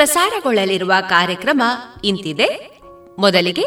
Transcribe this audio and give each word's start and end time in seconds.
ಪ್ರಸಾರಗೊಳ್ಳಲಿರುವ 0.00 0.92
ಕಾರ್ಯಕ್ರಮ 1.08 1.62
ಇಂತಿದೆ. 2.04 2.78
ಮೊದಲಿಗೆ 3.18 3.64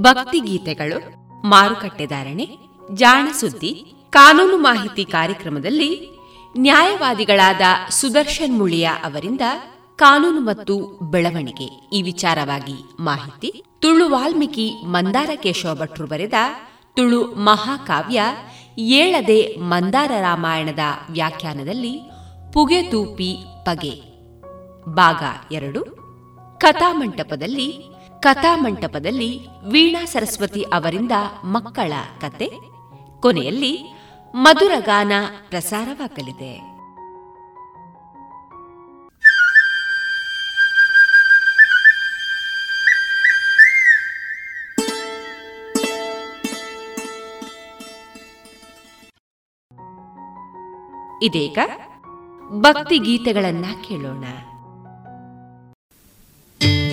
ಭಕ್ತಿ 0.00 0.40
ಗೀತೆಗಳು, 0.40 0.98
ಮಾರುಕಟ್ಟೆ 1.46 2.06
ಧಾರಣೆ, 2.06 2.48
ಜಾಣ 2.94 3.32
ಸುದ್ದಿ, 3.32 3.94
ಕಾನೂನು 4.10 4.56
ಮಾಹಿತಿ 4.56 5.04
ಕಾರ್ಯಕ್ರಮದಲ್ಲಿ 5.04 6.18
ನ್ಯಾಯವಾದಿಗಳಾದ 6.58 7.60
ಸುದರ್ಶನ್ 7.90 8.58
ಮುಳಿಯ 8.58 8.86
ಅವರಿಂದ 8.86 9.40
ಕಾನೂನು 9.96 10.40
ಮತ್ತು 10.40 10.98
ಬೆಳವಣಿಗೆ 11.02 11.90
ಈ 11.92 12.02
ವಿಚಾರವಾಗಿ 12.02 12.96
ಮಾಹಿತಿ. 13.00 13.64
ತುಳು 13.78 14.10
ವಾಲ್ಮೀಕಿ 14.10 14.72
ಮಂದಾರ 14.84 15.30
ಕೇಶವ 15.36 15.74
ಭಟ್ರು 15.74 16.06
ಬರೆದ 16.06 16.34
ತುಳು 16.96 17.24
ಮಹಾಕಾವ್ಯ 17.24 18.22
ಏಳದೆ 18.78 19.56
ಮಂದಾರ 19.58 20.10
ರಾಮಾಯಣದ 20.20 20.80
ವ್ಯಾಖ್ಯಾನದಲ್ಲಿ 21.10 22.00
ಪುಗೆತೂಪಿ 22.52 23.36
ಪಗೆ. 23.64 24.11
ಭಾಗ 24.88 25.52
ಎರಡು. 25.52 25.84
ಕಥಾಮಂಟಪದಲ್ಲಿ 26.58 27.84
ಕಥಾಮಂಟಪದಲ್ಲಿ 28.20 29.46
ವೀಣಾ 29.70 30.04
ಸರಸ್ವತಿ 30.04 30.62
ಅವರಿಂದ 30.62 31.12
ಮಕ್ಕಳ 31.44 31.92
ಕತೆ. 32.20 32.52
ಕೊನೆಯಲ್ಲಿ 33.20 33.78
ಮಧುರಗಾನ 34.34 35.12
ಪ್ರಸಾರವಾಗಲಿದೆ. 35.48 36.72
ಇದೀಗ 51.26 51.58
ಭಕ್ತಿ 52.60 52.98
ಗೀತೆಗಳನ್ನ 52.98 53.64
ಕೇಳೋಣ. 53.88 54.24
ನಿನ್ನಲ್ಲಿ 56.62 56.88
ನಾ 56.88 56.91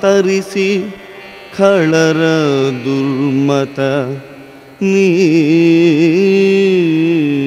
ತರಿಸಿ 0.00 0.96
ಖಳರ 1.58 2.20
ದುರ್ಮತ 2.84 3.80
ನೀ 4.82 5.08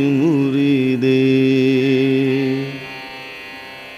ಮುರಿದೆ. 0.10 1.22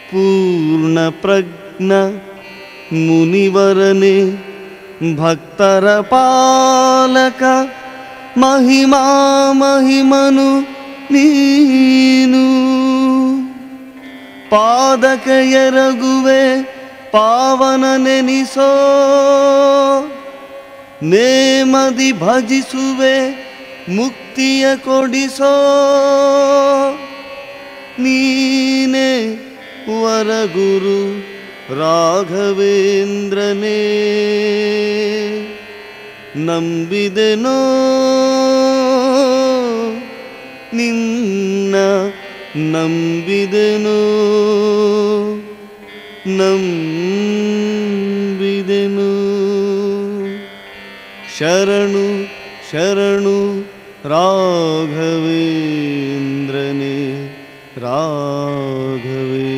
ಪೂರ್ಣ 0.10 1.00
ಪ್ರಜ್ಞ 1.10 1.92
ಮುನಿವರನೆ, 2.94 4.32
ಭಕ್ತರ 5.16 6.00
ಪಾಲಕ, 6.00 7.44
ಮಹಿಮಾ 8.38 9.06
ಮಹಿಮನು 9.52 10.62
ನೀನು. 11.12 12.44
ಪಾದಕ 14.50 15.28
ಎರಗುವೆ 15.44 16.73
ಪಾವನ 17.14 17.84
ನೆನಿಸೋ 17.98 18.70
ನೇಮದಿ 21.04 22.12
ಭಜಿಸುವೆ 22.12 23.18
ಮುಕ್ತಿಯ 23.90 24.76
ಕೊಡಿಸೋ. 24.76 25.54
ನೀನೆ 28.00 29.10
ವರಗುರು 30.02 31.02
ರಾಘವೇಂದ್ರನೇ 31.80 32.74
ನಂಬಿದೆನೋ 36.36 37.60
ನಿನ್ನ 40.74 41.76
ನಂಬಿದೆನೋ. 42.56 44.00
नु 46.26 46.50
शरणु 51.38 52.06
शरणु 52.72 53.40
राघवेन्द्रने 54.12 54.88
राघवे। 57.84 59.53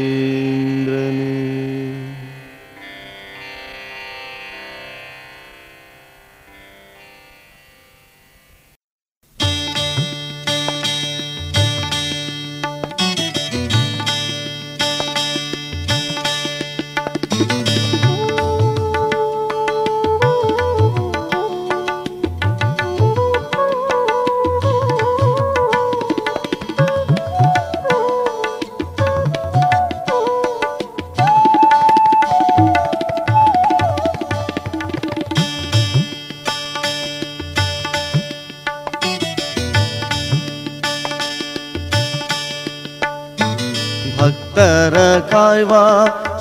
वा 45.72 45.86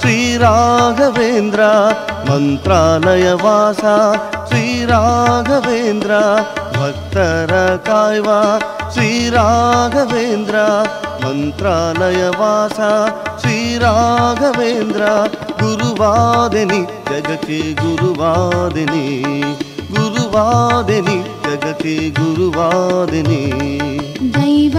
श्रीराघवेन्द्र 0.02 1.62
मन्त्रालयवासा 2.28 3.96
श्रीराघवेन्द्र 4.50 4.50
श्रीराघवेन्द्रा 4.50 6.20
भक्तरकायवा 6.76 8.38
श्रीराघवेन्द्रा 8.94 10.66
मन्त्रालय 11.24 12.22
वासा 12.40 12.90
श्रीराघवेन्द्रा 13.42 15.12
जगति 17.10 17.60
गुरुवादिनि 17.80 19.06
गुरुवादिनि 19.96 21.18
जगति 21.46 21.96
गुरुवादिनि। 22.18 23.42
दैव 24.36 24.76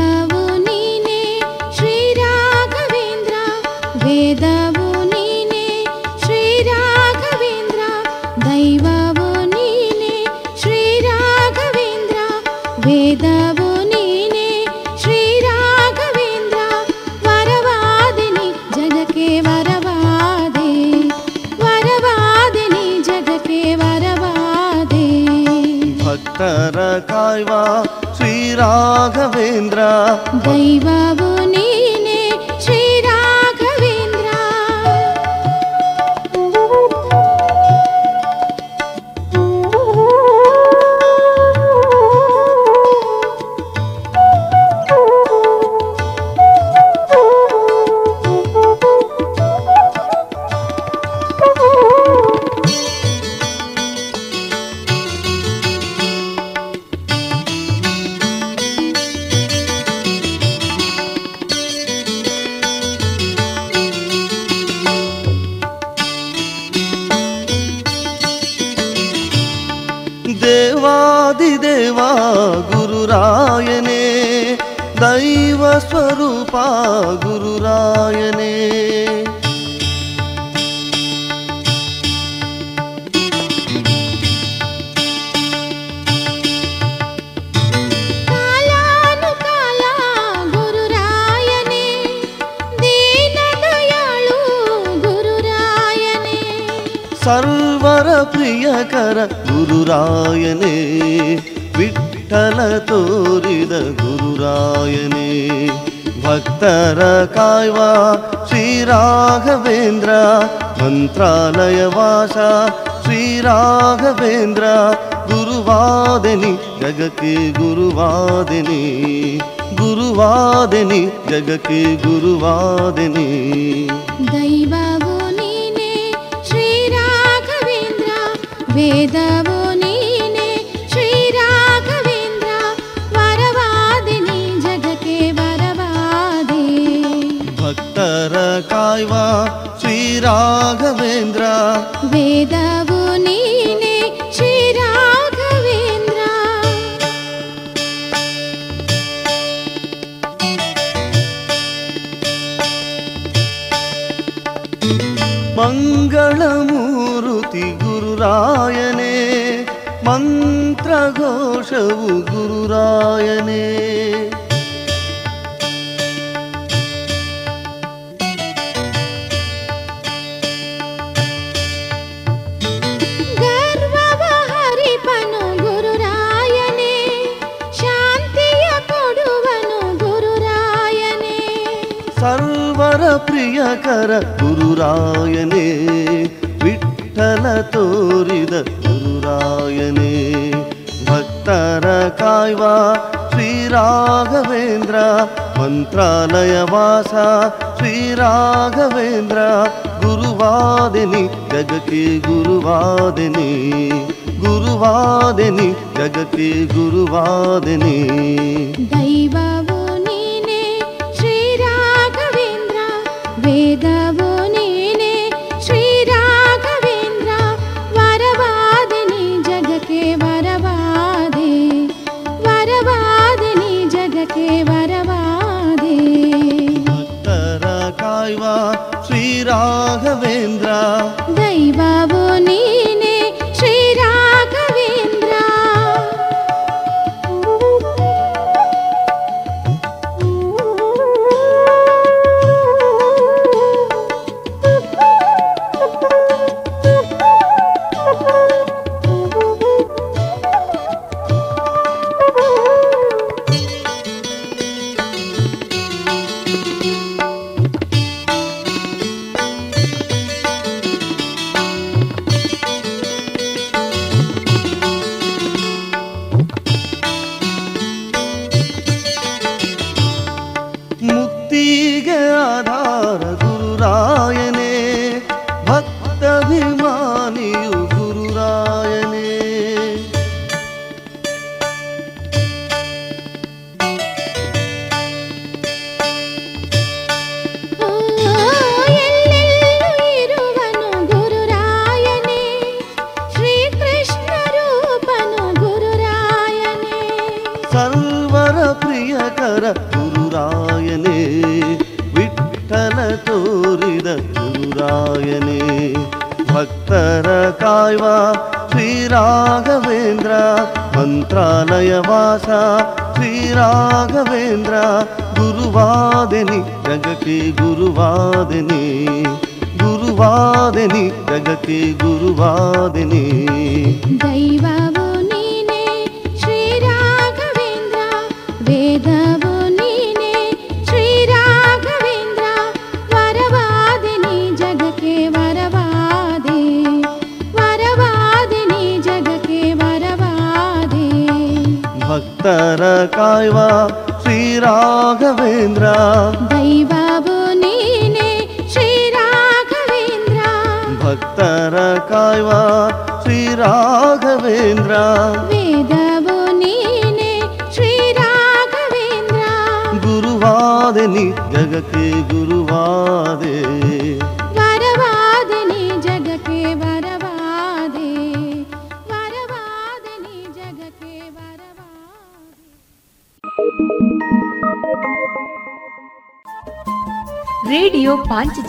राघवेन्द्र। 28.60 29.82
दैवा 30.48 31.35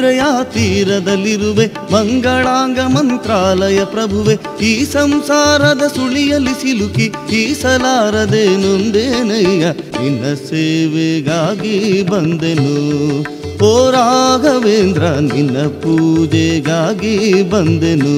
ತುಂಗಭದ್ರೆಯ 0.00 0.20
ತೀರದಲ್ಲಿರುವೆ, 0.52 1.66
ಮಂಗಳಾಂಗ 1.92 2.78
ಮಂತ್ರಾಲಯ 2.78 3.84
ಪ್ರಭುವೆ, 3.84 4.64
ಈ 4.64 4.84
ಸಂಸಾರದ 4.84 5.82
ಸುಳಿಯಲ್ಲಿ 5.86 6.62
ಸಿಲುಕಿ 6.62 7.12
ಈಸಲಾರದೆ 7.32 8.56
ನೊಂದೇನಯ್ಯ, 8.56 9.66
ನಿನ್ನ 10.02 10.34
ಸೇವೆಗಾಗಿ 10.34 12.02
ಬಂದೆನು. 12.02 13.40
ಓ 13.64 13.90
ರಾಘವೇಂದ್ರ, 13.90 15.02
ನಿನ್ನ 15.34 15.56
ಪೂಜೆಗಾಗಿ 15.66 17.42
ಬಂದೆನು. 17.42 18.14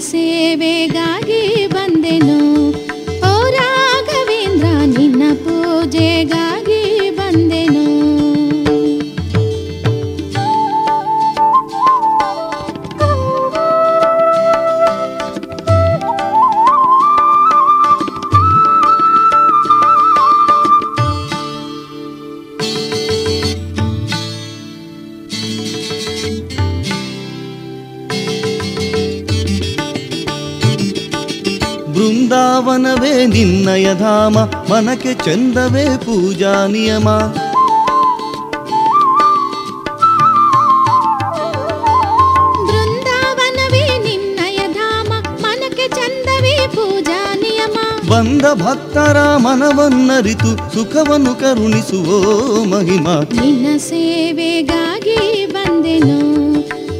से 0.00 0.54
वेगा 0.56 1.06
ಮನಕ್ಕೆ 34.70 35.14
ಚಂದವೇ 35.14 35.96
ಪೂಜಾ 35.96 36.66
ನಿಯಮ. 36.66 37.08
ಬೃಂದಾವನವೇ 42.68 43.98
ನಿನ್ನಯ 43.98 44.58
ಧಾಮ 44.72 45.12
ಮನಕ್ಕೆ 45.40 45.88
ಚಂದವೇ 45.88 46.66
ಪೂಜಾ 46.68 47.34
ನಿಯಮ. 47.34 47.78
ಬಂದ 48.10 48.42
ಭಕ್ತರ 48.42 49.36
ಮನವನ್ನರಿತು 49.36 50.74
ಸುಖವನ್ನು 50.74 51.34
ಕರುಣಿಸುವೋ 51.34 52.18
ಮಹಿಮಾ. 52.64 53.20
ನಿನ್ನ 53.20 53.76
ಸೇವೆಗಾಗಿ 53.76 55.46
ಬಂದೆನು. 55.46 56.20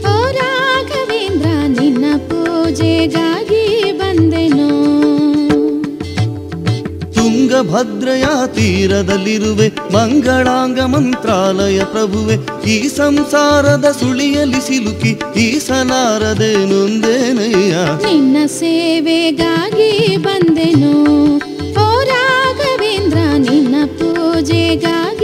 ಓ 0.00 0.30
ರಾಘವೇಂದ್ರ 0.30 1.80
ನಿನ್ನ 1.80 2.04
ಪೂಜೆಗಾಗಿ 2.16 3.45
ತುಂಗಭದ್ರೆಯ 7.56 8.26
ತೀರದಲ್ಲಿರುವೆ 8.54 9.66
ಮಂಗಳಾಂಗ 9.94 10.78
ಮಂತ್ರಾಲಯ 10.94 11.78
ಪ್ರಭುವೆ, 11.92 12.36
ಈ 12.72 12.76
ಸಂಸಾರದ 12.88 13.86
ಸುಳಿಯಲ್ಲಿ 14.00 14.60
ಸಿಲುಕಿ 14.66 15.12
ಈಸಲಾರದೆ 15.44 16.52
ನೊಂದೇನಯ್ಯ 16.70 17.74
ನಿನ್ನ 18.04 18.36
ಸೇವೆಗಾಗಿ 18.58 19.90
ಬಂದೆನು, 20.26 20.94
ಓ 21.84 21.86
ರಾಘವೇಂದ್ರ, 22.12 23.18
ನಿನ್ನ 23.48 23.76
ಪೂಜೆಗಾಗಿ 23.98 25.15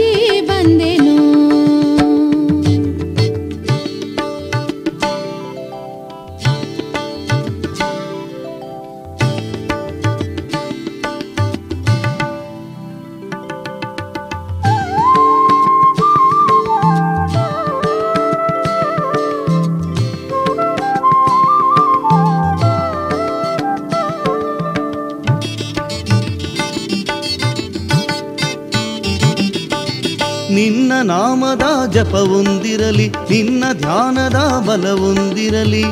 ಧ್ಯಾನದ 33.73 34.35
ಬಲವೊಂದಿರಲಿ 34.67 35.85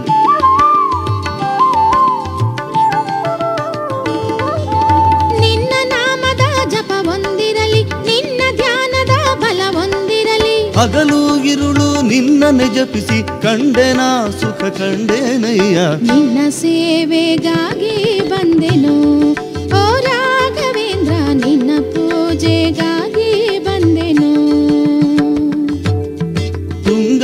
ನಿನ್ನ 5.40 5.74
ನಾಮದ 5.90 6.70
ಜಪವೊಂದಿರಲಿ 6.70 7.84
ನಿನ್ನ 7.84 8.42
ಧ್ಯಾನದ 8.56 9.14
ಬಲವೊಂದಿರಲಿ 9.40 10.72
ಹಗಲು 10.72 11.22
ಇರುಳು 11.44 12.02
ನಿನ್ನನೆ 12.02 12.68
ಜಪಿಸಿ 12.74 13.42
ಕಂಡೆನ 13.42 14.00
ಸುಖ 14.42 14.64
ಕಂಡೆನಯ್ಯ. 14.78 15.80
ನಿನ್ನ 16.02 16.50
ಸೇವೆಗಾಗಿ 16.50 18.20
ಬಂದೆನು. 18.30 18.96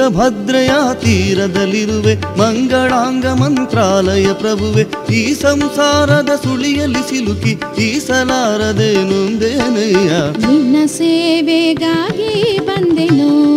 ಭದ್ರೆಯ 0.08 0.72
ತೀರದಲ್ಲಿರುವೆ 0.94 2.16
ಮಂಗಳಾಂಗ 2.40 3.26
ಮಂತ್ರಾಲಯ 3.26 4.34
ಪ್ರಭುವೆ 4.34 5.14
ಈ 5.14 5.34
ಸಂಸಾರದ 5.34 6.30
ಸುಳಿಯಲ್ಲಿ 6.44 7.10
ಸಿಲುಕಿ 7.10 7.82
ಈಸಲಾರದೆ 7.82 8.94
ನೊಂದೇನಯ್ಯ 8.94 10.10
ನಿನ್ನ 10.48 10.76
ಸೇವೆಗಾಗಿ 10.86 12.60
ಬಂದೆನು. 12.60 13.57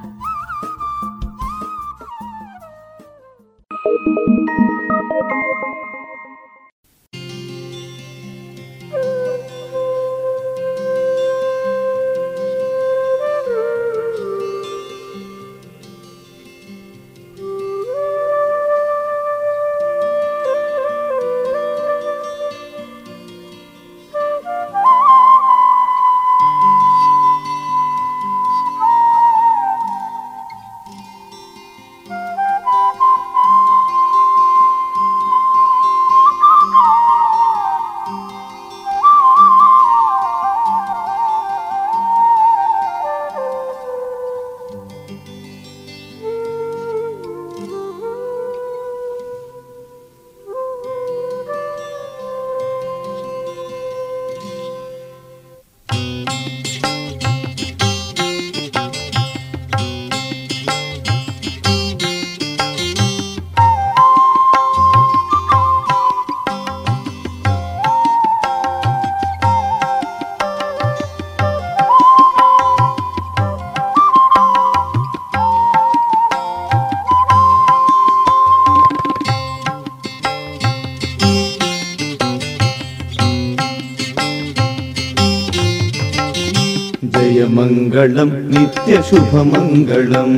मङ्गलं 88.01 88.29
नित्यशुभमङ्गलम् 88.53 90.37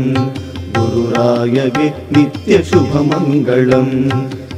गुरुराय 0.76 1.58
नित्यशुभमङ्गलम् 1.76 1.86
नित्यशुभ 2.16 2.92
मङ्गलम् 3.10 3.94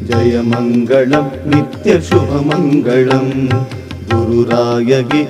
जय 0.09 0.41
मङ्गलं 0.49 1.27
नित्यशुभमङ्गलम् 1.53 3.31
गुरुराय 4.09 5.03
गि 5.11 5.21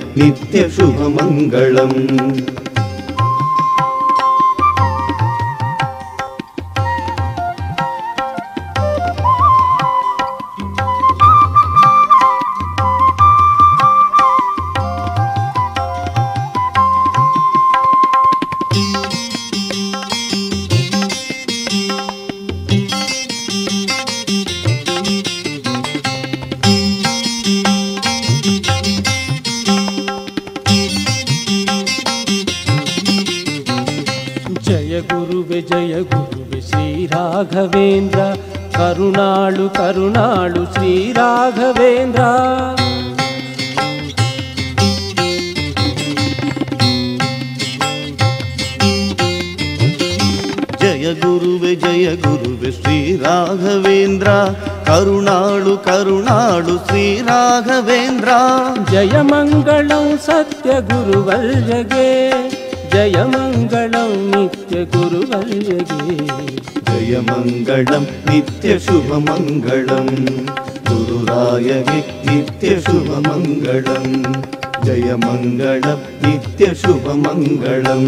मङ्गलम्। 77.36 78.08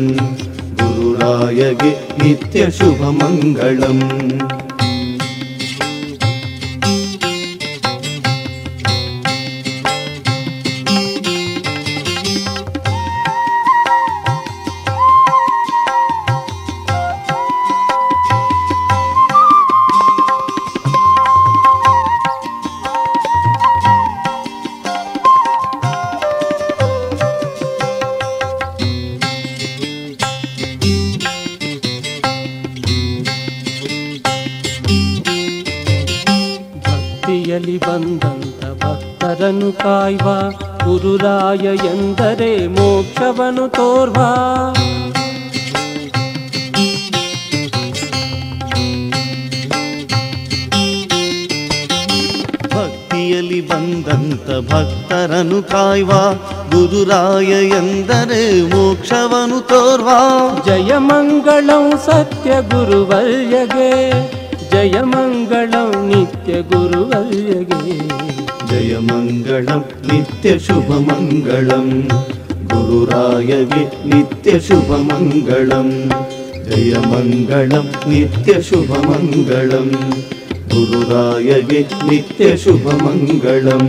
गुराय 0.82 1.62
वि 1.80 1.90
नित्यशुभमङ्गलम् 2.22 4.04
सत्यगुरुवर्यगे। 62.08 63.92
जयमङ्गलं 64.74 65.92
नित्यगुरुवर्यगे। 66.08 67.98
जयमङ्गलं 68.68 68.68
नित्यगुरुवल्यगे 68.68 68.68
जय 68.70 68.94
मङ्गलं 69.08 69.82
नित्यशुभमङ्गलं 70.08 71.88
गुरुराय 72.72 73.52
गे 73.72 73.84
नित्यशुभमङ्गलं 74.14 75.90
जय 76.70 76.94
नित्यशुभमङ्गलं 78.10 79.90
गुरुराय 80.74 81.52
वि 81.70 81.80
नित्यशुभ 82.10 82.86
मङ्गलम् 83.04 83.88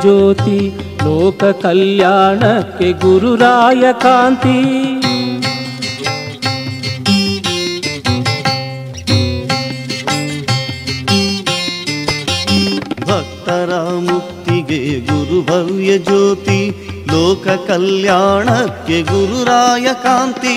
ಜ್ಯೋತಿ 0.00 0.58
ಲೋಕ 1.04 1.44
ಕಲ್ಯಾಣಕ್ಕೆ 1.44 2.92
ಗುರುರಾಯ 2.92 3.84
ಕಾಂತಿ. 3.92 4.58
ಭಕ್ತರ 13.08 13.72
ಮುಕ್ತಿಗೆ 14.06 15.00
ಗುರುಭವ್ಯ 15.00 15.98
ಜ್ಯೋತಿ 15.98 16.60
ಲೋಕ 17.12 17.48
ಕಲ್ಯಾಣಕ್ಕೆ 17.68 19.02
ಗುರುರಾಯ 19.02 19.86
ಕಾಂತಿ. 20.02 20.56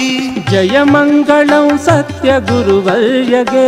ಜಯ 0.52 0.78
ಮಂಗಳಂ 0.84 1.80
ಸತ್ಯ 1.86 2.30
ಗುರುವರ್ಯಗೆ 2.40 3.68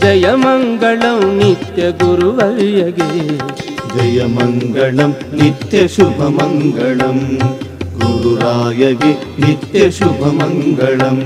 ಜಯ 0.00 0.26
ಮಂಗಳಂ 0.34 1.20
ನಿತ್ಯ 1.38 1.82
ಗುರುವರ್ಯಗೆ 1.90 3.10
दयमङ्गलं 3.96 5.12
नित्यशुभमङ्गलम्। 5.38 7.22
गुरुराय 8.00 8.82
नित्यशुभमङ्गलम्। 9.02 9.12
नित्यशुभमङ्गलं 9.42 11.20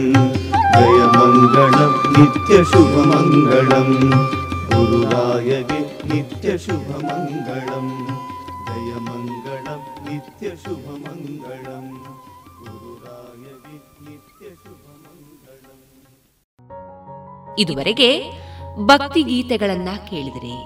दयमङ्गलं 0.74 1.92
नित्यशुभमङ्गलं 2.18 3.90
गुरुराय 4.72 5.52
वि 5.70 5.80
नित्यशुभमङ्गलं 6.10 7.88
नित्यशुभमङ्गलम्। 10.08 11.87
ಇದುವರೆಗೆ 17.63 18.11
ಭಕ್ತಿ 18.91 19.23
ಗೀತೆಗಳನ್ನ 19.33 19.91
ಕೇಳಿದಿರಿ 20.11 20.57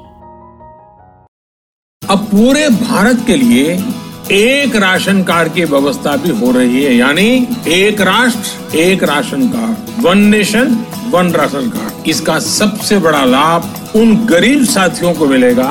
अब 2.03 2.21
पूरे 2.25 2.65
भारत 2.81 3.19
के 3.27 3.37
लिए 3.37 3.63
एक 4.39 4.77
राशन 4.79 5.23
कार्ड 5.23 5.49
की 5.53 5.65
व्यवस्था 5.65 6.13
भी 6.17 6.31
हो 6.39 6.51
रही 6.51 6.83
है 6.83 6.93
यानी 6.95 7.27
एक 7.73 8.01
राष्ट्र 8.03 8.77
एक 8.79 9.03
ration 9.05 9.43
card 9.49 9.77
one 10.07 10.19
nation 10.27 10.69
one 11.11 11.31
ration 11.33 11.67
card 11.71 12.09
इसका 12.09 12.37
सबसे 12.51 12.99
बड़ा 12.99 13.25
लाभ 13.27 13.61
उन 13.97 14.15
गरीब 14.27 14.63
साथियों 14.67 15.13
को 15.15 15.27
मिलेगा 15.27 15.71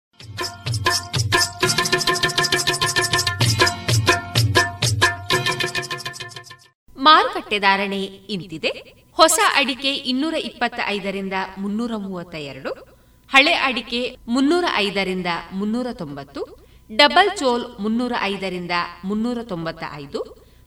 ಮಾರುಕಟ್ಟೆ 7.05 7.57
ಧಾರಣೆ 7.59 8.01
ಇಂತಿದೆ. 8.35 8.71
ಹೊಸ 9.19 9.39
ಅಡಿಕೆ 9.59 9.91
ಇನ್ನೂರ 10.11 10.35
ಇಪ್ಪತ್ತ 10.49 10.79
ಐದರಿಂದ 10.95 11.35
ಮುನ್ನೂರ 11.57 11.93
ಮೂವತ್ತ 12.05 12.35
ಎರಡು 12.51 12.71
ಹಳೆ 13.29 13.53
ಅಡಿಕೆ 13.67 14.01
ಮುನ್ನೂರ 14.27 14.65
ಐದರಿಂದ 14.75 15.29
ಮುನ್ನೂರ 15.59 15.87
ತೊಂಬತ್ತು, 16.01 16.41
ಡಬಲ್ 16.89 17.31
ಚೋಲ್ 17.39 17.65
ಮುನ್ನೂರ 17.79 18.13
ಐದರಿಂದ 18.21 18.71
ಮುನ್ನೂರ 19.05 19.39
ತೊಂಬತ್ತ 19.51 19.83
ಐದು 19.95 20.21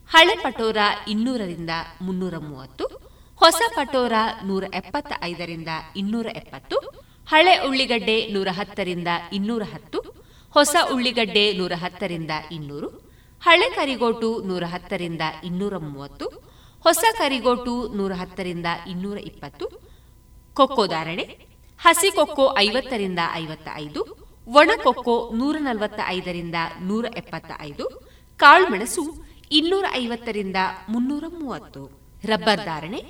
ಹಳೆ 0.09 0.35
ಪಟೋರ 0.43 0.77
ಇನ್ನೂರರಿಂದ 1.07 1.69
ಮುನ್ನೂರ 2.01 2.35
ಮೂವತ್ತು, 2.37 2.85
ಹೊಸ 3.41 3.61
ಪಟೋರ 3.75 4.13
ನೂರ 4.43 4.63
ಎಪ್ಪತ್ತ 4.73 5.13
ಐದರಿಂದ 5.23 5.71
ಇನ್ನೂರ 5.95 6.27
ಎಪ್ಪತ್ತು, 6.41 6.77
ಹಳೆ 7.27 7.53
ಉಳ್ಳಿಗಡ್ಡೆ 7.67 8.17
ನೂರ 8.33 8.49
ಹತ್ತರಿಂದ 8.51 9.07
ಇನ್ನೂರ 9.33 9.63
ಹತ್ತು, 9.73 9.99
ಹೊಸ 10.55 10.75
ಉಳ್ಳಿಗಡ್ಡೆ 10.93 11.45
ನೂರ 11.57 11.73
ಹತ್ತರಿಂದ 11.83 12.31
ಇನ್ನೂರು 12.51 13.04
ಹಳೆ 13.41 13.67
ಕರಿಗೋಟು 13.69 14.29
ನೂರ 14.43 14.63
ಹತ್ತರಿಂದ 14.65 15.23
ಇನ್ನೂರ 15.43 15.77
ಮೂವತ್ತು 15.77 16.25
ಹೊಸ 16.85 17.03
ಕರಿಗೋಟು 17.17 17.73
ನೂರ 17.97 18.13
ಹತ್ತರಿಂದ 18.13 18.69
ಇನ್ನೂರ 18.87 19.17
ಇಪ್ಪತ್ತು 19.29 19.65
ಕೊಕ್ಕೋ 20.53 20.83
ಧಾರಣೆ, 20.87 21.25
ಹಸಿ 21.79 22.09
ಕೊಕ್ಕೋ 22.11 22.45
ಐವತ್ತರಿಂದ 22.57 23.21
ಐವತ್ತ 23.33 23.67
ಐದು 23.75 24.01
ಒಣ 24.47 24.71
ಕೊಕ್ಕೋ 24.83 25.15
ನೂರ 25.33 25.55
ನಲವತ್ತ 25.59 25.99
ಐದರಿಂದ 26.07 26.57
ನೂರ 26.81 27.05
ಎಪ್ಪತ್ತ 27.15 27.51
ಐದು 27.61 27.85
ಕಾಳುಮೆಣಸು 28.39 29.03
ಇನ್ನೂರ 29.51 29.85
ಐವತ್ತರಿಂದ 29.93 30.59
ಮುನ್ನೂರ 30.89 31.25
ಮೂವತ್ತು 31.39 31.81
ರಬ್ಬರ್ 32.23 32.63
ಧಾರಣೆ 32.65 33.01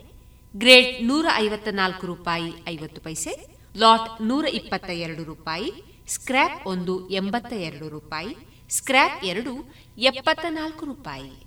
ಗ್ರೇಡ್ 0.55 0.91
ನೂರ 1.03 1.25
ಐವತ್ತ 1.35 1.67
ನಾಲ್ಕು 1.73 2.05
ರೂಪಾಯಿ 2.07 2.49
ಐವತ್ತು 2.67 3.01
ಪೈಸೆ, 3.01 3.31
ಲಾಟ್ 3.75 4.09
ನೂರ 4.21 4.45
ಇಪ್ಪತ್ತ 4.59 4.89
ಎರಡು 5.05 5.23
ರೂಪಾಯಿ, 5.23 5.69
ಸ್ಕ್ರ್ಯಾಪ್ 6.07 6.59
ಒಂದು 6.67 6.93
ಎಂಬತ್ತ 7.09 7.53
ಎರಡು 7.69 7.87
ರೂಪಾಯಿ, 7.89 8.31
ಸ್ಕ್ರ್ಯಾಪ್ 8.69 9.23
ಎರಡು 9.23 9.51
ಎಪ್ಪತ್ತ 9.97 10.45
ನಾಲ್ಕು 10.49 10.85
ರೂಪಾಯಿ. 10.85 11.45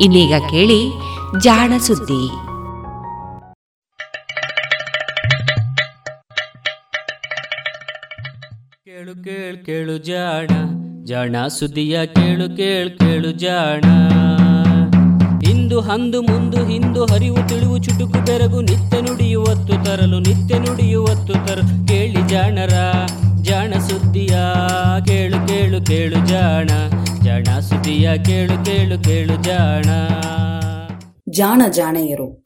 ಇನ್ನೀಗ 0.00 0.34
ಕೇಳಿ 0.50 0.92
ಜಾಣ 1.40 1.72
ಸುದ್ದಿ. 1.76 2.28
ಕೇಳು 8.84 9.24
ಕೇಳು 9.24 9.64
ಕೇಳು 9.66 9.98
ಜಾಣ 9.98 10.46
ಜಾಣ 11.04 11.46
ಸುದ್ದಿಯ 11.46 12.06
ಕೇಳು 12.06 12.56
ಕೇಳು 12.56 12.98
ಕೇಳು 12.98 13.30
ಜಾಣ. 13.30 13.80
ಇಂದು 15.66 15.80
ಹಂದು 15.80 16.22
ಮುಂದು 16.22 16.66
ಹಿಂದು 16.66 17.04
ಹರಿವು 17.04 17.48
ತಿಳಿವು 17.48 17.78
ಚುಟುಕು 17.78 18.26
ಬೆರಗು 18.26 18.60
ನಿತ್ಯ 18.60 19.00
ನುಡಿಯುವತ್ತು 19.00 19.84
ತರಲು 19.84 20.18
ನಿತ್ಯ 20.18 20.58
ನುಡಿಯುವತ್ತು 20.58 21.32
ತರಲು 21.32 21.86
ಕೇಳಿ 21.88 22.28
ಜಾಣರ, 22.28 22.72
ಜಾಣ 23.42 23.74
ಸುದ್ದಿಯ, 23.78 24.36
ಕೇಳು 25.06 25.48
ಕೇಳು 25.48 25.86
ಕೇಳು 25.86 26.26
ಜಾಣ. 26.26 26.68
ಜಾಣ 27.24 27.58
ಸುದ್ದಿಯ, 27.58 28.18
ಕೇಳು 28.18 28.64
ಕೇಳು 28.64 29.04
ಕೇಳು 29.04 29.42
ಜಾಣ. 29.42 29.88
ಜಾಣ 31.30 31.62
ಜಾಣೆಯರು 31.70 32.42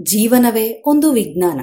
ಜೀವನವೇ 0.00 0.82
ಒಂದು 0.86 1.12
ವಿಜ್ಞಾನ. 1.12 1.60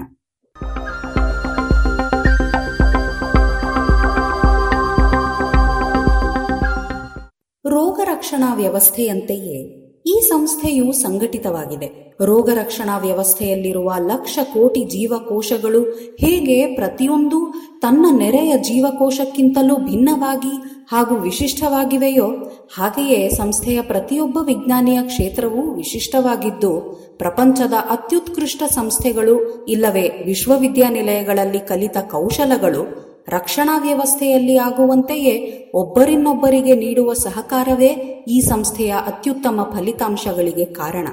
ರೋಗ 7.78 7.99
ರಕ್ಷಣಾ 8.03 8.53
ವ್ಯವಸ್ಥೆಯಂತೆಯೇ 8.53 9.57
ಈ 10.05 10.13
ಸಂಸ್ಥೆಯು 10.30 10.91
ಸಂಘಟಿತವಾಗಿದೆ. 10.91 12.17
ರೋಗ 12.25 12.49
ರಕ್ಷಣಾ 12.49 12.97
ವ್ಯವಸ್ಥೆಯಲ್ಲಿರುವ 12.97 13.93
ಲಕ್ಷ 14.05 14.39
ಕೋಟಿ 14.53 14.84
ಜೀವಕೋಶಗಳು 14.84 15.82
ಹೇಗೆ 16.19 16.75
ಪ್ರತಿಯೊಂದು 16.75 17.53
ತನ್ನ 17.80 18.05
ನೆರೆಯ 18.17 18.53
ಜೀವಕೋಶಕ್ಕಿಂತಲೂ 18.57 19.75
ಭಿನ್ನವಾಗಿ 19.78 20.53
ಹಾಗೂ 20.91 21.15
ವಿಶಿಷ್ಟವಾಗಿವೆಯೋ, 21.15 22.28
ಹಾಗೆಯೇ 22.75 23.30
ಸಂಸ್ಥೆಯ 23.30 23.82
ಪ್ರತಿಯೊಬ್ಬ 23.82 24.38
ವಿಜ್ಞಾನಿಯ 24.45 25.01
ಕ್ಷೇತ್ರವೂ 25.01 25.63
ವಿಶಿಷ್ಟವಾಗಿದ್ದು, 25.73 26.71
ಪ್ರಪಂಚದ 27.17 27.73
ಅತ್ಯುತ್ಕೃಷ್ಟ 27.89 28.63
ಸಂಸ್ಥೆಗಳು 28.69 29.65
ಇಲ್ಲವೇ 29.65 30.05
ವಿಶ್ವವಿದ್ಯಾನಿಲಯಗಳಲ್ಲಿ 30.25 31.59
ಕಲಿತ 31.59 31.97
ಕೌಶಲಗಳು 32.11 33.07
ರಕ್ಷಣಾ 33.30 33.78
ವ್ಯವಸ್ಥೆಯಲ್ಲಿ 33.78 34.57
ಆಗುವಂತೆಯೇ 34.57 35.65
ಒಬ್ಬರಿನ್ನೊಬ್ಬರಿಗೆ 35.73 36.75
ನೀಡುವ 36.75 37.13
ಸಹಕಾರವೇ 37.13 37.88
ಈ 38.28 38.39
ಸಂಸ್ಥೆಯ 38.39 38.93
ಅತ್ಯುತ್ತಮ 39.07 39.73
ಫಲಿತಾಂಶಗಳಿಗೆ 39.78 40.65
ಕಾರಣ. 40.65 41.07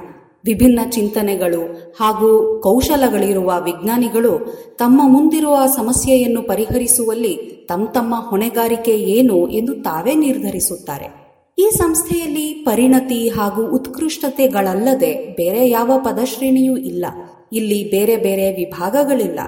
ವಿಭಿನ್ನ 0.44 0.80
ಚಿಂತನೆಗಳು 0.90 1.92
ಹಾಗೂ 2.00 2.60
ಕೌಶಲಗಳಿರುವ 2.62 3.52
ವಿಜ್ಞಾನಿಗಳು 3.64 4.38
ತಮ್ಮ 4.78 5.00
ಮುಂದಿರುವ 5.04 5.66
ಸಮಸ್ಯೆಯನ್ನು 5.66 6.42
ಪರಿಹರಿಸುವಲ್ಲಿ 6.42 7.66
ತಮ್ಮ 7.68 7.86
ತಮ್ಮ 7.86 8.14
ಹೊಣೆಗಾರಿಕೆ 8.28 8.96
ಏನು 8.96 9.48
ಎಂದು 9.48 9.74
ತಾವೇ 9.74 10.14
ನಿರ್ಧರಿಸುತ್ತಾರೆ. 10.14 11.24
ಈ 11.58 11.70
ಸಂಸ್ಥೆಯಲ್ಲಿ 11.70 12.52
ಪರಿಣತಿ 12.52 13.28
ಹಾಗೂ 13.28 13.70
ಉತ್ಕೃಷ್ಟತೆಗಳಲ್ಲದೆ 13.70 15.36
ಬೇರೆ 15.36 15.70
ಯಾವ 15.70 15.90
ಪದಶ್ರೇಣಿಯೂ 16.04 16.76
ಇಲ್ಲ. 16.76 17.06
ಇಲ್ಲಿ 17.52 17.90
ಬೇರೆ 17.90 18.16
ಬೇರೆ 18.16 18.52
ವಿಭಾಗಗಳಿಲ್ಲ. 18.52 19.40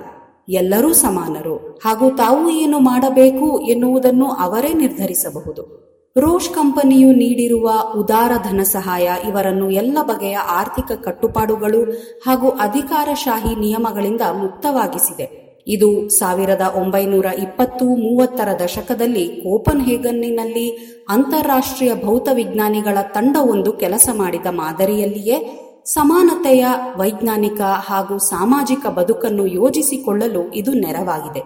ಎಲ್ಲರೂ 0.48 0.92
ಸಮಾನರು. 0.92 1.80
ಹಾಗೂ 1.84 2.10
ತಾವು 2.10 2.50
ಏನು 2.50 2.78
ಮಾಡಬೇಕು 2.78 3.58
ಎನ್ನುವುದನ್ನು 3.58 4.32
ಅವರೇ 4.32 4.72
ನಿರ್ಧರಿಸಬಹುದು. 4.72 5.86
ರೋಷ್ 6.16 6.50
ಕಂಪನಿಯು 6.50 7.12
ನೀಡಿರುವ 7.12 7.70
ಉದಾರ 7.96 8.32
ಧನ 8.50 8.60
ಸಹಾಯ 8.62 9.10
ಇವರನ್ನು 9.28 9.70
ಎಲ್ಲ 9.70 9.98
ಬಗೆಯ 10.02 10.36
ಆರ್ಥಿಕ 10.36 10.92
ಕಟ್ಟುಪಾಡುಗಳು 10.92 11.92
ಹಾಗೂ 12.26 12.48
ಅಧಿಕಾರಶಾಹಿ 12.48 13.60
ನಿಯಮಗಳಿಂದ 13.60 14.20
ಮುಕ್ತವಾಗಿಸಿದೆ. 14.20 15.46
ಇದು 15.68 16.08
ಸಾವಿರದ 16.08 16.60
ಒಂಬೈನೂರ 16.60 17.24
ಇಪ್ಪತ್ತು 17.24 17.84
ಮೂವತ್ತರ 17.84 18.48
ದಶಕದಲ್ಲಿ 18.64 19.28
ಕೋಪನ್ 19.28 19.80
ಹೇಗನ್ನಿನಲ್ಲಿ 19.80 20.70
ಅಂತಾರಾಷ್ಟ್ರೀಯ 21.08 21.92
ಭೌತ 22.04 22.28
ವಿಜ್ಞಾನಿಗಳ 22.32 22.98
ತಂಡವೊಂದು 23.02 23.72
ಕೆಲಸ 23.72 24.08
ಮಾಡಿದ 24.12 24.46
ಮಾದರಿಯಲ್ಲಿಯೇ 24.50 25.62
ಸಮಾನತೆಯ 25.86 26.66
ವೈಜ್ಞಾನಿಕ 26.96 27.60
ಹಾಗೂ 27.60 28.18
ಸಾಮಾಜಿಕ 28.18 28.86
ಬದುಕನ್ನು 28.86 29.46
ಯೋಜಿಸಿಕೊಳ್ಳಲು 29.46 30.52
ಇದು 30.52 30.72
ನೆರವಾಗಿದೆ. 30.72 31.40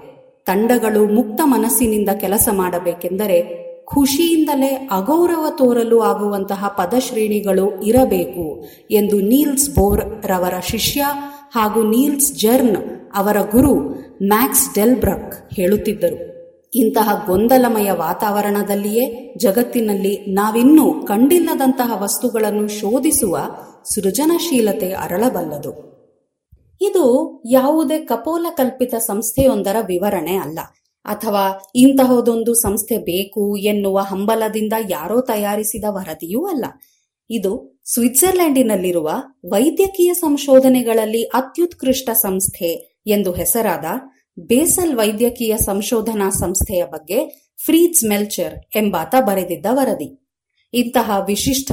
ತಂಡಗಳು 0.44 1.14
ಮುಕ್ತ 1.14 1.40
ಮನಸ್ಸಿನಿಂದ 1.44 2.08
ಕೆಲಸ 2.08 2.48
ಮಾಡಬೇಕೆಂದರೆ 2.52 3.70
ಖುಷಿಯಿಂದಲೇ 3.86 4.88
ಅಗೌರವ 4.90 5.46
ತೋರಲು 5.50 6.00
ಆಗುವಂತಹ 6.00 6.68
ಪದಶ್ರೇಣಿಗಳು 6.68 7.82
ಇರಬೇಕು 7.82 8.64
ಎಂದು 8.90 9.20
ನೀಲ್ಸ್ 9.20 9.70
ಬೋರ್ 9.74 10.26
ರವರ 10.26 10.54
ಶಿಷ್ಯ 10.60 11.04
ಹಾಗೂ 11.54 11.82
ನೀಲ್ಸ್ 11.82 12.32
ಜರ್ನ್ 12.32 12.76
ಅವರ 13.14 13.36
ಗುರು 13.50 13.74
ಮ್ಯಾಕ್ಸ್ 14.22 14.74
ಡೆಲ್ಬ್ರಕ್ 14.74 15.54
ಹೇಳುತ್ತಿದ್ದರು. 15.54 16.29
ಇಂತಹ 16.74 17.24
ಗೊಂದಲಮಯ 17.26 17.90
ವಾತಾವರಣದಲ್ಲಿಯೇ 17.92 19.34
ಜಗತ್ತಿನಲ್ಲಿ 19.36 20.16
ನಾವಿನ್ನೂ 20.16 21.06
ಕಂಡಿಲ್ಲದಂತಹ 21.06 22.02
ವಸ್ತುಗಳನ್ನು 22.02 22.68
ಶೋಧಿಸುವ 22.68 23.38
ಸೃಜನಶೀಲತೆ 23.94 24.92
ಅರಳಬಲ್ಲದು. 24.92 25.90
ಇದು 26.80 27.42
ಯಾವುದೇ 27.46 27.98
ಕಪೋಲ 27.98 28.46
ಕಲ್ಪಿತ 28.56 28.94
ಸಂಸ್ಥೆಯೊಂದರ 28.94 29.76
ವಿವರಣೆ 29.86 30.36
ಅಲ್ಲ. 30.36 30.58
ಅಥವಾ 31.04 31.62
ಇಂತಹದೊಂದು 31.74 32.54
ಸಂಸ್ಥೆ 32.54 32.98
ಬೇಕು 32.98 33.56
ಎನ್ನುವ 33.56 33.98
ಹಂಬಲದಿಂದ 33.98 34.72
ಯಾರೋ 34.90 35.20
ತಯಾರಿಸಿದ 35.20 35.84
ವರದಿಯೂ 35.88 36.46
ಅಲ್ಲ. 36.46 36.64
ಇದು 37.30 37.80
ಸ್ವಿಟ್ಜರ್ಲೆಂಡಿನಲ್ಲಿರುವ 37.94 39.10
ವೈದ್ಯಕೀಯ 39.50 40.14
ಸಂಶೋಧನೆಗಳಲ್ಲಿ 40.14 41.22
ಅತ್ಯುತ್ಕೃಷ್ಟ 41.22 42.10
ಸಂಸ್ಥೆ 42.10 43.00
ಎಂದು 43.06 43.32
ಹೆಸರಾದ 43.32 43.84
ಬೇಸಲ್ 44.48 44.94
ವೈದ್ಯಕೀಯ 44.94 45.56
ಸಂಶೋಧನಾ 45.56 46.30
ಸಂಸ್ಥೆಯ 46.30 46.84
ಬಗ್ಗೆ 46.84 47.48
ಫ್ರೀಜ್ 47.64 48.04
ಮೆಲ್ಚರ್ 48.04 48.76
ಎಂಬಾತ 48.76 49.14
ಬರೆದಿದ್ದ 49.20 49.66
ವರದಿ. 49.70 50.32
ಇಂತಹ 50.74 51.24
ವಿಶಿಷ್ಟ, 51.26 51.72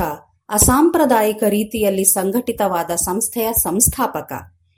ಅಸಾಂಪ್ರದಾಯಿಕ 0.49 1.43
ರೀತಿಯಲ್ಲಿ 1.43 2.03
ಸಂಘಟಿತವಾದ 2.03 2.95
ಸಂಸ್ಥೆಯ 2.95 3.49
ಸಂಸ್ಥಾಪಕ, 3.53 4.34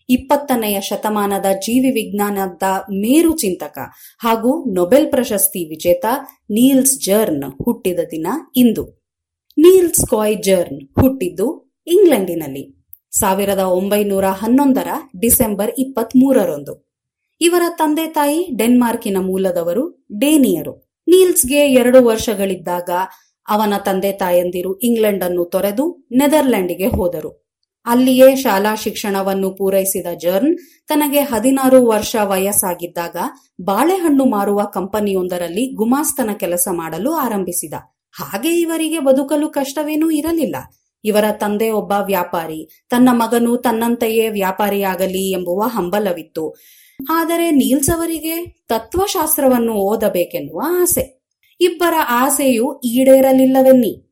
ಇಪ್ಪತ್ತನೆಯ 0.10 0.82
ಶತಮಾನದ 0.82 1.46
ಜೀವಿ 1.56 1.92
ವಿಜ್ಞಾನದ 1.92 2.64
ಮೇರು 2.90 3.38
ಚಿಂತಕ 3.38 3.78
ಹಾಗೂ 4.20 4.74
ನೊಬೆಲ್ 4.76 5.12
ಪ್ರಶಸ್ತಿ 5.12 5.70
ವಿಜೇತ 5.70 6.06
ನೀಲ್ಸ್ 6.50 7.00
ಜರ್ನ್ 7.00 7.44
ಹುಟ್ಟಿದ 7.66 8.00
ದಿನ 8.12 8.28
ಇಂದು. 8.56 8.86
ನೀಲ್ಸ್ 9.58 10.06
ಕಾಯ್ 10.10 10.44
ಜರ್ನ್ 10.44 11.02
ಹುಟ್ಟಿದ್ದು 11.02 11.76
ಇಂಗ್ಲೆಂಡಿನಲ್ಲಿ. 11.88 12.80
ಸಾವಿರದ 13.12 13.60
ಒಂಬೈನೂರ 13.60 14.26
ಹನ್ನೊಂದರ 14.26 14.88
ಡಿಸೆಂಬರ್ 15.20 15.72
ಇಪ್ಪತ್ತ್ 15.78 16.16
ಮೂರರಂದು 16.16 16.89
ಇವರ 17.42 17.62
ತಂದೆ 17.70 18.08
ತಾಯಿ 18.08 18.50
ಡೆನ್ಮಾರ್ಕಿನ 18.58 19.18
ಮೂಲದವರು 19.20 20.08
ಡೇನಿಯರು. 20.20 20.98
ನೀಲ್ಸ್ಗೆ 21.08 21.60
ಎರಡು 21.60 22.06
ವರ್ಷಗಳಿದ್ದಾಗ 22.06 22.90
ಅವನ 23.50 23.74
ತಂದೆ 23.86 24.12
ತಾಯಂದಿರು 24.12 24.78
ಇಂಗ್ಲೆಂಡ್ 24.78 25.24
ಅನ್ನು 25.24 25.46
ತೊರೆದು 25.46 26.08
ನೆದರ್ಲೆಂಡ್ಗೆ 26.12 26.88
ಹೋದರು. 26.88 27.50
ಅಲ್ಲಿಯೇ 27.86 28.36
ಶಾಲಾ 28.36 28.76
ಶಿಕ್ಷಣವನ್ನು 28.76 29.52
ಪೂರೈಸಿದ 29.52 30.08
ಜರ್ನ್ 30.18 30.58
ತನಗೆ 30.88 31.20
ಹದಿನಾರು 31.20 31.86
ವರ್ಷ 31.86 32.16
ವಯಸ್ಸಾಗಿದ್ದಾಗ 32.24 33.16
ಬಾಳೆಹಣ್ಣು 33.62 34.26
ಮಾರುವ 34.26 34.62
ಕಂಪನಿಯೊಂದರಲ್ಲಿ 34.74 35.76
ಗುಮಾಸ್ತನ 35.76 36.30
ಕೆಲಸ 36.40 36.68
ಮಾಡಲು 36.72 37.14
ಆರಂಭಿಸಿದ. 37.14 37.74
ಹಾಗೆ 38.12 38.50
ಇವರಿಗೆ 38.50 39.00
ಬದುಕಲು 39.00 39.50
ಕಷ್ಟವೇನೂ 39.50 40.10
ಇರಲಿಲ್ಲ. 40.10 40.56
ಇವರ 41.04 41.26
ತಂದೆ 41.32 41.70
ಒಬ್ಬ 41.70 41.94
ವ್ಯಾಪಾರಿ. 42.06 42.86
ತನ್ನ 42.90 43.10
ಮಗನು 43.12 43.58
ತನ್ನಂತೆಯೇ 43.58 44.30
ವ್ಯಾಪಾರಿಯಾಗಲಿ 44.30 45.32
ಎಂಬುವ 45.32 45.62
ಹಂಬಲವಿತ್ತು. 45.62 46.56
ಆದರೆ 47.10 47.52
ನೀಲ್ಸ್ 47.52 47.89
ಅವರಿಗೆ 47.89 48.66
ತತ್ವಶಾಸ್ತ್ರವನ್ನು 48.70 49.74
ಓದಬೇಕೆನ್ನುವ 49.74 50.62
ಆಸೆ. 50.82 51.22
ಇಬ್ಬರ 51.62 51.93
ಆಸೆಯು 52.10 52.80
ಈಡೇರಲಿಲ್ಲವೆನ್ನಿ. 52.80 54.06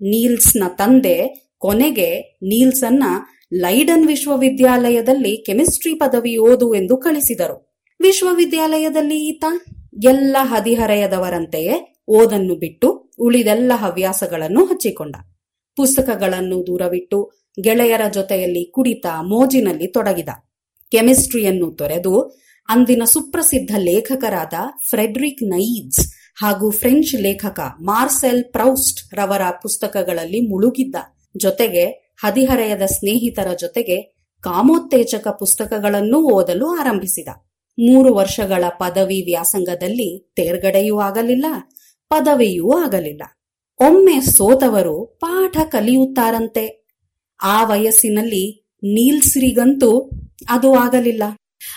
ನೀಲ್ಸ್ನ 0.00 0.64
ತಂದೆ 0.68 1.48
ಕೊನೆಗೆ 1.58 2.20
ನೀಲ್ಸನ್ನ 2.42 3.04
ಲೈಡನ್ 3.54 4.06
ವಿಶ್ವವಿದ್ಯಾಲಯದಲ್ಲಿ 4.06 5.36
ಕೆಮಿಸ್ಟ್ರಿ 5.36 5.94
ಪದವಿ 5.94 6.36
ಓದು 6.36 6.74
ಎಂದು 6.74 6.96
ಕಳಿಸಿದರು. 6.96 7.78
ವಿಶ್ವವಿದ್ಯಾಲಯದಲ್ಲಿ 8.00 9.28
ಈತ 9.28 9.44
ಎಲ್ಲ 10.04 10.36
ಹದಿಹರೆಯದವರಂತೆಯೇ 10.40 12.02
ಓದನ್ನು 12.08 12.54
ಬಿಟ್ಟು 12.54 13.12
ಉಳಿದೆಲ್ಲ 13.18 13.72
ಹವ್ಯಾಸಗಳನ್ನು 13.74 14.64
ಹಚ್ಚಿಕೊಂಡ. 14.64 15.14
ಪುಸ್ತಕಗಳನ್ನು 15.76 16.58
ದೂರವಿಟ್ಟು 16.66 17.18
ಗೆಳೆಯರ 17.58 18.04
ಜೊತೆಯಲ್ಲಿ 18.12 18.64
ಕುಡಿತ 18.70 19.06
ಮೋಜಿನಲ್ಲಿ 19.32 19.86
ತೊಡಗಿದ. 19.86 20.30
ಕೆಮಿಸ್ಟ್ರಿಯನ್ನು 20.92 21.68
ತೊರೆದು 21.70 22.14
ಅಂದಿನ 22.68 23.02
ಸುಪ್ರಸಿದ್ಧ 23.04 23.72
ಲೇಖಕರಾದ 23.78 24.54
ಫ್ರೆಡ್ರಿಕ್ 24.90 25.42
ನೈಜ್ 25.48 26.00
ಹಾಗೂ 26.42 26.68
ಫ್ರೆಂಚ್ 26.70 27.14
ಲೇಖಕ 27.22 27.60
ಮಾರ್ಸೆಲ್ 27.80 28.44
ಪ್ರೌಸ್ಟ್ 28.44 29.00
ರವರ 29.14 29.44
ಪುಸ್ತಕಗಳಲ್ಲಿ 29.62 30.40
ಮುಳುಗಿದ್ದ. 30.48 30.96
ಜೊತೆಗೆ 31.36 31.84
ಹದಿಹರೆಯದ 32.22 32.84
ಸ್ನೇಹಿತರ 32.86 33.48
ಜೊತೆಗೆ 33.60 33.96
ಕಾಮೋತ್ತೇಜಕ 34.44 35.26
ಪುಸ್ತಕಗಳನ್ನೂ 35.38 36.18
ಓದಲು 36.32 36.66
ಆರಂಭಿಸಿದ. 36.80 37.30
ಮೂರು 37.78 38.10
ವರ್ಷಗಳ 38.14 38.64
ಪದವಿ 38.78 39.20
ವ್ಯಾಸಂಗದಲ್ಲಿ 39.22 40.08
ತೇರ್ಗಡೆಯೂ 40.36 40.96
ಆಗಲಿಲ್ಲ, 40.98 41.46
ಪದವಿಯೂ 42.10 42.68
ಆಗಲಿಲ್ಲ. 42.78 43.22
ಒಮ್ಮೆ 43.84 44.20
ಸೋತವರು 44.20 45.18
ಪಾಠ 45.20 45.56
ಕಲಿಯುತ್ತಾರಂತೆ. 45.56 46.86
ಆ 47.42 47.64
ವಯಸ್ಸಿನಲ್ಲಿ 47.64 48.68
ನೀಲ್ಸ್ರಿಗಂತೂ 48.76 50.10
ಅದು 50.48 50.74
ಆಗಲಿಲ್ಲ. 50.74 51.22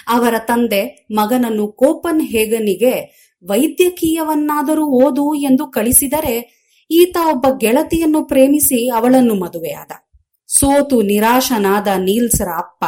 ಅವರ 0.08 0.34
ತಂದೆ 0.40 1.08
ಮಗನನ್ನು 1.12 1.68
ಕೋಪನ್ 1.68 2.22
ಹೇಗನಿಗೆ 2.22 2.94
ವೈದ್ಯಕೀಯವನ್ನಾದರೂ 3.48 4.86
ಓದು 4.86 5.36
ಎಂದು 5.36 5.66
ಕಳಿಸಿದರೆ 5.66 6.58
ಈತ 6.92 7.18
ಒಬ್ಬ 7.30 7.46
ಗೆಳತಿಯನ್ನು 7.58 8.26
ಪ್ರೇಮಿಸಿ 8.26 8.90
ಅವಳನ್ನು 8.90 9.36
ಮದುವೆಯಾದ. 9.36 9.92
ಸೋತು 10.48 11.02
ನಿರಾಶನಾದ 11.02 11.88
ನೀಲ್ಸರ 11.88 12.48
ಅಪ್ಪ 12.58 12.86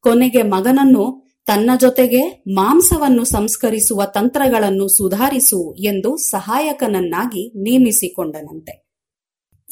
ಕೊನೆಗೆ 0.00 0.42
ಮಗನನ್ನು 0.42 1.21
ತನ್ನ 1.46 1.70
ಜೊತೆಗೆ 1.80 2.44
ಮಾಂಸವನ್ನು 2.48 3.24
ಸಂಸ್ಕರಿಸುವ 3.24 4.04
ತಂತ್ರಗಳನ್ನು 4.04 4.88
ಸುಧಾರಿಸು 4.88 5.74
ಎಂದು 5.74 6.16
ಸಹಾಯಕನನ್ನಾಗಿ 6.16 7.48
ನೇಮಿಸಿಕೊಂಡನಂತೆ. 7.62 8.88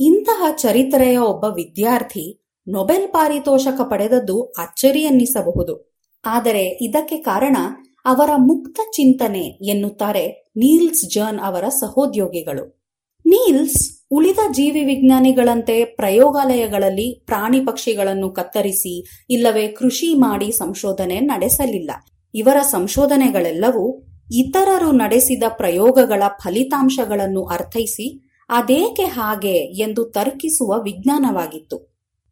ಇಂತಹ 0.00 0.44
ಚರಿತ್ರೆಯ 0.56 1.16
ಒಬ್ಬ 1.18 1.44
ವಿದ್ಯಾರ್ಥಿ 1.44 2.54
ನೊಬೆಲ್ 2.68 3.08
ಪಾರಿತೋಷಕ 3.08 3.80
ಪಡೆದದ್ದು 3.90 4.42
ಅಚ್ಚರಿಯನ್ನಿಸಬಹುದು. 4.42 6.02
ಆದರೆ 6.24 6.68
ಇದಕ್ಕೆ 6.68 7.16
ಕಾರಣ 7.16 7.56
ಅವರ 8.04 8.30
ಮುಕ್ತ 8.36 8.80
ಚಿಂತನೆ 8.92 9.42
ಎನ್ನುತ್ತಾರೆ 9.42 10.52
ನೀಲ್ಸ್ 10.56 11.10
ಜರ್ನ್ 11.14 11.40
ಅವರ 11.40 11.68
ಸಹೋದ್ಯೋಗಿಗಳು. 11.68 12.80
ನೀಲ್ಸ್ 13.26 13.99
ಉಳಿದ 14.10 14.38
ಜೀವಿ 14.52 14.84
ವಿಜ್ಞಾನಿಗಳಂತೆ 14.84 15.84
ಪ್ರಯೋಗಾಲಯಗಳಲ್ಲಿ 15.84 17.22
ಪ್ರಾಣಿ 17.26 17.60
ಪಕ್ಷಿಗಳನ್ನು 17.60 18.30
ಕತ್ತರಿಸಿ, 18.30 19.24
ಇಲ್ಲವೇ 19.30 19.68
ಕೃಷಿ 19.68 20.14
ಮಾಡಿ 20.14 20.52
ಸಂಶೋಧನೆ 20.52 21.20
ನಡೆಸಲಿಲ್ಲ. 21.20 21.90
ಇವರ 22.34 22.60
ಸಂಶೋಧನೆಗಳೆಲ್ಲವೂ 22.60 24.02
ಇತರರು 24.32 24.92
ನಡೆಸಿದ 24.92 25.42
ಪ್ರಯೋಗಗಳ 25.48 26.22
ಫಲಿತಾಂಶಗಳನ್ನು 26.42 27.44
ಅರ್ಥೈಸಿ, 27.44 28.28
ಅದೇಕೆ 28.48 29.02
ಹಾಗೆ 29.02 29.54
ಎಂದು 29.54 30.04
ತರ್ಕಿಸುವ 30.04 30.82
ವಿಜ್ಞಾನವಾಗಿತ್ತು. 30.82 31.90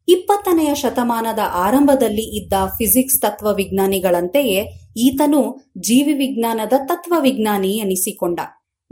ಇಪ್ಪತ್ತನೆಯ 0.08 0.74
ಶತಮಾನದ 0.74 1.38
ಆರಂಭದಲ್ಲಿ 1.52 2.36
ಇದ್ದ 2.36 2.52
ಫಿಸಿಕ್ಸ್ 2.66 3.20
ತತ್ವವಿಜ್ಞಾನಿಗಳಂತೆಯೇ 3.20 4.72
ಈತನು 4.96 5.70
ಜೀವಿ 5.78 6.12
ವಿಜ್ಞಾನದ 6.12 6.72
ತತ್ವವಿಜ್ಞಾನಿ 6.86 7.68
ಎನಿಸಿಕೊಂಡ. 7.68 8.40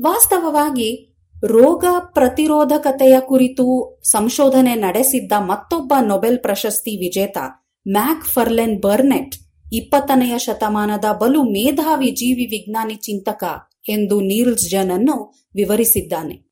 ವಾಸ್ತವವಾಗಿ 0.00 1.15
ರೋಗ 1.44 1.84
ಪ್ರತಿರೋಧಕತೆಯ 2.00 3.20
ಕುರಿತು 3.20 3.96
ಸಂಶೋಧನೆ 4.02 4.74
ನಡೆಸಿದ್ದ 4.74 5.32
ಮತ್ತೊಬ್ಬ 5.38 5.92
ನೊಬೆಲ್ 6.00 6.38
ಪ್ರಶಸ್ತಿ 6.38 6.96
ವಿಜೇತ 6.96 7.38
ಮ್ಯಾಕ್ 7.88 8.24
ಫರ್ಲೆನ್ 8.24 8.82
ಬರ್ನೆಟ್, 8.82 9.34
ಇಪ್ಪತ್ತನೆಯ 9.72 10.38
ಶತಮಾನದ 10.38 11.04
ಬಲು 11.20 11.42
ಮೇಧಾವಿ 11.42 12.10
ಜೀವಿ 12.10 12.46
ವಿಜ್ಞಾನಿ 12.46 12.94
ಚಿಂತಕ 12.94 13.44
ಎಂದು 13.88 14.20
ನೀಲ್ಸ್ 14.20 14.70
ಜನ್ 14.70 14.90
ಅನ್ನು 14.90 15.34
ವಿವರಿಸಿದ್ದಾನೆ. 15.54 16.46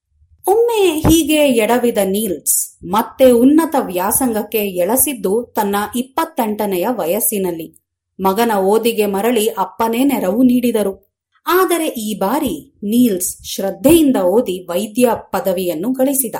ಒಮ್ಮೆ 0.46 0.88
ಹೀಗೆ 0.88 1.34
ಎಡವಿದ 1.34 1.98
ನೀಲ್ಸ್ 2.04 2.84
ಮತ್ತೆ 2.84 3.30
ಉನ್ನತ 3.30 3.74
ವ್ಯಾಸಂಗಕ್ಕೆ 3.80 4.58
ಎಳಸಿದ್ದು 4.58 5.52
ತನ್ನ 5.56 5.76
ಇಪ್ಪತ್ತೆಂಟನೆಯ 5.96 6.86
ವಯಸ್ಸಿನಲ್ಲಿ. 6.90 7.84
ಮಗನ 8.20 8.52
ಓದಿಗೆ 8.56 9.06
ಮರಳಿ 9.06 9.46
ಅಪ್ಪನೇ 9.46 10.04
ನೆರವು 10.04 10.42
ನೀಡಿದರು. 10.42 11.03
ಆದರೆ 11.46 11.86
ಈ 11.86 12.18
ಬಾರಿ 12.18 12.74
ನೀಲ್ಸ್ 12.76 13.44
ಶ್ರದ್ಧೆಯಿಂದ 13.46 14.16
ಓದಿ 14.16 14.66
ವೈದ್ಯ 14.70 15.10
ಪದವಿಯನ್ನು 15.14 15.92
ಗಳಿಸಿದ. 15.92 16.34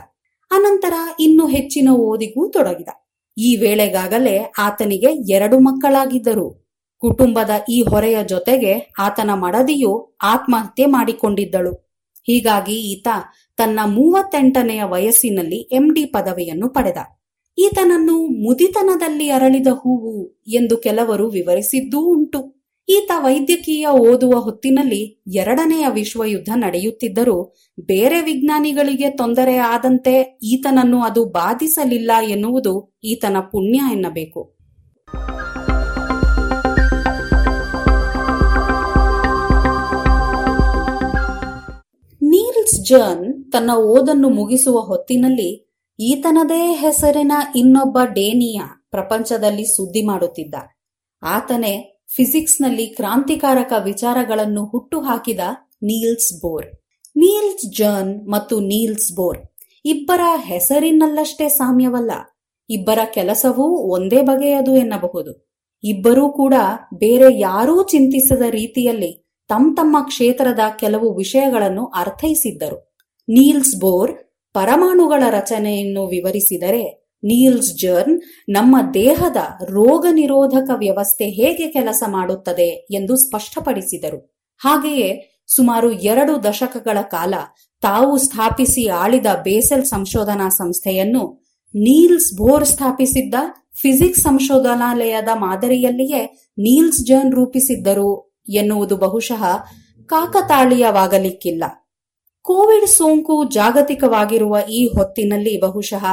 ಅನಂತರ 0.51 0.93
ಇನ್ನು 1.21 1.47
ಹೆಚ್ಚಿನ 1.47 1.89
ಓದಿಗೂ 1.89 2.51
ತೊಡಗಿದ. 2.51 2.89
ಈ 3.39 3.57
ವೇಳೆಗಾಗಲೇ 3.57 4.53
ಆತನಿಗೆ 4.59 5.33
ಎರಡು 5.33 5.59
ಮಕ್ಕಳಾಗಿದ್ದರು. 5.59 6.65
ಕುಟುಂಬದ 7.01 7.51
ಈ 7.71 7.83
ಹೊರೆಯ 7.83 8.19
ಜೊತೆಗೆ 8.25 8.95
ಆತನ 8.99 9.31
ಮಡದಿಯು 9.35 10.17
ಆತ್ಮಹತ್ಯೆ 10.23 10.87
ಮಾಡಿಕೊಂಡಿದ್ದಳು. 10.87 11.73
ಹೀಗಾಗಿ 12.27 12.75
ಈತ 12.75 13.09
ತನ್ನ 13.57 13.81
ಮೂವತ್ತೆಂಟನೆಯ 13.85 14.83
ವಯಸ್ಸಿನಲ್ಲಿ 14.83 15.57
ಎಂಡಿ 15.57 16.05
ಪದವಿಯನ್ನು 16.05 16.69
ಪಡೆದ. 16.69 16.97
ಈತನನ್ನು 17.59 18.19
ಮುದಿತನದಲ್ಲಿ 18.27 19.31
ಅರಳಿದ 19.31 19.67
ಹೂವು 19.67 20.43
ಎಂದು 20.47 20.77
ಕೆಲವರು 20.77 21.29
ವಿವರಿಸಿದ್ದೂ 21.29 22.01
ಉಂಟು. 22.01 22.64
ಈತ 22.89 23.11
ವೈದ್ಯಕೀಯ 23.18 23.87
ಓದುವ 23.87 24.41
ಹೊತ್ತಿನಲ್ಲಿ 24.41 25.22
ಎರಡನೆಯ 25.35 25.87
ವಿಶ್ವಯುದ್ಧ 25.89 26.49
ನಡೆಯುತ್ತಿದ್ದರೂ 26.55 27.55
ಬೇರೆ 27.80 28.20
ವಿಜ್ಞಾನಿಗಳಿಗೆ 28.20 29.11
ತೊಂದರೆ 29.11 29.57
ಆದಂತೆ 29.57 30.39
ಈತನನ್ನು 30.43 31.03
ಅದು 31.03 31.24
ಬಾಧಿಸಲಿಲ್ಲ 31.24 32.11
ಎನ್ನುವುದು 32.28 32.99
ಈತನ 33.05 33.37
ಪುಣ್ಯ 33.53 33.78
ಎನ್ನಬೇಕು. 33.93 34.57
ನೀಲ್ಸ್ 42.22 42.87
ಜರ್ನ್ 42.87 43.53
ತನ್ನ 43.53 43.70
ಓದನ್ನು 43.74 44.28
ಮುಗಿಸುವ 44.28 44.80
ಹೊತ್ತಿನಲ್ಲಿ 44.80 45.72
ಈತನದೇ 46.01 46.72
ಹೆಸರಿನ 46.72 47.32
ಇನ್ನೊಬ್ಬ 47.57 47.99
ಡೇನಿಯ 48.05 48.61
ಪ್ರಪಂಚದಲ್ಲಿ 48.91 49.64
ಸುದ್ದಿ 49.64 50.03
ಮಾಡುತ್ತಿದ್ದ. 50.03 50.55
ಆತನೇ 51.22 51.93
ಫಿಸಿಕ್ಸ್ನಲ್ಲಿ 52.17 52.87
ಕ್ರಾಂತಿಕಾರಕ 52.87 53.73
ವಿಚಾರಗಳನ್ನು 53.85 54.65
ಹುಟ್ಟುಹಾಕಿದ 54.65 55.41
ನೀಲ್ಸ್ 55.83 56.41
ಬೋರ್. 56.41 56.67
ನೀಲ್ಸ್ 57.17 57.77
ಜರ್ನ್ 57.77 58.29
ಮತ್ತು 58.29 58.61
ನೀಲ್ಸ್ 58.61 59.17
ಬೋರ್ 59.17 59.39
ಇಬ್ಬರ 59.85 60.21
ಹೆಸರಿನಲ್ಲಷ್ಟೇ 60.35 61.49
ಸಾಮ್ಯವಲ್ಲ. 61.49 62.11
ಇಬ್ಬರ 62.71 62.99
ಕೆಲಸವೂ 63.05 63.65
ಒಂದೇ 63.65 64.23
ಬಗೆಯದು 64.23 64.77
ಎನ್ನಬಹುದು. 64.77 65.61
ಇಬ್ಬರೂ 65.85 66.29
ಕೂಡ 66.29 66.55
ಬೇರೆ 66.95 67.39
ಯಾರೂ 67.39 67.83
ಚಿಂತಿಸದ 67.83 68.43
ರೀತಿಯಲ್ಲಿ 68.51 69.41
ತಮ್ಮ 69.49 69.75
ತಮ್ಮ 69.77 69.97
ಕ್ಷೇತ್ರದ 70.07 70.61
ಕೆಲವು 70.79 71.17
ವಿಷಯಗಳನ್ನು 71.17 71.85
ಅರ್ಥೈಸಿದ್ದರು. 71.85 72.95
ನೀಲ್ಸ್ 73.29 73.81
ಬೋರ್ 73.81 74.12
ಪರಮಾಣುಗಳ 74.55 75.23
ರಚನೆಯನ್ನು 75.31 76.07
ವಿವರಿಸಿದರೆ 76.07 77.04
ನೀಲ್ಸ್ 77.25 77.70
ಜರ್ನ್, 77.79 78.16
ನಮ್ಮ 78.49 78.77
ದೇಹದ 78.95 79.37
ರೋಗ 79.70 80.07
ನಿರೋಧಕ 80.11 80.70
ವ್ಯವಸ್ಥೆ 80.75 81.25
ಹೇಗೆ 81.25 81.66
ಕೆಲಸ 81.72 82.03
ಮಾಡುತ್ತದೆ 82.07 82.70
ಎಂದು 82.91 83.16
ಸ್ಪಷ್ಟಪಡಿಸಿದರು. 83.16 84.20
ಹಾಗೆಯೇ 84.61 85.09
ಸುಮಾರು 85.57 85.93
ಎರಡು 85.93 86.45
ದಶಕಗಳ 86.45 86.99
ಕಾಲ 87.11 87.35
ತಾವು 87.83 88.18
ಸ್ಥಾಪಿಸಿ 88.18 88.87
ಆಳಿದ 88.89 89.27
ಬೇಸೆಲ್ 89.43 89.85
ಸಂಶೋಧನಾ 89.85 90.49
ಸಂಸ್ಥೆಯನ್ನು 90.49 91.25
ನೀಲ್ಸ್ 91.75 92.31
ಬೋರ್ 92.39 92.64
ಸ್ಥಾಪಿಸಿದ್ದ 92.64 93.35
ಫಿಸಿಕ್ಸ್ 93.83 94.22
ಸಂಶೋಧನಾಲಯದ 94.22 95.31
ಮಾದರಿಯಲ್ಲಿಯೇ 95.35 96.22
ನೀಲ್ಸ್ 96.59 97.01
ಜರ್ನ್ 97.07 97.33
ರೂಪಿಸಿದ್ದರು 97.33 98.11
ಎನ್ನುವುದು 98.49 98.97
ಬಹುಶಃ 98.97 99.43
ಕಾಕತಾಳೀಯವಾಗಲಿಕ್ಕಿಲ್ಲ. 100.11 101.64
ಕೋವಿಡ್ 102.45 102.86
ಸೋಂಕು 102.86 103.45
ಜಾಗತಿಕವಾಗಿರುವ 103.45 104.57
ಈ 104.70 104.86
ಹೊತ್ತಿನಲ್ಲಿ 104.86 105.61
ಬಹುಶಃ 105.61 106.05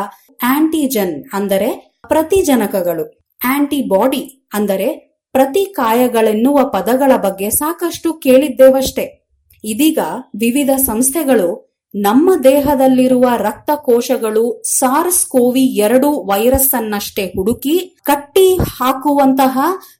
ಆಂಟಿಜನ್ 0.43 1.23
ಅಂದರೆ 1.33 1.99
ಪ್ರತಿಜನಕಗಳು 2.07 3.27
ಆಂಟಿಬಾಡಿ 3.45 4.49
ಅಂದರೆ 4.53 5.11
ಪ್ರತಿಕಾಯಗಳೆನ್ನುವ 5.33 6.59
ಪದಗಳ 6.73 7.11
ಬಗ್ಗೆ 7.17 7.49
ಸಾಕಷ್ಟು 7.49 8.13
ಕೇಳಿದ್ದೇವಷ್ಟೇ. 8.13 9.29
ಇದೀಗ 9.63 9.99
ವಿವಿಧ 10.35 10.69
ಸಂಸ್ಥೆಗಳು 10.77 11.71
ನಮ್ಮ 11.95 12.31
ದೇಹದಲ್ಲಿರುವ 12.43 13.29
ರಕ್ತ 13.37 13.71
ಕೋಶಗಳು 13.75 14.63
ಸಾರ್ಸ್ 14.77 15.25
ಕೋವಿ 15.25 15.75
ಎರಡು 15.75 16.11
ವೈರಸ್ 16.11 16.73
ಅನ್ನಷ್ಟೇ 16.73 17.25
ಹುಡುಕಿ 17.25 17.95
ಕಟ್ಟಿ 18.03 18.55
ಹಾಕುವಂತಹ 18.55 19.59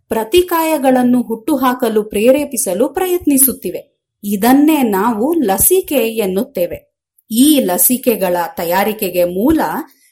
ಪ್ರತಿಕಾಯಗಳನ್ನು 0.09 1.21
ಹುಟ್ಟುಹಾಕಲು 1.21 2.03
ಪ್ರೇರೇಪಿಸಲು 2.03 2.89
ಪ್ರಯತ್ನಿಸುತ್ತಿವೆ. 2.89 3.90
ಇದನ್ನೇ 4.23 4.81
ನಾವು 4.83 5.33
ಲಸಿಕೆ 5.33 6.07
ಎನ್ನುತ್ತೇವೆ. 6.07 7.07
ಈ 7.31 7.59
ಲಸಿಕೆಗಳ 7.59 8.37
ತಯಾರಿಕೆಗೆ 8.57 9.23
ಮೂಲ 9.25 9.61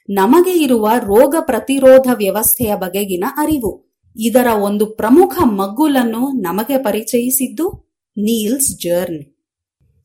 ನಮಗೆ 0.09 0.51
ಇರುವ 0.51 0.89
ರೋಗ 0.97 1.35
ಪ್ರತಿರೋಧ 1.39 2.07
ವ್ಯವಸ್ಥೆಯ 2.13 2.75
ಬಗೆಗಿನ 2.75 3.23
ಅರಿವು. 3.37 3.89
ಇದರ 4.15 4.47
ಒಂದು 4.53 4.85
ಪ್ರಮುಖ 4.85 5.37
ಮಗ್ಗುಲನ್ನು 5.43 6.41
ನಮಗೆ 6.41 6.83
ಪರಿಚಯಿಸಿದ್ದು 6.83 7.95
ನೀಲ್ಸ್ 8.17 8.81
ಜರ್ನ್. 8.81 9.21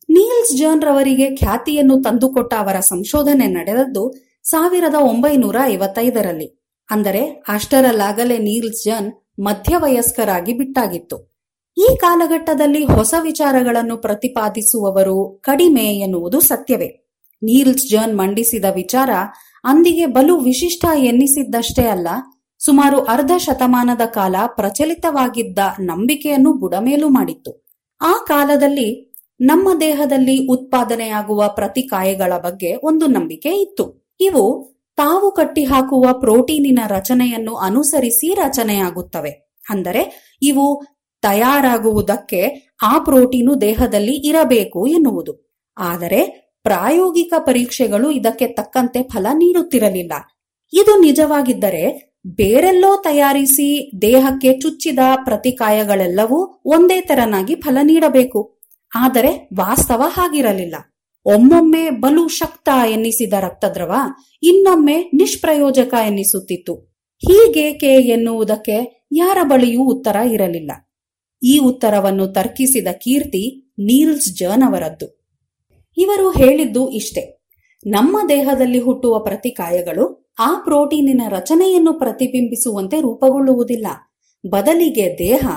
ನೀಲ್ಸ್ 0.09 0.57
ಜರ್ನ್ 0.57 0.83
ರವರಿಗೆ 0.83 1.37
ಖ್ಯಾತಿಯನ್ನು 1.37 2.03
ತಂದುಕೊಟ್ಟ 2.03 2.55
ಅವರ 2.55 2.81
ಸಂಶೋಧನೆ 2.81 3.47
ನಡೆದದ್ದು 3.47 4.15
ಸಾವಿರದ 4.43 4.95
ಒಂಬೈನೂರ 4.95 5.57
ಐವತ್ತೈದರಲ್ಲಿ. 5.65 6.65
ಅಂದರೆ 6.91 7.45
ಅಷ್ಟರಲ್ಲಾಗಲೇ 7.49 8.39
ನೀಲ್ಸ್ 8.39 8.85
ಜರ್ನ್ 8.85 9.13
ಮಧ್ಯವಯಸ್ಕರಾಗಿ 9.39 10.53
ಬಿಟ್ಟಾಗಿತ್ತು. 10.53 11.34
ಈ 11.77 11.87
ಕಾಲಘಟ್ಟದಲ್ಲಿ 12.01 12.85
ಹೊಸ 12.85 13.15
ವಿಚಾರಗಳನ್ನು 13.21 13.97
ಪ್ರತಿಪಾದಿಸುವವರು 13.97 15.17
ಕಡಿಮೆ 15.41 15.87
ಎನ್ನುವುದು 15.99 16.41
ಸತ್ಯವೇ. 16.41 16.89
ನೀಲ್ಸ್ 17.43 17.87
ಜರ್ನ್ 17.91 18.19
ಮಂಡಿಸಿದ 18.19 18.65
ವಿಚಾರ 18.75 19.11
ಅಂದಿಗೆ 19.65 20.07
ಬಲು 20.07 20.35
ವಿಶಿಷ್ಟ 20.39 20.85
ಎನ್ನಿಸಿದ್ದಷ್ಟೇ 20.97 21.87
ಅಲ್ಲ, 21.87 22.09
ಸುಮಾರು 22.61 22.99
ಅರ್ಧ 23.05 23.33
ಶತಮಾನದ 23.39 24.05
ಕಾಲ 24.07 24.37
ಪ್ರಚಲಿತವಾಗಿದ್ದ 24.47 25.59
ನಂಬಿಕೆಯನ್ನು 25.81 26.53
ಬುಡಮೇಲು 26.53 27.09
ಮಾಡಿತ್ತು. 27.09 27.53
ಆ 28.01 28.13
ಕಾಲದಲ್ಲಿ 28.27 28.89
ನಮ್ಮ 29.41 29.69
ದೇಹದಲ್ಲಿ 29.81 30.37
ಉತ್ಪಾದನೆಯಾಗುವ 30.47 31.49
ಪ್ರತಿಕಾಯಗಳ 31.49 32.33
ಬಗ್ಗೆ 32.39 32.71
ಒಂದು 32.83 33.07
ನಂಬಿಕೆ 33.07 33.53
ಇತ್ತು. 33.57 33.87
ಇವು 34.21 34.45
ತಾವು 34.97 35.29
ಕಟ್ಟಿಹಾಕುವ 35.31 36.07
ಪ್ರೋಟೀನಿನ 36.21 36.81
ರಚನೆಯನ್ನು 36.87 37.55
ಅನುಸರಿಸಿ 37.55 38.29
ರಚನೆಯಾಗುತ್ತವೆ. 38.35 39.33
ಅಂದರೆ 39.71 40.03
ಇವು 40.43 40.65
ತಯಾರಾಗುವುದಕ್ಕೆ 41.25 42.73
ಆ 42.83 42.99
ಪ್ರೋಟೀನು 42.99 43.61
ದೇಹದಲ್ಲಿ 43.61 44.29
ಇರಬೇಕು 44.29 44.87
ಎನ್ನುವುದು. 44.87 45.59
ಆದರೆ 45.79 46.45
ಪ್ರಾಯೋಗಿಕ 46.63 47.33
ಪರೀಕ್ಷೆಗಳು 47.39 48.11
ಇದಕ್ಕೆ 48.11 48.47
ತಕ್ಕಂತೆ 48.47 49.03
ಫಲ 49.03 49.27
ನೀಡುತ್ತಿರಲಿಲ್ಲ. 49.35 50.13
ಇದು 50.73 51.01
ನಿಜವಾಗಿದ್ದರೆ 51.01 52.15
ಬೇರೆಲ್ಲೋ 52.27 53.03
ತಯಾರಿಸಿ 53.03 53.69
ದೇಹಕ್ಕೆ 54.03 54.61
ಚುಚ್ಚಿದ 54.61 54.99
ಪ್ರತಿಕಾಯಗಳೆಲ್ಲವೂ 55.25 56.63
ಒಂದೇ 56.65 57.01
ತೆರನಾಗಿ 57.01 57.55
ಫಲ 57.55 57.79
ನೀಡಬೇಕು. 57.83 58.61
ಆದರೆ 58.97 59.49
ವಾಸ್ತವ 59.57 60.03
ಹಾಗಿರಲಿಲ್ಲ. 60.07 60.77
ಒಮ್ಮೊಮ್ಮೆ 61.27 61.91
ಬಲು 61.91 62.29
ಶಕ್ತ 62.29 62.69
ಎನ್ನಿಸಿದ 62.91 63.33
ರಕ್ತದ್ರವ 63.41 63.93
ಇನ್ನೊಮ್ಮೆ 64.43 64.97
ನಿಷ್ಪ್ರಯೋಜಕ 65.15 65.95
ಎನ್ನಿಸುತ್ತಿತ್ತು. 66.07 66.75
ಹೀಗೇಕೆ 67.19 67.87
ಎನ್ನುವುದಕ್ಕೆ 67.87 69.07
ಯಾರ 69.13 69.39
ಬಳಿಯೂ 69.43 69.83
ಉತ್ತರ 69.83 70.17
ಇರಲಿಲ್ಲ. 70.17 70.73
ಈ 71.45 71.59
ಉತ್ತರವನ್ನು 71.59 72.27
ತರ್ಕಿಸಿದ 72.27 72.89
ಕೀರ್ತಿ 72.93 73.73
ನೀಲ್ಸ್ 73.79 74.37
ಜರ್ನ್ 74.37 74.63
ಅವರದ್ದು 74.63 75.25
ಇವರು 75.97 76.31
ಹೇಳಿದ್ದು 76.31 76.91
ಇಷ್ಟೇ. 76.91 77.47
ನಮ್ಮ 77.87 78.19
ದೇಹದಲ್ಲಿ 78.29 78.79
ಹುಟ್ಟುವ 78.79 79.19
ಪ್ರತಿಕಾಯಗಳು 79.19 80.33
ಆ 80.39 80.55
ಪ್ರೋಟೀನಿನ 80.65 81.23
ರಚನೆಯನ್ನು 81.29 81.93
ಪ್ರತಿಬಿಂಬಿಸುವಂತೆ 81.93 83.01
ರೂಪುಗೊಳ್ಳುವುದಿಲ್ಲ. 83.01 83.87
ಬದಲಿಗೆ 84.47 85.19
ದೇಹ 85.19 85.49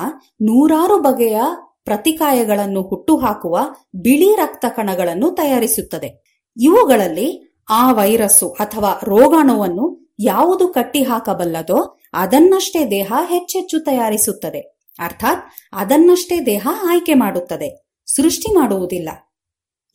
ನೂರಾರು 0.41 1.01
ಬಗೆಯ 1.01 1.41
ಪ್ರತಿಕಾಯಗಳನ್ನು 1.85 2.81
ಹುಟ್ಟುಹಾಕುವ 2.81 3.59
ಬಿಳಿ 3.95 4.35
ರಕ್ತ 4.35 4.65
ಕಣಗಳನ್ನು 4.69 5.31
ತಯಾರಿಸುತ್ತದೆ. 5.31 6.41
ಇವುಗಳಲ್ಲಿ 6.61 7.55
ಆ 7.69 7.91
ವೈರಸ್ಸು 7.91 8.49
ಅಥವಾ 8.49 8.99
ರೋಗಾಣುವನ್ನು 9.03 10.15
ಯಾವುದು 10.19 10.67
ಕಟ್ಟಿಹಾಕಬಲ್ಲದೋ 10.67 11.97
ಅದನ್ನಷ್ಟೇ 12.13 12.89
ದೇಹ 12.91 13.13
ಹೆಚ್ಚೆಚ್ಚು 13.29 13.79
ತಯಾರಿಸುತ್ತದೆ. 13.79 14.76
ಅರ್ಥಾತ್ 14.99 15.43
ಅದನ್ನಷ್ಟೇ 15.73 16.37
ದೇಹ 16.45 16.67
ಆಯ್ಕೆ 16.91 17.13
ಮಾಡುತ್ತದೆ, 17.13 17.69
ಸೃಷ್ಟಿ 18.07 18.49
ಮಾಡುವುದಿಲ್ಲ. 18.57 19.09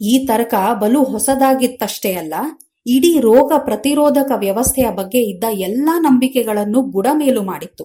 ಈ 0.01 0.15
ತರ್ಕ 0.27 0.55
ಬಲು 0.83 1.01
ಹೊಸದಾಗಿತ್ತಷ್ಟೇ 1.05 2.13
ಅಲ್ಲ, 2.15 2.35
ಇಡೀ 2.87 3.13
ರೋಗ 3.21 3.53
ಪ್ರತಿರೋಧಕ 3.65 4.31
ವ್ಯವಸ್ಥೆಯ 4.37 4.89
ಬಗ್ಗೆ 4.91 5.21
ಇದ್ದ 5.23 5.45
ಎಲ್ಲಾ 5.67 5.95
ನಂಬಿಕೆಗಳನ್ನು 5.99 6.81
ಬುಡಮೇಲು 6.95 7.43
ಮಾಡಿತ್ತು. 7.43 7.85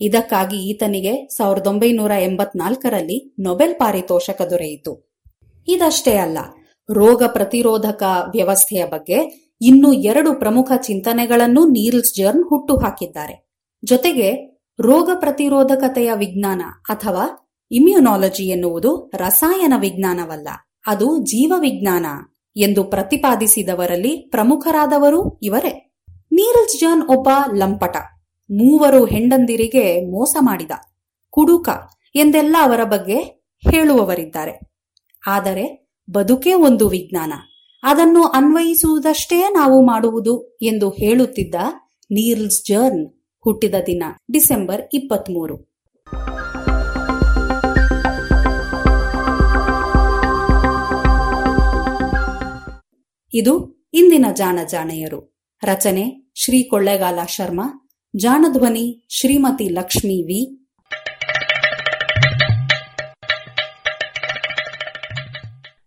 ಇದಕ್ಕಾಗಿ 0.00 0.58
ಈತನಿಗೆ 0.70 1.12
ಸಾವಿರದ 1.36 1.66
ಒಂಬೈನೂರ 1.66 2.12
ಎಂಬತ್ನಾಲ್ಕರಲ್ಲಿ 2.26 3.18
ನೊಬೆಲ್ 3.38 3.74
ಪಾರಿತೋಷಕ 3.74 4.40
ದೊರೆಯಿತು. 4.50 4.92
ಇದಷ್ಟೇ 5.68 6.14
ಅಲ್ಲ, 6.16 6.38
ರೋಗ 6.88 7.22
ಪ್ರತಿರೋಧಕ 7.26 8.02
ವ್ಯವಸ್ಥೆಯ 8.34 8.82
ಬಗ್ಗೆ 8.86 9.18
ಇನ್ನು 9.60 9.90
ಎರಡು 10.10 10.30
ಪ್ರಮುಖ 10.34 10.68
ಚಿಂತನೆಗಳನ್ನು 10.82 11.62
ನೀಲ್ಸ್ 11.66 12.12
ಜರ್ನ್ 12.18 12.44
ಹುಟ್ಟು 12.44 12.74
ಹಾಕಿದ್ದಾರೆ. 12.76 13.34
ಜೊತೆಗೆ 13.82 14.28
ರೋಗ 14.80 15.10
ಪ್ರತಿರೋಧಕತೆಯ 15.14 16.12
ವಿಜ್ಞಾನ 16.14 16.62
ಅಥವಾ 16.88 17.52
ಇಮ್ಯುನಾಲಜಿ 17.70 18.48
ಎನ್ನುವುದು 18.48 19.10
ರಸಾಯನ 19.14 19.72
ವಿಜ್ಞಾನವಲ್ಲ. 19.76 20.48
ಅದು 20.86 21.18
ಜೀವ 21.18 21.52
ವಿಜ್ಞಾನ 21.58 22.06
ಎಂದು 22.56 22.84
ಪ್ರತಿಪಾದಿಸಿದವರಲ್ಲಿ 22.84 24.28
ಪ್ರಮುಖರಾದವರು 24.30 25.38
ಇವರೇ. 25.42 25.94
ನೀರಜ್ 26.32 26.80
ಜಾನ್ 26.80 27.02
ಒಬ್ಬ 27.08 27.28
ಲಂಪಟ, 27.54 27.96
ಮೂವರು 28.50 29.04
ಹೆಂಡಂದಿರಿಗೆ 29.04 30.10
ಮೋಸ 30.10 30.36
ಮಾಡಿದ, 30.40 30.70
ಕುಡುಕ 31.30 31.68
ಎಂದೆಲ್ಲ 32.14 32.56
ಅವರ 32.62 32.84
ಬಗ್ಗೆ 32.84 33.18
ಹೇಳುವವರಿದ್ದಾರೆ. 33.70 34.60
ಆದರೆ 35.26 35.88
ಬದುಕೇ 36.10 36.54
ಒಂದು 36.54 36.88
ವಿಜ್ಞಾನ, 36.88 37.32
ಅದನ್ನು 37.82 38.22
ಅನ್ವಯಿಸುವುದಷ್ಟೇ 38.24 39.40
ನಾವು 39.40 39.86
ಮಾಡುವುದು 39.86 40.58
ಎಂದು 40.62 40.90
ಹೇಳುತ್ತಿದ್ದ 40.90 41.54
ನೀರ್ಲ್ಸ್ 42.10 42.68
ಜರ್ನ್ 42.68 43.15
ಹುಟ್ಟಿದ 43.46 43.74
ದಿನ, 43.86 44.02
ಡಿಸೆಂಬರ್ 44.32 44.82
ಇಪ್ಪತ್ಮೂರು. 44.92 45.76
ಇದು 53.34 53.86
ಇಂದಿನ 53.94 54.26
ಜಾಣ 54.34 54.58
ಜಾಣೆಯರು. 54.68 55.38
ರಚನೆ 55.62 56.32
ಶ್ರೀ 56.34 56.62
ಕೊಳ್ಳೇಗಾಲ 56.62 57.18
ಶರ್ಮಾ 57.28 57.88
ಜಾಣಧ್ವನಿ 58.16 59.06
ಶ್ರೀಮತಿ 59.08 59.68
ಲಕ್ಷ್ಮಿ 59.68 60.22
ವಿ. 60.22 60.66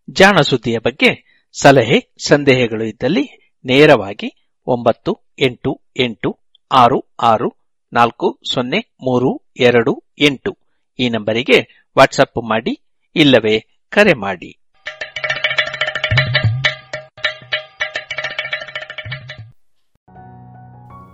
ಜಾಣ 0.10 0.42
ಸುದ್ದಿಯ 0.42 0.80
ಬಗ್ಗೆ 0.80 1.42
ಸಲಹೆ, 1.62 2.16
ಸಂದೇಹಗಳು 2.28 2.84
ಇದ್ದಲ್ಲಿ 2.84 3.54
ನೇರವಾಗಿ 3.66 4.54
ಒಂಬತ್ತು 4.68 5.36
ಎಂಟು 5.40 5.82
ಎಂಟು 5.98 6.39
ಆರು 6.72 7.06
ಆರು, 7.20 7.54
ನಾಲ್ಕು, 7.94 8.40
ಸೊನ್ನೆ, 8.54 8.96
ಮೂರು, 9.02 9.42
ಎರಡು, 9.58 10.04
ಎಂಟು. 10.20 10.58
ಈ 11.00 11.10
ನಂಬರಿಗೆ 11.10 11.90
ವಾಟ್ಸಪ್ 11.98 12.50
ಮಾಡಿ, 12.50 12.82
ಇಲ್ಲವೇ 13.16 13.60
ಕರೆ 13.90 14.14
ಮಾಡಿ. 14.14 14.56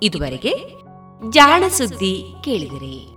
ಇದುವರೆಗೆ 0.04 0.54
ಜಾಣ 1.30 1.64
ಸುದ್ದಿ 1.68 2.34
ಕೇಳಿದಿರಿ. 2.44 3.16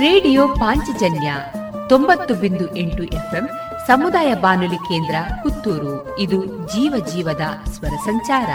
ರೇಡಿಯೋ 0.00 0.48
ಪಾಂಚಜನ್ಯ 0.48 1.34
ತೊಂಬತ್ತು 1.88 2.34
ಬಿಂದು 2.34 2.76
ಎಂಟು 2.76 3.02
ಎಫ್ಎಂ 3.02 3.48
ಸಮುದಾಯ 3.86 4.34
ಬಾನುಲಿ 4.34 4.76
ಕೇಂದ್ರ 4.76 5.14
ಪುತ್ತೂರು. 5.42 6.18
ಇದು 6.18 6.46
ಜೀವ 6.46 7.06
ಜೀವದ 7.12 7.68
ಸ್ವರ 7.68 7.88
ಸಂಚಾರ. 7.88 8.48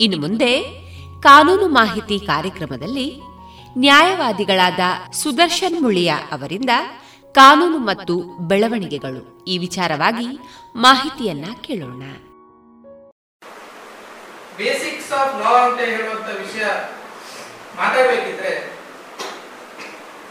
ಇನ್ನು 0.00 0.20
ಮುಂದೆ 0.20 0.62
ಕಾನೂನು 1.20 1.68
ಮಾಹಿತಿ 1.68 2.18
ಕಾರ್ಯಕ್ರಮದಲ್ಲಿ 2.18 3.20
ನ್ಯಾಯವಾದಿಗಳಾದ 3.78 5.10
ಸುದರ್ಶನ್ 5.12 5.82
ಮುಳಿಯ 5.82 6.10
ಅವರಿಂದ 6.10 6.70
ಕಾನೂನು 7.32 7.78
ಮತ್ತು 7.78 8.38
ಬೆಳವಣಿಗೆಗಳು. 8.40 9.44
ಈ 9.44 9.58
ವಿಚಾರವಾಗಿ 9.58 10.38
ಮಾಹಿತಿಯನ್ನ 10.76 11.44
ಕೇಳೋಣ. 11.60 12.02
ಬೇಸಿಕ್ಸ್ 14.60 15.12
ಆಫ್ 15.20 15.34
ಲಾ 15.42 15.52
ಅಂತ 15.66 15.80
ಹೇಳುವಂತ 15.92 16.28
ವಿಷಯ 16.42 16.64
ಮಾತಾಡಬೇಕಿದ್ರೆ, 17.78 18.52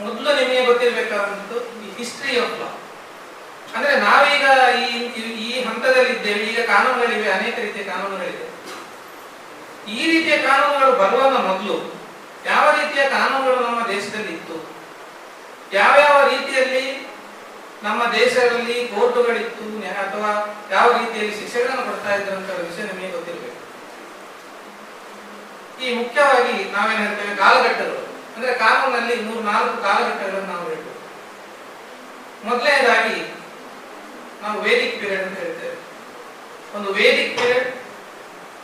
ಮೊದಲು 0.02 0.30
ನಿಮಗೆ 0.40 0.62
ಗೊತ್ತಿರಬೇಕಾದಂತದ್ದು 0.70 1.58
ಈ 1.84 1.90
ಹಿಸ್ಟ್ರಿ 1.98 2.34
ಆಫ್ 2.44 2.58
ಲಾ 2.62 2.70
ಅಂದ್ರೆ 3.76 3.94
ನಾವೀಗ 4.06 4.46
ಈ 4.84 4.88
ಈ 5.48 5.50
ಹಂತದಲ್ಲಿ 5.68 6.12
ಇದ್ದೇವೆ 6.16 6.44
ಈಗ 6.52 6.62
ಕಾನೂನುಗಳಿವೆ, 6.74 7.28
ಅನೇಕ 7.38 7.56
ರೀತಿಯ 7.66 7.84
ಕಾನೂನುಗಳಿವೆ 7.92 8.46
ಈ 9.98 10.00
ರೀತಿಯ 10.12 10.36
ಕಾನೂನುಗಳು 10.48 10.92
ಬರುವಾಗ 11.02 11.36
ಮೊದಲು 11.50 11.76
ಯಾವ 12.46 12.66
ರೀತಿಯ 12.80 13.04
ಕಾನೂನುಗಳು 13.18 13.60
ನಮ್ಮ 13.68 13.82
ದೇಶದಲ್ಲಿ 13.94 14.32
ಇತ್ತು? 14.38 14.58
ಯಾವ 15.80 15.94
ಯಾವ 16.08 16.18
ರೀತಿಯಲ್ಲಿ 16.34 16.86
ನಮ್ಮ 17.88 18.02
ದೇಶದಲ್ಲಿ 18.20 18.76
ಕೋರ್ಟುಗಳಿತ್ತು 18.94 19.66
ಅಥವಾ 20.04 20.32
ಯಾವ 20.76 20.88
ರೀತಿಯಲ್ಲಿ 21.00 21.34
ಶಿಕ್ಷೆಗಳನ್ನು 21.40 21.84
ಕೊಡ್ತಾ 21.90 22.12
ಇದ್ರು 22.16 22.36
ಅಂತ 22.38 22.50
ವಿಷಯ 22.68 22.86
ನಿಮಗೆ 22.90 23.12
ಗೊತ್ತಿರಬೇಕು. 23.18 23.49
ಈ 25.82 25.94
ಮುಖ್ಯವಾಗಿ 25.94 26.72
ನಾವೇನ್ 26.72 27.08
ಹೇಳ್ತೇವೆ 27.08 27.36
ಕಾಲಘಟ್ಟಗಳು. 27.36 28.00
ಅಂದ್ರೆ 28.36 28.54
ಕಾನೂನಲ್ಲಿ 28.54 29.16
ಮೂರು, 29.16 29.40
ನಾಲ್ಕು 29.40 29.82
ಕಾಲಘಟ್ಟಗಳನ್ನು 29.82 30.54
ನಾವು 30.54 30.68
ಹೇಳ್ತೇವೆ. 30.68 30.98
ಮೊದಲನೇದಾಗಿ 32.46 33.18
ನಾವು 34.42 34.62
ವೇದಿಕ್ 34.62 35.00
ಪೀರಿಯಡ್ 35.00 35.24
ಅಂತ 35.24 35.40
ಹೇಳ್ತೇವೆ. 35.40 35.76
ಒಂದು 36.78 36.94
ವೇದಿಕ್ 36.94 37.38
ಪೀರಿಯಡ್, 37.38 37.76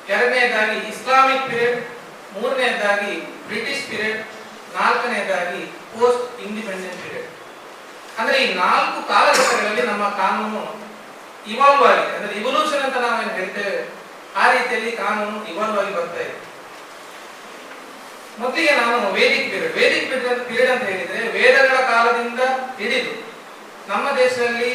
ಎರಡನೇದಾಗಿ 0.10 0.78
ಇಸ್ಲಾಮಿಕ್ 0.80 1.50
ಪೀರಿಯಡ್, 1.50 1.88
ಮೂರನೇದಾಗಿ 2.34 3.14
ಬ್ರಿಟಿಷ್ 3.48 3.90
ಪೀರಿಯಡ್, 3.90 4.20
ನಾಲ್ಕನೇದಾಗಿ 4.80 5.66
ಪೋಸ್ಟ್ 5.66 6.42
ಇಂಡಿಪೆಂಡೆಂಟ್ 6.42 7.04
ಪೀರಿಯಡ್. 7.04 7.30
ಅಂದ್ರೆ 8.20 8.38
ಈ 8.44 8.54
ನಾಲ್ಕು 8.54 9.08
ಕಾಲಘಟ್ಟಗಳಲ್ಲಿ 9.08 9.82
ನಮ್ಮ 9.82 10.10
ಕಾನೂನು 10.10 10.64
ಇವಾಲ್ವ್ 11.48 11.88
ಆಗಿದೆ. 11.88 12.18
ಅಂದ್ರೆ 12.18 12.34
ಇವಲ್ಯೂಷನ್ 12.40 12.82
ಅಂತ 12.82 12.98
ನಾವೇನು 12.98 13.32
ಹೇಳ್ತೇವೆ? 13.32 14.06
ಆ 14.36 14.52
ರೀತಿಯಲ್ಲಿ 14.52 14.92
ಕಾನೂನು 14.92 15.48
ಇವಾಲ್ವ್ 15.48 15.80
ಆಗಿ 15.80 15.96
ಬರ್ತಾ 15.96 16.22
ಇದೆ. 16.22 16.45
ಮೊದಲಿಗೆ 18.42 18.74
ನಾನು 18.82 19.12
ವೇದಿಕ್ 19.18 19.48
ಪೀರಿಯಡ್. 19.52 19.74
ವೇದಿಕ್ 19.80 20.08
ಪೀರಿಯಡ್ 20.50 20.72
ಅಂತ 20.74 20.86
ಹೇಳಿದ್ರೆ 20.92 21.22
ವೇದಗಳ 21.38 21.78
ಕಾಲದಿಂದ 21.92 22.42
ಹಿಡಿದು 22.80 23.14
ನಮ್ಮ 23.92 24.06
ದೇಶದಲ್ಲಿ 24.22 24.72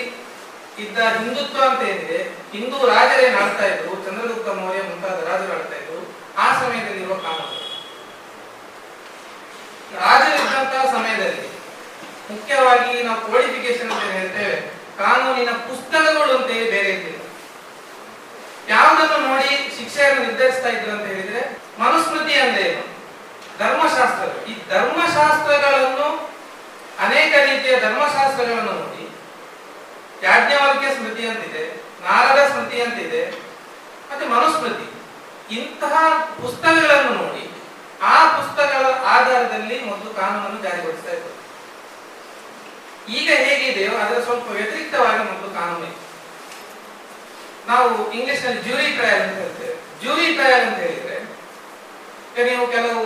ಇದ್ದ 0.85 0.99
ಹಿಂದುತ್ವ 1.19 1.61
ಅಂತ 1.69 1.83
ಏನಿದೆ, 1.93 2.19
ಹಿಂದೂ 2.53 2.77
ರಾಜರೇನು 2.93 3.39
ಆಳ್ತಾ 3.41 3.65
ಇದ್ರು, 3.73 3.93
ಚಂದ್ರಗುಪ್ತ 4.05 4.49
ಮೌರ್ಯ 4.59 4.83
ಮುಂತಾದ 4.91 5.19
ರಾಜರು 5.31 5.53
ಆಡ್ತಾ 5.57 5.77
ಇದ್ರು, 5.81 5.99
ಆ 6.45 6.47
ಸಮಯದಲ್ಲಿರುವ 6.61 7.17
ಕಾನೂನು 7.27 7.59
ರಾಜರಿದ್ದಂತಹ 10.03 10.85
ಸಮಯದಲ್ಲಿ 10.97 11.47
ಮುಖ್ಯವಾಗಿ 12.31 12.93
ನಾವು 13.07 13.21
ಕೋಡಿಫಿಕೇಶನ್ 13.29 13.93
ಅಂತ 13.95 14.11
ಹೇಳ್ತೇವೆ, 14.19 14.57
ಕಾನೂನಿನ 15.03 15.53
ಪುಸ್ತಕಗಳು 15.69 16.33
ಅಂತ 16.37 16.49
ಹೇಳಿ 16.57 16.71
ಬೇರೆ 16.77 16.91
ಇದ್ದಿಲ್ಲ 16.97 17.19
ಯಾವುದನ್ನು 18.75 19.19
ನೋಡಿ 19.29 19.51
ಶಿಕ್ಷೆಯನ್ನು 19.77 20.21
ನಿರ್ಧರಿಸ್ತಾ 20.27 20.71
ಇದ್ರು 20.77 20.91
ಅಂತ 20.97 21.07
ಹೇಳಿದ್ರೆ 21.13 21.43
ಮನುಸ್ಮೃತಿ 21.83 22.35
ಅಂದ್ರೆ 22.45 22.65
ಏನು 22.71 22.83
ಧರ್ಮಶಾಸ್ತ್ರ, 23.61 24.27
ಈ 24.51 24.53
ಧರ್ಮಶಾಸ್ತ್ರಗಳನ್ನು 24.73 26.09
ಅನೇಕ 27.05 27.33
ರೀತಿಯ 27.49 27.75
ಧರ್ಮಶಾಸ್ತ್ರಗಳನ್ನು 27.85 28.73
ನೋಡಿ, 28.81 29.05
ಯಾಜ್ಞವಲ್ಕ್ಯ 30.27 30.91
ಸ್ಮೃತಿ 30.97 31.25
ಅಂತಿದೆ, 31.33 31.65
ನಾರದ 32.07 32.41
ಸ್ಮೃತಿ 32.53 32.79
ಅಂತಿದೆ, 32.87 33.23
ಮತ್ತೆ 34.09 34.27
ಮನುಸ್ಮೃತಿ. 34.37 34.87
ಇಂತಹ 35.59 35.95
ಪುಸ್ತಕಗಳನ್ನು 36.43 37.13
ನೋಡಿ, 37.23 37.45
ಆ 38.13 38.17
ಪುಸ್ತಕಗಳ 38.37 38.87
ಆಧಾರದಲ್ಲಿ 39.15 39.77
ಮೊದಲು 39.89 40.11
ಕಾನೂನನ್ನು 40.21 40.61
ಜಾರಿಗೊಳಿಸ್ತಾ 40.67 41.13
ಇದ್ದರು 41.17 41.37
ಈಗ 43.19 43.29
ಹೇಗಿದೆಯೋ 43.47 43.93
ಅದರ 44.03 44.19
ಸ್ವಲ್ಪ 44.27 44.47
ವ್ಯತಿರಿಕ್ತವಾಗಿ 44.59 45.23
ಮೊದಲು 45.31 45.49
ಕಾನೂನು 45.59 45.87
ಇತ್ತು 45.91 46.07
ನಾವು 47.71 47.89
ಇಂಗ್ಲಿಷ್ನಲ್ಲಿ 48.17 48.63
ಜ್ಯೂರಿ 48.67 48.89
ಟ್ರಯಲ್ 48.99 49.23
ಅಂತ 49.25 49.37
ಹೇಳ್ತೇವೆ. 49.43 49.75
ಜ್ಯೂರಿ 50.03 50.29
ಟ್ರಯಲ್ 50.39 50.65
ಅಂತ 50.69 50.79
ಹೇಳಿದ್ರೆ 50.85 51.19
ನೀವು 52.49 52.67
ಕೆಲವು 52.75 53.01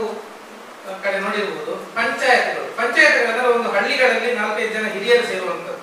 ಕಡೆ 1.05 1.19
ನೋಡಿರಬಹುದು 1.25 1.75
ಪಂಚಾಯತ್ಗಳು. 1.97 2.67
ಪಂಚಾಯತ್ಗಳಂದ್ರೆ 2.81 3.49
ಒಂದು 3.57 3.69
ಹಳ್ಳಿಗಳಲ್ಲಿ 3.77 4.31
ನಾಲ್ಕೈದು 4.41 4.73
ಜನ 4.77 4.87
ಹಿರಿಯರು 4.95 5.25
ಸೇರುವಂತದ್ದು 5.31 5.83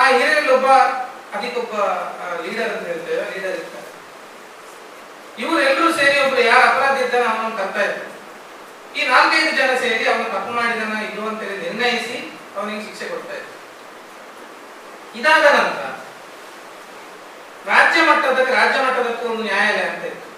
ಆ 0.00 0.04
ಹಿರಿಯರಲ್ಲಿ 0.12 0.52
ಒಬ್ಬ 0.52 0.68
ಅದಕ್ಕೊಬ್ಬ 1.34 1.74
ಲೀಡರ್ 2.44 2.72
ಅಂತ 2.74 2.86
ಹೇಳ್ತೇವೆ. 2.86 3.22
ಲೀಡರ್ 3.34 3.56
ಇರ್ತಾರೆ. 3.60 3.88
ಇವರೆಲ್ಲರೂ 5.42 5.88
ಸೇರಿ 6.00 6.16
ಒಬ್ರು 6.24 6.42
ಯಾರು 6.52 6.64
ಅಪರಾಧ 6.70 6.96
ಇದ್ದಾನೆ 7.04 7.26
ಅವನ 7.30 7.54
ಕರ್ತಾ 7.60 7.82
ಇದ್ದ 7.86 8.02
ಈ 8.98 9.06
ನಾಲ್ಕೈದು 9.08 9.52
ಜನ 9.60 9.70
ಸೇರಿ 9.84 10.04
ಅವನು 10.10 10.26
ತಪ್ಪು 10.34 10.50
ಮಾಡಿದನ 10.58 10.96
ಇದು 11.10 11.22
ಅಂತ 11.28 11.40
ಹೇಳಿ 11.42 11.56
ನಿರ್ಣಯಿಸಿ 11.66 12.16
ಅವನಿಗೆ 12.56 12.82
ಶಿಕ್ಷೆ 12.86 13.06
ಕೊಡ್ತಾ 13.08 13.34
ಇದ್ದ 13.34 13.50
ಇದಾದ 15.18 15.46
ನಂತರ 15.58 15.86
ರಾಜ್ಯ 17.72 18.00
ಮಟ್ಟದಲ್ಲಿ 18.02 18.52
ರಾಜ್ಯ 18.52 18.78
ಮಟ್ಟದಕ್ಕೂ 18.84 19.24
ಒಂದು 19.32 19.44
ನ್ಯಾಯಾಲಯ 19.44 19.86
ಅಂತ 19.90 20.04
ಇತ್ತು 20.04 20.28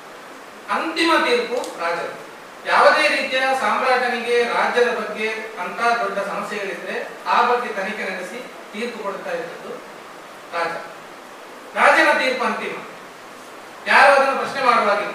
ಅಂತಿಮ 0.74 1.12
ತೀರ್ಪು 1.26 1.59
ರಾಜರು. 1.82 2.25
ಯಾವುದೇ 2.70 3.04
ರೀತಿಯ 3.08 3.40
ಸಾಮ್ರಾಟನಿಗೆ 3.62 4.36
ರಾಜ್ಯದ 4.54 4.90
ಬಗ್ಗೆ 5.00 5.28
ಅಂತ 5.62 5.80
ದೊಡ್ಡ 6.02 6.18
ಸಮಸ್ಯೆಗಳಿದ್ರೆ 6.30 6.94
ಆ 7.34 7.36
ಬಗ್ಗೆ 7.50 7.68
ತನಿಖೆ 7.78 8.04
ನಡೆಸಿ 8.10 8.38
ತೀರ್ಪು 8.72 8.98
ಕೊಡ್ತಾ 9.04 9.32
ಇದ್ದದ್ದು 9.38 9.72
ರಾಜ. 10.54 10.72
ರಾಜನ 11.78 12.10
ತೀರ್ಪು 12.20 12.44
ಅಂತಿಮ. 12.48 12.76
ಯಾರು 13.92 14.10
ಅದನ್ನು 14.16 14.36
ಪ್ರಶ್ನೆ 14.40 14.62
ಮಾಡುವಾಗಿಲ್ಲ. 14.70 15.14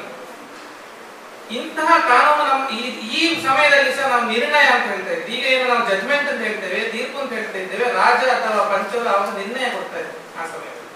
ಇಂತಹ 1.59 1.89
ಕಾನೂನು 2.09 2.43
ನಮ್ಮ 2.51 2.63
ಈ 2.79 2.81
ಈ 3.19 3.21
ಸಮಯದಲ್ಲಿ 3.45 3.91
ಸಹ 3.95 4.07
ನಾವು 4.13 4.25
ನಿರ್ಣಯ 4.33 4.67
ಅಂತ 4.75 4.85
ಹೇಳ್ತಾ 4.91 5.11
ಇದ್ದೀವಿ. 5.11 5.37
ಈಗ 5.37 5.45
ಏನು 5.53 5.65
ನಾವು 5.73 5.83
ಜಜ್ಮೆಂಟ್ 5.89 6.29
ಅಂತ 6.31 6.41
ಹೇಳ್ತೇವೆ, 6.47 6.79
ತೀರ್ಪು 6.93 7.17
ಅಂತ 7.23 7.31
ಹೇಳ್ತಾ 7.39 7.57
ಇದ್ದೇವೆ 7.57 7.85
ರಾಜ 7.99 8.21
ಅಥವಾ 8.37 8.63
ಪಂಚದ 8.71 9.07
ಅವರು 9.15 9.31
ನಿರ್ಣಯ 9.41 9.67
ಕೊಡ್ತಾ 9.75 9.99
ಇದ್ದಾರೆ 10.03 10.21
ಆ 10.39 10.45
ಸಮಯದಲ್ಲಿ. 10.53 10.89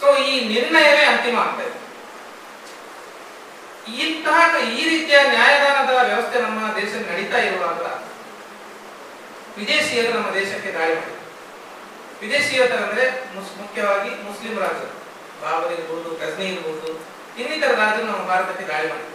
ಸೊ 0.00 0.06
ಈ 0.30 0.34
ನಿರ್ಣಯವೇ 0.54 1.04
ಅಂತಿಮ 1.12 1.38
ಆಗ್ತಾ 1.46 1.64
ಇದೆ 1.68 1.78
ಇಂತಹ 3.88 4.56
ಈ 4.56 4.88
ರೀತಿಯ 4.88 5.22
ನ್ಯಾಯದಾನದ 5.22 6.06
ವ್ಯವಸ್ಥೆ 6.06 6.40
ನಮ್ಮ 6.40 6.76
ದೇಶದಲ್ಲಿ 6.76 7.10
ನಡೀತಾ 7.10 7.38
ಇರುವಾಗ 7.38 8.04
ವಿದೇಶಿಯರು 9.58 10.18
ನಮ್ಮ 10.18 10.34
ದೇಶಕ್ಕೆ 10.34 10.72
ದಾಳಿ 10.72 10.94
ಮಾಡಿದರು. 10.94 11.24
ಮುಸ್- 13.34 13.60
ಮುಖ್ಯವಾಗಿ 13.60 14.10
ಮುಸ್ಲಿಂ 14.10 14.58
ರಾಜರು. 14.58 15.04
ಬಾಬರ್ 15.42 15.72
ಇರ್ಬೋದು, 15.72 16.26
ಗಜ್ನಿ 16.26 16.44
ಇರ್ಬೋದು, 16.44 16.86
ಇನ್ನಿತರ 17.40 17.74
ರಾಜರು 17.74 18.06
ನಮ್ಮ 18.06 18.26
ಭಾರತಕ್ಕೆ 18.26 18.64
ದಾಳಿ 18.64 18.88
ಮಾಡಿದರು. 18.88 19.14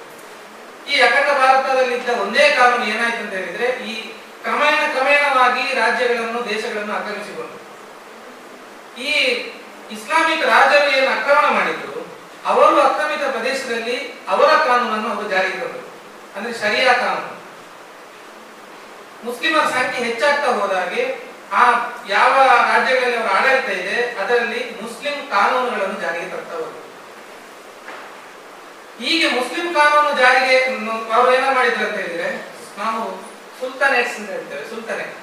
ಈ 0.92 1.02
ಅಖಂಡ 1.02 1.38
ಭಾರತದಲ್ಲಿದ್ದ 1.38 2.10
ಒಂದೇ 2.10 2.50
ಕಾನೂನು 2.50 2.86
ಏನಾಯ್ತು 2.86 3.18
ಅಂತ 3.18 3.34
ಹೇಳಿದ್ರೆ, 3.34 3.66
ಈ 3.66 4.14
ಕ್ರಮೇಣ 4.44 4.94
ಕ್ರಮೇಣವಾಗಿ 4.94 5.76
ರಾಜ್ಯಗಳನ್ನು, 5.76 6.50
ದೇಶಗಳನ್ನು 6.50 6.94
ಆಕ್ರಮಿಸಿಕೊಂಡು 6.94 7.60
ಈ 9.02 9.12
ಇಸ್ಲಾಮಿಕ್ 9.92 10.42
ರಾಜರು 10.42 10.98
ಏನು 10.98 11.20
ಆಕ್ರಮಣ 11.20 11.54
ಮಾಡಿದ್ರು 11.54 12.09
ಅವರು 12.52 12.78
ಆಕ್ರಮಿತ 12.88 13.24
ಪ್ರದೇಶದಲ್ಲಿ 13.36 13.98
ಅವರ 14.34 14.50
ಕಾನೂನನ್ನು 14.68 15.10
ಅವರು 15.14 15.28
ಜಾರಿಗೆ 15.34 15.58
ತಂದರು 15.64 15.88
ಅಂದ್ರೆ 16.36 16.54
ಶರಿಯಾ 16.62 16.94
ಕಾನೂನು. 17.04 17.36
ಮುಸ್ಲಿಮರ 19.26 19.66
ಸಂಖ್ಯೆ 19.78 20.04
ಹೆಚ್ಚಾಗ್ತಾ 20.08 20.50
ಹೋದಾಗೆ 20.60 21.02
ಆ 21.60 21.64
ಯಾವ 22.08 22.34
ರಾಜ್ಯಗಳಲ್ಲಿ 22.72 23.18
ಅವರ 23.22 23.30
ಆಡಳಿತ 23.38 23.70
ಇದೆ, 23.82 23.96
ಅದರಲ್ಲಿ 24.22 24.62
ಮುಸ್ಲಿಂ 24.82 25.16
ಕಾನೂನುಗಳನ್ನು 25.36 25.98
ಜಾರಿಗೆ 26.04 26.30
ತರ್ತಾ 26.34 26.58
ಹೀಗೆ 29.02 29.28
ಮುಸ್ಲಿಂ 29.38 29.68
ಕಾನೂನು 29.74 30.12
ಜಾರಿಗೆ 30.22 30.56
ಅವರು 31.16 31.30
ಏನ 31.38 31.48
ಮಾಡಿದ್ರು 31.58 31.84
ಅಂತ 31.88 31.98
ಹೇಳಿದ್ರೆ, 32.04 32.30
ನಾವು 32.80 33.02
ಸುಲ್ತಾನೇಟ್ಸ್ 33.60 34.16
ಅಂತ 34.20 34.30
ಹೇಳ್ತೇವೆ 34.36 34.64
ಸುಲ್ತಾನೇಟ್ 34.70 35.16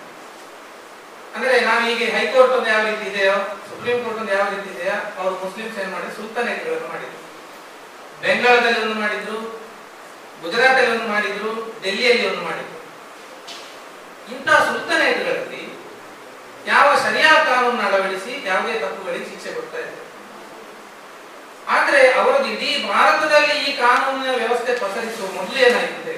ಅಂದ್ರೆ 1.37 1.55
ನಾವು 1.69 1.83
ಈಗ 1.93 2.03
ಹೈಕೋರ್ಟ್ 2.17 2.55
ಒಂದು 2.59 2.71
ಯಾವ 2.75 2.83
ರೀತಿ 2.91 3.05
ಇದೆಯೋ 3.11 3.37
ಸುಪ್ರೀಂ 3.77 3.99
ಕೋರ್ಟ್ 4.05 4.31
ಯಾವ 4.33 4.45
ರೀತಿ 4.53 4.69
ಇದೆಯಾ 4.75 4.95
ಅವರು 5.21 5.35
ಮುಸ್ಲಿಮ್ಸ್ 5.43 5.79
ಏನ್ 5.81 5.91
ಮಾಡಿದ್ರು? 5.95 6.15
ಸುಲ್ತಾನೇಟ್ಗಳನ್ನು 6.19 6.87
ಮಾಡಿದ್ರು. 6.93 7.19
ಬೆಂಗಾಳದಲ್ಲಿ 8.23 8.79
ಒಂದು 8.85 8.97
ಮಾಡಿದ್ರು 9.03 9.39
ಗುಜರಾತ್ 10.43 10.79
ಅಲ್ಲಿ 10.81 10.93
ಒಂದು 10.95 11.09
ಮಾಡಿದ್ರು 11.15 11.51
ಡೆಲ್ಲಿಯಲ್ಲಿ 11.83 12.25
ಒಂದು 12.31 12.43
ಮಾಡಿದ್ರು. 12.47 12.79
ಇಂತಹ 14.35 14.59
ಸುಲ್ತಾನೇಟ್ಗಳಲ್ಲಿ 14.69 15.63
ಯಾವ 16.71 16.87
ಸರಿಯಾದ 17.05 17.39
ಕಾನೂನು 17.51 17.83
ಅಳವಡಿಸಿ 17.89 18.33
ಯಾವುದೇ 18.49 18.75
ತಪ್ಪುಗಳಿಗೆ 18.85 19.27
ಶಿಕ್ಷೆ 19.33 19.53
ಕೊಡ್ತಾ 19.59 19.79
ಇದ್ದಾರೆ 19.85 20.03
ಆದ್ರೆ 21.75 22.01
ಅವರದ್ದು 22.21 22.49
ಇಡೀ 22.55 22.71
ಭಾರತದಲ್ಲಿ 22.95 23.55
ಈ 23.67 23.71
ಕಾನೂನಿನ 23.85 24.33
ವ್ಯವಸ್ಥೆ 24.43 24.73
ಪಸರಿಸುವ 24.85 25.29
ಮೊದಲು 25.39 25.61
ಏನಾಗಿದೆ 25.69 26.17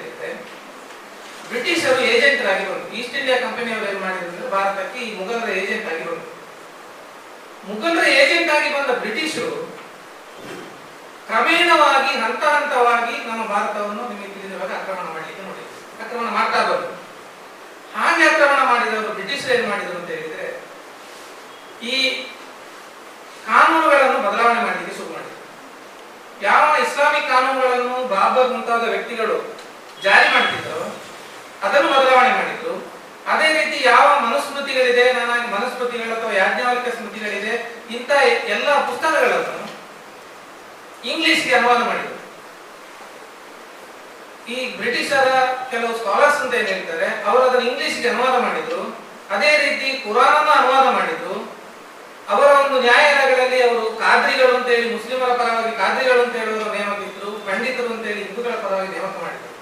ಬ್ರಿಟಿಷರು 1.51 2.01
ಏಜೆಂಟ್ 2.13 2.41
ಬಂದರು. 2.69 2.91
ಈಸ್ಟ್ 2.97 3.15
ಇಂಡಿಯಾ 3.19 3.37
ಕಂಪನಿಯವರು 3.45 3.87
ಏನ್ 3.91 4.01
ಮಾಡಿದ್ರು 4.07 4.49
ಭಾರತಕ್ಕೆ 4.57 4.99
ಈ 5.05 5.09
ಮುಘಲರ 5.19 5.49
ಏಜೆಂಟ್ 5.61 5.87
ಮುಘಲರ 7.67 8.05
ಏಜೆಂಟ್ 8.21 8.51
ಆಗಿ 8.55 8.69
ಬಂದ 8.75 8.91
ಬ್ರಿಟಿಷರು 9.01 9.57
ಕ್ರಮೇಣವಾಗಿ 11.27 12.11
ಹಂತ 12.23 12.43
ಹಂತವಾಗಿ 12.55 13.15
ನಮ್ಮ 13.29 13.41
ಭಾರತವನ್ನು 13.53 14.03
ನಿಮಗೆ 14.11 14.29
ತಿಳಿದಿರುವಾಗ 14.35 14.71
ಆಕ್ರಮಣ 14.79 15.07
ಮಾಡಲಿಕ್ಕೆ 15.15 15.43
ನೋಡಿ 15.47 15.63
ಆಕ್ರಮಣ 16.03 16.29
ಮಾಡ್ತಾ 16.37 16.59
ಬಂದರು. 16.69 16.95
ಹಾಗೆ 17.97 18.23
ಆಕ್ರಮಣ 18.29 18.61
ಮಾಡಿದವರು 18.71 19.11
ಬ್ರಿಟಿಷರು 19.17 19.51
ಏನ್ 19.57 19.67
ಮಾಡಿದ್ರು 19.71 19.97
ಅಂತ 19.99 20.09
ಹೇಳಿದ್ರೆ, 20.15 20.47
ಈ 21.91 21.95
ಕಾನೂನುಗಳನ್ನು 23.49 24.19
ಬದಲಾವಣೆ 24.27 24.61
ಮಾಡಲಿಕ್ಕೆ 24.67 24.95
ಶುರು 24.97 25.11
ಮಾಡಿದ್ರು. 25.15 25.37
ಯಾವ 26.47 26.65
ಇಸ್ಲಾಮಿಕ್ 26.85 27.29
ಕಾನೂನುಗಳನ್ನು 27.33 27.95
ಬಾಬರ್ 28.13 28.51
ಮುಂತಾದ 28.55 28.83
ವ್ಯಕ್ತಿಗಳು 28.93 29.37
ಜಾರಿ 30.03 30.27
ಮಾಡ್ತಿದ್ರು 30.35 30.81
ಅದನ್ನು 31.65 31.89
ಬದಲಾವಣೆ 31.95 32.33
ಮಾಡಿದ್ರು. 32.39 32.73
ಅದೇ 33.31 33.47
ರೀತಿ 33.57 33.77
ಯಾವ 33.87 34.07
ಮನುಸ್ಮೃತಿಗಳಿದೆ, 34.27 35.05
ನಾನು 35.17 35.47
ಮನುಸ್ಮೃತಿಗಳು 35.55 36.13
ಅಥವಾ 36.17 36.31
ಯಾಜ್ಞಾವಲಿಕ 36.41 36.89
ಸ್ಮೃತಿಗಳಿದೆ, 36.95 37.53
ಇಂಥ 37.95 38.11
ಎಲ್ಲ 38.55 38.69
ಪುಸ್ತಕಗಳನ್ನು 38.89 39.57
ಇಂಗ್ಲಿಷ್ಗೆ 41.11 41.53
ಅನುವಾದ 41.57 41.81
ಮಾಡಿದ್ರು. 41.89 42.15
ಈ 44.53 44.57
ಬ್ರಿಟಿಷರ 44.77 45.29
ಕೆಲವು 45.71 45.93
ಸ್ಕಾಲರ್ಸ್ 45.99 46.41
ಅಂತ 46.43 46.53
ಏನ್ 46.59 46.69
ಹೇಳ್ತಾರೆ, 46.73 47.07
ಅವರು 47.27 47.43
ಅದನ್ನು 47.49 47.67
ಇಂಗ್ಲಿಷ್ಗೆ 47.71 48.09
ಅನುವಾದ 48.13 48.35
ಮಾಡಿದ್ರು. 48.47 48.81
ಅದೇ 49.35 49.51
ರೀತಿ 49.63 49.87
ಕುರಾನನ್ನು 50.03 50.51
ಅನುವಾದ 50.59 50.87
ಮಾಡಿದ್ರು. 50.97 51.35
ಅವರ 52.33 52.47
ಒಂದು 52.63 52.77
ನ್ಯಾಯಾಲಯಗಳಲ್ಲಿ 52.87 53.59
ಅವರು 53.67 53.83
ಕಾದ್ರಿಗಳು 54.03 54.51
ಅಂತ 54.57 54.67
ಹೇಳಿ, 54.73 54.87
ಮುಸ್ಲಿಮರ 54.95 55.31
ಪರವಾಗಿ 55.41 55.71
ಕಾದ್ರಿಗಳು 55.81 56.21
ಅಂತ 56.25 56.35
ಹೇಳುವವರು 56.41 56.73
ನೇಮಕಿದ್ರು 56.77 57.31
ಪಂಡಿತರು 57.47 57.89
ಅಂತ 57.93 58.05
ಹೇಳಿ 58.09 58.21
ಹಿಂದೂಗಳ 58.25 58.55
ಪರವಾಗಿ 58.65 58.91
ನೇಮಕ 58.95 59.15
ಮಾಡಿದ್ರು. 59.23 59.53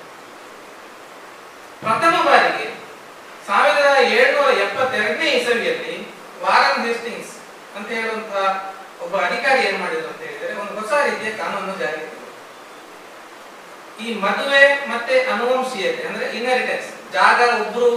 ಪ್ರಥಮ 1.83 2.15
ಬಾರಿಗೆ 2.29 2.67
ಸಾವಿರದ 3.47 3.89
ಏಳ್ನೂರ 4.17 4.49
ಎಪ್ಪತ್ತೆರಡನೇ 4.65 5.27
ಇಸವಿಯಲ್ಲಿ 5.39 5.93
ವಾರನ್ 6.43 6.81
ಹೇಸ್ಟಿಂಗ್ಸ್ 6.87 7.33
ಅಂತ 7.77 7.87
ಹೇಳುವಂತ 7.97 8.35
ಒಬ್ಬ 9.03 9.13
ಅಧಿಕಾರಿ 9.27 9.61
ಏನ್ 9.67 9.79
ಮಾಡಿದ್ರು 9.83 10.07
ಅಂತ 10.11 10.21
ಹೇಳಿದ್ರೆ 10.21 10.53
ಒಂದು 10.61 10.73
ಹೊಸ 10.79 10.91
ರೀತಿಯ 11.07 11.31
ಕಾನೂನು 11.41 11.75
ಜಾರಿ. 11.81 12.03
ಈ 14.03 14.07
ಮದುವೆ 14.25 14.63
ಮತ್ತೆ 14.91 15.15
ಅನುವಂಶೀಯತೆ 15.33 16.03
ಅಂದ್ರೆ 16.07 16.25
ಇನ್ಹೆರಿಟೆನ್ಸ್ 16.37 16.89
ಜಾಗ 17.13 17.39
ಒಬ್ರು 17.61 17.87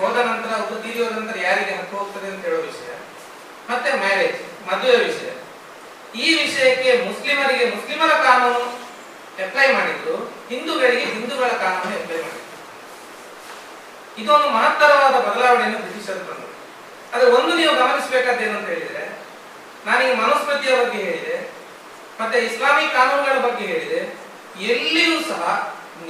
ಹೋದ 0.00 0.16
ನಂತರ, 0.28 0.50
ಒಬ್ರು 0.62 0.76
ತೀರಿ 0.82 0.98
ಹೋದ 1.04 1.12
ನಂತರ 1.18 1.36
ಯಾರಿಗೆ 1.46 1.72
ಹಕ್ಕು 1.78 1.96
ಹೋಗ್ತದೆ 1.96 2.28
ಅಂತ 2.32 2.44
ಹೇಳೋ 2.44 2.60
ವಿಷಯ. 2.68 2.90
ಮತ್ತೆ 3.70 3.90
ಮ್ಯಾರೇಜ್ 4.04 4.38
ಮದುವೆ 4.68 4.96
ವಿಷಯ. 5.08 5.30
ಈ 6.24 6.28
ವಿಷಯಕ್ಕೆ 6.42 6.90
ಮುಸ್ಲಿಮರಿಗೆ, 7.08 7.64
ಮುಸ್ಲಿಮರ 7.76 8.12
ಕಾನೂನು 8.28 8.62
ಅಪ್ಲೈ 9.44 9.68
ಮಾಡಿದ್ರು, 9.72 10.16
ಹಿಂದೂಗಳಿಗೆ 10.50 11.04
ಹಿಂದೂಗಳ 11.14 11.50
ಕಾನೂನು 11.64 11.94
ಅಪ್ಲೈ 12.00 12.20
ಮಾಡಿದ್ರು. 12.22 12.51
ಇದೊಂದು 14.20 14.48
ಮಹತ್ತರವಾದ 14.56 15.16
ಬದಲಾವಣೆಯನ್ನು 15.26 15.78
ಬ್ರಿಟಿಷರು 15.84 16.22
ತಂದರು 16.28 16.48
ಆದರೆ 17.12 17.28
ಒಂದು 17.36 17.52
ನೀವು 17.60 17.72
ಗಮನಿಸಬೇಕಾದ್ದೇನು 17.82 18.56
ಅಂತ 18.58 18.68
ನಾನು 18.68 19.10
ನಾನೀಗ 19.86 20.12
ಮನುಸ್ಮೃತಿಯ 20.22 20.72
ಬಗ್ಗೆ 20.80 20.98
ಹೇಳಿದೆ, 21.06 21.36
ಮತ್ತೆ 22.18 22.36
ಇಸ್ಲಾಮಿಕ್ 22.48 22.92
ಕಾನೂನುಗಳ 22.96 23.38
ಬಗ್ಗೆ 23.46 23.64
ಹೇಳಿದೆ, 23.72 24.00
ಎಲ್ಲಿಯೂ 24.72 25.16
ಸಹ 25.30 25.42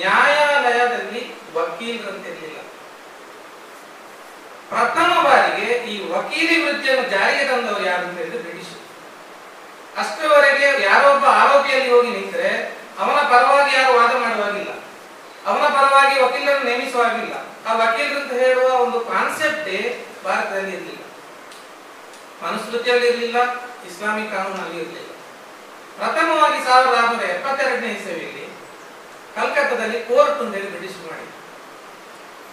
ನ್ಯಾಯಾಲಯದಲ್ಲಿ 0.01 1.23
ವಕೀಲರಂತೆ 1.57 2.29
ಇರಲಿಲ್ಲ. 2.33 2.59
ಪ್ರಥಮ 4.73 5.11
ಬಾರಿಗೆ 5.29 5.69
ಈ 5.93 5.95
ವಕೀಲಿ 6.13 6.57
ವೃತ್ತಿಯನ್ನು 6.65 7.07
ಜಾರಿಗೆ 7.15 7.45
ತಂದವರು 7.51 7.85
ಯಾರು 7.91 8.05
ಅಂತ 8.07 8.17
ಹೇಳಿದ್ರೆ 8.21 8.43
ಬ್ರಿಟಿಷರು. 8.45 8.85
ಅಷ್ಟರವರೆಗೆ 10.03 10.67
ಯಾರೊಬ್ಬ 10.89 11.25
ಆರೋಪಿಯಲ್ಲಿ 11.43 11.91
ಹೋಗಿ 11.95 12.13
ನಿಂತರೆ, 12.19 12.51
ಅವನ 13.03 13.19
ಪರವಾಗಿ 13.33 13.73
ಯಾರು 13.79 13.93
ವಾದ 13.99 14.13
ಮಾಡುವಾಗಿಲ್ಲ. 14.25 14.73
ಅವನ 15.49 15.65
ಪರವಾಗಿ 15.77 16.15
ವಕೀಲರನ್ನು 16.25 16.67
ನೇಮಿಸುವಾಗಿಲ್ಲ 16.71 17.35
ಆ 17.69 17.73
ವಕೀಲರು 17.81 18.19
ಅಂತ 18.21 18.33
ಹೇಳುವ 18.43 18.69
ಒಂದು 18.85 18.99
ಕಾನ್ಸೆಪ್ಟ್ 19.13 19.71
ಭಾರತದಲ್ಲಿ 20.27 20.73
ಇರಲಿಲ್ಲ. 20.77 20.99
ಮನುಸ್ಮೃತಿಯಲ್ಲಿ 22.45 23.07
ಇರಲಿಲ್ಲ, 23.11 23.39
ಇಸ್ಲಾಮಿಕ್ 23.89 24.31
ಕಾನೂನಲ್ಲಿ 24.35 24.79
ಇರಲಿಲ್ಲ. 24.83 25.09
ಪ್ರಥಮವಾಗಿ 25.99 26.59
ಸಾವಿರದ 26.67 26.95
ಆರುನೂರ 27.01 27.25
ಎಪ್ಪತ್ತೆರಡನೇ 27.37 27.91
ಇಸವಿಯಲ್ಲಿ 27.99 28.45
ಕಲ್ಕತ್ತಾದಲ್ಲಿ 29.37 29.99
ಕೋರ್ಟ್ 30.09 30.41
ಅಂತ 30.43 30.53
ಹೇಳಿ 30.55 30.71
ಬ್ರಿಟಿಷ್ 30.73 30.99
ಮಾಡಿ 31.07 31.27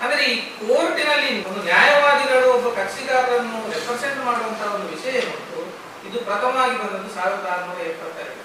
ಅಂದ್ರೆ 0.03 0.21
ಈ 0.31 0.35
ಕೋರ್ಟಿನಲ್ಲಿ 0.59 1.31
ಒಂದು 1.49 1.61
ನ್ಯಾಯವಾದಿಗಳು 1.69 2.47
ಒಬ್ಬ 2.57 2.67
ಕಕ್ಷಿಗಾರರನ್ನು 2.75 3.59
ರೆಪ್ರೆಸೆಂಟ್ 3.73 4.19
ಮಾಡುವಂತಹ 4.27 4.69
ಒಂದು 4.75 4.89
ವಿಷಯ 4.95 5.23
ಉಂಟು 5.31 5.61
ಇದು 6.07 6.17
ಪ್ರಥಮವಾಗಿ 6.29 6.75
ಬಂದದ್ದು 6.83 7.09
ಸಾವಿರದ 7.17 7.47
ಆರುನೂರ 7.55 7.81
ಎಪ್ಪತ್ತೆರಡು 7.93 8.38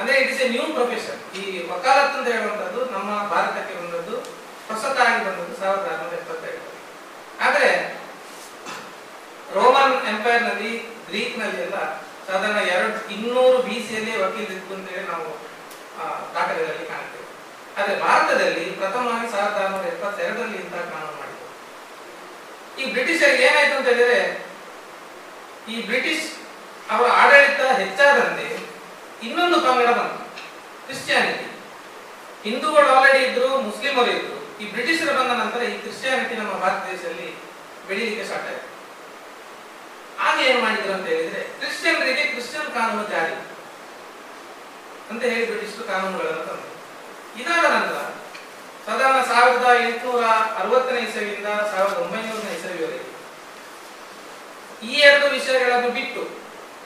ಅಂದ್ರೆ 0.00 0.14
it 0.20 0.30
is 0.30 0.42
a 0.42 0.48
new 0.48 0.64
profession 0.74 1.20
ಈ 1.34 1.42
ವಕಾಲತ್ 1.70 2.14
ಅಂತ 2.16 2.28
ಹೇಳುವಂತದ್ದು 2.30 2.80
ನಮ್ಮ 2.92 3.10
ಭಾರತಕ್ಕೆ 3.30 3.74
ಬಂದದ್ದು 3.74 4.14
ಹೊಸತಾಗಿ 4.68 5.18
ಬಂದದ್ದು 5.24 5.54
ಸಾವಿರದ 5.60 5.88
ಆರುನೂರ 5.92 6.14
ಎಪ್ಪತ್ತೆರಡು 6.14 6.66
ಆದ್ರೆ 7.40 7.70
ರೋಮನ್ 9.54 9.96
ಎಂಪೈರ್ನಲ್ಲಿ 10.08 10.72
ಗ್ರೀಕ್ನಲ್ಲಿ 11.06 11.60
ಎಲ್ಲ 11.62 11.78
ಸಾಧಾರಣ 12.26 12.58
ಎರಡು 12.70 12.98
ಇನ್ನೂರು 13.12 13.58
ಬಿಸಿಯಲ್ಲಿ 13.62 14.12
ವಕೀಲರಿತ್ತು 14.22 14.74
ಅಂತೇಳಿ 14.74 15.06
ನಾವು 15.06 15.28
ಆ, 15.98 16.04
ದಾಖಲೆಗಳಲ್ಲಿ 16.34 16.86
ಕಾಣ್ತೇವೆ. 16.86 17.26
ಆದ್ರೆ 17.76 17.94
ಭಾರತದಲ್ಲಿ 18.00 18.64
ಪ್ರಥಮವಾಗಿ 18.76 19.30
ಸಾವಿರದ 19.32 19.58
ಆರುನೂರ 19.60 19.86
ಎಪ್ಪತ್ತೆರಡರಲ್ಲಿ 19.86 20.58
ಇಂತಹ 20.58 20.82
ಕಾನೂನು 20.86 21.16
ಮಾಡಿದ್ರು. 21.16 21.46
ಈ 22.78 22.92
ಬ್ರಿಟಿಷರಿಗೆ 22.92 23.44
ಏನಾಯ್ತು 23.44 23.76
ಅಂತ 23.76 23.88
ಹೇಳಿದ್ರೆ 23.88 24.20
ಈ 25.68 25.82
ಬ್ರಿಟಿಷ್ 25.82 26.26
ಅವರ 26.90 27.06
ಆಡಳಿತ 27.16 27.62
ಹೆಚ್ಚಾದಂತೆ 27.78 28.46
ಇನ್ನೊಂದು 29.22 29.60
ಪಂಗಡ 29.60 29.90
ಬಂತು. 29.98 30.18
ಕ್ರಿಶ್ಚಿಯಾನಿಟಿ. 30.86 31.46
ಹಿಂದೂಗಳು 32.42 32.88
ಆಲ್ರೆಡಿ 32.88 33.24
ಇದ್ರು, 33.24 33.48
ಮುಸ್ಲಿಮರು 33.60 34.10
ಇದ್ರು. 34.10 34.36
ಈ 34.60 34.70
ಬ್ರಿಟಿಷರು 34.70 35.12
ಬಂದ 35.18 35.32
ನಂತರ 35.40 35.62
ಈ 35.62 35.78
ಕ್ರಿಶ್ಚಿಯಾನಿಟಿ 35.78 36.34
ನಮ್ಮ 36.34 36.52
ಭಾರತ 36.52 36.90
ದೇಶದಲ್ಲಿ 36.90 37.28
ಬೆಳೀಲಿಕ್ಕೆ 37.88 38.24
ಸ್ಟಾರ್ಟ್ 38.24 38.48
ಆಯಿತು. 38.48 38.66
ಆಗ 40.20 40.46
ಏನ್ 40.46 40.60
ಮಾಡಿದ್ರು 40.62 40.92
ಅಂತ 40.92 41.06
ಹೇಳಿದ್ರೆ, 41.06 41.40
ಕ್ರಿಶ್ಚಿಯನ್ರಿಗೆ 41.40 42.24
ಕ್ರಿಶ್ಚಿಯನ್ 42.24 42.74
ಕಾನೂನು 42.74 43.04
ಜಾರಿ 43.08 43.36
ಅಂತ 45.10 45.22
ಹೇಳಿ 45.22 45.46
ಬ್ರಿಟಿಷರು 45.50 45.84
ಕಾನೂನುಗಳನ್ನು 45.84 46.44
ತಂದರು. 46.44 46.66
ಇದಾದ 47.40 47.64
ನಂತರ 47.70 47.98
ಸಾಧಾರಣ 48.86 49.20
ಸಾವಿರದ 49.22 49.66
ಎಂಟುನೂರ 49.86 50.24
ಅರವತ್ತನೇ 50.58 51.00
ಇಸವಿಯಿಂದ 51.00 51.46
ಸಾವಿರದ 51.46 51.96
ಒಂಬೈನೂರನೇ 51.96 52.52
ಇಸವಿವರೆಗೆ 52.58 53.08
ಈ 54.86 54.92
ಎರಡು 55.00 55.26
ವಿಷಯಗಳನ್ನು 55.26 55.90
ಬಿಟ್ಟು 55.90 56.22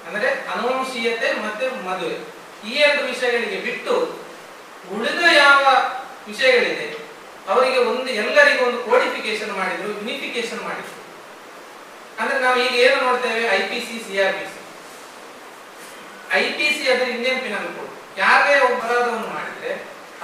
ಅಂದ್ರೆ 0.06 0.28
ಅನುವಂಶೀಯತೆ 0.54 1.28
ಮತ್ತೆ 1.44 1.64
ಮದುವೆ. 1.88 2.16
ಈ 2.68 2.72
ಎರಡು 2.86 3.02
ವಿಷಯಗಳಿಗೆ 3.12 3.58
ಬಿಟ್ಟು 3.68 3.94
ಉಳಿದ 4.94 5.20
ಯಾವ 5.42 5.62
ವಿಷಯಗಳಿದೆ, 6.30 6.86
ಅವರಿಗೆ 7.52 7.78
ಒಂದು 7.90 8.10
ಎಲ್ಲರಿಗೂ 8.22 8.62
ಒಂದು 8.68 8.80
ಕೋಡಿಫಿಕೇಶನ್ 8.88 9.52
ಮಾಡಿದ್ರು 9.60 9.88
ಯುನಿಫಿಕೇಶನ್ 9.98 10.62
ಮಾಡಿದ್ರು. 10.68 11.00
ಅಂದ್ರೆ 12.20 12.36
ನಾವು 12.44 12.58
ಈಗ 12.64 12.74
ಏನು 12.86 12.98
ನೋಡ್ತೇವೆ 13.06 13.42
I 13.56 13.60
P 13.70 13.78
C 13.86 13.96
C 14.06 14.14
R 14.24 14.34
P 14.38 14.46
C 14.52 14.60
I 16.40 16.44
P 16.58 16.66
C 16.76 16.84
ಅಂದ್ರೆ 16.92 17.08
ಇಂಡಿಯನ್ 17.16 17.40
ಪಿನಲ್ 17.44 17.68
ಕೋಡ್ 17.76 17.92
ಯಾರೇ 18.22 18.54
ಅಪರಾಧವನ್ನು 18.68 19.28
ಮಾಡಿದ್ರೆ 19.36 19.72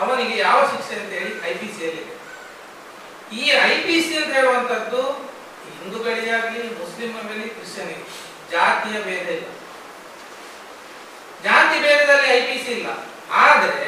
ಅವನಿಗೆ 0.02 0.36
ಯಾವ 0.46 0.58
ಶಿಕ್ಷೆ 0.72 0.94
ಅಂತ 1.00 1.12
ಹೇಳಿ 1.18 1.32
ಐ 1.50 1.52
ಪಿ 1.60 1.68
ಸಿ 1.74 1.82
ಅಲ್ಲಿ 1.88 2.04
ಈ 3.38 3.42
ಐ 3.70 3.74
ಪಿ 3.86 3.96
ಸಿ 4.06 4.14
ಅಂತ 4.20 4.32
ಹೇಳುವಂತದ್ದು 4.38 5.02
ಹಿಂದೂಗಳಿಗಾಗಲಿ 5.78 6.62
ಮುಸ್ಲಿಮರಲ್ಲಿ 6.80 7.48
ಕ್ರಿಶ್ಚಿಯನಿಗೆ 7.56 8.04
ಜಾತಿಯ 8.52 8.96
ಭೇದ 9.08 9.26
ಇಲ್ಲ. 9.38 9.48
ಜಾತಿ 11.44 11.76
ಭೇದದಲ್ಲಿ 11.80 12.28
ಐ 12.38 12.40
ಪಿ 12.48 12.56
ಸಿ 12.64 12.70
ಇಲ್ಲ. 12.72 12.88
ಆದರೆ 13.44 13.86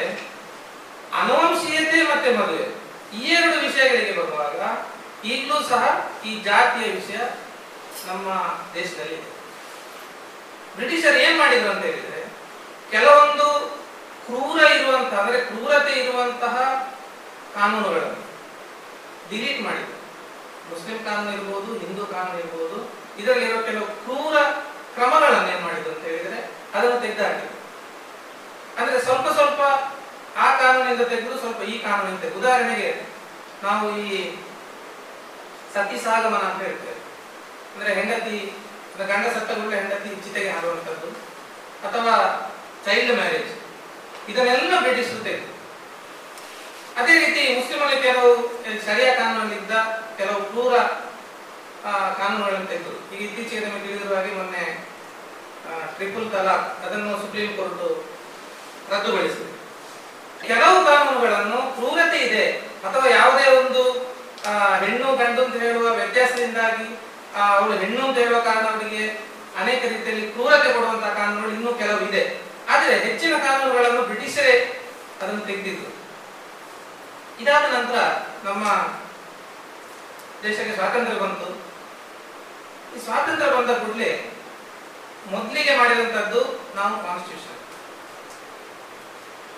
ಅನುವಂಶೀಯತೆ 1.21 1.99
ಮತ್ತೆ 2.03 2.31
ಮದುವೆ. 2.37 2.67
ಈ 3.19 3.23
ಎರಡು 3.37 3.57
ವಿಷಯಗಳಿಗೆ 3.67 4.13
ಬರುವಾಗ 4.21 4.61
ಈಗಲೂ 5.33 5.57
ಸಹ 5.69 5.83
ಈ 6.27 6.31
ಜಾತಿಯ 6.41 6.87
ವಿಷಯ 6.93 7.19
ನಮ್ಮ 8.07 8.29
ದೇಶದಲ್ಲಿ 8.75 9.19
ಬ್ರಿಟಿಷರು 10.77 11.19
ಏನ್ 11.25 11.39
ಮಾಡಿದ್ರು 11.39 11.71
ಅಂತ 11.71 11.85
ಹೇಳಿದ್ರೆ, 11.85 12.21
ಕೆಲವೊಂದು 12.91 13.47
ಕ್ರೂರ 14.27 14.59
ಇರುವಂತಹ, 14.77 15.19
ಅಂದ್ರೆ 15.21 15.39
ಕ್ರೂರತೆ 15.45 15.93
ಇರುವಂತಹ 16.01 16.57
ಕಾನೂನುಗಳನ್ನು 17.55 18.21
ಡಿಲೀಟ್ 19.31 19.61
ಮಾಡಿದ್ರು. 19.63 19.99
ಮುಸ್ಲಿಂ 20.71 20.99
ಕಾನೂನು 21.05 21.33
ಇರ್ಬೋದು, 21.33 21.71
ಹಿಂದೂ 21.79 22.07
ಕಾನೂನು 22.07 22.39
ಇರ್ಬೋದು, 22.39 22.79
ಇದರಲ್ಲಿರೋ 23.21 23.59
ಕೆಲವು 23.63 23.87
ಕ್ರೂರ 24.03 24.37
ಕ್ರಮಗಳನ್ನು 24.95 25.49
ಏನ್ 25.55 25.63
ಮಾಡಿದ್ರು 25.65 25.93
ಅಂತ 25.95 26.05
ಹೇಳಿದ್ರೆ 26.05 26.41
ಅದನ್ನು 26.75 26.99
ತೆಗೆದಾಕಿ 27.05 27.49
ಅಂದ್ರೆ 28.79 28.99
ಸ್ವಲ್ಪ 29.07 29.29
ಸ್ವಲ್ಪ 29.39 29.61
ಆ 30.45 30.47
ಕಾನೂನಿಂದ 30.61 31.03
ತೆಗೆದು 31.13 31.39
ಸ್ವಲ್ಪ 31.43 31.61
ಈ 31.73 31.75
ಕಾನೂನಿಂದ 31.87 32.21
ತೆಗೆದು. 32.23 32.39
ಉದಾಹರಣೆಗೆ 32.43 32.91
ನಾವು 33.63 33.85
ಈ 34.03 34.09
ಸತಿ 35.75 35.99
ಸಾಗಮನ 36.05 36.45
ಅಂತ 36.51 36.61
ಹೇಳ್ತೇವೆ. 36.69 36.99
ಅಂದ್ರೆ 37.75 37.91
ಹೆಂಡತಿ 37.99 38.37
ಗಂಡ 39.11 39.25
ಸತ್ತ 39.35 39.51
ಹೆಂಡತಿ 39.75 40.11
ಚಿತೆಗೆ 40.25 40.51
ಹಾರುವಂಥದ್ದು, 40.55 41.09
ಅಥವಾ 41.89 42.15
ಚೈಲ್ಡ್ 42.87 43.13
ಮ್ಯಾರೇಜ್ 43.19 43.53
ಇದನ್ನೆಲ್ಲ 44.31 44.75
ಬ್ರಿಟಿಷರು 44.81 45.21
ಅದೇ 47.01 47.15
ರೀತಿ 47.25 47.43
ಮುಸ್ಲಿಮಲ್ಲಿ 47.59 47.99
ಕೆಲವು 48.03 48.31
ಸರಿಯ 48.87 49.11
ಕಾನೂನಲ್ಲಿದ್ದ 49.21 49.75
ಕೆಲವು 50.17 50.41
ಕ್ರೂರ 50.49 50.75
ಕಾನೂನುಗಳನ್ನು 52.19 52.69
ತೆಗೆದು. 52.73 52.93
ಈಗ 53.13 53.21
ಇತ್ತೀಚೆಗೆ 53.29 53.63
ನಮಗೆ 53.67 53.85
ತಿಳಿದಿರುವ 53.87 54.17
ಹಾಗೆ 54.17 54.33
ಮೊನ್ನೆ 54.39 54.65
ಟ್ರಿಪಲ್ 55.95 56.27
ತಲಾಕ್ 56.35 56.69
ಅದನ್ನು 56.85 57.13
ಸುಪ್ರೀಂ 57.23 57.51
ಕೋರ್ಟ್ 57.57 57.83
ರದ್ದುಗೊಳಿಸಿದೆ. 58.93 59.51
ಕೆಲವು 60.49 60.79
ಕಾನೂನುಗಳನ್ನು 60.87 61.59
ಕ್ರೂರತೆ 61.75 62.19
ಇದೆ 62.29 62.45
ಅಥವಾ 62.87 63.07
ಯಾವುದೇ 63.19 63.45
ಒಂದು 63.61 63.83
ಹೆಣ್ಣು 64.83 65.09
ಗಂಡು 65.21 65.41
ಅಂತ 65.45 65.57
ಹೇಳುವ 65.65 65.87
ವ್ಯತ್ಯಾಸದಿಂದಾಗಿ 65.99 66.87
ಅವಳು 67.57 67.75
ಹೆಣ್ಣು 67.83 68.01
ಅಂತ 68.07 68.17
ಹೇಳುವ 68.23 68.41
ಕಾರಣ 68.41 68.65
ಅವರಿಗೆ 68.73 69.05
ಅನೇಕ 69.61 69.83
ರೀತಿಯಲ್ಲಿ 69.93 70.25
ಕ್ರೂರತೆ 70.35 70.69
ಕೊಡುವಂತಹ 70.73 71.13
ಕಾನೂನುಗಳು 71.19 71.53
ಇನ್ನೂ 71.57 71.73
ಕೆಲವು 71.83 72.01
ಇದೆ. 72.09 72.23
ಆದರೆ 72.73 72.95
ಹೆಚ್ಚಿನ 73.07 73.35
ಕಾನೂನುಗಳನ್ನು 73.47 74.03
ಬ್ರಿಟಿಷರೇ 74.09 74.55
ಅದನ್ನು 75.21 75.43
ತೆಗೆದಿದ್ರು. 75.49 75.91
ಇದಾದ 77.43 77.65
ನಂತರ 77.77 77.99
ನಮ್ಮ 78.49 78.65
ದೇಶಕ್ಕೆ 80.45 80.75
ಸ್ವಾತಂತ್ರ್ಯ 80.75 81.19
ಬಂತು. 81.25 81.49
ಈ 82.95 83.01
ಸ್ವಾತಂತ್ರ್ಯ 83.05 83.51
ಬಂದ 83.57 83.71
ಕೂಡಲೇ 83.83 84.11
ಮೊದಲಿಗೆ 85.31 85.79
ಮಾಡಿದಂತದ್ದು 85.79 86.41
ನಾವು 86.75 87.03
ಕಾನ್ಸ್ಟಿಟ್ಯೂಷನ್ 87.03 87.53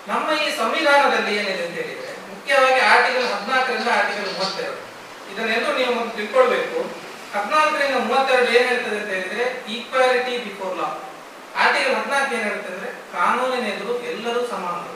ನಮ್ಮ 0.07 0.41
ಈ 0.41 0.57
ಸಂವಿಧಾನದಲ್ಲಿ 0.57 1.35
ಏನಿದೆ 1.35 1.65
ಅಂತ 1.65 1.75
ಹೇಳಿದ್ರೆ, 1.75 2.29
ಮುಖ್ಯವಾಗಿ 2.29 2.79
ಆರ್ಟಿಕಲ್ 2.79 3.27
ಹದಿನಾಲ್ಕರಿಂದ 3.27 3.87
ಆರ್ಟಿಕಲ್ 3.87 4.33
ಮೂವತ್ತೆರಡು. 4.33 4.79
ಇದನ್ನೆಲ್ಲೂ 5.33 5.77
ನೀವು 5.77 6.01
ಒಂದು 6.01 6.15
ತಿಳ್ಕೊಳ್ಬೇಕು. 6.15 7.05
ಹದಿನಾಲ್ಕರಿಂದ 7.37 7.95
ಮೂವತ್ತೆರಡು 7.95 8.45
ಏನ್ 8.45 8.67
ಹೇಳ್ತದೆ 8.67 8.97
ಅಂತ 8.99 9.09
ಹೇಳಿದ್ರೆ 9.09 9.63
ಈಕ್ವಾಲಿಟಿ 9.69 10.37
ಬಿಫೋರ್ 10.37 10.77
ಲಾ 10.77 10.83
ಆರ್ಟಿಕಲ್ 11.55 11.95
ಹದಿನಾಲ್ಕು 11.95 12.35
ಏನ್ 12.35 12.43
ಹೇಳ್ತದೆ 12.43 12.73
ಅಂದ್ರೆ, 12.73 12.91
ಕಾನೂನಿನ 12.91 13.65
ಎದುರು 13.67 13.99
ಎಲ್ಲರೂ 13.99 14.47
ಸಮಾನರು. 14.47 14.95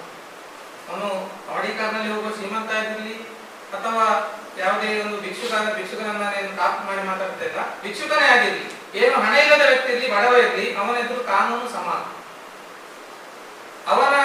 ಅವನು 0.91 1.31
ಆಡಿಕಾರ್ನಲ್ಲಿ 1.57 2.13
ಹೋಗುವ 2.13 2.31
ಶ್ರೀಮಂತ 2.31 2.71
ಇರಲಿ 2.71 3.15
ಅಥವಾ 3.73 4.35
ಯಾವುದೇ 4.57 5.01
ಒಂದು 5.01 5.17
ಭಿಕ್ಷುಕಾದ 5.17 5.73
ಭಿಕ್ಷುಕನನ್ನ 5.73 6.23
ಕಾಪು 6.57 6.85
ಮಾಡಿ 6.85 7.07
ಮಾತಾಡ್ತಾ 7.07 7.45
ಇಲ್ಲ. 7.45 7.81
ಭಿಕ್ಷುಕನೇ 7.81 8.27
ಆಗಿರ್ಲಿ. 8.27 8.79
ಏನು 8.95 9.19
ಹಣ 9.19 9.37
ಇಲ್ಲದ 9.37 9.61
ವ್ಯಕ್ತಿ 9.67 9.88
ಬಡವ 10.09 10.37
ಇರಲಿ 10.37 10.75
ಅವನ 10.75 10.97
ಎದುರು 10.97 11.23
ಕಾನೂನು 11.23 11.67
ಸಮಾನ 11.69 12.01
ಅವನ 13.91 14.15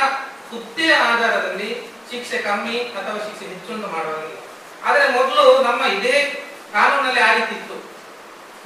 ಹುದ್ದೆಯ 0.50 0.94
ಆಧಾರದಲ್ಲಿ 0.94 1.70
ಶಿಕ್ಷೆ 2.10 2.38
ಕಮ್ಮಿ 2.38 2.78
ಅಥವಾ 2.78 3.18
ಶಿಕ್ಷೆ 3.18 3.46
ಹೆಚ್ಚುಂಟು 3.46 3.88
ಮಾಡುವಾಗ 3.88 4.16
ಮಾಡುವಾಗಿಲ್ಲ 4.16 4.40
ಆದರೆ 4.84 5.08
ಮೊದಲು 5.08 5.62
ನಮ್ಮ 5.62 5.84
ಇದೇ 5.84 6.44
ಕಾನೂನಲ್ಲಿ 6.72 7.20
ಆ 7.20 7.34
ರೀತಿ 7.34 7.54
ಇತ್ತು 7.54 7.76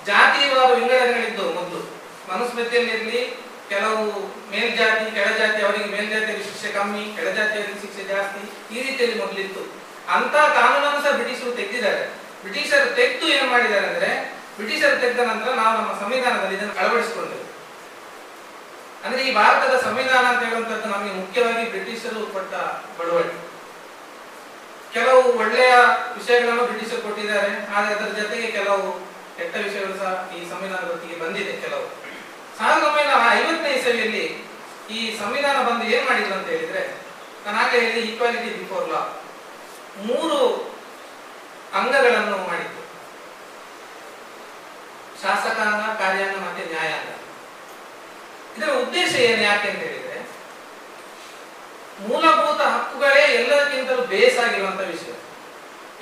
ಜಾತಿವಾರು 0.07 0.75
ವಿಂಗಡಣೆಗಳಿದ್ದು 0.75 1.43
ಮೊದಲು. 1.43 1.81
ಮನುಸ್ಮೃತಿಯಲ್ಲಿರಲಿ, 2.33 3.21
ಕೆಲವು 3.69 4.05
ಮೇಲ್ಜಾತಿ, 4.51 5.15
ಕೆಳಜಾತಿ, 5.15 5.63
ಅವರಿಗೆ 5.63 5.85
ಮೇಲ್ಜಾತಿಯಲ್ಲಿ 5.85 6.45
ಶಿಕ್ಷೆ 6.45 6.69
ಕಮ್ಮಿ 6.73 7.17
ಕೆಳಜಾತಿಯವರಿಗೆ 7.17 7.81
ಶಿಕ್ಷೆ 7.81 8.05
ಜಾಸ್ತಿ 8.05 8.43
ಈ 8.77 8.83
ರೀತಿಯಲ್ಲಿ 8.83 9.19
ಮೊದಲಿತ್ತು. 9.19 9.63
ಅಂತ 10.15 10.35
ಕಾನೂನನ್ನು 10.35 11.03
ಸಹ 11.03 11.11
ಬ್ರಿಟಿಷರು 11.11 11.53
ತೆಗೆದಿದ್ದಾರೆ. 11.53 12.03
ಬ್ರಿಟಿಷರು 12.43 12.95
ತೆಗೆದು 12.95 13.29
ಏನ್ 13.29 13.51
ಮಾಡಿದ್ದಾರೆ 13.51 13.87
ಅಂದ್ರೆ 13.87 14.38
ಬ್ರಿಟಿಷರು 14.59 14.97
ತೆಗೆದ 15.03 15.25
ನಂತರ 15.33 15.51
ನಾವು 15.63 15.73
ನಮ್ಮ 15.81 15.93
ಸಂವಿಧಾನದಲ್ಲಿ 16.03 16.57
ಇದನ್ನು 16.59 16.75
ಅಳವಡಿಸಿಕೊಂಡೆವು. 16.83 17.45
ಅಂದ್ರೆ 19.05 19.21
ಈ 19.29 19.33
ಭಾರತದ 19.41 19.75
ಸಂವಿಧಾನ 19.89 20.25
ಅಂತ 20.31 20.43
ಹೇಳುವಂತದ್ದು 20.47 20.89
ನಮಗೆ 20.95 21.13
ಮುಖ್ಯವಾಗಿ 21.21 21.65
ಬ್ರಿಟಿಷರು 21.75 22.21
ಕೊಟ್ಟ 22.37 22.55
ಬಡವಳಿ 22.99 23.35
ಕೆಲವು 24.95 25.23
ಒಳ್ಳೆಯ 25.43 25.73
ವಿಷಯಗಳನ್ನು 26.17 26.65
ಬ್ರಿಟಿಷರು 26.71 27.01
ಕೊಟ್ಟಿದ್ದಾರೆ, 27.07 27.51
ಆದರೆ 27.75 27.93
ಅದರ 27.97 28.11
ಜೊತೆಗೆ 28.21 28.47
ಕೆಲವು 28.59 28.87
ಕೆಟ್ಟ 29.39 29.55
ವಿಷಯಗಳು 29.67 29.97
ಸಹ 30.03 30.13
ಈ 30.37 30.39
ಸಂವಿಧಾನದೊಟ್ಟಿಗೆ 30.53 31.17
ಬಂದಿದೆ 31.25 31.53
ಕೆಲವು. 31.65 31.87
ಸಾವಿರದ 32.59 32.87
ಒಂಬೈನೂರ 32.89 33.19
ಐವತ್ತನೇ 33.39 33.73
ಇಸವಿಯಲ್ಲಿ 33.81 34.25
ಈ 34.97 35.01
ಸಂವಿಧಾನ 35.21 35.59
ಬಂದು 35.69 35.85
ಏನ್ 35.95 36.05
ಮಾಡಿದ್ರು 36.09 36.35
ಅಂತ 36.39 36.49
ಹೇಳಿದ್ರೆ, 36.55 36.83
ನಾನು 37.45 37.59
ಆಗಲೇ 37.63 37.81
ಹೇಳಿ 37.87 38.01
ಈಕ್ವಾಲಿಟಿ 38.09 38.49
ಬಿಫೋರ್ 38.61 38.89
ಲಾ 38.95 39.03
ಮೂರು 40.09 40.41
ಅಂಗಗಳನ್ನು 41.79 42.39
ಮಾಡಿತ್ತು 42.51 42.78
ಶಾಸಕಾಂಗ, 45.23 45.83
ಕಾರ್ಯಾಂಗ 45.99 46.37
ಮತ್ತೆ 46.37 46.65
ನ್ಯಾಯಾಂಗ. 46.65 47.11
ಇದರ 48.57 48.71
ಉದ್ದೇಶ 48.83 49.13
ಏನು 49.29 49.43
ಯಾಕೆ 49.43 49.69
ಅಂತ 49.69 49.79
ಹೇಳಿದ್ರೆ, 49.79 50.19
ಮೂಲಭೂತ 52.09 52.61
ಹಕ್ಕುಗಳೇ 52.61 53.23
ಎಲ್ಲದಕ್ಕಿಂತಲೂ 53.41 54.03
ಬೇಸಾಗಿರುವಂತ 54.03 54.81
ವಿಷಯ. 54.81 55.13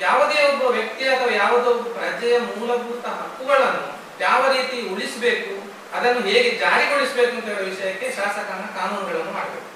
ಯಾವುದೇ 0.01 0.39
ಒಬ್ಬ 0.49 0.63
ವ್ಯಕ್ತಿ 0.63 1.05
ಅಥವಾ 1.09 1.33
ಯಾವುದೋ 1.35 1.71
ಒಬ್ಬ 1.71 1.99
ಪ್ರಜೆಯ 1.99 2.39
ಮೂಲಭೂತ 2.39 3.07
ಹಕ್ಕುಗಳನ್ನು 3.07 3.85
ಯಾವ 4.21 4.53
ರೀತಿ 4.53 4.89
ಉಳಿಸಬೇಕು, 4.89 5.53
ಅದನ್ನು 5.97 6.21
ಹೇಗೆ 6.21 6.51
ಜಾರಿಗೊಳಿಸಬೇಕು 6.59 7.33
ಅಂತ 7.37 7.45
ಹೇಳುವ 7.45 7.69
ವಿಷಯಕ್ಕೆ 7.71 8.13
ಶಾಸಕಾಂಗ 8.17 8.67
ಕಾನೂನುಗಳನ್ನು 8.79 9.33
ಮಾಡಬೇಕು. 9.33 9.71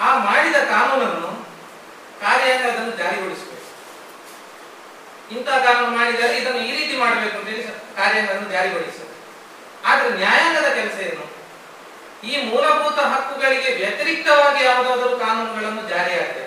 ಆ 0.00 0.18
ಮಾಡಿದ 0.18 0.58
ಕಾನೂನನ್ನು 0.70 1.30
ಕಾರ್ಯಾಂಗ 2.20 2.64
ಅದನ್ನು 2.72 2.96
ಜಾರಿಗೊಳಿಸಬೇಕು. 2.96 3.49
ಇಂತಹ 5.36 5.56
ಕಾನೂನು 5.66 5.92
ಮಾಡಿದರೆ 5.96 6.34
ಇದನ್ನು 6.40 6.60
ಈ 6.68 6.72
ರೀತಿ 6.78 6.94
ಮಾಡಬೇಕು 6.96 7.36
ಅಂತ 7.38 7.48
ಹೇಳಿ 7.48 7.64
ಕಾರ್ಯಗಳನ್ನು 7.98 8.48
ಜಾರಿಗೊಳಿಸಬೇಕು 8.54 9.16
ಆದ್ರೆ 9.90 10.08
ನ್ಯಾಯಾಂಗದ 10.20 10.68
ಕೆಲಸ 10.78 10.96
ಏನು? 11.08 11.26
ಈ 12.30 12.32
ಮೂಲಭೂತ 12.48 12.98
ಹಕ್ಕುಗಳಿಗೆ 13.12 13.70
ವ್ಯತಿರಿಕ್ತವಾಗಿ 13.80 14.60
ಯಾವುದಾದರೂ 14.64 15.12
ಕಾನೂನುಗಳನ್ನು 15.18 15.82
ಜಾರಿಯಾಗಿದೆ 15.88 16.44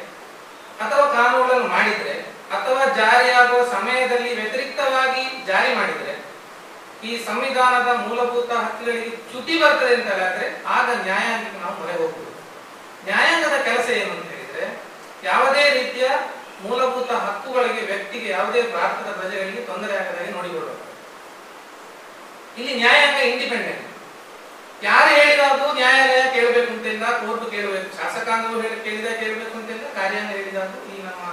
ಅಥವಾ 0.83 1.05
ಕಾನೂನುಗಳನ್ನು 1.17 1.67
ಮಾಡಿದ್ರೆ, 1.67 2.13
ಅಥವಾ 2.57 2.83
ಜಾರಿಯಾಗುವ 2.99 3.61
ಸಮಯದಲ್ಲಿ 3.75 4.31
ವ್ಯತಿರಿಕ್ತವಾಗಿ 4.39 5.23
ಜಾರಿ 5.47 5.71
ಮಾಡಿದ್ರೆ, 5.75 6.13
ಈ 7.07 7.11
ಸಂವಿಧಾನದ 7.27 7.89
ಮೂಲಭೂತ 8.07 8.51
ಹಕ್ಕುಗಳಿಗೆ 8.65 9.09
ಚ್ಯುತಿ 9.31 9.55
ಬರ್ತದೆ 9.61 9.93
ಅಂತ 9.95 10.11
ಆಗ 10.77 10.87
ನ್ಯಾಯಾಂಗಕ್ಕೆ 11.07 11.59
ನಾವು 11.63 11.75
ಮೊರೆ 11.79 11.95
ಹೋಗ್ಬೋದು. 12.01 12.31
ನ್ಯಾಯಾಂಗದ 13.07 13.57
ಕೆಲಸ 13.69 13.87
ಏನು 14.01 14.11
ಅಂತ 14.11 14.27
ಹೇಳಿದ್ರೆ, 14.35 14.67
ಯಾವುದೇ 15.23 15.65
ರೀತಿಯ 15.79 16.07
ಮೂಲಭೂತ 16.65 17.11
ಹಕ್ಕುಗಳಿಗೆ 17.25 17.81
ವ್ಯಕ್ತಿಗೆ 17.91 18.27
ಯಾವುದೇ 18.35 18.61
ಭಾರತದ 18.75 19.09
ಪ್ರಜೆಗಳಿಗೆ 19.19 19.63
ತೊಂದರೆ 19.69 19.93
ಆಗದಾಗಿ 20.01 20.31
ನೋಡಿಕೊಳ್ಳಬೇಕು 20.37 20.81
ಇಲ್ಲಿ 22.59 22.73
ನ್ಯಾಯಾಂಗ 22.81 23.19
ಇಂಡಿಪೆಂಡೆಂಟ್ 23.33 23.87
ಯಾರು 24.87 25.09
ಹೇಳಿದಾಗೂ 25.17 25.65
ನ್ಯಾಯಾಲಯ 25.79 26.23
ಕೇಳಬೇಕು 26.35 26.71
ಅಂತಿಲ್ಲ, 26.75 27.05
ಕೋರ್ಟ್ 27.19 27.45
ಕೇಳಬೇಕು 27.55 27.89
ಶಾಸಕಾಂಗವು 27.99 28.57
ಹೇಳಿ 28.63 28.77
ಕೇಳಿದ 28.87 29.09
ಕೇಳಬೇಕು 29.21 29.55
ಅಂತಿಲ್ಲ, 29.59 29.83
ಕಾರ್ಯಾಂಗ 29.99 30.31
ಈ 30.91 30.95
ನಮ್ಮ 31.07 31.23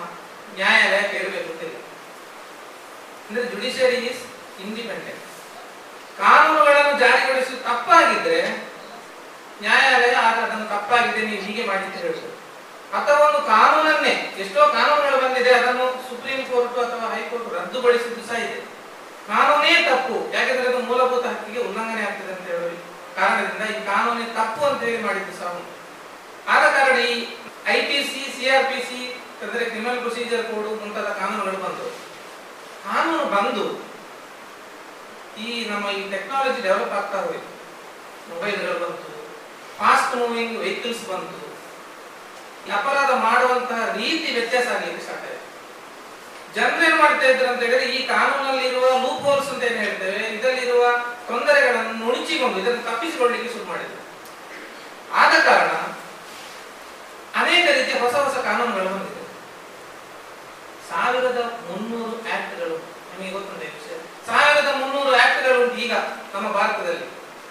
ನ್ಯಾಯಾಲಯ 0.59 1.03
ಕೇಳಬೇಕು 1.14 1.49
ಅಂತಿಲ್ಲ. 1.53 1.76
ಅಂದ್ರೆ 3.26 3.45
ಜುಡಿಷಿಯರಿ 3.53 3.99
ಇಸ್ 4.11 4.22
ಇಂಡಿಪೆಂಡೆಂಟ್ 4.66 5.24
ಕಾನೂನುಗಳನ್ನು 6.20 6.95
ಜಾರಿಗೊಳಿಸಿ 7.03 7.55
ತಪ್ಪಾಗಿದ್ರೆ 7.68 8.41
ನ್ಯಾಯಾಲಯ 9.64 10.14
ಆಗ 10.28 10.37
ಅದನ್ನು 10.47 10.68
ತಪ್ಪಾಗಿದೆ, 10.74 11.22
ನೀವು 11.31 11.43
ಹೀಗೆ 11.47 11.64
ಮಾಡಿ 11.70 11.99
ಹೇಳ್ಬೋದು. 12.05 12.37
ಅಥವಾ 12.99 13.18
ಒಂದು 13.28 13.41
ಕಾನೂನನ್ನೇ 13.55 14.14
ಎಷ್ಟೋ 14.43 14.61
ಕಾನೂನುಗಳು 14.76 15.18
ಬಂದಿದೆ, 15.24 15.53
ಅದನ್ನು 15.59 15.86
ಸುಪ್ರೀಂ 16.09 16.41
ಕೋರ್ಟ್ 16.51 16.78
ಅಥವಾ 16.84 17.09
ಹೈಕೋರ್ಟ್ 17.14 17.49
ರದ್ದುಗೊಳಿಸಿದ್ದು 17.57 18.22
ಸಹ 18.30 18.38
ಇದೆ. 18.47 18.59
ಕಾನೂನೇ 19.32 19.74
ತಪ್ಪು. 19.88 20.16
ಯಾಕೆಂದ್ರೆ 20.36 20.66
ಅದು 20.70 20.80
ಮೂಲಭೂತ 20.91 21.24
ಹಕ್ಕಿಗೆ 21.32 21.61
ಉಲ್ಲಂಘನೆ 21.66 22.03
ಆಗ್ತದೆ 22.09 22.32
ಅಂತ 22.36 22.47
ಹೇಳಿ 22.55 22.78
ಕಾರಣದಿಂದ 23.18 23.64
ಈ 23.74 23.78
ಕಾನೂನೇ 23.91 24.26
ತಪ್ಪು 24.38 24.62
ಅಂತ 24.70 24.80
ಹೇಳಿ 24.88 25.03
ಮಾಡಿದ್ದು 25.07 25.34
ಸಹ. 25.41 25.53
ಆದ 26.53 26.64
ಕಾರಣ 26.76 26.97
ಈ 27.12 27.14
I 27.74 27.78
T 27.88 27.99
C 28.11 28.22
C R 28.36 28.66
P 28.70 28.80
C, 28.88 29.01
ಅಂದರೆ 29.43 29.62
ಕ್ರಿಮಿನಲ್ 29.70 30.01
ಪ್ರೊಸೀಜರ್ 30.05 30.45
ಕೋಡ್ 30.51 30.68
ಮುಂತಾದ 30.82 31.11
ಕಾನೂನುಗಳು 31.20 31.61
ಬಂತು 31.66 31.86
ಕಾನೂನು 32.86 33.26
ಬಂದು 33.36 33.64
ಈ 35.45 35.49
ನಮ್ಮ 35.70 35.86
ಈ 35.99 36.01
ಟೆಕ್ನಾಲಜಿ 36.14 36.61
ಡೆವಲಪ್ 36.66 36.95
ಆಗ್ತಾ 36.99 37.18
ಹೋಯಿತು. 37.26 37.51
ಮೊಬೈಲ್ಗಳು 38.30 38.78
ಬಂತು. 38.84 39.11
ಫಾಸ್ಟ್ 39.78 40.16
ಮೂವಿಂಗ್ 40.20 40.57
ವೆಹಿಕಲ್ಸ್ 40.62 41.05
ಬಂತು. 41.12 41.38
ಅಪರಾಧ 42.78 43.11
ಮಾಡುವಂತಹ 43.26 43.82
ರೀತಿ 44.00 44.28
ವ್ಯತ್ಯಾಸ 44.36 44.66
ಆಗಲಿಕ್ಕೆ 44.74 45.02
ಸ್ಟಾರ್ಟ್ 45.06 45.26
ಆಯಿತು 45.28 45.38
ಜನರು 46.56 46.82
ಏನ್ 46.88 46.98
ಮಾಡ್ತಾ 47.02 47.26
ಇದ್ರು 47.32 47.46
ಅಂತ 47.50 47.62
ಹೇಳಿದ್ರೆ, 47.66 47.86
ಈ 47.96 47.98
ಕಾನೂನಲ್ಲಿರುವ 48.12 48.86
ಲೂಪ್ 49.02 49.24
ಹೋಲ್ಸ್ 49.26 49.50
ಅಂತ 49.52 49.62
ಏನ್ 49.70 49.78
ಹೇಳ್ತೇವೆ, 49.84 50.20
ಇದರಲ್ಲಿರುವ 50.36 50.84
ತೊಂದರೆಗಳನ್ನು 51.28 51.94
ನುಣುಚಿಕೊಂಡು 52.02 52.58
ಇದನ್ನು 52.62 52.82
ತಪ್ಪಿಸಿಕೊಳ್ಳಿಕ್ಕೆ 52.88 53.50
ಶುರು 53.54 53.66
ಮಾಡಿದ್ರು. 53.70 53.98
ಆದ 55.20 55.32
ಕಾರಣ 55.48 55.72
ಅನೇಕ 57.40 57.66
ರೀತಿಯ 57.76 57.96
ಹೊಸ 58.04 58.14
ಹೊಸ 58.24 58.36
ಕಾನೂನುಗಳು 58.48 58.90
ಬಂದಿದೆ. 58.94 59.24
ಸಾವಿರದ 60.90 61.40
ಮುನ್ನೂರು 61.68 62.14
ಆಕ್ಟ್ಗಳು, 62.34 62.76
ನಿಮಗೆ 63.11 63.32
ಗೊತ್ತುಂಟು 63.36 63.64
ಈ 63.68 63.72
ವಿಷಯ? 63.76 63.96
ಸಾವಿರದ 64.28 64.70
ಮುನ್ನೂರು 64.80 65.12
ಆಕ್ಟ್ಗಳು 65.24 65.62
ಈಗ 65.84 65.92
ನಮ್ಮ 66.34 66.46
ಭಾರತದಲ್ಲಿ. 66.58 67.08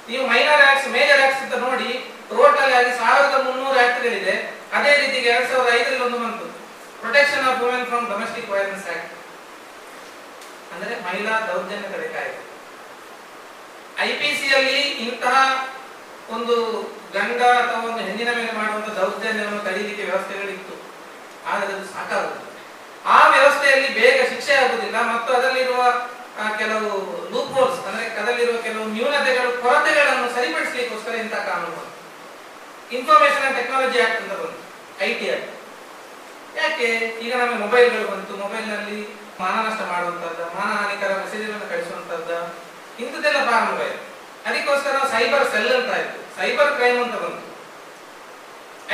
ನೀವು 0.10 0.24
ಮೈನರ್ 0.32 0.64
ಆಕ್ಟ್ಸ್, 0.70 0.88
ಮೇಜರ್ 0.97 1.22
ಆಕ್ಟ್ಸ್ 1.26 1.43
ಅಂತ 1.45 1.57
ನೋಡಿ 1.68 1.89
ಟೋಟಲ್ 2.32 2.74
ಆಗಿ 2.80 2.92
ಸಾವಿರದ 3.02 3.38
ಮುನ್ನೂರ 3.48 3.76
ಆಕ್ಟ್ಗಳಿದೆ 3.86 4.36
ಅದೇ 4.78 4.92
ರೀತಿಗೆ 5.02 5.28
ಎರಡ್ 5.34 5.48
ಸಾವಿರದ 5.52 5.72
ಐದರಲ್ಲಿ 5.78 6.04
ಒಂದು 6.08 6.20
ಬಂತು. 6.24 6.46
Protection 7.02 7.46
of 7.52 7.60
women 7.64 7.88
from 7.92 8.06
domestic 8.14 8.50
violence 8.54 8.88
act 8.94 9.14
ಅಂದ್ರೆ 10.74 10.94
ಮಹಿಳಾ 11.08 11.34
ದೌರ್ಜನ್ಯ 11.50 11.88
ತಡೆ 11.94 12.08
ಕಾಯ್ದೆ. 12.16 12.40
ಐಪಿಸಿಯಲ್ಲಿ 14.10 14.82
ಇಂತಹ 15.06 15.36
ಒಂದು 16.36 16.56
ಗಂಡ 17.16 17.42
ಅಥವಾ 17.62 17.80
ಒಂದು 17.90 18.02
ಹೆಣ್ಣಿನ 18.08 18.32
ಮೇಲೆ 18.38 18.52
ಮಾಡುವಂತಹ 18.60 18.94
ದೌರ್ಜನ್ಯವನ್ನು 19.02 19.62
ತಡೀಲಿಕ್ಕೆ 19.68 20.04
ವ್ಯವಸ್ಥೆಗಳಿತ್ತು. 20.10 20.76
ಆದರೆ 21.50 21.72
ಅದು 21.76 21.88
ಸಾಕಾಗುತ್ತದೆ 21.96 22.46
ಆ 23.16 23.20
ವ್ಯವಸ್ಥೆಯಲ್ಲಿ 23.36 23.90
ಬೇಗ 24.00 24.18
ಶಿಕ್ಷೆ 24.32 24.54
ಆಗುವುದಿಲ್ಲ 24.62 24.98
ಮತ್ತು 25.12 25.30
ಅದರಲ್ಲಿರುವ 25.38 25.84
ಕೆಲವು 26.62 26.90
ಲೂಪ್ 27.32 27.54
ಹೋಲ್ಸ್ 27.58 27.80
ಅಂದ್ರೆ 27.90 28.06
ಅದರಲ್ಲಿರುವ 28.20 28.58
ಕೆಲವು 28.68 28.86
ನ್ಯೂನತೆಗಳು, 28.96 29.50
ಕೊರತೆಗಳನ್ನು 29.64 30.28
ಸರಿಪಡಿಸಲಿಕ್ಕೋಸ್ಕರ 30.36 31.16
ಇಂತಹ 31.24 31.42
ಕಾನೂನು 31.50 31.84
ಇನ್ಫಾರ್ಮೇಶನ್ 32.98 33.44
ಆ್ಯಂಡ್ 33.44 33.58
ಟೆಕ್ನಾಲಜಿ 33.60 34.00
ಆಕ್ಟ್ 34.06 34.22
ಅಂತ 34.22 34.34
ಬಂತು. 34.42 34.60
ಐ 35.08 35.10
ಟಿ 35.20 35.26
ಆ್ಯಕ್ಟ್ 35.32 35.50
ಯಾಕೆ? 36.60 36.88
ಈಗ 37.24 37.32
ನಮಗೆ 37.42 37.60
ಮೊಬೈಲ್ಗಳು 37.64 38.06
ಬಂತು. 38.12 38.34
ಮೊಬೈಲ್ನಲ್ಲಿ 38.44 39.00
ಮಾನನಷ್ಟ 39.42 39.82
ಮಾಡುವಂತದ್ದು 39.92 40.46
ಮಾನಹಾನಿಕರ 40.60 41.12
ಮೆಸೇಜ್ಗಳನ್ನು 41.24 41.68
ಕಳಿಸುವಂಥದ್ದು, 41.74 42.38
ಇಂಥದ್ದೆಲ್ಲ 43.02 43.42
ಪ್ರಾರಂಭ 43.50 43.80
ಆಯಿತು. 43.86 44.02
ಅದಕ್ಕೋಸ್ಕರ 44.48 44.96
ಸೈಬರ್ 45.14 45.46
ಸೆಲ್ 45.52 45.72
ಅಂತ 45.78 45.92
ಆಯಿತು. 45.98 46.18
ಸೈಬರ್ 46.38 46.72
ಕ್ರೈಮ್ 46.78 47.00
ಅಂತ 47.04 47.16
ಬಂತು. 47.24 47.46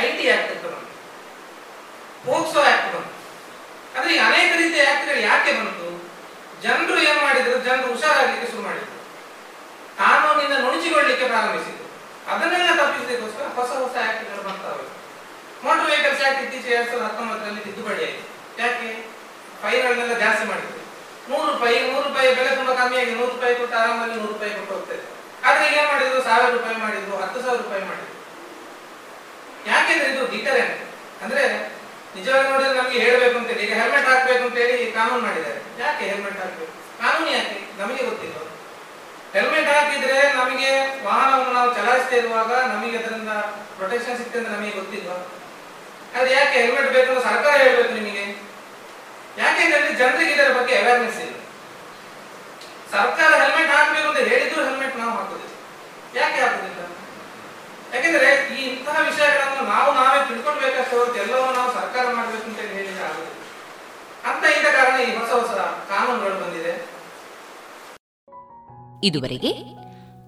ಐ 0.04 0.06
ಟಿ 0.18 0.26
ಆಕ್ಟ್ 0.34 0.50
ಅಂತ 0.54 0.64
ಬಂತು. 0.74 0.92
ಪೋಕ್ಸೋ 2.26 2.60
ಆಕ್ಟ್ 2.72 2.88
ಬಂತು. 2.94 3.14
ಅಂದ್ರೆ 3.96 4.10
ಈ 4.14 4.18
ಅನೇಕ 4.28 4.50
ರೀತಿಯ 4.62 4.84
ಆಕ್ಟ್ಗಳು 4.92 5.20
ಯಾಕೆ 5.30 5.52
ಬಂತು? 5.60 5.88
ಜನರು 6.64 6.98
ಏನು 7.08 7.20
ಮಾಡಿದ್ರು? 7.26 7.56
ಜನರು 7.68 7.88
ಹುಷಾರಾಗಲಿಕ್ಕೆ 7.94 8.46
ಶುರು 8.52 8.62
ಮಾಡಿದ್ರು. 8.62 8.94
ಕಾನೂನಿನ 10.00 10.54
ನುಣುಚಿಕೊಳ್ಳಲಿಕ್ಕೆ 10.64 11.28
ಅದನ್ನೆಲ್ಲ 12.32 12.70
ತಪ್ಪಿಸಲಿಕ್ಕೋಸ್ಕರ 12.80 13.44
ಹೊಸ 13.58 13.70
ಹೊಸ 13.82 13.96
ಆಕ್ಟ್ಗಳು 14.06 14.42
ಬರ್ತಾವೆ 14.48 14.84
ಮೋಟರ್ 15.64 15.86
ವೆಹಿಕಲ್ಸ್ 15.90 16.22
ಆಕ್ಟ್ 16.28 16.40
ಇತ್ತೀಚೆಗೆ 16.44 16.74
ಎರಡ್ 16.76 16.88
ಸಾವಿರದ 16.90 17.06
ಹತ್ತೊಂಬತ್ತರಲ್ಲಿ 17.08 17.62
ತಿದ್ದುಪಡಿ 17.66 18.02
ಆಯಿತು. 18.06 18.24
ಯಾಕೆ? 18.62 18.88
ಫೈನ್ಗಳನ್ನೆಲ್ಲ 19.62 20.14
ಜಾಸ್ತಿ 20.24 20.44
ಮಾಡಿದ್ರು. 20.50 20.80
ನೂರು 21.30 21.46
ರೂಪಾಯಿ 21.52 21.76
ನೂರು 21.90 22.02
ರೂಪಾಯಿ 22.08 22.28
ಬೆಲೆ 22.38 22.50
ತುಂಬಾ 22.56 22.74
ಕಮ್ಮಿ 22.80 22.96
ಆಗಿ 23.02 23.12
ನೂರು 23.20 23.30
ರೂಪಾಯಿ 23.34 23.54
ಕೊಟ್ಟು 23.60 23.76
ಆರಾಮಲ್ಲಿ 23.82 24.16
ನೂರು 24.20 24.32
ರೂಪಾಯಿ 24.32 24.52
ಕೊಟ್ಟು 24.58 24.74
ಹೋಗ್ತದೆ 24.74 25.04
ಆದ್ರೆ 25.46 25.62
ಈಗ 25.68 25.74
ಏನ್ 25.80 25.88
ಮಾಡಿದ್ರು? 25.92 26.20
ಸಾವಿರ 26.28 26.50
ರೂಪಾಯಿ 26.56 26.76
ಮಾಡಿದ್ರು, 26.84 27.16
ಹತ್ತು 27.22 27.38
ಸಾವಿರ 27.44 27.58
ರೂಪಾಯಿ 27.64 27.82
ಮಾಡಿದ್ರು. 27.88 28.12
ಯಾಕೆಂದ್ರೆ 29.70 30.08
ಇದು 30.12 30.22
ಡಿಟರೆಂಟ್ 30.34 30.76
ಅಂದ್ರೆ 31.24 31.44
ನಿಜವಾಗಿ 32.16 32.48
ನೋಡಿದ್ರೆ 32.52 32.74
ನಮಗೆ 32.80 32.98
ಹೇಳಬೇಕು 33.04 33.36
ಅಂತೇಳಿ 33.38 33.62
ಈಗ 33.66 33.74
ಹೆಲ್ಮೆಟ್ 33.80 34.08
ಹಾಕ್ಬೇಕು 34.10 34.44
ಅಂತ 34.48 34.56
ಹೇಳಿ 34.62 34.76
ಕಾನೂನು 34.98 35.22
ಮಾಡಿದ್ದಾರೆ. 35.26 35.60
ಯಾಕೆ 35.82 36.04
ಹೆಲ್ಮೆಟ್ 36.10 36.38
ಹಾಕ್ಬೇಕು? 36.42 36.72
ಕಾನೂನು 37.02 37.30
ಯಾಕೆ? 37.38 37.56
ನಮಗೆ 37.80 38.02
ಗೊತ್ತಿಲ್ಲ 38.10 38.36
ಹೆಲ್ಮೆಟ್ 39.36 39.68
ಹಾಕಿದ್ರೆ 39.68 40.32
ನಮಗೆ 40.32 40.70
ವಾಹನವನ್ನು 41.04 41.52
ನಾವು 41.52 41.74
ಚಲಾಯಿಸ್ತಾ 41.74 42.16
ಇರುವಾಗ 42.16 42.52
ನಮಗೆ 42.52 42.98
ಅದರಿಂದ 42.98 43.28
ಪ್ರೊಟೆಕ್ಷನ್ 43.78 44.16
ಸಿಗ್ತದೆ 44.16 44.38
ಅಂತ 44.38 44.48
ನಮಗೆ 44.48 44.70
ಗೊತ್ತಿಲ್ವಾ? 44.70 45.16
ಅದು 46.20 46.30
ಯಾಕೆ 46.30 46.50
ಹೆಲ್ಮೆಟ್ 46.50 46.92
ಬೇಕು 46.92 47.12
ಅಂತ 47.12 47.24
ಸರ್ಕಾರ 47.24 47.56
ಹೇಳ್ಬೇಕು 47.56 47.94
ನಿಮಗೆ? 47.94 48.24
ಯಾಕೆಂದ್ರೆ 49.38 49.92
ಜನರಿಗೆ 49.92 50.32
ಇದರ 50.32 50.52
ಬಗ್ಗೆ 50.52 50.78
ಅವೇರ್ನೆಸ್ 50.78 51.20
ಇಲ್ಲ. 51.20 51.34
ಸರ್ಕಾರ 52.92 53.42
ಹೆಲ್ಮೆಟ್ 53.42 53.70
ಹಾಕಬೇಕು 53.70 54.08
ಅಂತ 54.08 54.18
ಹೇಳಿದ್ರು 54.18 54.64
ಹೆಲ್ಮೆಟ್ 54.64 54.96
ನಾವು 54.96 55.10
ಹಾಕುದಿಲ್ಲ. 55.10 55.54
ಯಾಕೆ 56.22 56.40
ಹಾಕುದಿಲ್ಲ? 56.40 56.80
ಯಾಕೆಂದ್ರೆ 57.94 58.56
ಈ 58.56 58.68
ಇಂತಹ 58.68 58.96
ವಿಷಯಗಳನ್ನು 59.00 59.68
ನಾವು 59.70 59.94
ನಾವೇ 59.94 60.28
ತಿಳ್ಕೊಳ್ಬೇಕಷ್ಟು 60.28 61.16
ಎಲ್ಲವೂ 61.16 61.52
ನಾವು 61.52 61.74
ಸರ್ಕಾರ 61.74 62.12
ಮಾಡ್ಬೇಕು 62.12 62.44
ಅಂತ 62.44 62.58
ಹೇಳಿದ್ರೆ 62.58 63.04
ಆಗುದಿಲ್ಲ. 63.04 63.32
ಅಂತ 64.30 64.44
ಇದ್ದ 64.44 64.66
ಕಾರಣ 64.76 65.00
ಈ 65.00 65.16
ಹೊಸ 65.16 65.30
ಹೊಸ 65.30 65.50
ಕಾನೂನುಗಳು 65.92 66.44
ಬಂದಿದೆ. 66.44 66.95
ಇದುವರೆಗೆ 69.06 69.52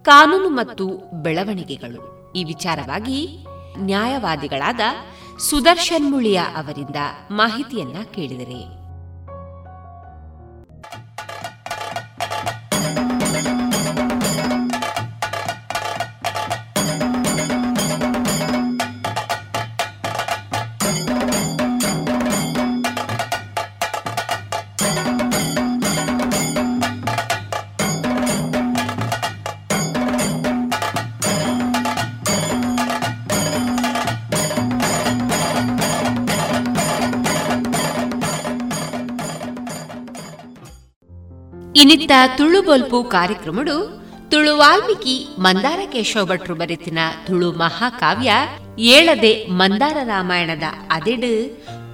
ಕಾನೂನು 0.03 0.49
ಮತ್ತು 0.49 0.89
ಬೆಳವಣಿಗೆಗಳು. 1.23 2.33
ಈ 2.33 2.45
ವಿಚಾರವಾಗಿ 2.45 3.47
ನ್ಯಾಯವಾದಿಗಳಾದ 3.79 4.81
ಸುದರ್ಶನ್ 5.39 6.11
ಮುಳಿಯ 6.11 6.39
ಅವರಿಂದ 6.39 6.97
ಮಾಹಿತಿಯನ್ನ 7.31 7.97
ಕೇಳಿದರೆ. 8.15 8.78
ಇನಿತ್ತ 42.09 42.37
ತುಳು 42.39 42.63
ಬೊಲ್ಪು 42.63 42.99
ಕಾರ್ಯಕ್ರಮಡು 43.05 43.75
ತುಳು 44.31 44.57
ವಾಲ್ಮೀಕಿ 44.57 45.17
ಮಂದಾರ 45.39 45.81
ಕೇಶವ 45.93 46.25
ಭಟ್ರು 46.25 46.55
ಬರೆತಿನ 46.55 46.99
ತುಳು 47.27 47.53
ಮಹಾಕಾವ್ಯ 47.53 48.31
ಏಳದೆ 48.79 49.33
ಮಂದಾರ 49.47 49.97
ರಾಮಾಯಣದ 50.03 50.63
ಅದೆಡು 50.91 51.33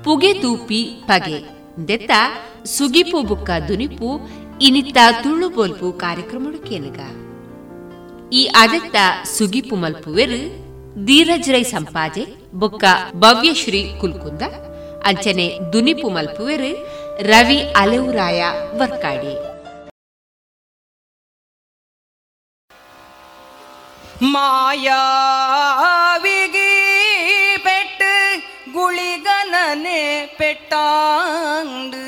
ಪುಗೆ 0.05 0.33
ತೂಪಿ 0.35 0.81
ಪಗೆ. 1.07 1.39
ದೆತ್ತ 1.89 2.11
ಸುಗಿಪು 2.65 3.23
ಬುಕ್ಕ 3.23 3.51
ದುನಿಪು 3.69 4.11
ಇನಿತ್ತ 4.63 4.99
ತುಳು 5.23 5.49
ಬೊಲ್ಪು 5.49 5.93
ಕಾರ್ಯಕ್ರಮಡು 5.93 6.59
ಕೇನಗ. 6.59 7.01
ಈ 8.33 8.45
ಅದೆತ್ತ 8.45 8.97
ಸುಗಿಪು 9.39 9.77
ಮಲ್ಪುವೆರು 9.77 10.41
ಧೀರಜ್ರೈ 11.07 11.63
ಸಂಪಾಜೆ 11.63 12.27
ಬುಕ್ಕ 12.55 12.85
ಭವ್ಯಶ್ರೀ 13.15 13.83
ಕುಲ್ಕುಂದ. 14.01 14.43
ಅಂಚನೆ 15.05 15.49
ದುನಿಪು 15.73 16.09
ಮಲ್ಪುವೆರು 16.09 16.71
ರವಿ 17.27 17.59
ಅಲೆವುರಾಯ 17.77 18.45
ವರ್ಕಾಡಿ. 18.79 19.54
மாயாவிகி 25.42 26.70
பெட்டு 27.66 28.12
குளிகனனே 28.76 30.02
பெட்டாண்டு 30.40 32.04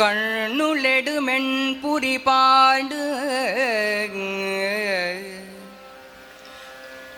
கண்ணுளெடு 0.00 1.14
மென்புரி 1.26 2.16
பாண்டு 2.26 3.00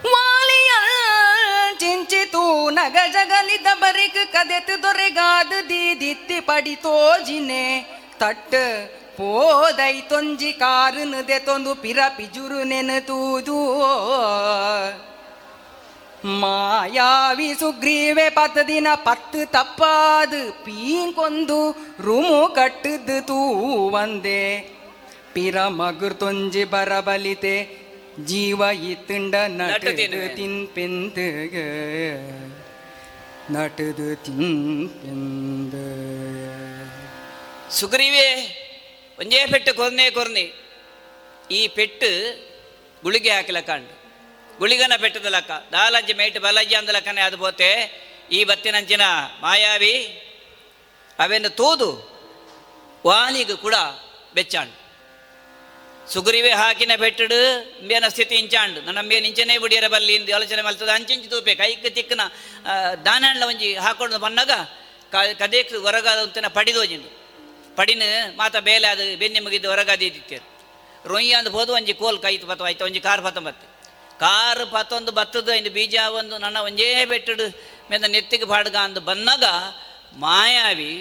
ವಾಲಿಯಲ್ 0.07 1.43
ಚಿಂಚಿತು 1.82 2.45
ನಗ 2.78 2.97
ಜಗಲಿದ 3.16 3.68
ಬರಿಕ್ 3.82 4.22
ಕದೆತು 4.34 4.76
ದೊರೆಗಾದು 4.84 5.59
ದೀದಿತ್ತಿ 5.70 6.38
ಪಡಿತೋಜಿನೆ 6.49 7.64
ತಟ್ಟು 8.18 8.64
ಪೋದೈ 9.18 10.01
ತೊಂಜಿ 10.01 10.53
ಕಾರುನುದೆ 10.53 11.39
ತೊಂದು 11.39 11.76
ಪಿರ 11.76 11.99
ಪಿಜುರು 12.18 12.63
ನೆನತೂದು. 12.63 13.57
ಮಾಯಾವಿ 16.39 17.53
ಸುಗ್ರೀವೆ 17.59 18.30
ಪತ್ತದಿನ 18.30 18.88
ಪತ್ತು 18.95 19.51
ತಪ್ಪಾದು 19.51 20.41
ಪೀಂಕೊಂದು 20.66 21.59
ರುಮು 22.01 22.41
ಕಟ್ಟದು 22.55 23.18
ತೂ 23.28 23.39
ಒಂದೆ. 23.89 24.41
ಪಿರ 25.34 25.68
ಮಗುರ್ 25.68 26.20
ತೊಂಜಿ 26.20 26.63
ಬರಬಲಿತೆ 26.63 27.55
ಜೀವ 28.26 28.61
ಇತ್ತುಂಡ 28.61 29.36
ನಟದು 29.47 30.36
ತಿನ್ಪೆಂದಗ 30.36 31.55
ನಟದು 33.55 34.07
ತಿನ್ಪೆಂದ. 34.26 35.74
ಸುಗ್ರೀವೇ 37.72 38.61
ಒಂಜೇ 39.20 39.41
ಪೆಟ್ಟು 39.51 39.72
ಕೊರ್ನೆ 39.76 40.05
ಕೊರ್ನೆ. 40.11 40.45
ಈ 41.57 41.68
ಪೆಟ್ಟು 41.78 42.09
ಗುಳಿಗೆ 43.03 43.32
ಹಾಕಿಲ 43.32 43.59
ಕಾಂಡು. 43.59 43.93
ಗುಳಿಗನ 44.59 44.93
ಪೆಟ್ಟದ 45.01 45.30
ಲಕ್ಕ. 45.36 45.51
ದಾಲಜ್ಜಿ 45.72 46.13
ಮೇಟ್ 46.20 46.39
ಬಲಜ್ಜಿ 46.45 46.76
ಅಂದ 46.76 46.89
ಲಕ್ಕನೆ 46.89 47.22
ಅದು 47.22 47.38
ಪೋತೆ. 47.38 47.72
ಈ 48.32 48.39
ಬತ್ತಿನಂಚಿನ 48.43 49.03
ಮಾಯಾವಿ 49.41 49.93
ಅವೆನ್ನು 51.20 51.49
ತೂದು 51.49 51.89
ವಾಲಿಗೂ 53.07 53.57
ಕೂಡ 53.57 53.76
ಬೆಚ್ಚಾಂಡು. 54.36 54.78
ಸುಗ್ರೀವೆ 56.13 56.51
ಹಾಕಿನ 56.61 56.93
ಬೆಟ್ಟಡು 57.03 57.39
ಇಂಬೇನ 57.82 58.07
ಸ್ಥಿತಿ 58.07 58.36
ಇಂಚಾಂಡು. 58.36 58.80
ನನ್ನ 58.82 58.99
ಅಂಬೆ 58.99 59.20
ನಿಂಚನೆ 59.26 59.53
ಬಿಡಿಯರ 59.57 59.88
ಬಲ್ಲಿ 59.88 60.13
ಇಂದು 60.16 60.32
ಆಲೋಚನೆ 60.36 60.61
ಮಲ್ತದ 60.61 60.89
ಅಂಚಿಂಚಿ 60.89 61.28
ತೂಪೆ. 61.28 61.53
ಕೈಕ್ 61.55 61.88
ತಿಕ್ಕನ 61.95 62.24
ದಾನಣ್ಣ 63.05 63.43
ಒಂಜಿ 63.51 63.70
ಹಾಕೊಂಡು 63.76 64.20
ಬಂದಾಗ 64.26 64.51
ಕದೇಕ್ 65.41 65.72
ಹೊರಗಾದ 65.86 66.47
ಪಡಿದೋಜಿಂದು. 66.57 67.24
ಪಡಿನ 67.78 68.03
ಮಾತ 68.39 68.55
ಬೇಲೆ 68.67 68.88
ಅದು 68.93 69.05
ಬೆನ್ನೆ 69.21 69.39
ಮುಗಿದು 69.45 69.67
ಹೊರಗಾದಿತ್ತೆ 69.71 70.38
ರೊಯ್ಯ 71.11 71.39
ಅಂದ್ 71.39 71.49
ಹೋದು, 71.55 71.71
ಒಂಜಿ 71.78 71.93
ಕೋಲ್ 72.01 72.17
ಕೈತು 72.26 72.45
ಬತ್ತ 72.51 72.63
ಆಯ್ತು 72.69 72.84
ಒಂಜಿ 72.86 73.01
ಕಾರ್ 73.07 73.21
ಪತ್ತ 73.26 73.39
ಬತ್ತೆ 73.47 73.67
ಕಾರ್ 74.19 74.63
ಪತ್ತೊಂದು 74.73 75.11
ಬತ್ತದು, 75.17 75.51
ಇಂದು 75.59 75.71
ಬೀಜ 75.78 75.95
ಒಂದು 76.19 76.36
ನನ್ನ 76.43 76.57
ಒಂಜೇ 76.67 76.88
ಬೆಟ್ಟಡು 77.11 77.45
ಮೇಲೆ 77.89 78.07
ನೆತ್ತಿಗೆ 78.13 78.47
ಪಾಡ್ಗ 78.51 78.78
ಅಂದು 78.88 79.01
ಬಂದಾಗ 79.09 79.45
ಮಾಯಾವಿ 80.23 80.93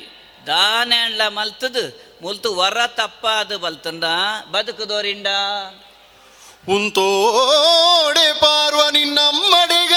ದಾನೆಂಡ್ಲ 0.47 1.23
ಮಲ್ತದು, 1.37 1.85
ಮುಲ್ತು 2.23 2.49
ವರ 2.59 2.81
ತಪ್ಪ 3.01 3.25
ಅದು 3.43 3.57
ಬಲ್ತಂದ 3.65 4.07
ಬದುಕುದೋರಿಂದ 4.53 5.31
ಉಂತೋಡೆ 6.75 8.29
ಪಾರ್ವ 8.43 8.83
ನಿನ್ನಮ್ಮಡಿಗ, 8.97 9.95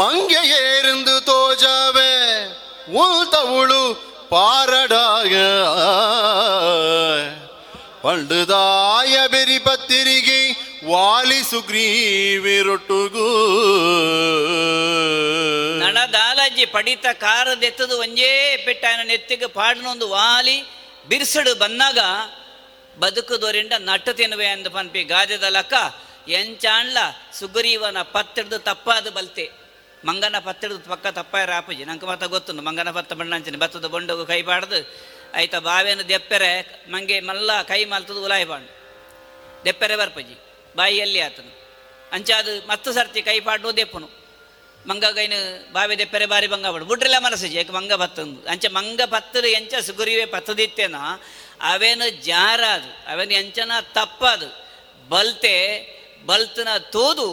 ಮಂಗೆ 0.00 0.42
ಏರಿಂದು 0.58 1.14
ತೋಜಾವೆ. 1.30 2.12
உள்தவுளு 2.97 3.81
பாரடாக 4.31 5.33
பண்டுதாய 8.05 9.13
பெரி 9.29 9.57
பத்திரிகை 9.59 10.43
வாலி 10.87 11.39
ಸುಗ್ರೀವಿರೊಟ್ಟುಗೂ 11.51 13.27
ನಣ 15.81 15.97
ದಾಲಾಜಿ 16.13 16.65
ಪಡಿತ 16.65 17.05
ಕಾರದೆತ್ತದು 17.19 17.95
ಒಂಜೇ 17.97 18.31
ಪೆಟ್ಟಾಯನ 18.65 19.03
ನೆತ್ತಿಗೆ 19.03 19.47
ಪಾಡ್ನೊಂದು 19.49 20.07
ವಾಲಿ 20.09 20.57
ಬಿರ್ಸಡು 21.09 21.53
ಬಂದಾಗ 21.55 21.99
ಬದುಕುದೋರಿಂದ 22.99 23.73
ನಟ್ಟು 23.81 24.11
ತಿನ್ನುವೆ 24.13 24.47
ಅಂದ 24.47 24.67
ಪನ್ಪಿ 24.67 25.01
ಗಾದೆದ 25.03 25.47
ಲಕ್ಕ 25.49 25.73
ಎಂಚಾಣ್ಲ 26.33 26.97
ಸುಗ್ರೀವನ 27.39 28.01
ಪತ್ತಿಡ್ದು 28.13 28.57
ತಪ್ಪಾದ 28.59 29.07
ಬಲ್ತೆ 29.09 29.45
ಮಂಗನ 30.08 30.36
ಪತ್ತಿಡ್ದು 30.48 30.78
ಪಕ್ಕ 30.92 31.06
ತಪ್ಪಾಯ 31.18 31.44
ರಾಪುಜಿ 31.46 31.82
ನಂಗೆ 31.84 32.06
ಮಾತ 32.10 32.24
ಗೊತ್ತುಂಡು 32.34 32.62
ಮಂಗನ 32.68 32.90
ಪತ್ತ 32.90 33.12
ಬಣ್ಣಂಚಿನ. 33.20 33.56
ಬತ್ತದ 33.62 33.86
ಬೊಂಡಗು 33.94 34.24
ಕೈ 34.26 34.40
ಪಾಡ್ದು, 34.50 34.78
ಆಯ್ತ 35.34 35.56
ಬಾವೇನು 35.66 36.04
ದೆಪ್ಪೆರೆ 36.08 36.52
ಮಂಗೆ 36.92 37.16
ಮಲ್ಲ 37.20 37.50
ಕೈ 37.62 37.80
ಮಲ್ತದು 37.84 38.20
ಉಲಾಯಿ 38.24 38.46
ಪಾಂಡು. 38.52 38.72
ದೆಪ್ಪೆರೆ 39.64 39.96
ಬರ್ಪಜಿ, 39.96 40.36
ಬಾಯಿಯಲ್ಲಿ 40.76 41.20
ಆತನು. 41.20 41.52
ಅಂಚಾದು 42.12 42.52
ಮತ್ತು 42.68 42.88
ಸರ್ತಿ 42.92 43.20
ಕೈ 43.22 43.38
ಪಾಡ್ನು 43.48 43.76
ದೆಪ್ಪನು. 43.76 44.08
ಮಂಗ 44.88 45.04
ಕೈನು 45.14 45.38
ಬಾವಿ 45.72 45.94
ದೆಪ್ಪೆರೆ 45.98 46.26
ಬಾರಿ 46.26 46.46
ಬಂಗ 46.46 46.66
ಬಡು 46.66 46.84
ಬುಡ್ರಿಲ್ಲ 46.84 47.16
ಮನಸ್ಸಿಜಿ 47.18 47.56
ಏಕ 47.58 47.70
ಮಂಗ 47.70 47.92
ಬತ್ತಂದು 47.92 48.38
ಅಂಚ 48.48 48.66
ಮಂಗ 48.72 49.00
ಪತ್ತರು 49.06 49.48
ಎಂಚ 49.58 49.74
ಸುಗುರಿವೆ 49.86 50.26
ಪತ್ತದಿತ್ತೇನ, 50.26 50.98
ಅವೇನು 51.72 52.06
ಜಾರಾದು, 52.24 52.90
ಅವೇನು 53.10 53.34
ಎಂಚನ 53.34 53.72
ತಪ್ಪದು. 53.92 54.48
ಬಲ್ತೆ, 55.08 55.56
ಬಲ್ತನ 56.26 56.70
ತೂದು 56.94 57.28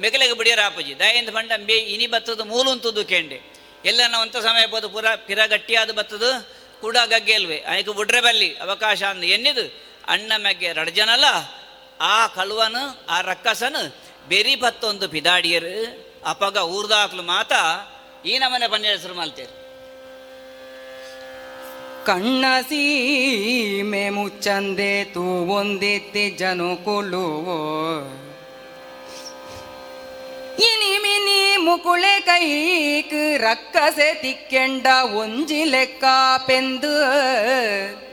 ಮೆಗಲೆಗೆ 0.00 0.32
ಬಿಡಿಯರ 0.32 0.58
ಆಪಜಿ. 0.66 0.98
ದಯಿಂದ 0.98 1.28
ಬಂಡ 1.28 1.52
ಬೇ, 1.66 1.72
ಇನಿ 1.72 2.06
ಬತ್ತದ, 2.06 2.40
ಮೂಲುಂತುದು 2.40 3.04
ಕೆಂಡೆ. 3.04 3.54
ಎಲ್ಲ 3.84 4.00
ಒಂತ 4.22 4.36
ಸಮಯ 4.36 4.66
ಬೋದು 4.66 4.88
ಪುರ, 4.88 5.06
ಪಿರ 5.26 5.38
ಗಟ್ಟಿಯಾದ 5.46 5.90
ಬತ್ತದು, 5.90 6.30
ಕೂಡ 6.80 6.96
ಗಗ್ಗೆಲ್ವೆ. 7.06 7.62
ಆಯ್ಕೆ 7.62 7.92
ಬುಡ್ರೆ 7.92 8.20
ಬಲ್ಲಿ, 8.20 8.54
ಅವಕಾಶ 8.54 9.02
ಅಂದು 9.02 9.26
ಎನ್ನಿದು. 9.26 9.84
ಅಣ್ಣ 10.08 10.32
ಮೆಗ್ಗೆ 10.36 10.72
ರಡ್ಜನಲ್ಲ, 10.72 11.24
ಆ 12.00 12.26
ಕಳುವನು, 12.26 13.06
ಆ 13.08 13.20
ರಕ್ಕಸನು, 13.20 13.96
ಬೆರಿ 14.28 14.54
ಬತ್ತೊಂದು 14.54 15.08
ಪಿದಾಡಿಯರು, 15.08 15.76
ಅಪಗ 16.26 16.56
ಊರ್ದಾಕ್ಲು 16.56 17.22
ಮಾತ, 17.22 17.52
ಈ 18.26 18.38
ನಮನೆ 18.38 18.68
ಪನ್ಯ 18.68 18.88
ಹೆಸರು 18.88 19.14
ಮಲ್ತೇರು 19.14 19.64
ಕಣ್ಣ 22.06 22.44
ಸೀಮೆ 22.60 24.10
ಮುಚ್ಚಂದೆ, 24.10 25.04
ತೂ 25.04 25.22
ಒಂದಿತ್ತಿ 25.54 26.30
ಜನು 26.30 26.84
ಇನಿ 26.84 28.23
ಮಿನಿ 30.58 31.40
ಮುಕುಳೆ 31.66 32.14
ಕೈಕ್ 32.20 33.14
ರಕ್ಕಸೆ 33.36 34.08
ತಿಕ್ಕೆಂಡ 34.14 34.86
ಒಂಜಿ 35.14 35.64
ಲೆಕ್ಕ 35.64 36.04
ಪೆಂದು 36.46 36.92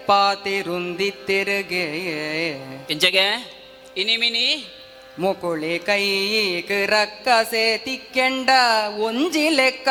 ಪಾತಿರುಂದಿತ್ತಿರುಗೆ 0.07 1.85
ಇಂಚಗೆ 2.89 3.25
ಇನಿ 3.97 4.15
ಮಿನಿ? 4.17 4.47
ಮುಕುಳೆ 5.19 5.77
ಕೈಕ್ 5.79 6.71
ರಕ್ಕಸೆ 6.89 7.65
ತಿಕ್ಕೆಂಡ 7.77 8.49
ಒಂಜಿ 8.99 9.49
ಲೆಕ್ಕ 9.49 9.89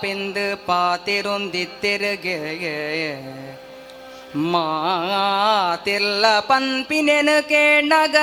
ಪೆಂದು 0.00 0.46
ಪಾತಿರುಂದಿತ್ತಿರುಗೆ 0.66 2.38
ಮಾತಿಲ್ಲ 4.36 6.40
ಪನ್ಪಿನೆನು 6.40 7.48
ಕೇಣಗ 7.48 8.16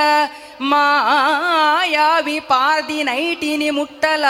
ಮಾಯಾವಿ 0.61 2.39
ಪಾರ್ದಿ 2.39 3.03
ನೈಟಿನಿ 3.03 3.69
ಮುಟ್ಟಲ, 3.69 4.25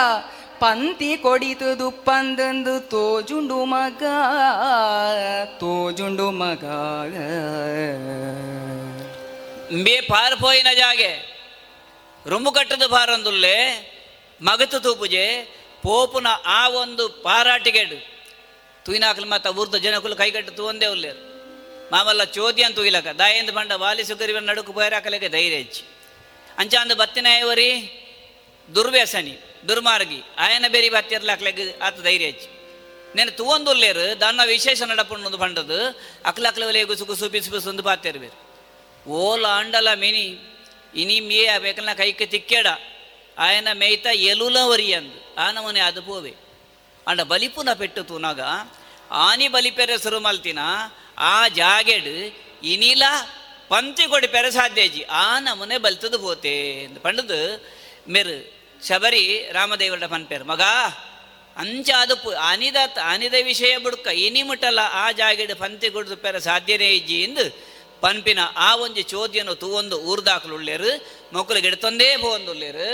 ಪಂತಿ 0.60 1.18
ಕೊಡಿತು 1.18 1.80
ದುಪ್ಪಂದಂದು 1.80 2.80
ತೋಜುಂಡು 2.80 3.66
ಮಗ 3.66 4.04
ತೋಜುಂಡು 5.60 6.32
ಮಗ. 6.32 6.66
ಪಾರ್ 10.10 10.40
ಪೋಯಿನ 10.40 10.68
ಜಾಗೆ, 10.78 11.38
ರುಮು 12.30 12.52
ಕಟ್ಟದ 12.52 12.82
ಪಾರಂದುಲ್ಲೆ 12.90 13.56
ಮಗತು 14.42 14.80
ತೂಪುಜೆ, 14.80 15.50
ಪೋಪುನ 15.84 16.28
ಆ 16.46 16.68
ಒಂದು 16.68 17.10
ಪಾರಾಟಿಗೆಡು. 17.10 18.12
ತುಯಿನಾಕಲು 18.86 19.26
ಮತ್ತ 19.26 19.48
ಊರ್ದ 19.48 19.76
ಜನಕುಲು 19.76 20.16
ಕೈಗಟ್ಟು 20.16 20.54
ತೂಂದೇ 20.54 20.86
ಉಲ್ಲೇರು. 20.86 21.31
ಮಾಮಲ್ಲ 21.93 22.23
ಚೋದಿ 22.37 22.63
ಅಂತ 22.63 22.77
ತುಯಿಲಕ 22.77 23.09
ದಾಯಿಂದ 23.19 23.51
ಬಂಡ 23.51 23.73
ವಾಲಿ 23.75 24.05
ಸುಗರಿವ 24.05 24.39
ನಡುಕು 24.49 24.73
ಬೈರಾಕಲೆಗೆ 24.73 25.29
ಧೈರ್ಯ 25.29 25.59
ಹೆಚ್ಚಿ 25.59 25.83
ಅಂಚಾಂದು 26.59 26.95
ಬತ್ತಿನ 26.95 27.29
ಇವರಿ 27.43 27.71
ದುರ್ವ್ಯಸನಿ 28.69 29.35
ದುರ್ಮಾರ್ಗಿ 29.69 30.21
ಆಯನ 30.39 30.67
ಬೇರಿ 30.69 30.89
ಬತ್ತಿರ್ಲಾಕ್ಲೆಗೆ 30.89 31.65
ಆತ 31.83 31.99
ಧೈರ್ಯ 32.01 32.27
ಹೆಚ್ಚಿ 32.27 32.49
నేను 33.17 33.31
తువందుల్లేరు 33.31 34.07
దాన్న 34.15 34.43
విశేష 34.45 34.83
నడపండు 34.83 35.39
పండదు 35.39 35.79
అక్కలక్కల 36.27 36.83
గుసు 36.85 37.05
గుసు 37.05 37.27
పిసు 37.29 37.51
పిసు 37.51 37.69
ఉంది 37.69 37.83
పాతేరు 37.83 38.19
వేరు 38.19 38.39
ఓల 39.17 39.47
అండల 39.57 39.89
మిని 39.95 40.27
ఇని 40.95 41.17
మే 41.21 41.41
ఆ 41.47 41.57
ಬೇಕಲ್ನ 41.59 41.93
ಕೈಕ್ಕೆ 41.95 42.27
ತಿಕ್ಕೆಡ 42.27 42.69
ఆయన 43.41 43.69
ಮೇಯ್ತ 43.73 44.07
ಎಲುಲ 44.31 44.59
ಒರಿಯಂದು 44.67 45.19
ಆನಮನೆ 45.39 45.81
ಅದು 45.81 46.03
ಪೋವೆ 46.03 46.33
ಅಂಡ 47.07 47.21
ಬಲಿಪುನ 47.23 47.73
ಪೆಟ್ಟು 47.73 48.03
ತೂನಾಗ 48.03 48.41
ಆನಿ 49.21 49.49
ಆ 51.26 51.48
ಜಾಗೆಡ್ 51.56 52.12
ಇನಿಲ 52.64 53.04
ಪಂತಿ 53.70 54.08
ಕೊಡಿ 54.08 54.28
ಪೆರೆ 54.28 54.52
ಸಾಧ್ಯಜಿ 54.52 55.04
ಆ 55.16 55.40
ನಮೂನೆ 55.40 55.78
ಬಲ್ತದು 55.78 56.18
ಹೋತೆ 56.18 56.56
ಎಂದು 56.84 57.00
ಪಂಡದು 57.00 57.40
ಮೆರು 58.10 58.36
ಶಬರಿ 58.88 59.24
ರಾಮದೇವರ 59.52 60.06
ಪನ್ಪೇರು, 60.08 60.46
ಮಗ 60.46 60.64
ಅಂಚ 61.58 61.90
ಅದು 61.98 62.16
ಪು- 62.16 62.38
ಅನಿದ 62.48 62.76
ಅನಿದ 63.06 63.34
ವಿಷಯ 63.44 63.78
ಬುಡ್ಕ 63.78 64.08
ಇನಿ 64.18 64.44
ಮುಟ್ಟಲ್ಲ 64.44 64.80
ಆ 64.94 65.12
ಜಾಗೆಡ್ 65.12 65.56
ಪಂತಿ 65.56 65.90
ಕೊಡದು 65.90 66.16
ಪೆರ 66.16 66.40
ಸಾಧ್ಯನೇ 66.40 66.90
ಇಜ್ಜಿ 66.92 67.22
ಎಂದು 67.22 67.46
ಪನ್ಪಿನ 68.02 68.40
ಆ 68.58 68.76
ಒಂದು 68.76 69.02
ಚೋದ್ಯನು 69.04 69.56
ತೂವೊಂದು 69.56 69.98
ಊರ್ದಾಕಲುಳ್ಳೇರು 70.02 70.92
ಮೊಕ್ಕಲು 71.34 71.62
ಗಿಡತೊಂದೇ 71.62 72.18
ಪೋಂದುಳ್ಳೇರು 72.18 72.90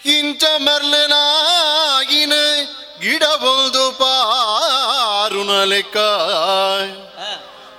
ಇಂಚ 0.00 0.44
ಮೆರ್ಲೆನಾಗಿನ 0.58 2.34
ಗಿಡ 3.00 3.24
ಒಂದು 3.50 3.90
ಪಾರುನ 3.92 5.64
ಲೆಕ್ಕ. 5.64 5.96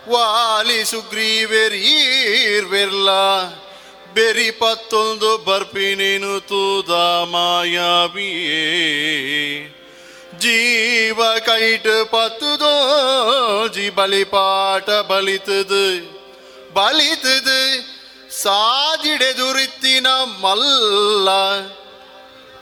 ವಾಲಿ 0.09 0.85
ಸುಗ್ರೀವೆರೀರ್ವೆರ್ಲ 0.85 3.09
ಬೆರಿ 4.13 4.51
ಪತ್ತೊಂದು 4.51 5.37
ಬರ್ಪಿನೇನು 5.37 6.39
ತೂದ 6.39 6.91
ಮಾಯಾವಿಯೇ 7.31 9.71
ಜೀವ 10.39 11.21
ಕೈಟ್ 11.45 12.07
ಪತ್ತುದೋ, 12.11 13.67
ಜಿ 13.67 13.89
ಬಲಿಪಾಟ 13.89 14.89
ಬಲಿತದು. 14.89 16.15
ಬಲಿತದು, 16.73 17.85
ಸಾಜಿಡೆದುರಿತ್ತಿನ 18.41 20.07
ಮಲ್ಲ. 20.41 21.29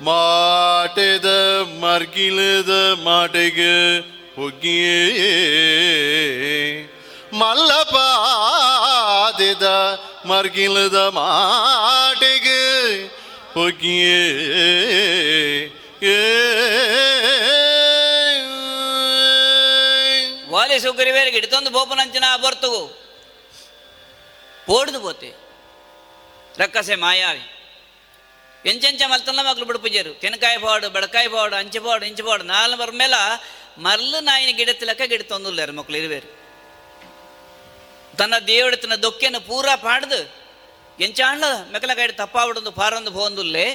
ಮಾಟೆದ 0.02 1.26
ಮರ್ಗಿಲದ 1.82 2.99
ಮಾಟೆಗೆ 3.03 3.99
ಹೊಗ್ಗಿಯೇ. 4.36 5.34
ಮಲ್ಲಪಾದೆದ 7.41 8.05
ಮರ್ಗಿಲದ 10.26 10.97
ಮಾಟೆಗೆ 11.18 12.60
ಹೊಗ್ಗಿಯೇ 13.53 14.19
ವಾಲಿ 20.53 20.77
ಸುಗ್ರೀವೇರಿಗೆ 20.80 21.38
ಹಿಡಿತೊಂದು 21.38 21.69
ಬೋಪನಂಚಿನ 21.69 22.26
ಬರ್ತವು 22.43 22.81
ಪೋಡ್ದು 24.68 24.99
ಪೋತೆ 24.99 25.30
ರಕ್ಕಸೆ 26.55 26.95
ಮಾಯಾವಿ 26.97 27.43
ಎಂಚೆಂಚ 28.65 29.01
ಮಲ್ತಲ್ಲ 29.11 29.41
ಮಕ್ಳು 29.41 29.65
ಬಿಡ್ಪುಜರು 29.65 30.11
ತೆನಕಾಯಿ 30.19 30.57
ಪಾಡು 30.57 30.88
ಬಡಕಾಯಿ 30.89 31.30
ಪಾಡು 31.30 31.55
ಅಂಚೆ 31.55 31.80
ಪಾಡು 31.80 32.03
ಇಂಚೆ 32.05 32.23
ಪಾಡು 32.23 32.43
ನಾಲ್ 32.45 32.76
ಬರ್ಮೇಲ 32.77 33.15
ಮರ್ಲು 33.77 34.19
ನಾಯಿನ 34.19 34.51
ಗಿಡತಿಲಕ್ಕ 34.57 35.03
ಗಿಡ 35.11 35.23
ತೊಂದುಲ್ಲಾರು 35.30 35.73
ಮಕ್ಳು 35.73 35.97
ಇರುವೇರು 35.97 36.30
ತನ್ನ 38.18 38.34
ದೇವಡತನ 38.48 38.95
తన 38.95 38.95
దొక్కెను 38.95 39.40
ಮೆಕಲ 41.72 41.94
ಕೈಡ್ 41.94 42.14
ತಪ್ಪಾವಡೊಂದು 42.18 42.72
ಪಾರೊಂದು 42.72 43.11
ಪೋಂದುಲ್ಲೆ 43.11 43.65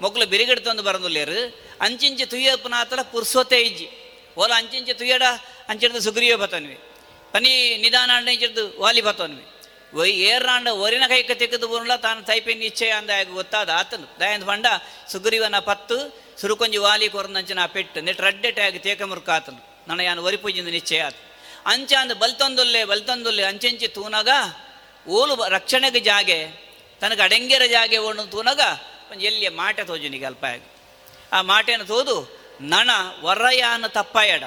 ಮೊಗ್ಲು 0.00 0.26
ಬಿರಿಗಿಡ 0.26 0.58
ತಂದು 0.58 0.82
ಬರಂದುಲ್ಲೇರು 0.82 1.38
ಅಂಚಿಂಚೆ 1.80 2.26
ತುಯ್ಯಪ್ಪನ 2.26 2.74
ಆತರ 2.76 3.02
ಪುರ್ಸೋತೆ 3.02 3.58
ಇಜ್ಜಿ. 3.60 3.88
ಓಲ 4.38 4.52
ಅಂಚಿಂಚೆ 4.56 4.94
ತುಯ್ಯಡ, 4.94 5.22
ಅಂಚಿಡ್ದು 5.68 6.00
ಸುಗ್ರೀವ 6.00 6.36
ಬತ್ತನ್ವಿ. 6.36 6.74
ಪನಿ 7.32 7.76
ನಿಧಾನ 7.82 8.10
ಅಂಡ 8.14 8.28
ಇಂಚಿಡ್ದು 8.28 8.80
ವಾಲಿ 8.80 9.00
ಬತ್ತನ್ವಿ. 9.00 9.44
ಒಯ್ 9.98 10.10
ಏರ್ನಾಂಡ 10.10 10.68
ಒರಿನ 10.68 11.02
ಕೈಕ 11.08 11.30
ತೆಗೆದು 11.30 11.68
ಬರುಲ್ಲ 11.68 11.96
ತಾನು 11.96 12.22
ತೈಪೆ 12.22 12.54
ನಿಶ್ಚಯ 12.54 12.90
ಅಂದ 12.90 13.10
ಗೊತ್ತಾದ 13.32 13.70
ಆತನು. 13.70 14.06
ದಯಂದ 14.20 14.44
ಪಂಡ 14.44 14.66
ಸುಗ್ರೀವನ 15.08 15.58
ಪತ್ತು, 15.58 15.96
ಸುರುಕೊಂಜಿ 16.40 16.76
ವಾಲಿ 16.76 17.08
ಕೊರಂದಂಚಿನ 17.08 17.66
ಪೆಟ್ಟು 17.66 18.00
ನೆಟ್ 18.00 18.20
ರಡ್ಡೆ 18.20 18.50
ಟ್ಯಾಗ್ 18.50 18.82
ತೇಕ 18.82 19.02
ಮುರುಕ 19.02 19.30
ಆತನು. 19.30 19.60
ನನ್ನ 19.88 20.00
ಯಾನು 20.00 20.22
ಒರಿ 20.22 20.36
ಪೂಜಿಂದ 20.36 20.68
ನಿಶ್ಚಯ 20.68 21.00
ಆತ. 21.02 21.14
ಅಂಚ 21.66 21.92
ಅಂದ 22.00 22.12
ಬಲ್ತೊಂದುಲ್ಲೆ, 22.12 22.84
ಬಲ್ತೊಂದೊಲ್ಲೆ, 22.84 23.42
ಅಂಚೆಂಚಿ 23.42 23.88
ತೂನಗ 23.88 24.28
ಓಲು 25.08 25.48
ರಕ್ಷಣೆಗೆ 25.48 26.00
ಜಾಗೆ, 26.00 26.46
ತನಗೆ 27.00 27.22
ಅಡೆಂಗೆರ 27.22 27.62
ಜಾಗೆ 27.70 27.98
ಓಣು 27.98 28.24
ತೂನಗ 28.26 28.60
ಎಲ್ಲಿಯ 29.20 29.48
ಮಾಟೆ 29.48 29.84
ತೋಜುನಿಗೆ 29.84 30.24
ಅಲ್ಪ 30.24 30.44
ಆಗಿ 30.44 30.68
ಆ 31.32 31.42
ಮಾಟೆಯನ್ನು 31.42 31.86
ತೋದು, 31.86 32.16
ನಣ 32.60 32.90
ವರಯಾನ 33.22 33.86
ತಪ್ಪಾಯಡ. 33.86 34.44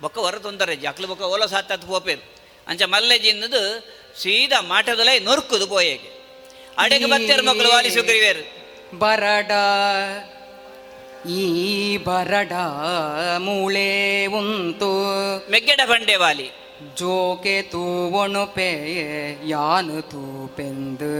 ಬೊಕ್ಕ 0.00 0.18
ವರ 0.18 0.38
ತೊಂದರೆ 0.38 0.86
ಅಕ್ಲು 0.86 1.06
ಬೊಕ್ಕ 1.06 1.22
ಓಲ 1.22 1.46
ಸಾತ್ 1.46 1.86
ಪೋಪೇರು. 1.88 2.24
ಅಂಚ 2.68 2.82
ಮಲ್ಲೆಜಿನ್ನದು 2.82 3.62
ಸೀದಾ 4.22 4.60
ಮಾಟದಲ್ಲೇ 4.60 5.18
ನೊರ್ಕುದು 5.18 5.66
ಪೋಯೆಗೆ. 5.66 6.10
ಅಡೆಗೆ 6.78 7.04
ಬತ್ತೇರು 7.04 7.44
ವಾಲಿ 7.70 7.90
ಸುಗ್ರೀವೇರು. 7.90 8.42
ಬರಡ 8.98 9.50
ಈ 11.28 11.96
ಬರಡ 11.96 12.52
ಮೂಳೆ 13.38 14.26
ಉಂಟು 14.26 14.90
ಮೆಗ್ಗೆಡ 15.50 15.80
ಬಂಡೆ 15.88 16.16
ವಾಲಿ. 16.16 16.50
ಜೋಕೆ 16.96 17.62
ತೂವಣು 17.62 18.54
ಪೇ 18.54 18.70
ಯಾನು 19.46 20.02
ತೂಪೆಂದು. 20.02 21.12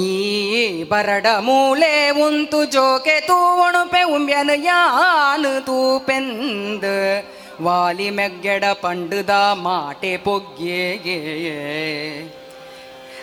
ಈ 0.00 0.82
ಬರಡ 0.82 1.26
ಮೂಳೆ 1.40 2.10
ಉಂಟು 2.10 2.64
ಜೋಕೆ 2.64 3.20
ತೂವಣು 3.20 3.90
ಪೆ 3.90 4.02
ಉಂಬ್ಯನು 4.02 4.64
ಯಾನು 4.64 5.64
ತೂಪೆಂದು. 5.64 6.94
ವಾಲಿ 7.62 8.10
ಮೆಗ್ಗೆಡ 8.10 8.64
ಪಂಡುದ 8.64 9.30
ಮಾಟೆ 9.52 10.16
ಪೊಗ್ಗೆಗೆ. 10.16 11.18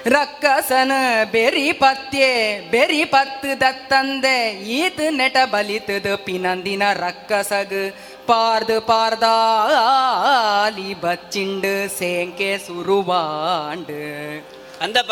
ರಕ್ಕಸನ 0.06 0.92
ಬೆರಿ 1.32 1.72
ಪತ್ಯೆ 1.72 2.62
ಬೆರಿ 2.72 3.06
ಪತ್ತು 3.06 3.62
ದತ್ತಂದೆ 3.62 4.52
ಈತ್ 4.52 5.14
ನೆಟ 5.14 5.38
ಬಲಿತದ 5.52 6.16
ಪಿನಂದಿನ 6.16 6.84
ರಕ್ಕಸಗ್. 6.94 7.94
ಪಾರ್ದು 8.28 8.82
ಪಾರ್ದಾಲಿ 8.82 11.02
ಬಚ್ಚಿಂಡು 11.02 12.00
ಸೇಂಕೆ 12.00 12.58
ಸುರುವಾಂಡ್. 12.58 14.44
ಅಂದಪ್ಪ. 14.82 15.12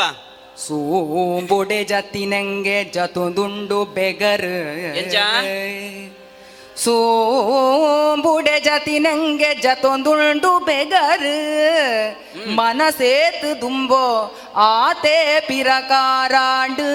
ಸೂಂಬುಡೆ 0.60 1.84
ಜತಿನಂಗೆ 1.84 2.84
ಜತುಂದುಂಡು 2.84 3.86
ಬೆಗರ್. 3.86 4.96
ಸೋಂಬುಡೆ 6.84 8.60
ಜತಿನಂಗೆ 8.60 9.56
ಜತೊಂದುಂಡು 9.56 10.52
ಬೆಗರ್. 10.60 11.30
ಮನಸೇತ್ 12.58 13.62
ದುಂಬೋ 13.62 14.06
ಆತೆ 14.56 15.40
ಪಿರಕಾರಾಂಡ್. 15.48 16.86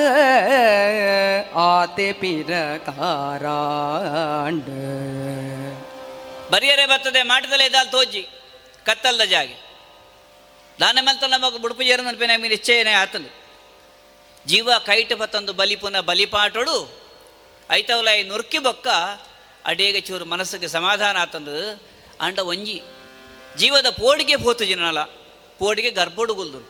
ಆತೆ 1.54 2.09
ಪಿರಕಾರಾಂಡ್. 2.12 2.70
ಬರಿಯರೆ 6.52 6.86
ಬರ್ತದೆ 6.86 7.22
ಮಾಟದಲ್ಲೇ 7.22 7.66
ಇದಾಲ್ 7.66 7.90
ತೋಜಿ 7.92 8.22
ಕತ್ತಲ್ದ 8.86 9.24
ಜಾಗೆ. 9.34 9.56
ದಾನ 10.80 10.98
ಮಲ್ತಲ್ಲ 11.02 11.36
ಮಗ 11.36 11.56
ಬುಡುಪುಜೇರು 11.62 12.02
ನನ್ಪೆ 12.02 12.26
ಮೀನು 12.26 12.48
ನಿಶ್ಚಯನೇ 12.48 12.92
ಆತನು 12.92 13.30
ಜೀವ 14.46 14.70
ಕೈಟ 14.86 15.12
ಪತ್ತೊಂದು 15.12 15.52
ಬಲಿಪುನ 15.52 15.96
ಬಲಿಪಾಟೋಡು 16.00 16.76
ಐತವಲೈ 17.70 18.22
ನುರ್ಕಿ 18.22 18.59
ಬೊಕ್ಕ 18.59 18.88
ಅಡೇಗೆ 19.70 20.01
ಚೂರು 20.06 20.24
ಮನಸ್ಸಿಗೆ 20.32 20.68
ಸಮಾಧಾನ 20.76 21.16
ಆತಂದು, 21.24 21.56
ಅಂಡ 22.24 22.39
ಒಂಜಿ 22.52 22.76
ಜೀವದ 23.60 23.89
ಪೋಡಿಗೆ 24.01 24.36
ಪೋತು 24.44 24.64
ಜನಲ್ಲ 24.70 25.02
ಪೋಡಿಗೆ 25.60 25.90
ಗರ್ಭೋಡು 25.98 26.34
ಗುಲ್ದು 26.40 26.60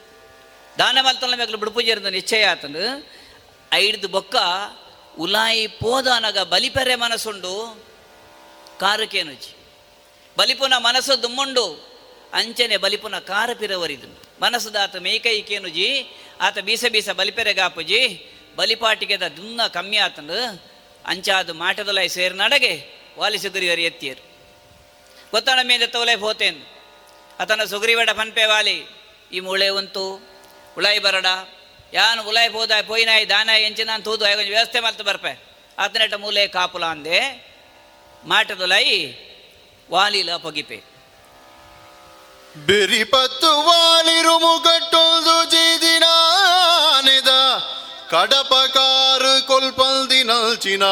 ದಾನ 0.79 0.99
ಮಲ್ತನ 1.07 1.35
ಮಗಲು 1.41 1.59
ಬುಡುಪುಜೇರು 1.63 2.11
ನಿಶ್ಚಯ 2.17 2.45
ಆತಂದು, 2.53 2.85
ಐಡ್ದು 3.83 4.09
ಬೊಕ್ಕ 4.15 4.37
ಉಲಾಯಿ 5.25 5.65
ಪೋದಾನಗ 5.83 6.39
ಬಲಿಪೆರೆ 6.53 6.95
ಮನಸ್ಸುಂಡು 7.05 7.53
ಕಾರಕೇನುಜಿ 8.83 9.53
ಬಲಿಪುನ 10.39 10.75
ಮನಸ್ಸು 10.89 11.15
ದುಮ್ಮುಂಡು, 11.23 11.65
ಅಂಚನೆ 12.39 12.77
ಬಲಿಪುನ 12.85 13.17
ಕಾರ 13.31 13.51
ಪಿರವರಿದು 13.61 14.09
ಮನಸ್ಸುದ 14.43 14.77
ಆತ 14.85 14.97
ಮೇಕೈಕೇನು 15.07 15.71
ಜಿ 15.79 15.89
ಆತ 16.47 16.59
ಬೀಸ 16.69 16.85
ಬೀಸ 16.95 17.09
ಬಲಿಪೆರೆಗಾಪುಜಿ 17.19 18.01
ಬಲಿಪಾಟಿಗೆದ 18.59 19.27
ದುನ್ನ 19.37 19.61
ಕಮ್ಮಿ 19.77 19.99
ಆತಂದು 20.07 20.39
ಅಂಚಾದು 21.07 21.55
ಮಾಟದಲೈ 21.55 22.09
ಸೇರಿ 22.09 22.35
ನಡಗೆ 22.35 22.87
ವಾಲಿ 23.19 23.39
ಸುಗ್ರೀವರಿ 23.39 23.85
ಎತ್ತಿಯರು. 23.85 24.23
ಗೊತ್ತಾಣ 25.31 25.59
ಮೇಲೆ 25.63 25.87
ತೋಲೆ 25.87 26.15
ಹೋತೇನು. 26.15 26.73
ಅತನ 27.39 27.65
ಸುಗ್ರೀವಡ 27.65 28.11
ಪನ್ಪೆ 28.11 28.45
ವಾಲಿ, 28.45 28.87
ಈ 29.33 29.41
ಮೂಳೆ 29.41 29.69
ಉಂತು, 29.69 30.05
ಉಳಾಯಿ 30.77 30.99
ಬರಡ. 30.99 31.27
ಯಾನು 31.93 32.23
ಉಲಾಯಿ 32.23 32.49
ಹೋದ 32.49 32.71
ಪೋಯಿನಾಯಿ 32.87 33.29
ದಾನ 33.29 33.51
ಎಂಚಿನ 33.59 33.91
ತೂದು 34.03 34.27
ಆಗ 34.27 34.37
ವ್ಯವಸ್ಥೆ 34.37 34.81
ಮಾಡ್ತಾ 34.81 35.05
ಬರ್ಪೆ. 35.05 35.43
ಆತನೆಟ 35.79 36.15
ಮೂಲೆ 36.15 36.47
ಕಾಪುಲ 36.47 36.85
ಅಂದೆ 36.85 37.19
ಮಾಟದಲೈ 38.25 39.13
ವಾಲಿಲ 39.91 40.37
ಪೊಗಿಪೆ. 40.37 40.83
ಬೆರಿಪತ್ತು 42.67 43.63
ವಾಲಿರು 43.63 44.39
ಮುಗಟ್ಟೊಂದು 44.39 45.45
ಜೀದಿನಾನೆದ 45.45 47.29
ಕಡಪ 48.11 48.53
ನಲ್ಚಿನ 50.63 50.83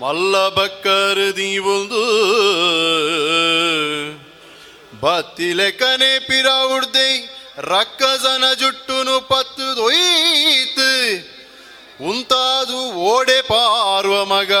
ಮಲ್ಲ 0.00 0.48
ಬಕ್ಕರ್ 0.48 1.36
ದೀವೊಂದು. 1.36 2.02
ಬತ್ತಿ 5.00 5.52
ಲೆಕ್ಕನೆ 5.52 6.18
ಪಿರ 6.18 6.46
ಉಡ್ದೆ 6.76 7.38
ರಕ್ಕಸನ 7.58 8.44
ಜುಟ್ಟುನು 8.52 9.20
ಪತ್ತು 9.20 9.76
ದೊಯ್ತು. 9.76 11.14
ಉಂತಾದು 12.08 12.92
ಓಡೆ 12.92 13.42
ಪಾರ್ವ 13.42 14.24
ಮಗ. 14.24 14.52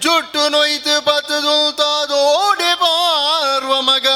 ಜುಟ್ಟು 0.00 0.48
ನೊಯ್ತು 0.48 1.04
ಪತ್ತು 1.04 1.68
ಉಂತಾದು 1.68 2.14
ಓಡೆ 2.14 2.74
ಪಾರ್ವ 2.74 3.80
ಮಗ. 3.80 4.06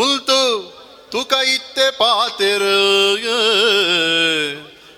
ಉಲ್ತು 0.00 0.72
ತುಕ 1.10 1.32
ಇತ್ತೆ 1.32 1.90
ಪಾತೆರ. 1.90 2.62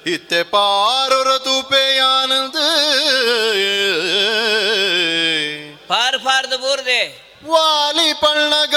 ಇತ್ತೆ 0.07 0.43
ಪಾರೊರ 0.43 1.39
ತುಪೆ 1.39 1.99
ಆನಂದ. 1.99 2.57
ಪಾರ್ 5.89 6.19
ಪಾರ್ದು 6.25 6.59
ಬೂರ್ದೆ. 6.59 7.33
ವಾಲಿ 7.47 8.13
ಪಣ್ಣಗ 8.13 8.75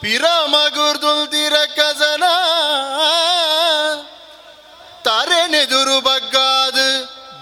ಪಿರ 0.00 0.24
ಮಗುರ್ದುಲ್ದಿರ 0.46 1.54
ಕಸನ. 1.76 2.22
ತರೆನೆದುರು 5.02 6.00
ಬಗ್ಗಾದು 6.00 6.88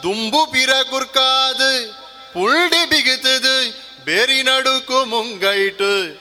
ದುಂಬು 0.03 0.47
ಪಿರ 0.47 0.71
ಕುರ್ಕಾದು 0.91 1.93
ಪುಳ್ಡಿ 2.33 2.89
ಬಿಗುತ್ತದು 2.89 3.71
ಬೇರಿ 4.05 4.43
ನಡುಕು 4.43 5.05
ಮುಂಗೈಟು. 5.05 6.21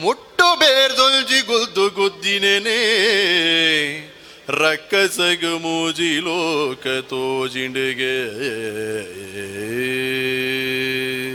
ಮುಟ್ಟು 0.00 0.58
ಬೇರ್ದೊಲ್ಜಿ 0.58 1.40
ಗುದ್ದು 1.40 1.90
ಗುದ್ದಿನೇನೆ. 1.90 2.80
ರಕ್ಕಸಗ 4.48 5.44
ಮೂಜಿ 5.44 6.20
ಲೋಕ 6.20 6.86
ತೋಜಿಂಡಿಗೆ. 6.86 8.16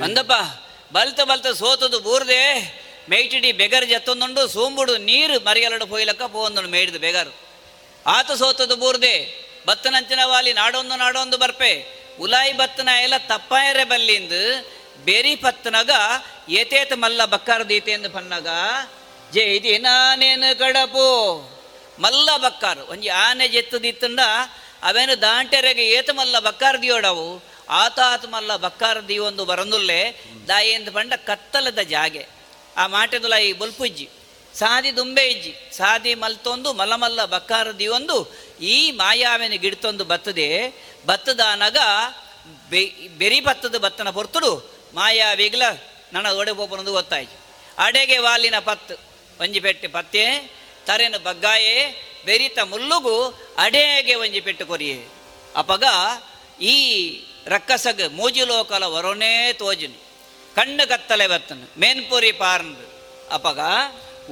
ಅಂದಪ್ಪ, 0.04 0.32
ಬಲ್ತ 0.94 1.20
ಬಲ್ತ 1.22 1.48
ಸೋತದು 1.48 2.00
ಬೂರ್ದೆ, 2.00 2.44
ಮೇಯ್ಟಿಡಿ 3.10 3.52
ಬೆಗರ್ 3.52 3.90
ಜತ್ತೊಂದುಂಡು, 3.90 4.48
ಸೋಂಬುಡು 4.48 4.98
ನೀರು 4.98 5.40
ಮರಿಯಲಡು 5.40 5.88
ಪೋಯ್ಲಕ್ಕ 5.88 6.22
ಪೋವೊಂದುಂಡು 6.22 6.70
ಮೇಯ್ದು 6.70 7.00
ಬೆಗರ್. 7.00 7.30
ಆತ 8.08 8.32
ಸೋತದು 8.32 8.76
ಬೂರ್ದೆ, 8.76 9.16
ಬತ್ತನಂಚಿನ 9.68 10.20
ವಾಲಿ 10.26 10.54
ನಾಡೊಂದು 10.54 10.96
ನಾಡೊಂದು 10.96 11.38
ಬರ್ಪೆ. 11.38 12.02
ಉಲಾಯಿ 12.20 12.54
ಬತ್ತನ 12.54 12.90
ಎಲ್ಲ 13.02 13.18
ತಪ್ಪಾಯರೆ 13.18 13.84
ಬಲ್ಲಿಂದು, 13.84 14.72
ಬೇರಿ 15.06 15.36
ಪತ್ತನಗ, 15.36 15.90
ಏತೇತ 16.50 16.94
ಮಲ್ಲ 16.96 17.26
ಬಕ್ಕಾರ 17.26 17.64
ದೀತೆಂದು 17.64 18.10
ಪನ್ನಗ 18.10 18.48
ಜೈದಿ 19.34 19.78
ನಾನೇನು 19.78 20.60
ಕಡಪು. 20.60 21.61
ಮಲ್ಲ 22.04 22.30
ಬಕ್ಕಾರು. 22.46 22.84
ಒಂಜಿ 22.94 23.10
ಆನೆ 23.26 23.48
ಜೆತ್ತದಿತ್ತಂಡ 23.48 24.20
ಅವೇನು 24.90 25.16
ದಾಂಟೆರೆಗೆ 25.22 25.84
ಏತ 25.98 26.10
ಮಲ್ಲ 26.20 26.36
ಬಕ್ಕಾರ 26.48 26.76
ದಿಯೋಡವು? 26.84 27.28
ಆತ 27.82 27.98
ಆತ 28.14 28.26
ಮಲ್ಲ 28.36 28.56
ಬಕ್ಕಾರ 28.66 28.98
ದಿಯೊಂದು 29.10 29.44
ಬರಂದುಲ್ಲೆ 29.52 30.00
ದಾಯೆಂದು 30.48 30.92
ಪಂಡ 30.92 31.14
ಕತ್ತಲದ 31.30 31.82
ಜಾಗೆ. 31.94 32.24
ಆ 32.78 32.84
ಮಾಟೆದುಲ 32.88 33.36
ಈ 33.48 33.52
ಬೊಲ್ಪುಜ್ಜಿ 33.62 34.08
ಸಾದಿ 34.54 34.92
ದುಂಬೆ 34.98 35.24
ಇಜ್ಜಿ, 35.34 35.54
ಸಾದಿ 35.78 36.14
ಮಲ್ತೊಂದು 36.22 36.70
ಮಲಮಲ್ಲ 36.80 37.22
ಬಕ್ಕಾರ 37.26 37.68
ದಿವೊಂದು 37.82 38.18
ಈ 38.74 38.76
ಮಾಯಾವೆನ 38.92 39.56
ಗಿಡ್ತೊಂದು 39.64 40.04
ಬತ್ತದೆ 40.12 40.48
ಬತ್ತದಾನಗ 41.08 41.78
ಬೆರಿ 43.20 43.40
ಬತ್ತದ 43.48 43.78
ಬತ್ತನ 43.86 44.10
ಪೊರ್ತುಡು 44.18 44.52
ಮಾಯಾವಿಗ್ಲ 44.96 45.64
ನನ್ನ 46.14 46.28
ಒಡೆ 46.40 46.54
ಪೋಪನದು 46.60 46.92
ಗೊತ್ತಾಯ್ತು 46.92 47.38
ಅಡೆಗೆ 47.84 48.18
ವಾಲಿನ 48.26 48.58
ಪತ್ತು, 48.60 48.96
ಒಂಜಿ 49.40 49.60
ಪತ್ತೆ 49.96 50.26
ತರೆನ 50.88 51.16
ಬಗ್ಗಾಯೆ, 51.28 51.76
ಬೆರಿತ 52.26 52.60
ಮುಲ್ಲುಗು 52.72 53.16
ಅಡೆಗೆ 53.64 54.16
ಒಂಜಿ 54.24 54.42
ಪೆಟ್ಟು 54.48 54.66
ಕೊರಿಯೆ 54.72 54.98
ಅಪಗ 55.62 55.86
ಈ 56.74 56.76
ರಕ್ಕಸಗ 57.54 58.00
ಮೂಜಿಲೋಕಲ 58.20 58.84
ವರೋನೇ 58.94 59.34
ತೋಜಿನು, 59.62 60.00
ಕಣ್ಣು 60.56 60.84
ಕತ್ತಲೆ 60.92 61.28
ಬತ್ತನು, 61.34 61.66
ಮೇನ್ಪುರಿ 61.82 62.32
ಪಾರ್ಂದು 62.42 62.86
ಅಪಗ 63.38 63.60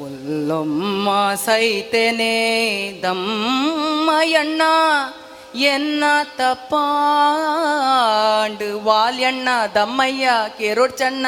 ಒಲ್ಲಮ್ಮ 0.04 1.08
ಸೈತೆನೆ 1.46 2.36
ದಮ್ಮಯ್ಯಣ್ಣ 3.04 4.62
ಎನ್ನ 5.74 6.04
ತಪ್ಪಾಂಡು, 6.40 6.80
ವಾಲ್ಯಣ್ಣ, 8.88 9.50
ದಮ್ಮಯ್ಯ 9.76 10.26
ಕೆರೊಡ್ಚಣ್ಣ 10.58 11.26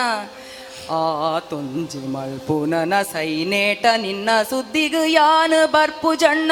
ಆ 0.91 1.39
ತುಂಜಿ 1.39 2.07
ಮಲ್ಪುನನ 2.07 3.01
ಸೈನೇಟ 3.01 3.85
ನಿನ್ನ 3.97 4.29
ಸುದ್ದಿಗು 4.49 5.05
ಯಾನು 5.05 5.71
ಬರ್ಪು 5.71 6.15
ಜಣ್ಣ? 6.15 6.51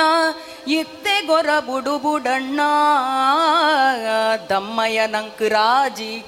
ಇತ್ತೆ 0.68 1.26
ಗೊರ 1.26 1.60
ಬುಡು 1.60 1.98
ಬುಡಣ್ಣ 1.98 2.60
ದಮ್ಮಯ್ಯ 4.50 5.08
ನಂಕ್ 5.08 5.42
ರಾಜಿ 5.42 6.26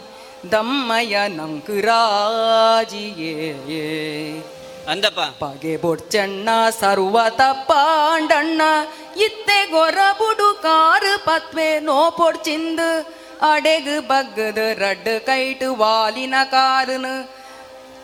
ದಮ್ಮಯ್ಯ 0.51 1.17
ನಂಕು 1.27 1.81
ರಾಜಿಯೇ. 1.81 3.51
ಅಂದಪ್ಪ. 4.91 5.43
ಪಗೆ 5.43 5.77
ಬೊಡ್ಚಣ್ಣ 5.77 6.49
ಸರ್ವ 6.79 7.19
ತಪ್ಪಾಂಡಣ್ಣ. 7.29 8.61
ಇತ್ತೆ 9.17 9.71
ಗೊರ 9.71 9.97
ಬುಡು 10.11 10.59
ಕಾರು 10.61 11.25
ಪತ್ವೆ 11.25 11.79
ನೋ 11.79 12.11
ಪೊಡ್ಚಿಂದು. 12.11 13.21
ಅಡೆಗ್ 13.51 14.07
ಬಗ್ಗದು 14.07 14.79
ರಡ್ 14.79 15.19
ಕೈಟು 15.19 15.75
ವಾಲಿನ 15.75 16.35
ಕಾರುನು. 16.51 17.40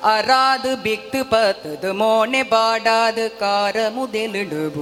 அறாது 0.07 0.71
பிக்து 0.83 1.21
பத்துது 1.31 1.89
மோனே 1.93 2.41
பாடாது 2.51 3.25
கார 3.39 3.75
முதலிடுபூர்த்து 3.95 4.81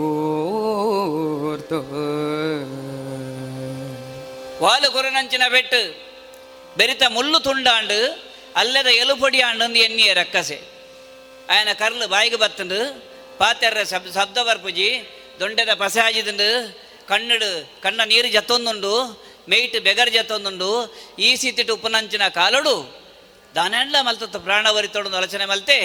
வாலு 4.64 4.88
குருநஞ்சின 4.90 5.44
வெட்டு 5.50 5.82
பெரித்த 6.78 7.04
முள்ளு 7.10 7.40
துண்டாண்டு 7.40 8.00
அல்லத 8.56 8.90
எலுபடியாண்டு 9.02 9.80
எண்ணிய 9.80 10.10
ரக்கசே 10.14 10.60
ఆయన 11.50 11.70
కర్రలు 11.74 12.08
బాయికి 12.08 12.38
బతుండు 12.38 12.80
పాతెర్ర 13.40 13.82
శబ్ 13.84 14.10
శబ్ద 14.16 14.38
బర్పుజి 14.40 14.90
దొండెద 15.40 15.72
పసాజిదుండు 15.82 16.50
కన్నుడు 17.10 17.50
కన్న 17.84 18.02
నీరు 18.06 18.28
జత్తొందుండు 18.28 18.94
మేయిట్ 19.50 19.78
బెగర్ 19.84 20.12
జత్తొందుండు 20.14 20.70
ఈ 21.20 21.30
సితిటి 21.36 21.72
ఉపనంచిన 21.72 22.24
కాలుడు 22.38 22.76
ಮಲ್ತತ್ತು 24.02 24.40
ಪ್ರಾಣ 24.40 24.70
ವರಿತೊಡು 24.70 25.16
ಆಲೋಚನೆ 25.16 25.46
ಮಲ್ತೆ, 25.46 25.78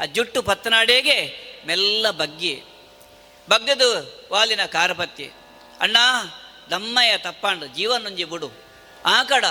ಆ 0.00 0.04
ಜುಟ್ಟು 0.04 0.42
ಪತ್ತನಾಡೇಗೆ 0.42 1.18
ಮೆಲ್ಲ 1.66 2.10
ಬಗ್ಗಿ. 2.10 2.54
ಬಗ್ಗದು 3.48 3.88
ವಾಲಿನ 4.32 4.64
ಕಾರಪತ್ತಿ 4.66 5.26
ಅಣ್ಣ, 5.80 5.96
ದಮ್ಮಯ್ಯ 6.70 7.18
ತಪ್ಪಾಂಡು 7.18 7.66
ಜೀವನೊಂಜಿ 7.66 8.24
ಬಿಡು. 8.24 8.50
ಆ 9.06 9.22
ಕಡ 9.22 9.44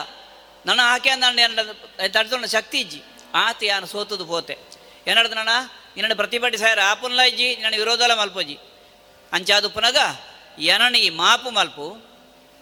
ನನ್ನ 0.65 0.79
ಆಕೆ 0.83 1.09
ಅಂದ 1.09 1.23
ತಡ್ತೊಂಡ 2.07 2.45
ಶಕ್ತಿ 2.45 2.79
ಇಜ್ಜಿ. 2.79 3.01
ಆತ 3.33 3.63
ಯಾನು 3.63 3.85
ಸೋತದು 3.85 4.25
ಪೋತೆ. 4.25 4.57
ಏನಡ್ದು 5.07 5.35
ನಣ್ಣ 5.35 5.49
ನಿನ್ನ 5.95 6.13
ಪ್ರತಿಭಟಿಸಾರ 6.13 6.79
ಆಪುನ್ಲ 6.81 7.19
ಇಜ್ಜಿ 7.19 7.55
ನನ್ನ 7.55 7.75
ವಿರೋಧಲ 7.77 8.13
ಮಲ್ಪೋಜಿ 8.19 8.59
ಅಂಚಾದು 9.33 9.69
ಪುನಗ 9.69 9.97
ಎನನ 10.59 10.95
ಈ 10.95 11.09
ಮಾಪು 11.09 11.51
ಮಲ್ಪು, 11.51 11.87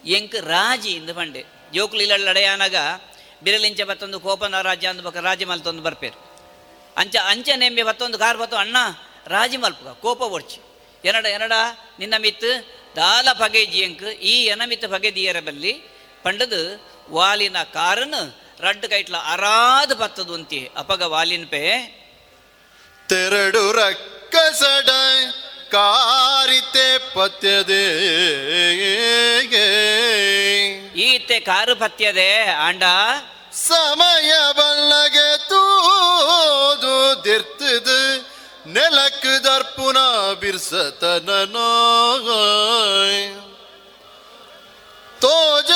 ಎಂಕ್ 0.04 0.34
ರಾಜಿ 0.34 0.90
ಇಂದು 0.90 1.14
ಪಂಡೆ. 1.14 1.44
ಜೋಕುಲು 1.74 2.02
ಇಲ್ಲಡಯಾನಾಗ 2.02 2.76
ಬಿರಲಿಂಚ 3.44 3.82
ಬತ್ತೊಂದು 3.90 4.18
ಕೋಪನ 4.26 4.60
ರಾಜ್ಯ 4.68 4.88
ಅಂದು 4.92 5.02
ಬಕ್ಕ 5.02 5.18
ರಾಜಿ 5.28 5.46
ಮಲ್ತೊಂದು 5.50 5.82
ಬರ್ಪೇರು. 5.82 6.18
ಅಂಚ 6.96 7.16
ಅಂಚ 7.32 7.48
ನೆಂಬೆ 7.62 7.82
ಬತ್ತೊಂದು 7.88 8.18
ಕಾರ್ 8.18 8.38
ಬತ್ತು, 8.42 8.56
ಅಣ್ಣ 8.56 8.76
ರಾಜಿ 9.26 9.58
ಕೋಪ 10.04 10.20
ಒಡ್ಚಿ. 10.36 10.60
ಎನಡ 11.04 11.26
ಎನಡ 11.36 11.54
ನಿನ್ನ 11.98 12.14
ಮಿತ್ 12.24 12.50
ದಾಲ 12.96 13.28
ಪಗೆ 13.32 13.62
ಜಿಯಂಕ್, 13.72 14.06
ಈ 14.32 14.34
ಎನ 14.52 14.62
ಮಿತ್ 14.70 14.86
ಪಗೆ 14.92 15.10
ದಿಯರ 15.14 15.40
ಬಲ್ಲಿ, 15.46 15.72
ಪಂಡದು 16.24 16.62
ವಾಲಿನ 17.16 17.58
ಕಾರನ್ 17.76 18.20
ರಡ್ಡು 18.60 18.86
ಕೈಟ್ಲ 18.88 19.16
ಅರಾದು 19.32 19.94
ಬತ್ತದು 19.96 20.34
ಅಂತಿ, 20.34 20.60
ಅಪಗ 20.76 21.02
ವಾಲಿನ 21.14 21.44
ಪೇ 21.50 21.62
ತೆರಡು 23.08 23.62
ರಕ್ಕಸಡ 23.72 24.90
ಕಾರಿತೆ 25.72 26.98
ಪತ್ಯದೆ. 26.98 27.86
ಈತೆ 30.92 31.40
ಕಾರು 31.40 31.76
ಪತ್ಯದೆ 31.76 32.50
ಆಂಡ? 32.50 32.82
ಸಮಯ 33.52 34.32
ಬಲ್ಲಗೆ 34.52 35.48
ತೂದು 35.48 37.24
ದಿರ್ತದ. 37.24 37.88
ನೆಲಕ್ 38.66 39.44
ದರ್ಪುನ 39.44 39.96
ಬಿರ್ಸತನ 40.40 41.30
ತೋಜರ 45.20 45.69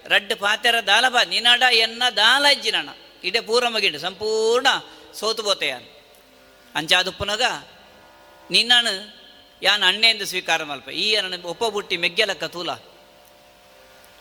ರಡ್ಡು 0.06 0.36
ಪಾತೆರ 0.36 0.80
ದಾಲಬ 0.80 1.18
ನಿನಡ 1.30 1.64
ಎನ್ನ 1.72 2.04
ದಾಲ 2.18 2.46
ಅಜ್ಜಿ 2.50 2.72
ನನ್ನ. 2.72 2.90
ಇಡೆ 3.24 3.40
ಪೂರ 3.40 3.68
ಮಗಿಂಡು, 3.68 4.00
ಸಂಪೂರ್ಣ 4.00 4.68
ಸೋತು 5.20 5.44
ಬೋತೆಯಾನ್ 5.44 5.88
ಅಂಚಾದುಪ್ಪನಗ 6.76 7.44
ನಿನ್ನನು 8.52 8.94
ಯಾನ್ 9.62 9.84
ಅಣ್ಣೆಂದು 9.84 10.26
ಸ್ವೀಕಾರ 10.26 10.64
ಮಲ್ಪ. 10.64 10.90
ಈ 10.90 11.16
ನನ್ನ 11.16 11.44
ಒಪ್ಪ 11.44 11.64
ಬುಟ್ಟಿ 11.64 11.98
ಮೆಗ್ಗೆಲಕ್ಕ 11.98 12.44
ತೂಲ. 12.44 12.72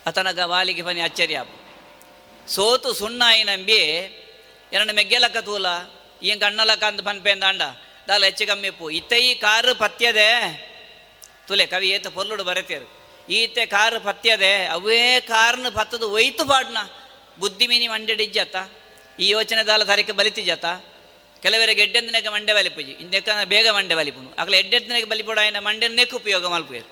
ಅತನಗ 0.06 0.40
ವಾಲಿಗೆ 0.44 0.82
ಪನಿ 0.82 1.00
ಅಚ್ಚರಿಯಾಪ 1.00 1.48
ಸೋತು 2.48 2.94
ಸುಣ್ಣಾಯಿ 2.94 3.42
ನಂಬಿ 3.44 3.80
ಎರಡು 4.72 4.92
ಮೆಗ್ಗೆಲಕ್ಕ 4.94 5.36
ತೂಲ. 5.36 5.66
ಈ 6.22 6.30
ಕಣ್ಣಲಕ್ಕ 6.34 6.84
ಅಂದು 6.84 7.02
ಪನ್ಪೇಂದ 7.02 7.44
ಅಂಡ 7.44 7.62
ತಾಲ್ 8.10 8.24
ಹೆಚ್ಚು 8.24 8.46
ಕಮ್ಮಿ 8.46 8.70
ಇತ್ತ 8.96 9.12
ಈ 9.12 9.34
ಕಾರು 9.34 9.74
ಪತ್ಯದೆ. 9.74 10.28
ತುಲೆ, 11.48 11.66
ಕವಿ 11.66 11.88
ಏತ 11.88 12.06
ಪೊಲ್ಲುಡು 12.06 12.44
ಬರತೇರು 12.44 12.86
ಈತೆ 13.30 13.66
ಕಾರು 13.66 14.00
ಪತ್ಯದೆ, 14.00 14.66
ಅವೇ 14.66 15.20
ಕಾರನ್ನ 15.20 15.68
ಪತ್ತದು 15.68 16.10
ಒಯ್ತು 16.10 16.44
ಪಾಡ್ನ. 16.44 16.78
ಬುದ್ಧಿ 17.38 17.66
ಮೀನಿ 17.66 17.88
ಮಂಡೆಡಿಜ್ಜತ 17.88 18.56
ಈ 19.20 19.28
ಯೋಚನೆ 19.28 19.62
ದಾಲ 19.62 19.84
ತಾರೀಕು 19.84 20.12
ಬಲಿತಿಜತ 20.12 20.64
ಕೆಲವರ 21.42 21.68
ಎಡ್ಡೆಂದಿನಕ್ಕೆ 21.68 22.30
ಮಂಡೆ 22.30 22.52
ಬಲಿಪುಜಿ. 22.52 22.90
ಇಂದೆಕ್ಕ 22.90 23.28
ಬೇಗ 23.44 23.68
ಮಂಡೆ 23.68 23.94
ಬಲಿಪುನು. 23.94 24.30
ಆಗಲೇ 24.38 24.58
ಎಡ್ಡೆಂದಿನಕ್ಕೆ 24.58 25.08
ಬಲಿಪುಡ, 25.10 25.38
ಆಯ್ನ 25.38 25.58
ಮಂಡೆ 25.58 25.88
ನೆಕ್ 25.88 26.14
ಉಪಯೋಗ 26.14 26.46
ಮಲ್ಪುಯರು. 26.46 26.88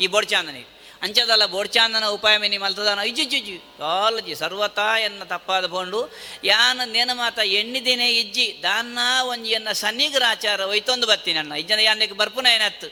ಈ 0.00 0.06
ಬೊಡ್ಚಾಂದನಿಗೆ 0.06 0.81
ಅಂಚದಲ್ಲ 1.04 1.44
ಬೋರ್ಚಾಂದನ 1.54 2.06
ಉಪಾಯ 2.16 2.36
ನಿಮ್ಮ 2.52 2.66
ಅಲ್ತದಾನ. 2.68 3.00
ಇಜ್ಜಿಜ್ಜಿ 3.10 3.56
ಕಾಲಜಿ 3.78 4.34
ಸರ್ವತಾ 4.42 4.88
ಎನ್ನ 5.06 5.22
ತಪ್ಪಾದ 5.32 5.66
ಬೋಂಡು 5.74 6.00
ಯಾನ 6.44 6.80
ನೇನ 6.94 7.10
ಮಾತ 7.20 7.38
ಎಣ್ಣಿದಿನೇ 7.60 8.08
ಇಜ್ಜಿ 8.22 8.46
ದಾನ್ನ 8.62 8.98
ಒಂಜಿ 9.32 9.52
ಎನ್ನ 9.58 9.70
ಸನ್ನಿಗ್ರಾಚಾರ 9.82 10.60
ಒಯ್ತೊಂದು 10.72 11.06
ಬತ್ತೀನಿ 11.10 11.38
ಅಣ್ಣ 11.42 11.52
ಇಜ್ಜನ 11.62 11.80
ಯಾನಕ್ಕೆ 11.88 12.16
ಬರ್ಪುನ 12.20 12.48
ಏನತ್ತು? 12.56 12.88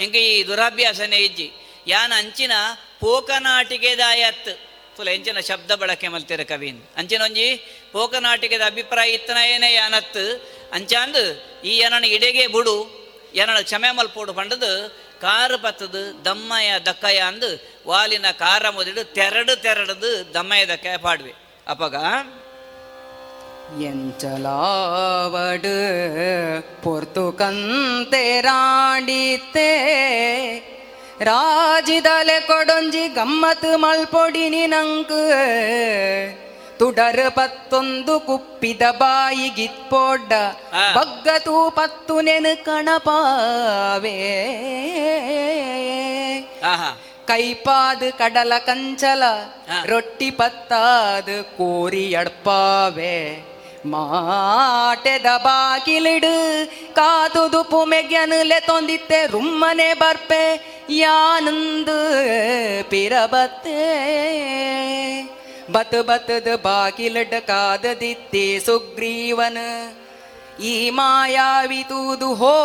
ಹೆಂಗೆ 0.00 0.20
ಈ 0.30 0.34
ದುರಾಭ್ಯಾಸನೇ 0.48 1.18
ಇಜ್ಜಿ. 1.28 1.48
ಯಾನ 1.86 2.12
ಅಂಚಿನ 2.22 2.54
ಪೋಕನಾಟಿಗೆ 3.00 3.92
ದಾಯತ್ 3.96 4.52
ತುಲ 4.96 5.08
ಎಂಚಿನ 5.08 5.40
ಶಬ್ದ 5.40 5.70
ಬಳಕೆ 5.82 6.08
ಮಲ್ತಿರ 6.14 6.42
ಕವಿನ್. 6.42 6.80
ಅಂಚಿನ 6.96 7.22
ಒಂಜಿ 7.22 7.46
ಪೋಕನಾಟಿಕೆದ 7.92 8.64
ಅಭಿಪ್ರಾಯ 8.72 9.10
ಇತ್ತನ 9.10 9.38
ಏನೇ 9.52 9.70
ಯಾನತ್ 9.74 10.24
ಅಂಚಾಂದು, 10.72 11.22
ಈ 11.68 11.72
ಏನನ 11.84 12.04
ಇಡೆಗೆ 12.16 12.44
ಬುಡು, 12.46 12.76
ಏನನ 13.34 13.58
ಕ್ಷಮೆ 13.68 13.90
ಮಲ್ಪೋಡು 13.96 14.32
ಪಂಡದು 14.34 14.72
ಕಾರು 15.22 15.58
ಪತ್ತದು 15.58 16.02
ದಮ್ಮಯ 16.24 16.70
ದಕ್ಕಯ 16.86 17.20
ಅಂದು 17.22 17.50
ವಾಲಿನ 17.86 18.28
ಕಾರ 18.38 18.64
ಮುದಿಡು 18.70 19.02
ತೆರಡು 19.14 19.54
ತೆರಡದು 19.62 20.10
ದಮ್ಮಯ 20.34 20.62
ದಕ್ಕಯ 20.66 20.96
ಪಾಡ್ವೆ 20.98 21.32
ಅಪಗ 21.68 21.96
ಎಂಚಲಾವಡು 23.82 25.76
ಪೊರ್ತು 26.84 27.24
ಕಂತೆ 27.32 28.24
ರಾಂಡಿತ್ತೆ 28.40 29.70
ರಾಜಿದಲೆ 31.22 32.38
ಕೊಡೊಂಜಿ 32.46 33.04
ಗಮ್ಮತ್ 33.14 33.70
ಮಲ್ಪೊಡಿನಿ 33.76 34.64
ನಂಕ್ 34.66 35.18
ತುಡರ್ 36.82 37.30
ಪತ್ತೊಂದು 37.30 38.20
ಕುಪ್ಪಿದ 38.20 38.82
ಬಾಯಿಗಿತ್ಪೋಡ್ಡ 38.90 40.32
ಬಗ್ಗತು 40.96 41.70
ಪತ್ತು 41.70 42.20
ನೆನು 42.20 42.64
ಕಣಪಾವೇ 42.64 44.14
ಕೈಪಾದು 47.26 48.18
ಕಡಲ 48.18 48.52
ಕಂಚಲ 48.58 49.22
ರೊಟ್ಟಿ 49.84 50.30
ಪತ್ತಾದು 50.30 51.36
ಕೋರಿ 51.58 52.14
ಅಡ್ಪಾವೆ 52.14 53.16
ಮಾಟೆದ 53.86 55.26
ಬಾಗಿಲಿಡು 55.36 56.34
ಕಾದುದು 56.94 57.64
ಪುಮೆಗ್ಯನುಲೆ 57.64 58.60
ತೊಂದಿತ್ತೆ 58.60 59.26
ರುಮ್ಮನೆ 59.26 59.94
ಬರ್ಪೆ 59.94 60.42
ಯಾನಂದು 60.90 61.98
ಪಿರಬತ್ತೆ. 62.90 63.78
ಬತ್ 65.72 66.02
ಬತದ 66.06 66.48
ಕಾದದಿತ್ತೆ 67.40 68.60
ಸುಗ್ರೀವನ. 68.60 69.58
ಈ 70.62 70.90
ಮಾಯಾವಿತೂದು 70.90 72.34
ಹೋ, 72.34 72.56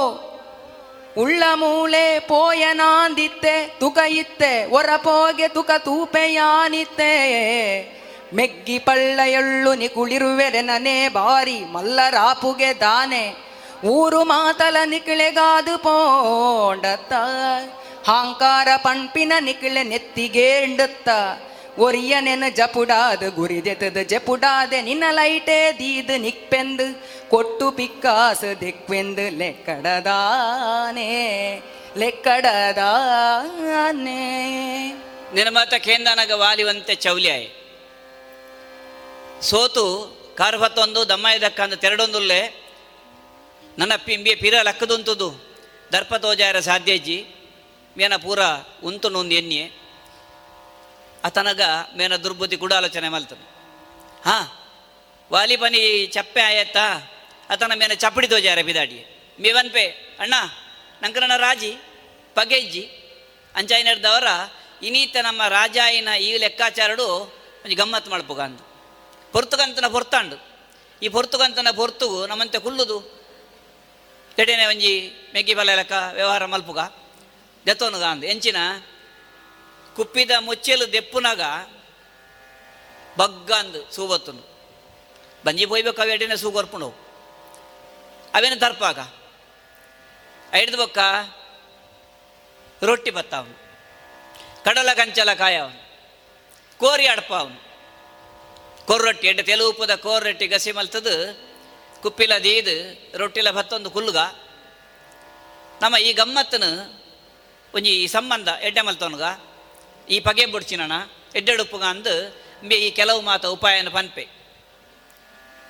ಉಳ್ಳ 1.18 1.44
ಮೂಳೆ 1.54 2.20
ಪೋಯನಾಂದಿತ್ತೆ 2.20 3.78
ತುಕ 3.80 3.98
ಇತ್ತೆ 4.10 4.66
ಒರಪೋಗೆ 4.66 5.48
ತುಕ 5.48 5.72
ತೂಪೆಯಾನಿತ್ತೆ 5.78 7.14
ಮೆಗ್ಗಿ 8.34 8.80
ಪಳ್ಳೆಯಳ್ಳು 8.80 9.74
ನಿ 9.74 9.88
ಕುಳಿರುವೆರೆ 9.90 10.62
ನನೆ 10.62 11.10
ಬಾರಿ 11.10 11.60
ಮಲ್ಲರಾಪುಗೆ 11.66 12.80
ದಾನೆ, 12.80 13.36
ಊರು 13.86 14.24
ಮಾತಲ 14.24 14.78
ನಿಕಿಳೆಗಾದು 14.86 15.78
ಪೋಂಡತ್ತ. 15.78 17.14
ಹಾಂಕಾರ 18.08 18.68
ಪಣ್ಪಿನ 18.78 19.34
ನಿಕಿಳೆ 19.40 19.84
ನೆತ್ತಿಗೇಂಡುತ್ತ. 19.84 21.10
ಒರಿಯನೆನ 21.78 22.44
ಜಪುಡಾದ 22.50 23.24
ಗುರಿದೆತದ 23.30 23.98
ಜಪುಡಾದೆ 23.98 24.82
ನಿನ್ನ 24.82 25.04
ಲೈಟೇ 25.12 25.58
ದೀದ 25.80 26.10
ನಿಕ್ಪೆಂದು, 26.18 26.88
ಕೊಟ್ಟು 27.30 27.72
ಪಿಕ್ಕಾಸ 27.72 28.44
ದಿಕ್ವೆಂದು 28.62 29.26
ಲೆಕ್ಕಡದಾನೆ 29.38 31.10
ಮಾತ 35.54 35.74
ಕೇಂದನಗ 35.74 36.32
ವಾಲಿವಂತೆ 36.32 36.96
ಚೌಲ್ಯಾಯ್. 36.96 37.48
ಸೋತು 39.42 39.86
ಕಾರು 40.38 40.58
ಹತ್ತೊಂದು 40.60 41.10
ದಮ್ಮಾಯ 41.10 41.40
ದಕ್ಕ 41.40 41.60
ಅಂದ 41.62 41.74
ತೆರಡೊಂದುಲ್ಲೆ 41.74 42.42
ನನ್ನ 43.80 43.94
ಪಿಂಬಿ 44.06 44.36
ಪಿರ 44.36 44.56
ಲಕ್ಕದುಂತುದು 44.62 45.28
ದರ್ಪ 45.94 46.16
ತೋಜಾರ 46.16 46.60
ಸಾಧ್ಯಜ್ಜಿ 46.60 47.18
ಮೇನ 47.98 48.16
ಪೂರ 48.16 48.40
ಉಂತು 48.84 49.10
ನೊಂದು 49.10 49.36
ಎನ್ನೆ 49.36 49.64
ಅತನಗ 51.28 51.62
ಮೇನ 51.98 52.16
ದುರ್ಬುದ್ಧಿ 52.24 52.58
ಕೂಡ 52.58 52.74
ಆಲೋಚನೆ 52.74 53.10
ಮಲ್ತನು 53.10 53.46
ಹಾ 54.26 54.38
ವಾಲಿ 55.32 55.58
ಪನಿ 55.58 55.82
ಚಪ್ಪೆ 56.08 56.42
ಆಯತ್ತಾ 56.42 56.86
ಅತನ 57.50 57.74
ಮೇನ 57.80 57.96
ಚಪ್ಪಡಿ 58.04 58.28
ತೋಜಾರ 58.28 58.62
ಬಿದಾಡಿ 58.62 59.00
ಮೇವನ್ಪೆ 59.40 59.86
ಅಣ್ಣ 60.20 60.36
ನಂಕರನ 61.02 61.36
ರಾಜಿ 61.38 61.72
ಪಗೆಜ್ಜಿ 62.36 62.84
ಅಂಚಾಯಿನರ್ದವರ 63.56 64.28
ಇನೀತ 64.82 65.18
ನಮ್ಮ 65.22 65.42
ರಾಜಾಯಿನ 65.50 66.10
ಈ 66.20 66.30
ಲೆಕ್ಕಾಚಾರಡು 66.38 67.06
ಒಂಜಿ 67.64 67.76
ಗಮ್ಮತ್ 67.76 68.10
ಮಲ್ಪುಗ 68.10 68.42
ಅಂದು 68.42 68.64
ಪೊರ್ತುಗಂತನ 69.34 69.88
ಪೊರ್ತಾಂಡು 69.88 70.38
ಈ 71.02 71.08
ಪೊರ್ತುಗಂತನ 71.08 71.72
ಪೊರ್ತುಗು 71.76 72.20
ನಮ್ಮಂತೆ 72.26 72.60
ಕುಲ್ಲುದು 72.60 72.98
ಎಡೆನೆ 74.38 74.66
ಒಂಜಿ 74.66 74.94
ಮೆಗ್ಗಿ 75.34 75.54
ಬಲ 75.54 75.72
ಲೆಕ್ಕ 75.76 75.96
ವ್ಯವಹಾರ 76.14 76.46
ಮಲ್ಪುಗ 76.46 76.80
ದೆತ್ತೋನುಗ 77.66 78.06
ಅಂದು 78.12 78.26
ಎಂಚಿನ 78.28 78.60
ಕುಪ್ಪಿದ 79.98 80.34
ಮುಚ್ಚಲು 80.48 80.86
ದೆಪ್ಪುನಾಗ 80.94 81.42
ಬಗ್ಗ 83.20 83.52
ಅಂದು 83.62 83.82
ಬಂಜಿ 85.46 85.66
ಪೋಯ್ಬೇಕು 85.72 86.02
ಅವು 86.02 86.12
ಎಡೆನೆ 86.16 86.38
ಸೂಗೊರ್ಪುಂಡು 86.44 86.90
ಅವೇನು 88.38 88.58
ತರ್ಪಾಗ? 88.64 89.00
ಐಡ್ದು 90.60 90.78
ಬೊಕ್ಕ 90.78 91.00
ರೊಟ್ಟಿ 92.82 93.12
ಬತ್ತ 93.18 93.34
ಅವನು 93.42 93.56
ಕಡಲ 94.66 94.90
ಕಂಚಲ 95.00 95.34
ಕಾಯ 95.34 95.56
ಅವನು 95.66 95.80
ಕೋರಿ 96.80 97.06
ಅಡಪ 97.14 97.32
ಅವನು 97.34 97.58
ಕೊರ್ರೊಟ್ಟಿ 98.90 99.26
ಎಡ್ಡೆ 99.28 99.44
ತೆಲುಪುದ 99.44 99.94
ಕೋರ್ರೊಟ್ಟಿ 100.06 100.48
ಗಸಿ 100.48 100.72
ಮಲ್ತದು, 100.72 101.16
ಕುಪ್ಪಿಲ 102.04 102.34
ದೀದು, 102.44 102.76
ರೊಟ್ಟಿಲ 103.20 103.52
ಭತ್ತೊಂದು 103.52 103.90
ಕುಲ್ಲುಗ 103.96 104.20
ನಮ್ಮ 105.82 105.96
ಈ 106.08 106.14
ಗಮ್ಮತ್ತನು 106.14 106.70
ಒಂಜಿ 107.74 107.92
ಈ 108.04 108.08
ಸಂಬಂಧ 108.08 108.48
ಎಡ್ಡೆ 108.68 108.82
ಮಲ್ತವನುಗ. 108.82 109.26
ಈ 110.10 110.18
ಪಗೆ 110.20 110.46
ಬುಡ್ಚಿನಣ 110.46 110.92
ಎಡ್ಡೆಡುಪ್ಪುಗ 111.36 111.84
ಅಂದು 111.84 112.14
ಈ 112.86 112.90
ಕೆಲವು 112.92 113.22
ಮಾತ 113.22 113.46
ಉಪಾಯನ 113.56 113.90
ಪನ್ಪೆ. 113.90 114.26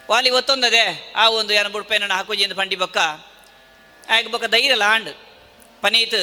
ವಾಲಿ 0.09 0.30
ಒತ್ತೊಂದದೆ, 0.30 0.84
ಆ 1.15 1.23
ಒಂದು 1.30 1.51
ಏನ 1.53 1.68
ಬುಡ್ಪೇನ 1.68 2.11
ಹಾಕುಜಿಂದ 2.11 2.53
ಪಂಡಿ 2.53 2.76
ಬೊಕ್ಕ. 2.76 2.97
ಆಯ್ಕೆ 4.09 4.30
ಬೊಕ್ಕ 4.31 4.45
ಧೈರ್ಯ 4.45 4.76
ಲಾಂಡ್ 4.76 5.09
ಪನೀತ್ 5.81 6.22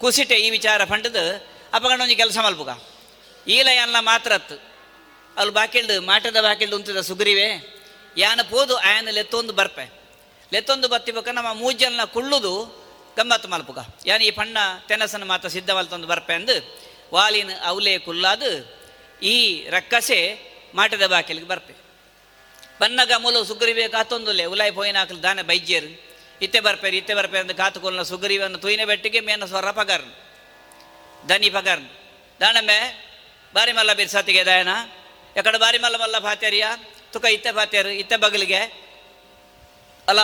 ಕುಸಿಟೆ 0.00 0.36
ಈ 0.44 0.48
ವಿಚಾರ 0.50 0.84
ಪಂಡದು 0.84 1.24
ಅಪಗಂಡೊಂಜಿ 1.72 2.16
ಕೆಲಸ 2.16 2.38
ಮಲ್ಪುಗ. 2.38 2.70
ಈಲ 3.46 3.68
ಮಾತ್ರ 4.00 4.32
ಅತ್ತು. 4.32 4.56
ಅಲ್ಲಿ 5.36 5.54
ಬಾಕಿಲ್ಡು 5.54 5.94
ಮಾಟದ 6.06 6.38
ಬಾಕಿಲ್ಡು 6.42 6.76
ಉಂತದ 6.76 7.00
ಸುಗ್ರೀವೆ, 7.00 7.48
ಯಾನ 8.16 8.40
ಪೋದು 8.50 8.74
ಆಯನ 8.76 9.08
ಲೆತ್ತೊಂದು 9.10 9.52
ಬರ್ಪೆ. 9.52 9.86
ಲೆತ್ತೊಂದು 10.52 10.88
ಬತ್ತಿ 10.88 11.12
ಬೊಕ್ಕ 11.12 11.28
ನಮ್ಮ 11.28 11.50
ಮೂಜಲ್ನ 11.54 12.04
ಕುಳ್ಳುದು 12.14 12.52
ಗಮ್ಮತ್ತು 13.16 13.48
ಮಲ್ಪುಗ. 13.48 13.78
ಯಾನ 14.06 14.20
ಈ 14.22 14.30
ಪಣ್ಣ, 14.30 14.58
ತೆನಸನ 14.88 15.24
ಮಾತ 15.24 15.46
ಸಿದ್ಧವಲ್ತೊಂದು 15.46 16.06
ಬರ್ಪೆ 16.06 16.34
ಅಂದು 16.34 16.56
ವಾಲಿನ 17.12 17.50
ಅವಲೆ 17.64 17.98
ಕುಲ್ಲಾದು 17.98 18.50
ಈ 19.22 19.36
ರಕ್ಕಸೆ 19.68 20.18
ಮಾಟದ 20.74 21.06
ಬಾಕಿಲಿಗೆ 21.06 21.46
ಬರ್ಪೆ 21.46 21.74
ಬನ್ನಗ 22.80 23.12
ಮೂಲ 23.18 23.42
ಸುಗ್ರಿ 23.42 23.72
ಬೇಕು 23.72 23.92
ಕಾತೊಂದುಲೆ 23.92 24.44
ಉಲಾಯಿ 24.44 24.70
ಪೋಯಿನ 24.70 24.98
ಹಾಕಲು 24.98 25.22
ದಾನ 25.22 25.42
ಬೈಜ್ಯರು. 25.42 25.90
ಇತ್ತೆ 26.42 26.60
ಬರ್ಪೇರು 26.60 26.96
ಇತ್ತೆ 26.96 27.14
ಬರ್ಪೇರು 27.14 27.42
ಅಂತ 27.48 27.56
ಕಾತುಕೊಲ್ಲ 27.56 28.02
ಸುಗ್ರೀವನ್ನು 28.02 28.58
ತುಯಿನ 28.58 28.84
ಬೆಟ್ಟಿಗೆ 28.84 29.20
ಮೇನ 29.20 29.44
ಸ್ವರ 29.44 29.70
ಪಗರ್ 29.70 30.06
ದನಿ 31.28 31.50
ಪಗಾರ್ನು. 31.50 31.90
ದಾನಮೆ 32.40 32.78
ಬಾರಿ 33.54 33.72
ಮಲ್ಲ 33.72 33.92
ಬಿರ್ಸಾತಿಗೆ 33.92 34.44
ದಾಯನ. 34.44 34.68
ಎಕಡೆ 35.36 35.58
ಬಾರಿ 35.58 35.78
ಮಲ್ಲ 35.78 35.96
ಮಲ್ಲ 35.96 36.18
ಫಾತ್ಯರಿಯ? 36.18 36.66
ತುಕ 37.12 37.24
ಇತ್ತೆ 37.24 37.52
ಫಾತ್ಯರು, 37.52 37.88
ಇತ್ತೆ 37.88 38.16
ಬಗಲಿಗೆ. 38.16 38.60
ಅಲ್ಲ, 40.08 40.20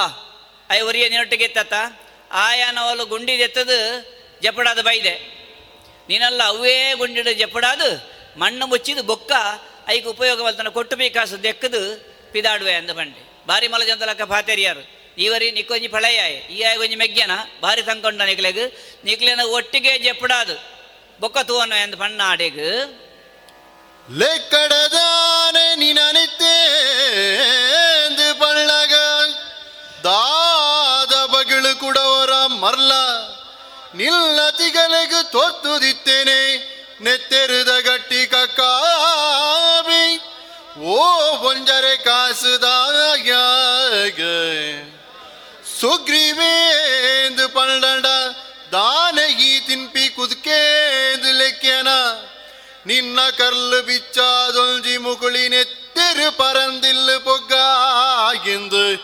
ಐ 0.71 0.81
ಒರಿಯ 0.81 1.09
ನಿನೊಟ್ಟಿಗೆ 1.09 1.45
ಎತ್ತತ್ತ 1.45 1.75
ಆಯಾನವಲು 2.33 3.07
ಗುಂಡಿದೆತ್ತದು 3.07 3.79
ಜಪಡಾದ 4.43 4.81
ಬೈದೆ. 4.81 5.38
ನೀನಲ್ಲ 6.09 6.43
ಅವೇ 6.53 6.77
ಗುಂಡಿಡ 7.01 7.29
ಜಪಡಾದು 7.41 7.89
ಮಣ್ಣು 8.43 8.65
ಮುಚ್ಚಿದು 8.73 9.03
ಬೊಕ್ಕ 9.11 9.33
ಐಕ್ 9.95 10.09
ಉಪಯೋಗವಲ್ತನ 10.15 10.69
ಕೊಟ್ಟು 10.79 10.95
ಬೇಕಾಸು 11.03 11.37
ದೆಕ್ಕದು 11.47 11.81
ಪಿದಾಡುವೆ 12.33 12.75
ಅಂದ 12.81 12.91
ಬಂಡೆ 12.99 13.21
ಬಾರಿ 13.49 13.67
ಮಲ 13.73 13.83
ಜಂತಲಕ್ಕ 13.91 14.25
ಫಾತೆರಿಯಾರು 14.33 14.83
ಇವರಿ 15.27 15.49
ನಿಕ್ಕೊಂಜಿ 15.59 15.89
ಫಳೆಯಾಯ 15.95 16.33
ಈ 16.55 16.57
ಆಯ 16.69 16.75
ಒಂಜಿ 16.83 16.97
ಮೆಗ್ಗೆನ 17.03 17.35
ಬಾರಿ 17.63 17.83
ತಂಕೊಂಡ 17.89 18.21
ನಿಕ್ಲೆಗ್, 18.31 18.65
ನಿಕ್ಲೆನ 19.07 19.43
ಒಟ್ಟಿಗೆ 19.57 19.93
ಜಪ್ಪಡಾದು. 20.05 20.55
ಬೊಕ್ಕ 21.23 21.39
ತೂವನು 21.49 21.77
ಎಂದು 21.85 21.97
ಪಣ್ಣ 22.03 22.19
ಆಡೆಗ್ 22.33 22.61
ಲೆಕ್ಕಡದಾನೆ 24.21 25.65
ನಿನನಿತ್ತೇಂದು 25.83 26.49
ಪಳ್ಳಗ 28.43 28.95
ದಾದ 30.07 31.13
ಬಗಿಳು 31.33 31.73
ಕುಡವರ 31.81 32.33
ಮರ್ಲ. 32.63 32.93
ನಿಲ್ಲತಿಗಲೆಗು 33.95 35.31
ತೊತ್ತುದಿತ್ತೇನೆ 35.31 36.69
ನೆತ್ತೆರುದ 37.01 37.69
ಗಟ್ಟಿ 37.69 38.27
ಕಕ್ಕಾಬಿ. 38.27 40.17
ಓ 40.81 41.07
ಒಂಜರೆ 41.49 41.97
ಕಾಸುದಾಗ 41.97 43.31
ಸುಗ್ರೀವೇಂದು 45.81 47.49
ಪಂಡಂಡ 47.49 48.07
ದಾನಗಿ 48.73 49.61
ತಿನ್ಪಿ 49.61 50.09
ಕುದ್ಕೇದು 50.09 51.39
ಲೆಕ್ಕನ 51.39 51.89
ನಿನ್ನ 52.87 53.21
ಕರ್ಲು 53.39 53.83
ಬಿಚ್ಚಾದೊಂಜಿ 53.87 54.97
ಮುಗುಳಿ 54.97 55.49
ನೆತ್ತೆರು 55.49 56.37
ಪರಂದಿಲ್ಲು 56.37 57.25
ಪೊಗ್ಗಾಗಿಂದು. 57.25 58.97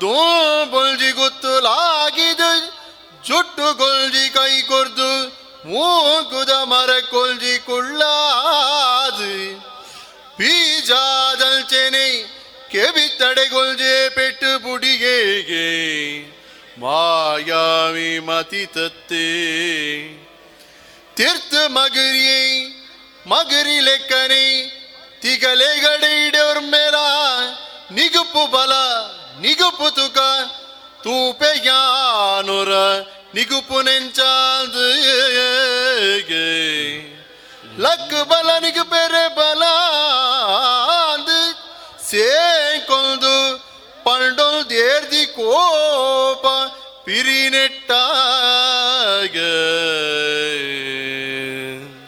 ದೋ 0.00 0.64
ಬೊಲ್ಜಿ 0.64 1.10
ಗೊತ್ತುಲಾಗಿದು 1.10 2.79
ಜುಟ್ಟು 3.30 3.74
ಗೊಲ್ಜಿ 3.74 4.28
ಕೈ 4.28 4.60
ಕೊರ್ದು, 4.60 5.40
ಮೂಗುದ 5.68 6.50
ಮರ 6.50 6.90
ಕೊಲ್ಜಿ 7.10 7.58
ಕುಳ್ಳಾದು. 7.58 9.60
ಬೀಜಾದಲ್ಚೆನೆ 10.38 12.30
ಕೆಬಿ 12.70 13.18
ತಡೆಗೊಲ್ಜೆ 13.18 14.08
ಪೆಟ್ಟು 14.08 14.58
ಬುಡಿಗೆಗೆ 14.58 16.28
ಮಾಯಾವಿ 16.80 18.18
ಮತಿ 18.18 18.66
ತತ್ತೆ. 18.66 19.28
ತೀರ್ಥ 21.14 21.54
ಮಗರಿಯೇ, 21.54 22.66
ಮಗರಿ 23.26 23.80
ಲೆಕ್ಕನೆ 23.80 24.70
ತಿಗಲೆಗಡೆಯವ್ರ 25.20 26.58
ಮೇಲ, 26.58 26.94
ನಿಗುಪು 27.90 28.50
ಬಲ, 28.50 28.72
ನಿಗುಪು 29.40 29.90
ತುಕ 29.90 30.18
ತೂಪೆಯಾನುರ 31.02 32.68
ನಿಗುಪು 32.68 33.19
ನೆಂಚಾದ 33.34 34.74
ಲಕ್ 37.78 38.28
ಬಲ 38.28 38.58
ನಿಗು 38.58 38.84
ಬೇರೆ 38.84 39.34
ಬಲ 39.34 39.62
ಸೇಕೊಂದು 42.10 43.64
ಪಂಡೊಲ್ 44.04 44.70
ದೇರ್ದಿ 44.70 45.26
ಕೋಪ 45.26 46.46
ಪಿರಿನೆಟ್ಟಾಗ. 47.04 49.36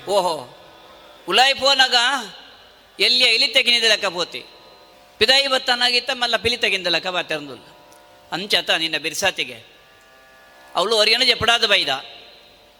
ಓಹೋ, 0.09 0.59
ಉಲಾಯಿ 1.29 1.55
ಫೋನಗ 1.55 1.95
ಎಲ್ಲಿಯ 3.01 3.29
ಇಲಿ 3.29 3.49
ತೆಗಿನಿದ 3.49 3.85
ಲೆಕ್ಕ 3.85 4.07
ಪೋತಿ. 4.07 4.45
ಪಿದಾಯಿ 5.19 5.49
ಬತ್ತನಾಗಿತ್ತ 5.49 6.11
ಮಲ್ಲ 6.11 6.37
ಪಿಲಿ 6.37 6.57
ತೆಗಿಂದ 6.57 6.87
ಲೆಕ್ಕ 6.87 7.07
ಬಾತೆರಂದುಲ್ಲ 7.07 7.65
ಅಂಚತ 8.33 8.71
ನಿನ್ನ 8.71 8.97
ಬಿರ್ಸಾತಿಗೆ. 8.97 9.72
ಅವಳು 10.75 10.97
ಅವರಿಗೇನು 10.97 11.25
ಜಪಡಾದ 11.25 11.65
ಬೈದ. 11.67 11.89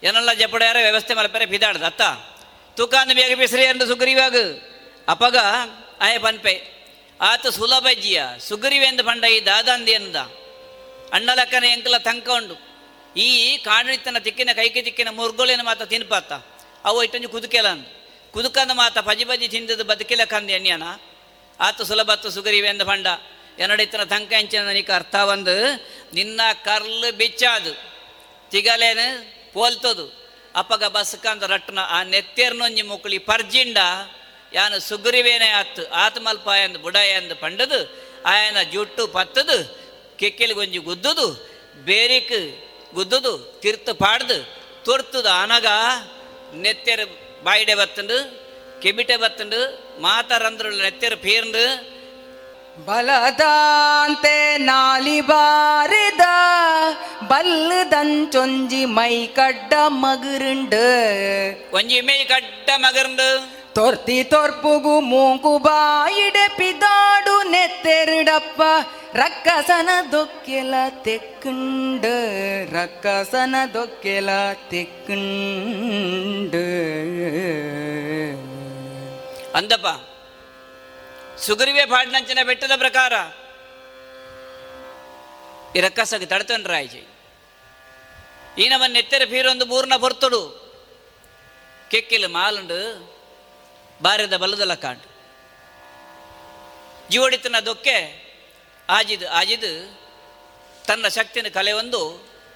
ಏನೆಲ್ಲ 0.05 0.33
ಜಪಡ್ಯಾರ 0.33 0.77
ವ್ಯವಸ್ಥೆ 0.83 1.15
ಮಲ್ಪರೆ 1.15 1.47
ಬಿದಾಡ್ದ. 1.47 1.83
ಅತ್ತ 1.83 2.03
ತೂಕಾಂದ 2.77 3.13
ಬೇಗ 3.13 3.39
ಬಿಸ್ರಿ 3.39 3.67
ಅಂದು 3.67 3.87
ಸುಗ್ರೀವಾಗ 3.87 4.37
ಅಪಗ, 5.09 5.37
ಆಯ 6.01 6.19
ಪನ್ಪೆ, 6.19 6.55
ಆತ 7.21 7.47
ಸುಲಭಜ್ಜಿಯ 7.47 8.21
ಜಿಯ 8.29 8.41
ಸುಗ್ರೀವೆಂದು 8.41 9.05
ಪಂಡ 9.05 9.25
ಈ 9.25 9.47
ದಾದಂದಿ 9.47 9.93
ಎಂದ. 9.93 10.17
ಅಣ್ಣ 11.13 11.31
ಲೆಕ್ಕನ 11.35 11.65
ಎಂಕಲ 11.65 11.97
ತಂಕ 11.99 12.29
ಉಂಡು 12.29 12.57
ಈ 13.17 13.57
ಕಾಣಿತನ 13.57 14.19
ತಿಕ್ಕಿನ 14.19 14.51
ಕೈಕಿ 14.53 14.83
ತಿಕ್ಕಿನ 14.83 15.09
ಮುರ್ಗೊಳಿನ 15.11 15.61
ಮಾತ 15.63 15.83
ತಿನ್ಪಾತ. 15.83 16.33
ಅವು 16.85 17.03
ಇಟ್ಟಂಜು 17.03 17.29
ಕುದುಕೆಲ 17.29 17.69
ಅಂದು 17.69 17.89
ಕುದುಕಂದ 18.33 18.71
ಮಾತ 18.71 18.99
ಪಜಿ 18.99 19.25
ಪಜಿ 19.25 19.49
ತಿಂದದ 19.49 19.83
ಬದುಕಿಲಕ್ಕಂದು 19.83 20.41
ಕಂದಿ 20.41 20.53
ಎಣ್ಣ್ಯಾನ 20.53 20.83
ಆತ 21.61 21.83
ಸುಲಭತ್ತು 21.83 22.31
ಸುಗರಿವೆಂದ 22.31 22.83
ಪಂಡ. 22.83 23.07
ಎನ್ನಡಿತನ 23.59 24.05
ತಂಕ 24.05 24.33
ಎಂಚಿನ 24.33 24.69
ನಿಕ 24.71 24.91
ಅರ್ಥ 24.91 25.15
ನಿನ್ನ 26.15 26.41
ಕರ್ಲು 26.65 27.17
ಬಿಚ್ಚಾದು. 27.17 27.93
ತಿಗಲೇನು? 28.51 29.53
ಪೋಲ್ತದು. 29.53 30.23
ಅಪ್ಪಗ 30.57 30.85
ಬಸ್ಕಂದ 30.85 31.43
ರಟ್ನ 31.43 31.79
ಆ 31.81 32.03
ನೆತ್ತೇರ್ನೊಂಜಿ 32.03 32.83
ಮುಕ್ಕಳಿ 32.83 33.19
ಪರ್ಜಿಂಡ, 33.19 33.79
ಯಾನು 34.53 34.81
ಸುಗ್ರಿವೇನೆ 34.81 35.49
ಆತು 35.49 35.89
ಆತ್ಮಲ್ಪ 35.89 36.49
ಎಂದು 36.49 36.79
ಬುಡ 36.79 36.95
ಎಂದು 36.95 37.37
ಪಂಡದು, 37.37 37.97
ಆಯನ 38.27 38.63
ಜುಟ್ಟು 38.63 39.07
ಪತ್ತದು 39.07 39.83
ಕೆಕ್ಕೆಲಿಗೊಂಜಿ 40.19 40.79
ಗುದ್ದುದು, 40.79 41.49
ಬೇರಿಕ್ 41.85 42.65
ಗುದ್ದುದು, 42.95 43.59
ತಿರ್ತು 43.63 43.95
ಪಾಡ್ದು, 43.95 44.45
ತುರ್ತುದು 44.85 45.29
ಅನಗ 45.29 45.67
ನೆತ್ತೆರು 46.55 47.43
ಬಾಯಿಡೆ 47.45 47.75
ಬತ್ತಂಡು 47.75 48.43
ಕೆಬಿಟೆ 48.83 49.17
ಬತ್ತಂಡು 49.17 49.93
ಮಾತಾರಂದ್ರ 50.03 50.67
ನೆತ್ತೆರು 50.67 51.17
ಪೀರ್ಂಡು 51.17 51.93
ಬಲದಾಂತೆ 52.77 54.37
ನಾಲಿ 54.61 55.19
ಬಾರಿದ 55.23 56.25
ಬಲ್ಲದಂಚೊಂಜಿ 57.31 58.85
ಮೈ 58.95 59.15
ಕಡ್ಡ 59.37 59.73
ಮಗರುಂಡು 60.03 60.87
ಒಂಜಿ 61.75 62.01
ಮೈ 62.01 62.21
ಕಡ್ಡ 62.25 62.69
ಮಗರುಂಡು 62.77 63.29
ತೊರ್ತಿ 63.75 64.17
ತೊರ್ಪುಗು 64.25 64.95
ಮೂಗು 65.11 65.53
ಬಾಯಿಡೆ 65.59 66.47
ಪಿದಾಡು 66.59 67.37
ನೆತ್ತೆರಡಪ್ಪ 67.51 68.61
ರಕ್ಕಸನ 69.17 69.91
ದೊಕ್ಕೆಲ 70.13 70.75
ತೆಕ್ಕುಂಡು 71.05 72.15
ರಕ್ಕಸನ 72.73 73.55
ದೊಕ್ಕೆಲ 73.75 74.31
ತೆಕ್ಕುಂಡು 74.71 76.65
ಅಂದಪ್ಪ 79.55 79.89
ಸುಗ್ರೀವೆ 81.47 81.85
ಪಾಡಿನಂಚಿನ 81.87 82.39
ಬೆಟ್ಟದ 82.43 82.71
ಪ್ರಕಾರ. 82.77 83.13
ಈ 85.77 85.81
ರಕ್ಕಸಗೆ 85.81 86.27
ತಡ್ತಂಡ್ರಾಯ್ಜಿ 86.27 87.03
ಈನವನ್ 88.59 88.97
ಎತ್ತೆರ 88.97 89.23
ಫೀರೊಂದು 89.31 89.67
ಮೂರ್ನ 89.67 89.97
ಬರ್ತುಡು. 89.97 90.43
ಕೆಕ್ಕಿಲು 91.91 92.29
ಮಾಲುಂಡು 92.29 92.81
ಬಾರದ 94.03 94.37
ಬಲದಲ್ಲ 94.37 94.75
ಕಾಂಡು. 94.75 95.09
ಜೀವಡಿತನ 97.11 97.57
ದೊಕ್ಕೆ 97.67 97.97
ಆಜಿದು 98.89 99.27
ಆಜಿದು 99.31 99.73
ತನ್ನ 100.87 101.09
ಶಕ್ತಿನ 101.09 101.47
ಕಲೆ 101.55 101.73
ಒಂದು 101.73 102.01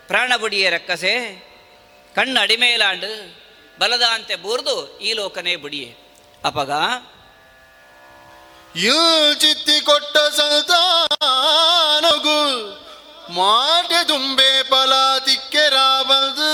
ಪ್ರಾಣ 0.06 0.32
ಬುಡಿಯ 0.36 0.70
ರಕ್ಕಸೆ 0.70 1.12
ಕಣ್ಣು 2.14 2.40
ಅಡಿಮೇಲಾಂಡು 2.40 3.10
ಬಲದ 3.78 4.02
ಅಂತೆ 4.02 4.36
ಬೂರ್ದು 4.36 5.00
ಈ 5.00 5.12
ಲೋಕನೇ 5.12 5.56
ಬುಡಿಯೇ. 5.56 5.90
ಅಪಗ 6.44 6.70
ಚಿತ್ತಿ 9.40 9.80
ಕೊಟ್ಟ 9.80 10.16
ಸಲ್ತಾನಗು 10.36 12.40
ಮಾಟೆ 13.34 14.08
ದುಂಬೆ 14.08 14.62
ಫಲ 14.70 14.92
ತಿಕ್ಕೆರಾಬಲ್ದು 15.26 16.50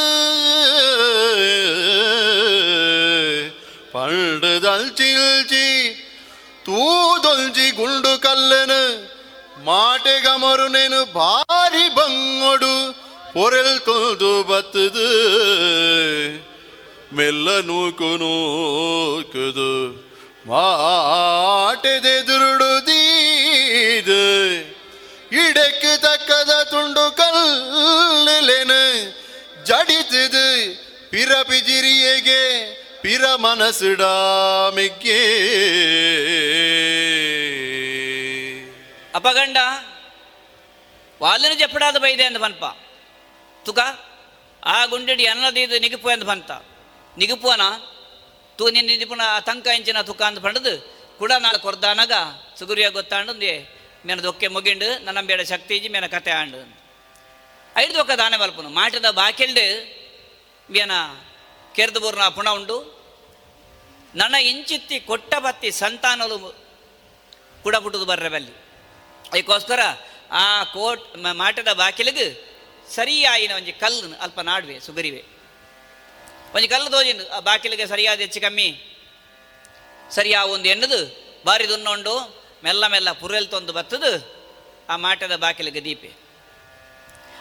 ಪಂಡದಲ್ಚಿಲ್ಚಿ, 3.94 5.66
ತೂದೊಲ್ಜಿ 6.66 7.70
ಗುಂಡು 7.70 8.22
ಕಲ್ಲನು 8.22 9.12
ಮಾಟೆ 9.64 10.20
ಗಮರು 10.20 10.68
ನೆನು 10.68 11.12
ಭಾರಿ 11.12 11.94
ಬಂಗೊಡು 11.94 12.92
ಪೊರೆಲ್ 13.34 13.80
ತೊಲ್ದು 13.80 14.42
ಬತ್ತದು. 14.42 15.08
ಮೆಲ್ಲ 17.16 17.48
ನೂಕು 20.46 20.54
ನೂಕುದು 20.54 21.62
ಮಾಟೆದೆದುರುಡುದೀದು. 21.64 22.22
ಇಡಕ್ಕೆ 25.34 25.96
ತಕ್ಕದ 25.96 26.62
ತುಂಡು 26.62 27.16
ಕಲ್ಲಿಲೆನು 27.16 28.80
ಜಡಿತದು. 29.64 30.46
ಪಿರ 31.10 31.32
ಪಿಜಿರಿಯೆಗೆ 31.42 32.40
ಪಿರ 33.02 33.34
ಮನಸ್ಸುಡ 33.34 34.02
ಮೆಗ್ಗೆ 34.74 35.20
ಅಪಗಂಡ 39.14 39.56
ವಾಲಿನ 41.22 41.52
ಜಪ್ಪಡಾದ 41.58 41.96
ಬೈದೆ 41.96 42.24
ಅಂದ 42.24 42.36
ಪನ್ಪ 42.36 42.64
నిగిపోయింది 43.64 43.78
ಆ 44.64 44.86
ಗುಂಡಿಡಿ 44.86 45.26
ತೂ 48.58 48.64
ನಿನ್ನ 48.76 48.98
ನಿಪುಣ 48.98 49.22
ತಂಕ 49.46 49.66
ಇಂಚಿನ 49.66 50.00
ತುಕ 50.08 50.22
ಅಂದ 50.22 50.38
ಪಂಡದು 50.44 50.74
ಕೂಡ 51.18 51.32
ನಾಳೆ 51.44 51.58
ಕೊರ್ದಾನಾಗ 51.58 52.12
ಸುಗುರಿಯ 52.58 52.88
ಗೊತ್ತಾಂಡು 52.90 53.32
ಮೇನ 54.06 54.20
ದೊಕ್ಕೆ 54.20 54.48
ಮುಗಿಂಡು 54.54 54.88
ನನ್ನ 55.04 55.20
ಬೇಡ 55.26 55.40
ಶಕ್ತಿ 55.40 55.72
ಇಜಿ 55.76 55.88
ಮೇನ 55.94 56.06
ಕತೆ 56.06 56.30
ಆಂಡು. 56.30 56.60
ಐದು 57.76 57.98
ಒಕ್ಕ 58.00 58.12
ದಾನೆ 58.20 58.36
ಮಲ್ಪನು 58.36 58.70
ಮಾಟದ 58.78 59.08
ಬಾಕಿಲ್ಡು 59.10 59.66
ಮೇನ 60.72 60.94
ಕೆರೆದು 61.74 62.00
ಬೂರ್ನ 62.00 62.28
ಪುಣ 62.28 62.48
ಉಂಡು. 62.50 62.76
ನನ್ನ 64.14 64.34
ಇಂಚಿತ್ತಿ 64.34 64.96
ಕೊಟ್ಟ 65.00 65.34
ಬತ್ತಿ 65.34 65.70
ಸಂತಾನಲು 65.82 66.38
ಕೂಡ 67.62 67.76
ಬಿಟ್ಟುದು 67.76 68.06
ಬರ್ರೆ 68.10 68.28
ಬಲ್ಲಿ. 68.28 68.54
ಅದಕ್ಕೋಸ್ಕರ 69.32 69.80
ಆ 70.30 70.64
ಕೋಟ್ 70.74 71.04
ಮಾಟದ 71.18 71.70
ಬಾಕಿಲಿಗೆ 71.72 72.26
ಸರಿಯಾಯಿನ 72.94 73.52
ಒಂಜಿ 73.52 73.72
ಕಲ್ಲು 73.72 74.08
ಅಲ್ಪ 74.20 74.40
ನಾಡ್ವೆ, 74.40 74.80
ಸುಗರಿವೆ. 74.80 75.22
ಒಂಜಿ 76.54 76.68
ಕಲ್ಲು 76.68 76.98
ಆ 77.30 77.40
ಬಾಕಿಲಿಗೆ 77.40 77.86
ಸರಿಯಾದ 77.86 78.20
ಹೆಚ್ಚು 78.20 78.40
ಕಮ್ಮಿ 78.40 78.68
ಸರಿಯಾ 80.14 80.44
ಒಂದು 80.44 80.68
ಎಣ್ಣದು 80.68 81.00
ಬಾರಿ 81.44 81.68
ದುನ್ನೊಂಡು 81.68 82.14
ಮೆಲ್ಲ 82.64 82.86
ಮೆಲ್ಲ 82.86 83.12
ಪುರೆಲ್ 83.12 83.48
ತೊಂದು 83.48 83.72
ಬತ್ತದು 83.72 84.10
ಆ 84.90 84.96
ಮಾಟದ 84.96 85.36
ಬಾಕಿಲಿಗೆ 85.36 85.84
ದೀಪೆ 85.84 86.10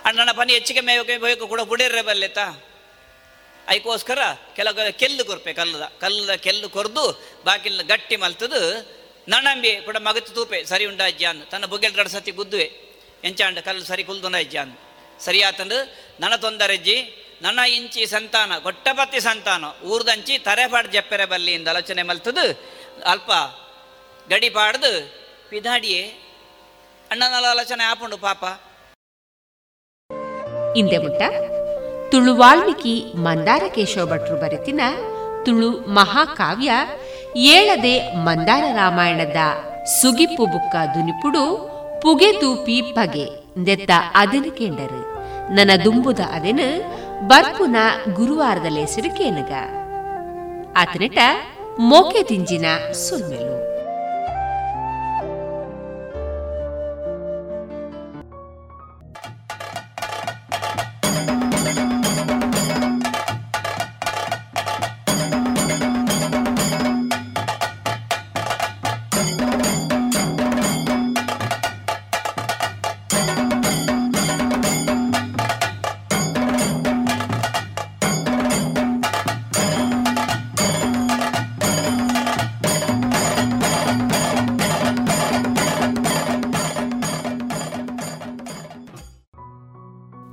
ಅಣ್ಣನ 0.05 0.31
ಪನಿ 0.31 0.53
ಹೆಚ್ಚಿಗೆ 0.53 0.81
ಕಮ್ಮಿ 0.81 1.17
ಬೇಕು 1.17 1.47
ಕೂಡ 1.47 1.61
ಬುಡಿರ್ರೆ 1.61 2.01
ಬಲ್ಲೆತ್ತ 2.01 2.39
ಅದಕ್ಕೋಸ್ಕರ 3.67 4.19
ಕೆಲವು 4.55 4.91
ಕೆಲ್ಲು 4.97 5.23
ಕೊರ್ಪೆ 5.23 5.53
ಕಲ್ಲದ 5.53 5.85
ಕಲ್ಲದ 5.99 6.35
ಕೆಲ್ಲು 6.35 6.69
ಕೊರ್ದು 6.69 7.03
ಬಾಕಿಲ್ನ 7.45 7.81
ಗಟ್ಟಿ 7.81 8.15
ಮಲ್ತದು 8.15 8.61
ನಣಂಬಿ 9.29 9.71
ಕೂಡ 9.81 9.97
ಮಗತು 9.97 10.31
ತೂಪೆ 10.33 10.63
ಸರಿ 10.63 10.85
ಉಂಡ 10.85 11.01
ಅಜ್ಜ 11.01 11.23
ಅಂದು 11.23 11.45
ತನ್ನ 11.45 11.65
ಬುಗ್ಗೆಲ್ 11.65 11.93
ಗಡ 11.93 12.07
ಸತಿ 12.07 12.31
ಗುದ್ದುವೆ 12.31 12.67
ಎಂಚಾಂಡ 13.23 13.59
ಕಲ್ಲು 13.59 13.85
ಸರಿ 13.85 14.03
ಕುಲ್ದುನ 14.03 14.37
ಅಜ್ಜ 14.37 14.57
ಅಂದು 14.57 14.79
ಸರಿ 15.25 15.41
ನಣ 16.19 16.35
ತೊಂದರೆಜ್ಜಿ 16.35 16.97
ನನ್ನ 17.41 17.59
ಇಂಚಿ 17.59 18.05
ಸಂತಾನ 18.05 18.51
ಗೊಟ್ಟಪತಿ 18.63 19.19
ಸಂತಾನ, 19.19 19.63
ಊರ್ದಂಚಿ 19.85 20.37
ತರೆಪಾಡ್ 20.37 20.91
ಜಪ್ಪೆರೆ 20.91 21.25
ಬಲ್ಲಿ 21.25 21.51
ಇಂದ 21.53 21.67
ಆಲೋಚನೆ 21.67 22.03
ಮಲ್ತದು, 22.03 22.45
ಅಲ್ಪ 23.05 23.31
ಗಡಿ 24.29 24.49
ಪಾಡ್ದು 24.49 24.91
ಪಿದಾಡಿಯೇ 25.49 26.03
ಅಣ್ಣನ 27.11 27.45
ಆಲೋಚನೆ 27.49 27.83
ಆಪುಂಡು 27.83 28.17
ಪಾಪ. 28.17 28.43
ಹಿಂದೆ 30.75 30.97
ಮುಟ್ಟ. 30.97 31.21
ತುಳು 32.11 32.35
ವಾಲ್ಮೀಕಿ 32.35 32.95
ಮಂದಾರ 33.15 33.63
ಕೇಶವ 33.75 34.05
ಭಟ್ರು 34.11 34.35
ಬರೆತಿನ 34.37 34.81
ತುಳು 35.45 35.69
ಮಹಾಕಾವ್ಯ 35.71 36.71
ಏಳದೆ 37.49 37.95
ಮಂದಾರ 38.27 38.63
ರಾಮಾಯಣದ 38.75 39.41
ಸುಗಿಪ್ಪು 40.01 40.45
ಬುಕ್ಕ 40.45 40.75
ದುನಿಪುಡು 40.93 41.45
ಪುಗೆ 42.01 42.31
ತೂಪಿ 42.33 42.81
ಪಗೆ 42.81 43.27
ದೆತ್ತ 43.65 43.91
ಅದನ 44.15 44.45
ಕೇಂಡರು. 44.57 45.01
ನನ್ನ 45.55 45.71
ದುಂಬುದ 45.83 46.19
ಅದೆನು 46.19 46.67
ಬರ್ಪುನ 47.27 47.75
ಗುರುವಾರದಲ್ಲೇ 48.13 48.85
ಸಿಡುಕೇನಗ? 48.85 49.51
ಕೇನಗ 49.51 49.53
ಆತನಿಟ 50.75 51.17
ಮೋಕೆ 51.79 52.23
ತಿಂಜಿನ 52.23 52.65
ಸುಲ್ಮೆಲು 52.91 53.70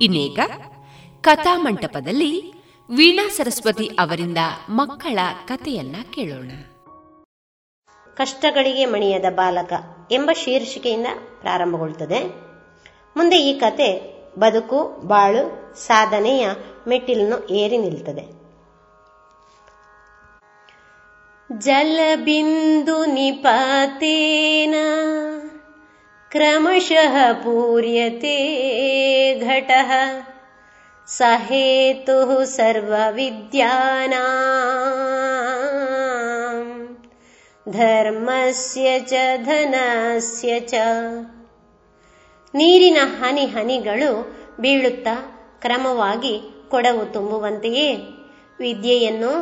ಇನ್ನೇಗ 0.09 0.39
ಕಥಾಮಂಟಪದಲ್ಲಿ 1.21 2.53
ವೀಣಾ 2.95 3.29
ಸರಸ್ವತಿ 3.29 3.87
ಅವರಿಂದ 3.87 4.37
ಮಕ್ಕಳ 4.69 5.19
ಕಥೆಯನ್ನ 5.45 5.95
ಕೇಳೋಣ. 6.09 6.51
ಕಷ್ಟಗಳಿಗೆ 8.15 8.85
ಮಣಿಯದ 8.85 9.25
ಬಾಲಕ 9.35 9.73
ಎಂಬ 10.11 10.29
ಶೀರ್ಷಿಕೆಯಿಂದ 10.43 11.07
ಪ್ರಾರಂಭಗೊಳ್ಳುತ್ತದೆ 11.41 12.19
ಮುಂದೆ 13.17 13.37
ಈ 13.37 13.59
ಕತೆ 13.59 13.89
ಬದುಕು, 14.39 15.07
ಬಾಳು, 15.07 15.43
ಸಾಧನೆಯ 15.79 16.47
ಮೆಟ್ಟಿಲನ್ನು 16.87 17.47
ಏರಿ 17.47 17.77
ನಿಲ್ತದೆ. 17.77 18.25
ಜಲಬಿಂದು 21.57 23.05
ನಿಪಾತೇನ 23.05 24.75
क्रमशः 26.32 27.16
पूर्यते 27.42 28.36
घटः 29.48 29.90
स 31.08 31.18
हेतुः 31.46 32.30
सर्वविद्यानाम् 35.74 36.72
ಧರ್ಮಸ್ಯ 37.66 38.86
ಚ 39.10 39.12
ಧನಸ್ಯ 39.46 40.50
ಚ 40.70 40.82
ನೀರಿನ 42.54 42.98
ಹನಿ 43.18 43.44
ಹನಿಗಳು 43.54 44.10
ಬೀಳುತ್ತಾ 44.60 45.14
ಕ್ರಮವಾಗಿ 45.62 46.34
ಕೊಡವು 46.70 47.04
ತುಂಬುವಂತೆಯೇ 47.14 47.88
ವಿದ್ಯೆಯನ್ನು 48.60 49.32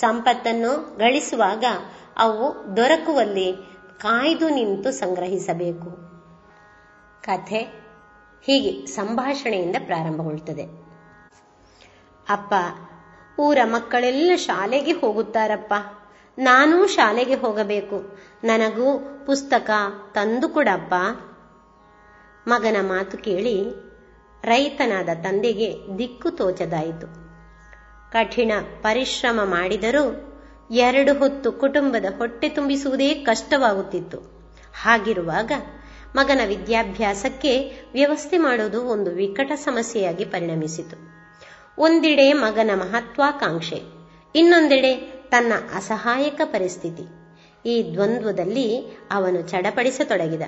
ಸಂಪತ್ತನ್ನು 0.00 0.72
ಗಳಿಸುವಾಗ 0.98 1.64
ಅವು 2.16 2.44
ದೊರಕುವಲ್ಲಿ 2.76 3.48
ಕಾಯ್ದು 4.00 4.48
ನಿಂತು 4.58 4.92
ಸಂಗ್ರಹಿಸಬೇಕು 4.92 5.90
ಕಥೆ 7.25 7.59
ಹೀಗೆ 8.43 8.85
ಸಂಭಾಷಣೆಯಿಂದ 8.85 9.75
ಪ್ರಾರಂಭಗೊಳ್ಳುತ್ತದೆ. 9.85 10.63
ಅಪ್ಪ, 12.29 12.53
ಊರ 13.39 13.57
ಮಕ್ಕಳೆಲ್ಲ 13.63 14.31
ಶಾಲೆಗೆ 14.35 14.91
ಹೋಗುತ್ತಾರಪ್ಪ. 14.91 15.73
ನಾನೂ 16.37 16.87
ಶಾಲೆಗೆ 16.87 17.35
ಹೋಗಬೇಕು. 17.35 18.19
ನನಗೂ 18.43 18.99
ಪುಸ್ತಕ 19.25 19.69
ತಂದು 20.11 20.49
ಕೊಡಪ್ಪ. 20.49 20.93
ಮಗನ 22.47 22.75
ಮಾತು 22.81 23.17
ಕೇಳಿ 23.17 23.63
ರೈತನಾದ 24.43 25.09
ತಂದೆಗೆ 25.21 25.97
ದಿಕ್ಕು 25.97 26.31
ತೋಚದಾಯಿತು. 26.31 27.07
ಕಠಿಣ 28.11 28.51
ಪರಿಶ್ರಮ 28.81 29.39
ಮಾಡಿದರೂ 29.43 30.35
ಎರಡು 30.71 31.19
ಹೊತ್ತು 31.19 31.51
ಕುಟುಂಬದ 31.51 32.05
ಹೊಟ್ಟೆ 32.17 32.49
ತುಂಬಿಸುವುದೇ 32.49 33.13
ಕಷ್ಟವಾಗುತ್ತಿತ್ತು. 33.13 34.17
ಹಾಗಿರುವಾಗ 34.83 35.51
ಮಗನ 36.15 36.41
ವಿದ್ಯಾಭ್ಯಾಸಕ್ಕೆ 36.47 37.81
ವ್ಯವಸ್ಥೆ 37.93 38.37
ಮಾಡೋದು 38.37 38.85
ಒಂದು 38.85 39.11
ವಿಕಟ 39.11 39.51
ಸಮಸ್ಯೆಯಾಗಿ 39.55 40.25
ಪರಿಣಮಿಸಿತು. 40.25 40.97
ಒಂದೆಡೆ 41.77 42.33
ಮಗನ 42.33 42.71
ಮಹತ್ವಾಕಾಂಕ್ಷೆ, 42.73 43.81
ಇನ್ನೊಂದೆಡೆ 44.35 44.95
ತನ್ನ 45.29 45.53
ಅಸಹಾಯಕ 45.75 46.41
ಪರಿಸ್ಥಿತಿ. 46.43 47.05
ಈ 47.69 47.93
ದ್ವಂದ್ವದಲ್ಲಿ 47.93 48.97
ಅವನು 49.11 49.41
ಚಡಪಡಿಸತೊಡಗಿದ. 49.41 50.41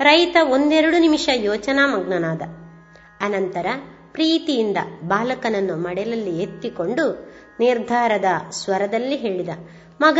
ರೈತ 0.00 0.36
ಒಂದೆರಡು 0.50 0.98
ನಿಮಿಷ 0.98 1.28
ಯೋಚನಾ 1.34 1.96
ಮಗ್ನನಾದ. 1.96 2.42
ಅನಂತರ 3.20 3.66
ಪ್ರೀತಿಯಿಂದ 4.12 4.76
ಬಾಲಕನನ್ನು 5.04 5.76
ಮಡಲಲ್ಲಿ 5.76 6.42
ಎತ್ತಿಕೊಂಡು 6.42 7.34
ನಿರ್ಧಾರದ 7.60 8.24
ಸ್ವರದಲ್ಲಿ 8.50 9.16
ಹೇಳಿದ, 9.16 9.48
ಮಗ, 10.00 10.18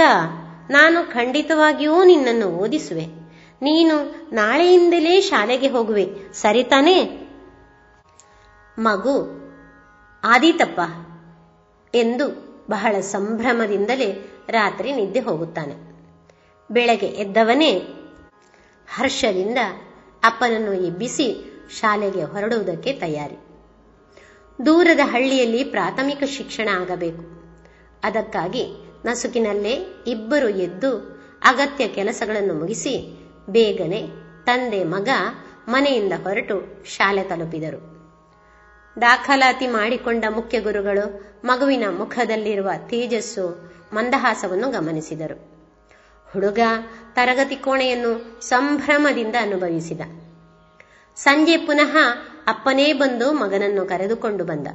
ನಾನು 0.70 1.12
ಖಂಡಿತವಾಗಿಯೂ 1.12 2.05
ನಿನ್ನನ್ನು 2.05 2.47
ಓದಿಸುವೆ. 2.47 3.26
ನೀನು 3.62 4.05
ನಾಳೆಯಿಂದಲೇ 4.35 5.20
ಶಾಲೆಗೆ 5.20 5.69
ಹೋಗುವೆ. 5.69 6.33
ಸರಿತಾನೆ 6.33 7.27
ಮಗು, 8.78 9.15
ಆದೀತಪ್ಪ 10.24 10.81
ಎಂದು 11.95 12.28
ಬಹಳ 12.70 13.01
ಸಂಭ್ರಮದಿಂದಲೇ 13.01 14.31
ರಾತ್ರಿ 14.49 14.93
ನಿದ್ದೆ 14.93 15.20
ಹೋಗುತ್ತಾನೆ. 15.20 15.74
ಬೆಳಗ್ಗೆ 16.70 17.07
ಎದ್ದವನೇ 17.07 17.83
ಹರ್ಷದಿಂದ 18.89 19.59
ಅಪ್ಪನನ್ನು 20.24 20.73
ಎಬ್ಬಿಸಿ 20.73 21.53
ಶಾಲೆಗೆ 21.81 22.23
ಹೊರಡುವುದಕ್ಕೆ 22.23 22.93
ತಯಾರಿ. 22.93 23.37
ದೂರದ 24.66 25.01
ಹಳ್ಳಿಯಲ್ಲಿ 25.03 25.65
ಪ್ರಾಥಮಿಕ 25.65 26.23
ಶಿಕ್ಷಣ 26.24 26.69
ಆಗಬೇಕು. 26.69 27.23
ಅದಕ್ಕಾಗಿ 28.05 28.65
ನಸುಕಿನಲ್ಲೇ 29.05 30.05
ಇಬ್ಬರು 30.07 30.49
ಎದ್ದು 30.49 30.91
ಅಗತ್ಯ 31.45 31.89
ಕೆಲಸಗಳನ್ನು 31.89 32.55
ಮುಗಿಸಿ 32.55 33.26
ಬೇಗನೆ 33.51 34.09
ತಂದೆ 34.44 34.85
ಮಗ 34.85 35.09
ಮನೆಯಿಂದ 35.68 36.12
ಹೊರಟು 36.12 36.85
ಶಾಲೆ 36.86 37.23
ತಲುಪಿದರು. 37.23 37.97
ದಾಖಲಾತಿ 39.01 39.66
ಮಾಡಿಕೊಂಡ 39.66 40.24
ಮುಖ್ಯ 40.31 40.60
ಗುರುಗಳು 40.60 41.36
ಮಗುವಿನ 41.44 41.85
ಮುಖದಲ್ಲಿರುವ 41.98 42.70
ತೇಜಸ್ಸು 42.86 43.73
ಮಂದಹಾಸವನ್ನು 43.93 44.70
ಗಮನಿಸಿದರು. 44.70 45.56
ಹುಡುಗ 46.32 46.59
ತರಗತಿ 47.14 47.56
ಕೋಣೆಯನ್ನು 47.56 48.40
ಸಂಭ್ರಮದಿಂದ 48.40 49.35
ಅನುಭವಿಸಿದ. 49.40 50.01
ಸಂಜೆ 51.16 51.56
ಪುನಃ 51.56 51.97
ಅಪ್ಪನೇ 52.47 52.93
ಬಂದು 52.93 53.32
ಮಗನನ್ನು 53.32 53.86
ಕರೆದುಕೊಂಡು 53.86 54.44
ಬಂದ. 54.44 54.66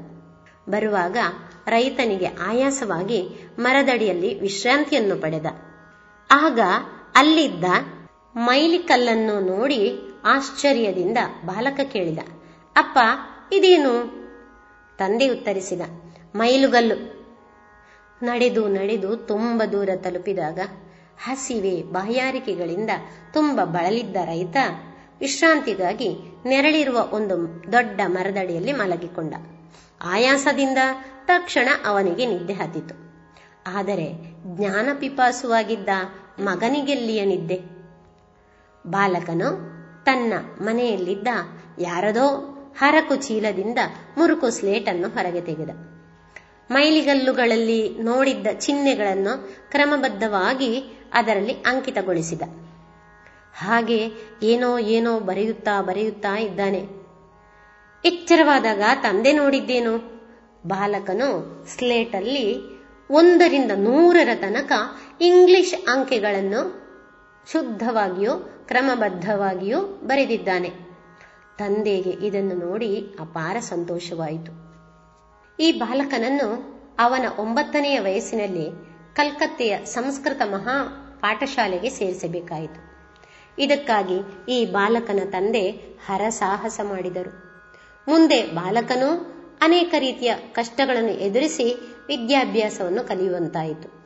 ಬರುವಾಗ 0.70 1.18
ರೈತನಿಗೆ 1.68 2.26
ಆಯಾಸವಾಗಿ 2.26 3.50
ಮರದಡಿಯಲ್ಲಿ 3.60 4.40
ವಿಶ್ರಾಂತಿಯನ್ನು 4.40 5.16
ಪಡೆದ. 5.16 5.46
ಆಗ 6.32 6.60
ಅಲ್ಲಿದ್ದ 7.16 7.66
ಮೈಲಿಕಲ್ಲನ್ನು 8.36 9.40
ನೋಡಿ 9.40 9.98
ಆಶ್ಚರ್ಯದಿಂದ 10.26 11.18
ಬಾಲಕ 11.46 11.80
ಕೇಳಿದ, 11.84 12.20
ಅಪ್ಪ, 12.76 13.00
ಇದೇನು? 13.54 14.22
ತಂದೆ 14.98 15.30
ಉತ್ತರಿಸಿದ, 15.30 15.82
ಮೈಲುಗಲ್ಲು. 16.36 17.22
ನಡೆದು 18.24 18.68
ನಡೆದು 18.68 19.16
ತುಂಬ 19.16 19.64
ದೂರ 19.72 19.90
ತಲುಪಿದಾಗ 19.96 20.60
ಹಸಿವೆ 21.24 21.82
ಬಾಯಾರಿಕೆಗಳಿಂದ 21.82 22.90
ತುಂಬ 23.34 23.64
ಬಳಲಿದ್ದ 23.64 24.16
ರೈತ 24.16 24.58
ವಿಶ್ರಾಂತಿಗಾಗಿ 25.20 26.10
ನೆರಳಿರುವ 26.46 27.08
ಒಂದು 27.12 27.64
ದೊಡ್ಡ 27.72 28.02
ಮರದಡಿಯಲ್ಲಿ 28.08 28.72
ಮಲಗಿಕೊಂಡ. 28.72 29.34
ಆಯಾಸದಿಂದ 30.02 30.78
ತಕ್ಷಣ 31.26 31.70
ಅವನಿಗೆ 31.86 32.26
ನಿದ್ದೆ 32.26 32.54
ಹತ್ತಿತು. 32.54 32.96
ಆದರೆ 33.78 34.14
ಜ್ಞಾನ 34.46 34.90
ಪಿಪಾಸುವಾಗಿದ್ದ 35.00 35.90
ಮಗನಿಗೆಲ್ಲಿಯ 36.40 37.26
ನಿದ್ದೆ? 37.26 37.71
ಬಾಲಕನು 38.88 39.72
ತನ್ನ 40.06 40.34
ಮನೆಯಲ್ಲಿದ್ದ 40.62 41.28
ಯಾರದೋ 41.80 42.48
ಹರಕು 42.78 43.16
ಚೀಲದಿಂದ 43.16 43.78
ಮುರುಕು 44.18 44.50
ಸ್ಲೇಟನ್ನು 44.50 45.10
ಹೊರಗೆ 45.10 45.42
ತೆಗೆದ. 45.42 45.70
ಮೈಲಿಗಲ್ಲುಗಳಲ್ಲಿ 46.72 47.98
ನೋಡಿದ್ದ 48.00 48.48
ಚಿಹ್ನೆಗಳನ್ನು 48.60 49.50
ಕ್ರಮಬದ್ಧವಾಗಿ 49.72 50.84
ಅದರಲ್ಲಿ 51.14 51.54
ಅಂಕಿತಗೊಳಿಸಿದ. 51.54 52.42
ಹಾಗೆ 53.58 54.12
ಏನೋ 54.44 54.78
ಏನೋ 54.78 55.20
ಬರೆಯುತ್ತಾ 55.20 55.82
ಬರೆಯುತ್ತಾ 55.82 56.38
ಇದ್ದಾನೆ. 56.38 56.88
ಎಚ್ಚರವಾದಾಗ 58.06 58.82
ತಂದೆ 59.02 59.32
ನೋಡಿದ್ದೇನು? 59.32 60.22
ಬಾಲಕನು 60.68 61.66
ಸ್ಲೇಟಲ್ಲಿ 61.78 62.58
ಒಂದರಿಂದ 63.10 63.72
ನೂರರ 63.76 64.30
ತನಕ 64.36 64.72
ಇಂಗ್ಲಿಷ್ 65.22 65.90
ಅಂಕೆಗಳನ್ನು 65.90 66.82
ಶುದ್ಧವಾಗಿಯೂ 67.52 68.32
ಕ್ರಮಬದ್ಧವಾಗಿಯೂ 68.72 69.82
ಬರೆದಿದ್ದಾನೆ. 69.82 70.70
ತಂದೆಗೆ 71.58 72.10
ಇದನ್ನು 72.10 72.56
ನೋಡಿ 72.56 73.16
ಅಪಾರ 73.20 73.60
ಸಂತೋಷವಾಯಿತು. 73.60 74.52
ಈ 75.60 75.72
ಬಾಲಕನನ್ನು 75.72 76.48
ಅವನ 77.00 77.26
ಒಂಬತ್ತನೆಯ 77.40 78.00
ವಯಸ್ಸಿನಲ್ಲಿ 78.00 78.70
ಕಲ್ಕತ್ತೆಯ 79.16 79.78
ಸಂಸ್ಕೃತ 79.86 80.42
ಮಹಾ 80.46 80.76
ಪಾಠಶಾಲೆಗೆ 81.22 81.90
ಸೇರಿಸಬೇಕಾಯಿತು. 81.90 82.80
ಇದಕ್ಕಾಗಿ 83.62 84.18
ಈ 84.50 84.66
ಬಾಲಕನ 84.66 85.20
ತಂದೆ 85.32 85.70
ಹರಸಾಹಸ 86.06 86.80
ಮಾಡಿದರು. 86.84 87.32
ಮುಂದೆ 88.08 88.44
ಬಾಲಕನು 88.44 89.10
ಅನೇಕ 89.62 89.94
ರೀತಿಯ 90.00 90.34
ಕಷ್ಟಗಳನ್ನು 90.36 91.12
ಎದುರಿಸಿ 91.12 91.76
ವಿದ್ಯಾಭ್ಯಾಸವನ್ನು 92.08 93.08
ಕಲಿಯುವಂತಾಯಿತು. 93.08 94.02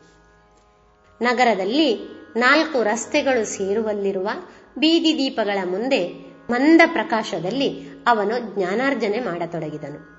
ನಗರದಲ್ಲಿ 1.22 2.16
ನಾಲ್ಕು 2.36 2.84
ರಸ್ತೆಗಳು 2.84 3.46
ಸೇರುವಲ್ಲಿರುವ 3.46 4.30
ಬೀದಿ 4.78 5.18
ದೀಪಗಳ 5.18 5.58
ಮುಂದೆ 5.66 6.10
ಮಂದ 6.50 6.82
ಪ್ರಕಾಶದಲ್ಲಿ 6.86 7.90
ಅವನು 8.08 8.56
ಜ್ಞಾನಾರ್ಜನೆ 8.56 9.20
ಮಾಡತೊಡಗಿದನು. 9.20 10.16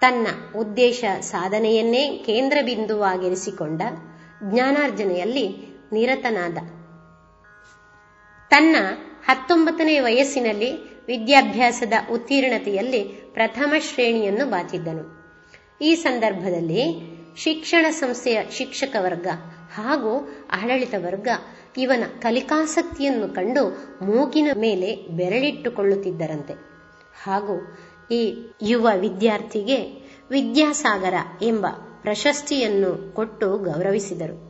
ತನ್ನ 0.00 0.26
ಉದ್ದೇಶ 0.56 1.04
ಸಾಧನೆಯನ್ನೇ 1.20 2.22
ಕೇಂದ್ರ 2.26 2.58
ಬಿಂದುವಾಗಿರಿಸಿಕೊಂಡ 2.64 3.82
ಜ್ಞಾನಾರ್ಜನೆಯಲ್ಲಿ 4.50 5.46
ನಿರತನಾದ. 5.92 6.58
ತನ್ನ 8.50 8.76
ಹತ್ತೊಂಬತ್ತನೇ 9.28 10.00
ವಯಸ್ಸಿನಲ್ಲಿ 10.00 10.70
ವಿದ್ಯಾಭ್ಯಾಸದ 11.06 11.92
ಉತ್ತೀರ್ಣತೆಯಲ್ಲಿ 12.12 13.04
ಪ್ರಥಮ 13.32 13.72
ಶ್ರೇಣಿಯನ್ನು 13.80 14.46
ಬಾಚಿದ್ದನು. 14.46 15.18
ಈ 15.80 15.94
ಸಂದರ್ಭದಲ್ಲಿ 15.94 16.84
ಶಿಕ್ಷಣ 17.36 17.86
ಸಂಸ್ಥೆಯ 17.90 18.38
ಶಿಕ್ಷಕ 18.50 18.96
ವರ್ಗ 18.98 19.26
ಹಾಗೂ 19.74 20.30
ಆಡಳಿತ 20.50 20.94
ವರ್ಗ 20.98 21.28
ಇವನ 21.76 22.04
ಕಲಿಕಾಸಕ್ತಿಯನ್ನು 22.20 23.34
ಕಂಡು 23.34 23.68
ಮೂಗಿನ 24.02 24.50
ಮೇಲೆ 24.56 24.96
ಬೆರಳಿಟ್ಟುಕೊಳ್ಳುತ್ತಿದ್ದರಂತೆ. 24.96 26.52
ಹಾಗೂ 27.22 27.78
ಈ 28.10 28.34
ಯುವ 28.62 28.88
ವಿದ್ಯಾರ್ಥಿಗೆ 29.00 30.08
ವಿದ್ಯಾಸಾಗರ 30.30 31.14
ಎಂಬ 31.42 31.66
ಪ್ರಶಸ್ತಿಯನ್ನು 32.02 33.14
ಕೊಟ್ಟು 33.14 33.58
ಗೌರವಿಸಿದರು. 33.58 34.48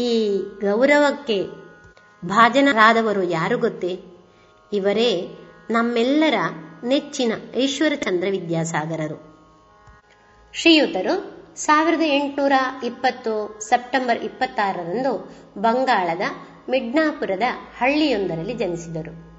ಈ 0.00 0.38
ಗೌರವಕ್ಕೆ 0.38 1.46
ಭಾಜನರಾದವರು 2.24 3.22
ಯಾರು 3.22 3.58
ಗೊತ್ತೇ? 3.58 4.04
ಇವರೇ 4.72 5.38
ನಮ್ಮೆಲ್ಲರ 5.70 6.34
ನೆಚ್ಚಿನ 6.84 7.32
ಈಶ್ವರಚಂದ್ರ 7.56 8.28
ವಿದ್ಯಾಸಾಗರರು. 8.30 9.30
ಶ್ರೀಯುತರು 10.54 11.39
ಸಾವಿರದ 11.56 12.02
ಎಂಟುನೂರ 12.02 12.52
ಇಪ್ಪತ್ತು 12.84 13.60
ಸೆಪ್ಟೆಂಬರ್ 13.60 14.18
ಇಪ್ಪತ್ತಾರರಂದು 14.18 15.34
ಬಂಗಾಳದ 15.58 16.20
ಮಿಡ್ನಾಪುರದ 16.70 17.42
ಹಳ್ಳಿಯೊಂದರಲ್ಲಿ 17.78 18.54
ಜನಿಸಿದರು. 18.54 19.30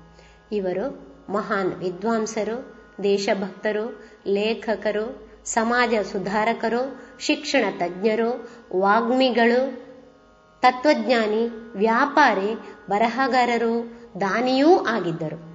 ಇವರು 0.52 1.12
ಮಹಾನ್ 1.30 1.74
ವಿದ್ವಾಂಸರು, 1.74 2.82
ದೇಶಭಕ್ತರು, 3.04 4.04
ಲೇಖಕರು, 4.28 5.32
ಸಮಾಜ 5.46 5.94
ಸುಧಾರಕರು, 6.12 7.02
ಶಿಕ್ಷಣ 7.20 7.66
ತಜ್ಞರು, 7.78 8.50
ವಾಗ್ಮಿಗಳು, 8.80 9.92
ತತ್ವಜ್ಞಾನಿ, 10.62 11.48
ವ್ಯಾಪಾರಿ, 11.78 12.56
ಬರಹಗಾರರು, 12.90 14.02
ದಾನಿಯೂ 14.22 14.78
ಆಗಿದ್ದರು. 14.78 15.52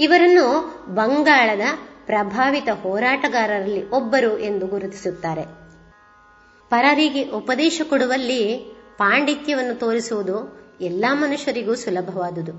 ಇವರನ್ನು 0.00 0.60
ಬಂಗಾಳದ 0.94 1.60
ಪ್ರಭಾವಿತ 2.06 2.68
ಹೋರಾಟಗಾರರಲ್ಲಿ 2.68 3.90
ಒಬ್ಬರು 3.90 4.38
ಎಂದು 4.38 4.66
ಗುರುತಿಸುತ್ತಾರೆ. 4.66 5.57
ಪರರಿಗೆ 6.70 7.30
ಉಪದೇಶ 7.30 7.80
ಕೊಡುವಲ್ಲಿ 7.88 8.58
ಪಾಂಡಿತ್ಯವನ್ನು 8.98 9.74
ತೋರಿಸುವುದು 9.74 10.58
ಎಲ್ಲಾ 10.80 11.14
ಮನುಷ್ಯರಿಗೂ 11.14 11.74
ಸುಲಭವಾದುದು. 11.74 12.52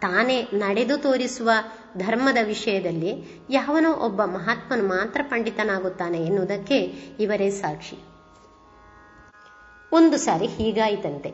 ತಾನೇ 0.00 0.42
ನಡೆದು 0.54 0.98
ತೋರಿಸುವ 0.98 1.50
ಧರ್ಮದ 1.96 2.36
ವಿಷಯದಲ್ಲಿ 2.44 3.42
ಯಾವನೋ 3.50 3.92
ಒಬ್ಬ 3.92 4.24
ಮಹಾತ್ಮನು 4.24 4.82
ಮಾತ್ರ 4.88 5.20
ಪಂಡಿತನಾಗುತ್ತಾನೆ 5.22 6.18
ಎನ್ನುವುದಕ್ಕೆ 6.18 6.76
ಇವರೇ 7.20 7.50
ಸಾಕ್ಷಿ. 7.50 7.96
ಒಂದು 9.92 10.16
ಸಾರಿ 10.16 10.46
ಹೀಗಾಯಿತಂತೆ. 10.46 11.28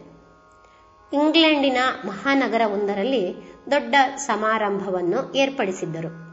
ಇಂಗ್ಲೆಂಡಿನ 1.12 1.76
ಮಹಾನಗರ 2.06 2.60
ಒಂದರಲ್ಲಿ 2.72 3.36
ದೊಡ್ಡ 3.70 3.94
ಸಮಾರಂಭವನ್ನು 4.16 5.34
ಏರ್ಪಡಿಸಿದ್ದರು. 5.34 6.32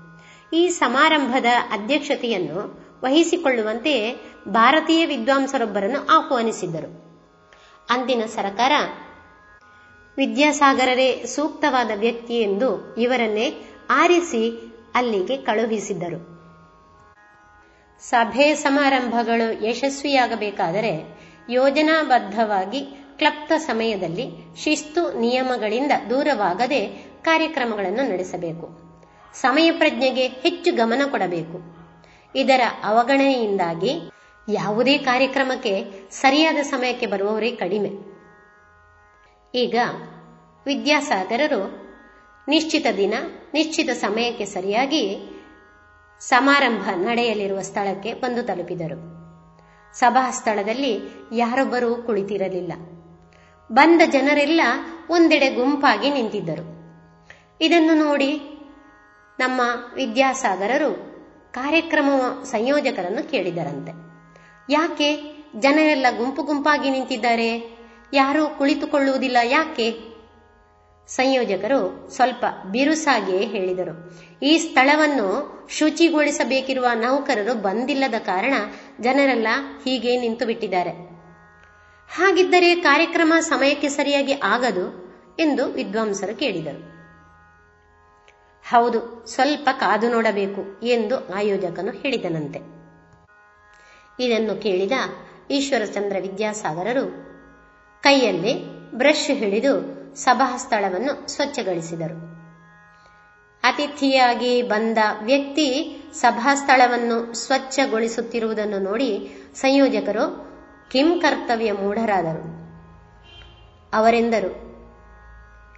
ಈ 0.56 0.70
ಸಮಾರಂಭದ 0.70 1.46
ಅಧ್ಯಕ್ಷತೆಯನ್ನು 1.72 2.89
ವಹಿಸಿಕೊಳ್ಳುವಂತೆ 3.04 4.16
ಭಾರತೀಯ 4.48 5.06
ವಿದ್ವಾಂಸರೊಬ್ಬರನ್ನು 5.06 6.08
ಆಹ್ವಾನಿಸಿದ್ದರು. 6.08 7.10
ಅಂದಿನ 7.90 8.24
ಸರಕಾರ, 8.26 8.72
ವಿದ್ಯಾಸಾಗರರೇ 10.18 11.24
ಸೂಕ್ತವಾದ 11.26 11.92
ವ್ಯಕ್ತಿ 11.96 12.42
ಎಂದು 12.42 12.96
ಇವರನ್ನೇ 12.96 13.54
ಆರಿಸಿ 13.90 14.74
ಅಲ್ಲಿಗೆ 14.96 15.38
ಕಳುಹಿಸಿದ್ದರು. 15.38 16.40
ಸಭೆ 18.00 18.56
ಸಮಾರಂಭಗಳು 18.56 19.66
ಯಶಸ್ವಿಯಾಗಬೇಕಾದರೆ 19.66 21.20
ಯೋಜನಾಬದ್ಧವಾಗಿ 21.50 22.82
ಕ್ಲಪ್ತ 23.18 23.52
ಸಮಯದಲ್ಲಿ 23.58 24.56
ಶಿಸ್ತು 24.64 25.20
ನಿಯಮಗಳಿಂದ 25.20 25.92
ದೂರವಾಗದೆ 26.10 26.88
ಕಾರ್ಯಕ್ರಮಗಳನ್ನು 27.22 28.12
ನಡೆಸಬೇಕು. 28.12 28.70
ಸಮಯ 29.34 29.72
ಪ್ರಜ್ಞೆಗೆ 29.72 30.28
ಹೆಚ್ಚು 30.28 30.76
ಗಮನ 30.76 31.02
ಕೊಡಬೇಕು. 31.12 31.79
ಇದರ 32.36 32.62
ಅವಗಣನೆಯಿಂದಾಗಿ 32.84 34.02
ಯಾವುದೇ 34.50 34.98
ಕಾರ್ಯಕ್ರಮಕ್ಕೆ 34.98 35.86
ಸರಿಯಾದ 36.12 36.58
ಸಮಯಕ್ಕೆ 36.58 37.06
ಬರುವವರೇ 37.06 37.52
ಕಡಿಮೆ. 37.52 37.90
ಈಗ 39.56 39.76
ವಿದ್ಯಾಸಾಗರರು 40.66 41.90
ನಿಶ್ಚಿತ 42.48 42.86
ದಿನ, 42.98 43.14
ನಿಶ್ಚಿತ 43.54 43.90
ಸಮಯಕ್ಕೆ 43.90 44.46
ಸರಿಯಾಗಿ 44.46 45.18
ಸಮಾರಂಭ 46.20 46.90
ನಡೆಯಲಿರುವ 46.96 47.62
ಸ್ಥಳಕ್ಕೆ 47.62 48.14
ಬಂದು 48.14 48.44
ತಲುಪಿದರು. 48.44 49.20
ಸಭಾ 49.94 50.32
ಸ್ಥಳದಲ್ಲಿ 50.32 51.00
ಯಾರೊಬ್ಬರೂ 51.34 51.96
ಕುಳಿತಿರಲಿಲ್ಲ. 51.96 52.74
ಬಂದ 53.72 54.02
ಜನರೆಲ್ಲ 54.12 54.62
ಒಂದೆಡೆ 55.10 55.50
ಗುಂಪಾಗಿ 55.50 56.10
ನಿಂತಿದ್ದರು. 56.10 56.80
ಇದನ್ನು 57.62 57.94
ನೋಡಿ 57.94 58.40
ನಮ್ಮ 59.40 59.62
ವಿದ್ಯಾಸಾಗರರು 59.96 61.09
ಕಾರ್ಯಕ್ರಮ 61.54 62.10
ಸಂಯೋಜಕರನ್ನು 62.44 63.32
ಕೇಳಿದರಂತೆ. 63.32 63.92
ಯಾಕೆ? 64.70 65.40
ಜನರೆಲ್ಲ 65.60 66.06
ಗುಂಪು 66.18 66.44
ಗುಂಪಾಗಿ 66.44 66.90
ನಿಂತಿದ್ದಾರೆ. 66.90 67.80
ಯಾರೂ 68.14 68.48
ಕುಳಿತುಕೊಳ್ಳುವುದಿಲ್ಲ. 68.48 69.38
ಯಾಕೆ? 69.44 69.96
ಸಂಯೋಜಕರು 71.08 72.10
ಸ್ವಲ್ಪ 72.12 72.46
ಬಿರುಸಾಗಿಯೇ 72.72 73.46
ಹೇಳಿದರು. 73.46 73.94
ಈ 74.44 74.58
ಸ್ಥಳವನ್ನು 74.58 75.28
ಶುಚಿಗೊಳಿಸಬೇಕಿರುವ 75.70 76.86
ನೌಕರರು 76.94 77.54
ಬಂದಿಲ್ಲದ 77.54 78.14
ಕಾರಣ 78.20 78.54
ಜನರೆಲ್ಲ 79.02 79.48
ಹೀಗೆ 79.86 80.20
ನಿಂತು 80.20 80.46
ಬಿಟ್ಟಿದ್ದಾರೆ 80.46 80.90
ಹಾಗಿದ್ದರೆ 82.10 82.76
ಕಾರ್ಯಕ್ರಮ 82.76 83.34
ಸಮಯಕ್ಕೆ 83.40 83.90
ಸರಿಯಾಗಿ 83.90 84.34
ಆಗದು 84.44 84.86
ಎಂದು 85.40 85.66
ವಿದ್ವಾಂಸರು 85.66 86.36
ಕೇಳಿದರು. 86.36 86.89
ಹೌದು, 88.70 89.00
ಸ್ವಲ್ಪ 89.28 89.70
ಕಾದು 89.80 90.08
ನೋಡಬೇಕು 90.10 90.62
ಎಂದು 90.88 91.16
ಆಯೋಜಕನು 91.34 91.92
ಹೇಳಿದನಂತೆ. 91.92 92.60
ಇದನ್ನು 94.20 94.54
ಕೇಳಿದ 94.62 94.96
ಈಶ್ವರಚಂದ್ರ 95.52 96.18
ವಿದ್ಯಾಸಾಗರರು 96.22 97.06
ಕೈಯಲ್ಲಿ 98.04 98.54
ಬ್ರಷ್ 98.92 99.30
ಹಿಡಿದು 99.32 99.74
ಸಭಾ 100.16 100.50
ಸ್ಥಳವನ್ನು 100.58 101.14
ಸ್ವಚ್ಛಗೊಳಿಸಿದರು. 101.28 102.18
ಅತಿಥಿಯಾಗಿ 103.64 104.54
ಬಂದ 104.62 104.98
ವ್ಯಕ್ತಿ 105.24 105.68
ಸಭಾ 106.14 106.56
ಸ್ಥಳವನ್ನು 106.56 107.18
ಸ್ವಚ್ಛಗೊಳಿಸುತ್ತಿರುವುದನ್ನು 107.34 108.80
ನೋಡಿ 108.80 109.12
ಸಂಯೋಜಕರು 109.56 110.26
ಕಿಂ 110.92 111.10
ಕರ್ತವ್ಯ 111.20 111.72
ಮೂಢರಾದರು. 111.72 112.44
ಅವರೆಂದರು, 113.94 114.52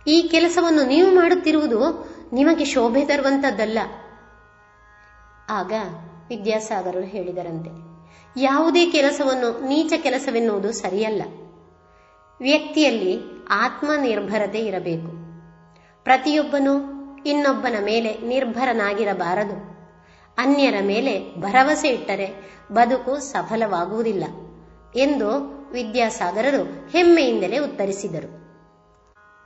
ಈ 0.08 0.18
ಕೆಲಸವನ್ನು 0.32 0.84
ನೀವು 0.86 1.10
ಮಾಡುತ್ತಿರುವುದು 1.16 1.80
ನಿಮಗೆ 2.32 2.66
ಶೋಭೆ 2.66 3.06
ತರುವಂಥದ್ದಲ್ಲ 3.06 3.80
ಆಗ 5.50 5.74
ವಿದ್ಯಾಸಾಗರರು 6.30 7.02
ಹೇಳಿದರಂತೆ, 7.02 7.70
ಯಾವುದೇ 8.42 8.86
ಕೆಲಸವನ್ನು, 8.86 9.68
ನೀಚ 9.68 9.94
ಕೆಲಸವೆನ್ನುವುದು 9.98 10.72
ಸರಿಯಲ್ಲ. 10.72 11.24
ವ್ಯಕ್ತಿಯಲ್ಲಿ 12.40 13.20
ಆತ್ಮನಿರ್ಭರತೆ 13.50 14.60
ಇರಬೇಕು. 14.60 15.12
ಪ್ರತಿಯೊಬ್ಬನೂ 16.04 16.74
ಇನ್ನೊಬ್ಬನ 17.26 17.76
ಮೇಲೆ 17.86 18.18
ನಿರ್ಭರನಾಗಿರಬಾರದು. 18.18 19.72
ಅನ್ಯರ 20.38 20.76
ಮೇಲೆ 20.82 21.36
ಭರವಸೆ 21.42 21.88
ಇಟ್ಟರೆ 21.88 22.58
ಬದುಕು 22.72 23.20
ಸಫಲವಾಗುವುದಿಲ್ಲ 23.20 24.24
ಎಂದು 24.96 25.30
ವಿದ್ಯಾಸಾಗರರು 25.72 26.90
ಹೆಮ್ಮೆಯಿಂದಲೇ 26.90 27.58
ಉತ್ತರಿಸಿದರು. 27.58 28.42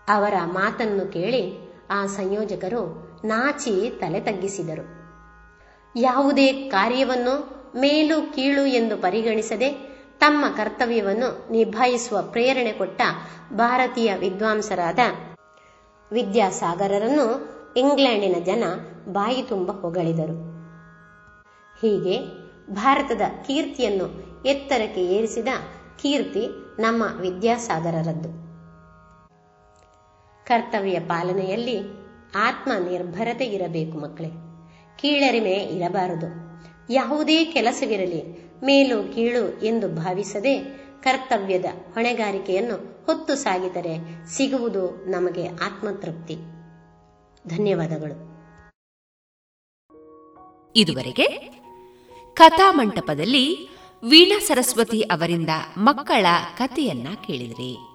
ಅವರ 0.08 0.34
ಮಾತನ್ನು 0.46 1.14
ಕೇಳಿ 1.14 1.65
ಆ 1.92 2.06
ಸಂಯೋಜಕರು 2.06 3.16
ನಾಚಿ 3.26 4.00
ತಲೆ 4.00 4.20
ತಗ್ಗಿಸಿದರು. 4.20 5.06
ಯಾವುದೇ 6.00 6.52
ಕಾರ್ಯವನ್ನು 6.52 7.56
ಮೇಲು 7.80 8.34
ಕೀಳು 8.34 8.66
ಎಂದು 8.66 8.98
ಪರಿಗಣಿಸದೆ 8.98 9.96
ತಮ್ಮ 10.20 10.46
ಕರ್ತವ್ಯವನ್ನು 10.56 11.52
ನಿಭಾಯಿಸುವ 11.52 12.22
ಪ್ರೇರಣೆ 12.22 12.72
ಕೊಟ್ಟ 12.72 13.02
ಭಾರತೀಯ 13.54 14.16
ವಿದ್ವಾಂಸರಾದ 14.16 15.00
ವಿದ್ಯಾಸಾಗರರನ್ನು 16.12 17.56
ಇಂಗ್ಲೆಂಡಿನ 17.78 18.36
ಜನ 18.44 18.64
ಬಾಯಿ 19.08 19.42
ತುಂಬ 19.42 19.72
ಹೊಗಳಿದರು. 19.72 20.56
ಹೀಗೆ 21.82 22.20
ಭಾರತದ 22.72 23.22
ಕೀರ್ತಿಯನ್ನು 23.48 24.26
ಎತ್ತರಕ್ಕೆ 24.46 25.02
ಏರಿಸಿದ 25.02 25.48
ಕೀರ್ತಿ 26.02 26.48
ನಮ್ಮ 26.82 27.04
ವಿದ್ಯಾಸಾಗರರದ್ದು. 27.22 28.45
ಕರ್ತವ್ಯ 30.48 31.00
ಪಾಲನೆಯಲ್ಲಿ 31.00 31.78
ಆತ್ಮ 32.36 32.72
ನಿರ್ಭರತೆ 32.90 33.46
ಇರಬೇಕು 33.46 33.98
ಮಕ್ಕಳೇ. 33.98 34.28
ಕೀಳರಿಮೆ 34.98 35.52
ಇರಬಾರದು. 35.52 36.26
ಯಾವುದೇ 36.94 37.46
ಕೆಲಸವಿರಲಿ, 37.46 38.50
ಮೇಲು 38.66 39.14
ಕೀಳು 39.16 39.66
ಎಂದು 39.66 39.90
ಭಾವಿಸದೆ 39.90 40.60
ಕರ್ತವ್ಯದ 41.02 41.66
ಹೊಣೆಗಾರಿಕೆಯನ್ನು 41.94 43.06
ಹೊತ್ತು 43.06 43.36
ಸಾಗಿದರೆ 43.36 44.26
ಸಿಗುವುದು 44.28 45.12
ನಮಗೆ 45.12 45.48
ಆತ್ಮತೃಪ್ತಿ. 45.48 46.36
ಧನ್ಯವಾದಗಳು. 47.48 48.36
ಇದುವರೆಗೆ 50.76 51.28
ಕಥಾಮಂಟಪದಲ್ಲಿ 52.34 53.70
ವೀಣಾ 54.04 54.40
ಸರಸ್ವತಿ 54.40 55.02
ಅವರಿಂದ 55.02 55.50
ಮಕ್ಕಳ 55.78 56.26
ಕಥೆಯನ್ನ 56.58 57.08
ಕೇಳಿದ್ರಿ. 57.28 57.95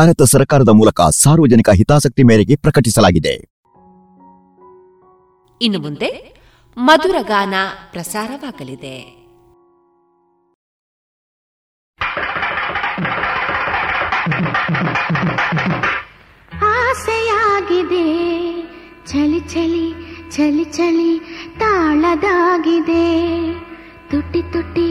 ಭಾರತ 0.00 0.22
ಸರ್ಕಾರದ 0.32 0.72
ಮೂಲಕ 0.80 1.00
ಸಾರ್ವಜನಿಕ 1.22 1.70
ಹಿತಾಸಕ್ತಿ 1.78 2.22
ಮೇರೆಗೆ 2.28 2.54
ಪ್ರಕಟಿಸಲಾಗಿದೆ. 2.64 3.32
ಇನ್ನು 5.60 5.78
ಮುಂದೆ 5.78 6.10
ಮಧುರ 6.76 7.16
ಗಾನ 7.30 7.54
ಪ್ರಸಾರವಾಗಲಿದೆ. 7.92 8.96
ಆಸೆಯಾಗಿದೆ 16.70 18.06
ಚಳಿ 19.10 19.40
ಚಳಿ 19.54 19.86
ಚಳಿ 20.36 20.64
ಚಳಿ 20.78 21.12
ತಾಳದಾಗಿದೆ. 21.58 23.06
ತುಟಿ 24.10 24.42
ತುಟಿ 24.52 24.88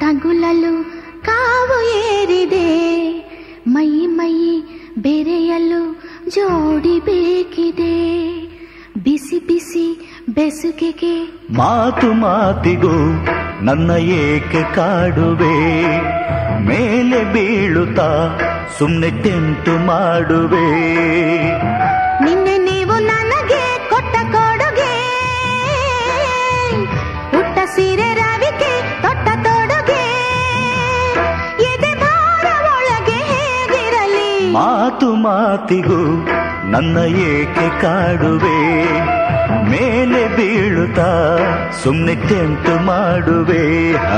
ತಗುಲಲು 0.00 0.74
ಕಾವು 1.22 1.78
ಏರಿದೆ 2.02 2.68
ಮೈ 3.68 4.06
ಮೈ 4.06 4.60
ಬೆರೆಯಲು 4.98 6.02
ಜೋಡಿ 6.30 7.00
ಬೇಕಿದೆ. 7.00 8.20
ಬಿಸಿ 9.02 9.46
ಬಿಸಿ 9.46 10.10
ಬೆಸುಗೆಗೆ 10.28 11.40
ಮಾತು 11.50 12.12
ಮಾತಿಗೂ 12.12 12.92
ನನ್ನ 13.62 13.90
ಏಕೆ 13.90 14.74
ಕಾಡುವೆ? 14.74 15.56
ಮೇಲೆ 16.60 17.32
ಬೀಳುತ್ತಾ 17.32 18.38
ಸುಮ್ಮನೆ 18.78 19.10
ತೆಂಟು 19.10 19.72
ಮಾಡುವೆ? 19.86 20.66
ನಿನ್ನೆ 22.24 22.58
ನೀವು 22.58 22.92
ನನಗೆ 22.92 23.90
ಕೊಟ್ಟ 23.90 24.16
ಕೊಡುಗೆ 24.32 24.94
ಉಟ್ಟ 27.38 27.58
ಸೀರೆ 27.58 28.09
ಮಾತು 34.52 35.14
ಮಾತಿಗೂ 35.14 36.26
ನನ್ನ 36.70 36.98
ಏಕೆ 37.06 37.80
ಕಾಡುವೆ? 37.80 38.58
ಮೇಲೆ 39.70 40.36
ಬೀಳುತ್ತಾ 40.36 41.38
ಸುಮ್ಮನೆ 41.84 42.14
ಕೆಂಟು 42.14 42.84
ಮಾಡುವೆ 42.84 43.92
ಹ? 43.96 44.16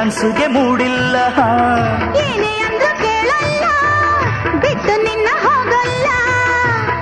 ರೊಮ್ಯಾನ್ಸ್ಗೆ 0.00 0.46
ಮೂಡಿಲ್ಲ. 0.54 1.16
ಏನೇ 2.20 2.52
ಅಂದ್ರು 2.66 2.90
ಕೇಳಲ್ಲ 3.00 3.64
ಬಿಟ್ಟು 4.62 4.94
ನಿನ್ನ 5.02 5.28
ಹೋಗಲ್ಲ. 5.42 6.06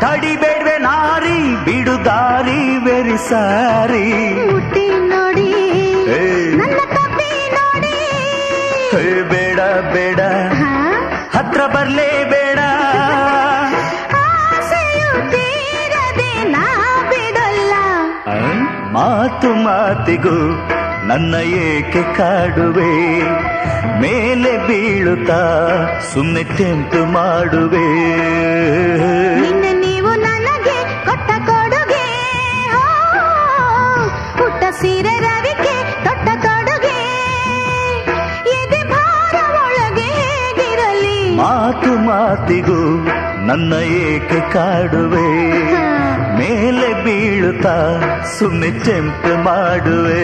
ತಡಿಬೇಡ್ವೆ 0.03 0.75
ನಾರಿ 0.87 1.37
ಬಿಡು 1.67 1.95
ದಾರಿ 2.09 2.57
ವೆರಿ 2.87 3.19
ಸಾರಿ. 3.29 4.03
ಮುಟ್ಟಿ 4.49 4.85
ನೋಡಿ 5.13 5.47
ಏ, 6.17 6.25
ನನ್ನ 6.61 6.81
ಕಪ್ಪಿ 6.95 7.31
ನೋಡಿ. 7.57 7.95
ಬೇಡ 9.33 9.61
ಬೇಡ. 9.95 10.21
ಹತ್ರ 11.37 11.61
ಬರ್ಲೇ 11.77 12.11
ಬೇಡ. 12.35 12.59
ಮಾತು 18.95 19.51
ಮಾತಿಗೂ 19.65 20.37
ನನ್ನ 21.09 21.35
ಏಕೆ 21.67 22.03
ಕಾಡುವೆ? 22.19 22.93
ಮೇಲೆ 24.03 24.53
ಬೀಳುತ್ತಾ 24.67 25.41
ಸುಮ್ಮನೆ 26.11 26.43
ತೆಂಟು 26.57 27.01
ಮಾಡುವೆ? 27.15 27.87
ನೀವು 29.85 30.11
ನನಗೆ 30.27 30.77
ಕೊಟ್ಟ 31.07 31.31
ಕೊಡುಗೆ 31.49 32.05
ಪುಟ್ಟ 34.39 34.63
ಸೀರೆ 34.81 35.15
ರವಿಕೆ 35.27 35.75
ತೊಟ್ಟ 36.05 36.29
ಕೊಡುಗೆ. 36.47 36.99
ಎದೆ 38.59 38.83
ಭಾರ 38.93 39.37
ಒಳಗೆ 39.63 40.09
ಹೇಗಿರಲಿ? 40.21 41.19
ಮಾತು 41.41 41.93
ಮಾತಿಗೂ 42.09 42.81
ನನ್ನ 43.49 43.73
ಏಕೆ 44.05 44.41
ಕಾಡುವೆ? 44.57 45.29
ಮೇಲೆ 46.49 47.05
ಬೀಳುತ್ತಾ 47.05 47.75
ಸುಮ್ಮನೆ 48.39 48.71
ಚೆಂಪು 48.85 49.43
ಮಾಡುವೆ. 49.43 50.23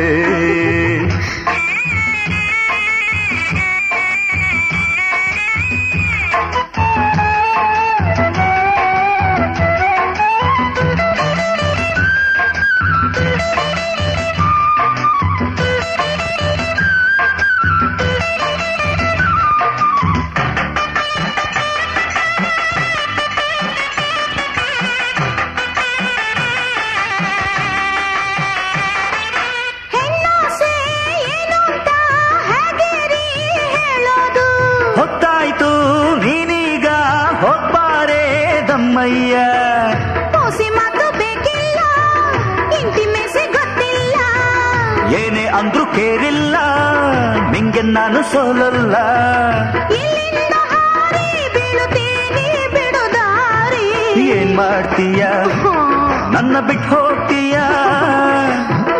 ಬಿಟ್ಟು 56.75 56.89
ಹೋಗ್ತೀಯ 56.93 57.57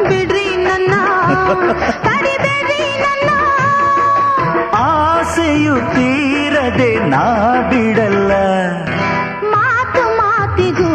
ಬಿಡ್ರಿ 0.09 0.49
ನನ್ನ 0.65 0.95
ನನ್ನ 3.05 3.31
ಆಸೆಯು 4.83 5.75
ತೀರದೆ 5.95 6.91
ನಾ 7.13 7.25
ಬಿಡಲ್ಲ 7.71 8.33
ಮಾತು 9.55 10.05
ಮಾತಿಗೂ 10.21 10.93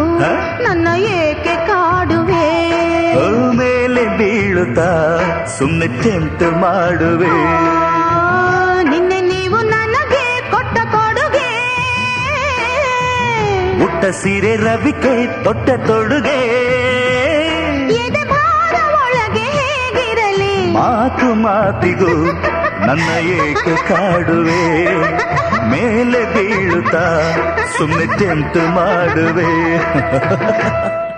ನನ್ನ 0.65 0.88
ಏಕೆ 1.18 1.56
ಕಾಡುವೆ 1.68 2.47
ಮೇಲೆ 3.53 4.06
ಬೀಳುತ್ತಾ 4.18 4.89
ಸುಮ್ಮನೆ 5.57 5.89
ಟೆಂಪ್ಟ್ 6.01 6.47
ಮಾಡುವೆ 6.64 7.35
ಸೀರೆ 14.19 14.51
ರವಿಕೆ 14.56 15.11
ತೊಟ್ಟ 15.43 15.69
ತೊಡುಗೆ 15.88 16.38
ಮಾತು 20.73 21.33
ಮಾತಿಗೂ 21.35 22.13
ನನ್ನ 22.85 23.09
ಏಕೆ 23.19 23.75
ಕಾಡುವೆ 23.89 24.63
ಮೇಲೆ 25.69 26.25
ಬೀಳುತ್ತಾ 26.33 27.05
ಸುಮ್ಮನೆ 27.77 28.05
ಟೆಂಪ್ಟ್ 28.17 28.57
ಮಾಡುವೆ. 28.75 29.49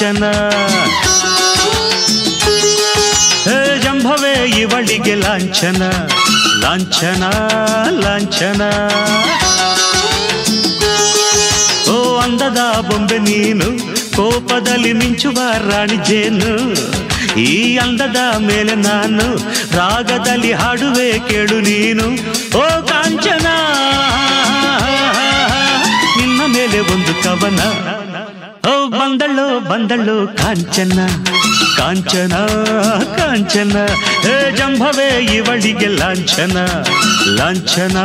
ಕಾಂಚನ 0.00 0.26
ಹೇ 3.46 3.56
ಜಂಭವೇ, 3.82 4.32
ಇವಳಿಗೆ 4.60 5.14
ಲಾಂಛನ. 5.14 5.82
ಲಾಂಛನ 6.62 7.24
ಲಾಂಛನ. 8.04 8.62
ಓ 11.92 11.96
ಅಂದದ 12.16 12.62
ಬೊಂಬೆ 12.88 13.18
ನೀನು, 13.18 13.68
ಕೋಪದಲ್ಲಿ 14.16 14.92
ಮಿಂಚುವ 14.92 15.38
ರಾಣಿ 15.68 15.98
ಜೇನು. 16.08 16.54
ಈ 17.40 17.76
ಅಂದದ 17.76 18.22
ಮೇಲೆ 18.38 18.74
ನಾನು, 18.88 19.28
ರಾಗದಲ್ಲಿ 19.76 20.52
ಹಾಡುವೆ 20.52 21.10
ಕೇಳು 21.28 21.60
ನೀನು. 21.60 22.08
ಓ 22.58 22.66
ಕಾಂಚನ, 22.82 23.46
ನಿನ್ನ 26.18 26.40
ಮೇಲೆ 26.56 26.80
ಒಂದು 26.94 27.14
ಕವನ. 27.24 27.60
ಓ 27.96 27.99
ಬಂದಳು 29.70 30.14
ಕಾಂಚನ 30.40 30.98
ಕಾಂಚನ 31.78 32.34
ಕಾಂಚನ. 33.18 33.74
ಹೇ 34.24 34.34
ಜಂಭವೇ 34.58 35.08
ಇವಳಿಗೆ 35.36 35.88
ಲಾಂಛನ 36.00 36.56
ಲಾಂಛನ 37.38 37.98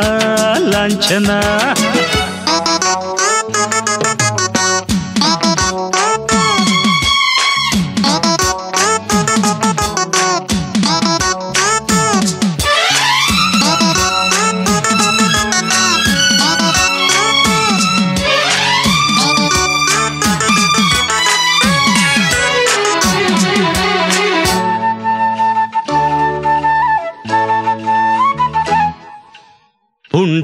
ಲಾಂಛನ. 0.73 1.29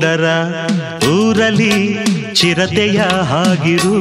ಪುಂಡರ 0.02 0.28
ಊರಲಿ 1.08 1.74
ಚಿರತೆಯ 2.34 3.00
ಹಾಗಿರು. 3.02 3.98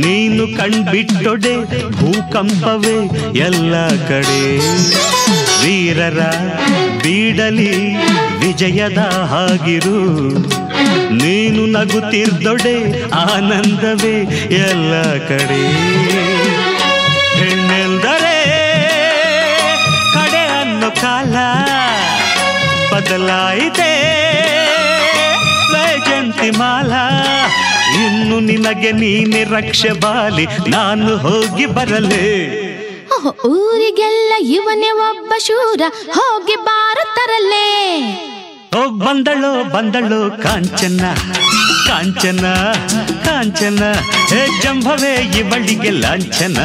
ನೀನು 0.00 0.44
ಕಣ್ಬಿಟ್ಟೊಡೆ 0.56 1.54
ಭೂಕಂಪವೇ 1.90 2.96
ಎಲ್ಲ 3.38 3.74
ಕಡೆ. 4.08 4.42
ವೀರರ 5.62 6.20
ಬೀಡಲಿ 7.02 7.72
ವಿಜಯದ 8.40 8.98
ಹಾಗಿರು. 9.32 9.98
ನೀನು 11.22 11.64
ನಗುತ್ತಿರ್ದೊಡೆ 11.66 12.76
ಆನಂದವೇ 13.12 14.16
ಎಲ್ಲ 14.60 15.02
ಕಡೆ. 15.30 15.62
ಹೆಣ್ಣೆಂದರೆ 17.40 18.36
ಕಡೆ 20.14 20.44
ಅನ್ನು 20.60 20.90
ಕಾಲ 21.00 21.34
ಬದಲಾಯಿತೆ. 22.92 23.93
ಮಾಲ 26.60 26.92
ಇನ್ನು 28.04 28.36
ನಿನಗೆ 28.48 28.92
ನೀನೆ 29.00 29.42
ರಕ್ಷೆ 29.56 29.92
ಬಾಲಿ 30.04 30.44
ನಾನು 30.74 31.12
ಹೋಗಿ 31.24 31.66
ಬರಲೇ. 31.76 32.26
ಊರಿಗೆಲ್ಲ 33.50 34.32
ಇವನೇ 34.56 34.90
ಒಬ್ಬ 35.08 35.32
ಶೂರ 35.46 35.82
ಹೋಗಿ 36.16 36.56
ಬಾರತರಲ್ಲೇ 36.68 37.68
ಹೋಗ್ 38.74 38.96
ಬಂದಳು 39.04 39.50
ಬಂದಳು 39.74 40.20
ಕಾಂಚನ 40.44 41.02
ಕಾಂಚನ 41.88 42.44
ಕಾಂಚನ. 43.26 43.82
ಹೇ 44.30 44.40
ಜಂಭವೇ 44.62 45.12
ಇವಳಿಗೆ 45.40 45.90
ಲಾಂಛನ 46.02 46.58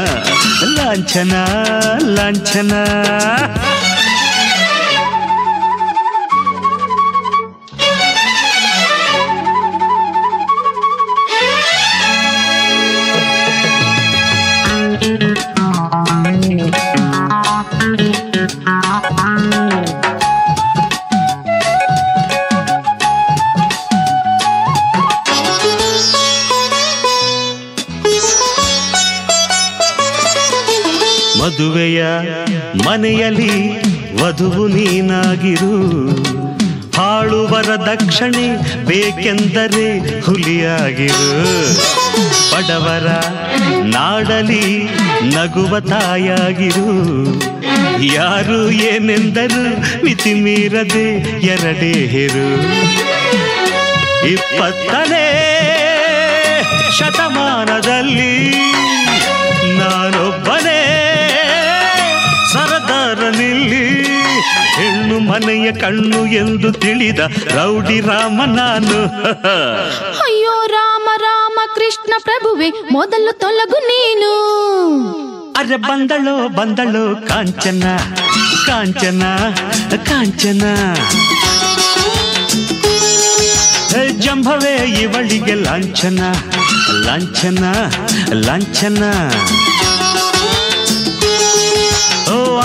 ಲಾಂಛನ 0.77 1.33
ಲಾಂಛನ. 2.17 2.73
ವಧುವು 34.39 34.67
ನೀನಾಗಿರು. 34.67 35.75
ಹಾಳುವರ 36.97 37.69
ದಕ್ಷಿಣೆ 37.75 38.45
ಬೇಕೆಂದರೆ 38.85 40.21
ಹುಲಿಯಾಗಿರು. 40.21 41.25
ಬಡವರ 42.51 43.07
ನಾಡಲಿ 43.83 44.83
ನಗುವ 45.35 45.79
ತಾಯಾಗಿರು 45.79 46.87
ಯಾರು 48.03 48.71
ಏನೆಂದರು 48.71 49.63
ಮಿತಿ 50.05 50.33
ಮೀರದೆ 50.33 51.07
ಎರಡೇ 51.45 52.07
ಹಿರು. 52.07 52.47
ಇಪ್ಪತ್ತನೇ 54.27 55.27
ಶತಮಾನದಲ್ಲಿ 56.99 58.33
ಹೆಣ್ಣು 65.09 65.19
ಮನೆಯ 65.29 65.67
ಕಣ್ಣು 65.81 66.19
ಎಂದು 66.39 66.69
ತಿಳಿದ 66.81 67.21
ರೌಡಿ 67.51 67.95
ರಾಮ 68.07 68.39
ನಾನು 68.51 68.97
ಅಯ್ಯೋ 70.23 70.55
ರಾಮ 70.73 71.07
ರಾಮ 71.23 71.57
ಕೃಷ್ಣ 71.77 72.13
ಪ್ರಭುವೆ 72.27 72.67
ಮೊದಲು 72.95 73.31
ತೊಲಗು 73.41 73.79
ನೀನು 73.87 74.31
ಅರೆ 75.59 75.77
ಬಂದಳು 75.87 76.35
ಬಂದಳು 76.57 77.03
ಕಾಂಚನ 77.29 77.85
ಕಾಂಚನ 78.67 79.23
ಕಾಂಚನ 80.09 80.63
ಜಂಭವೇ 84.23 84.75
ಇವಳಿಗೆ 85.01 85.55
ಲಾಂಛನ 85.65 86.21
ಲಾಂಛನ 87.05 87.63
ಲಾಂಛನ 88.45 89.03
ಓ 89.73 89.78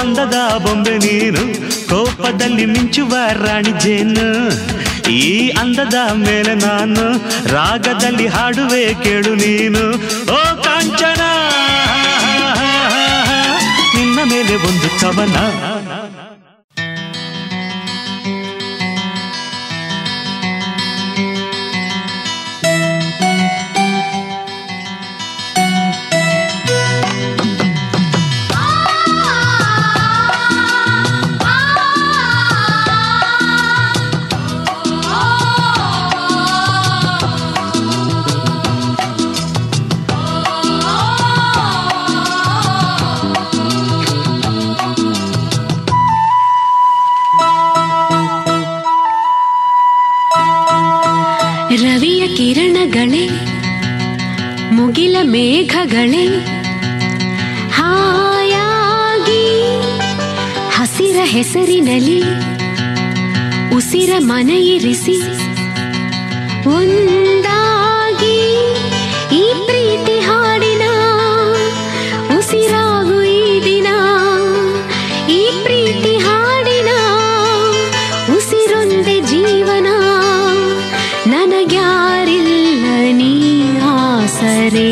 ಅಂದದ 0.04 0.36
ಬೊಂಬೆ 0.64 0.94
ನೀನು 0.98 1.42
ಕೋಪದಲ್ಲಿ 1.90 2.66
ಮಿಂಚುವ 2.66 3.12
ರಾಣಿ 3.42 3.72
ಜೇನು 3.78 4.26
ಈ 5.14 5.22
ಅಂದದ 5.58 5.96
ಮೇಲೆ 6.20 6.54
ನಾನು 6.60 7.04
ರಾಗದಲ್ಲಿ 7.54 8.26
ಹಾಡುವೆ 8.26 8.82
ಕೇಳು 9.02 9.32
ನೀನು 9.34 9.84
ಓ 10.32 10.40
ಕಾಂಚನ 10.64 11.22
ನಿನ್ನ 13.96 14.18
ಮೇಲೆ 14.32 14.54
ಒಂದು 14.68 14.90
ಕವನ 15.00 15.36
ಮೇಘಗಳೇ, 55.32 56.24
ಹಾಯಾಗಿ 57.78 59.44
ಹಸಿರ 60.76 61.18
ಹೆಸರಿನಲ್ಲಿ 61.34 62.20
ಉಸಿರ 63.76 64.12
ಮನೆಯಿರಿಸಿ 64.30 65.16
ಒಂದಾಗಿ 66.76 68.38
ಈ 69.40 69.44
ಪ್ರೀತಿ 69.68 70.16
ಹಾಡಿನ 70.26 70.84
ಉಸಿರಾಗು 72.36 73.18
ಈ 73.38 73.42
ದಿನ, 73.66 73.88
ಈ 75.38 75.42
ಪ್ರೀತಿ 75.64 76.14
ಹಾಡಿನ 76.26 76.90
ಉಸಿರೊಂದೆ 78.36 79.16
ಜೀವನ 79.32 79.88
ನನಗ್ಯಾರಿಲ್ಲ 81.34 82.86
ನೀ 83.20 83.32
ಆಸರೇ 83.92 84.90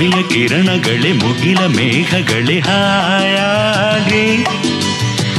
ರವಿಯ 0.00 0.22
ಕಿರಣಗಳೇ 0.22 1.12
ಮುಗಿಲ 1.12 1.58
ಮೇಘಗಳೇ 1.58 2.60
ಹಾಯಾಗಿ. 2.60 4.36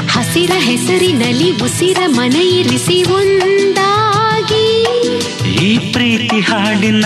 ಹಸಿರ 0.07 0.51
ಹೆಸರಿನಲ್ಲಿ 0.57 1.51
ಉಸಿರ 1.51 1.97
ಮನೆಯಿರಿಸಿ 2.07 3.03
ಒಂದಾಗಿ. 3.03 4.81
ಈ 5.65 5.91
ಪ್ರೀತಿ 5.91 6.39
ಹಾಡಿನ 6.39 7.05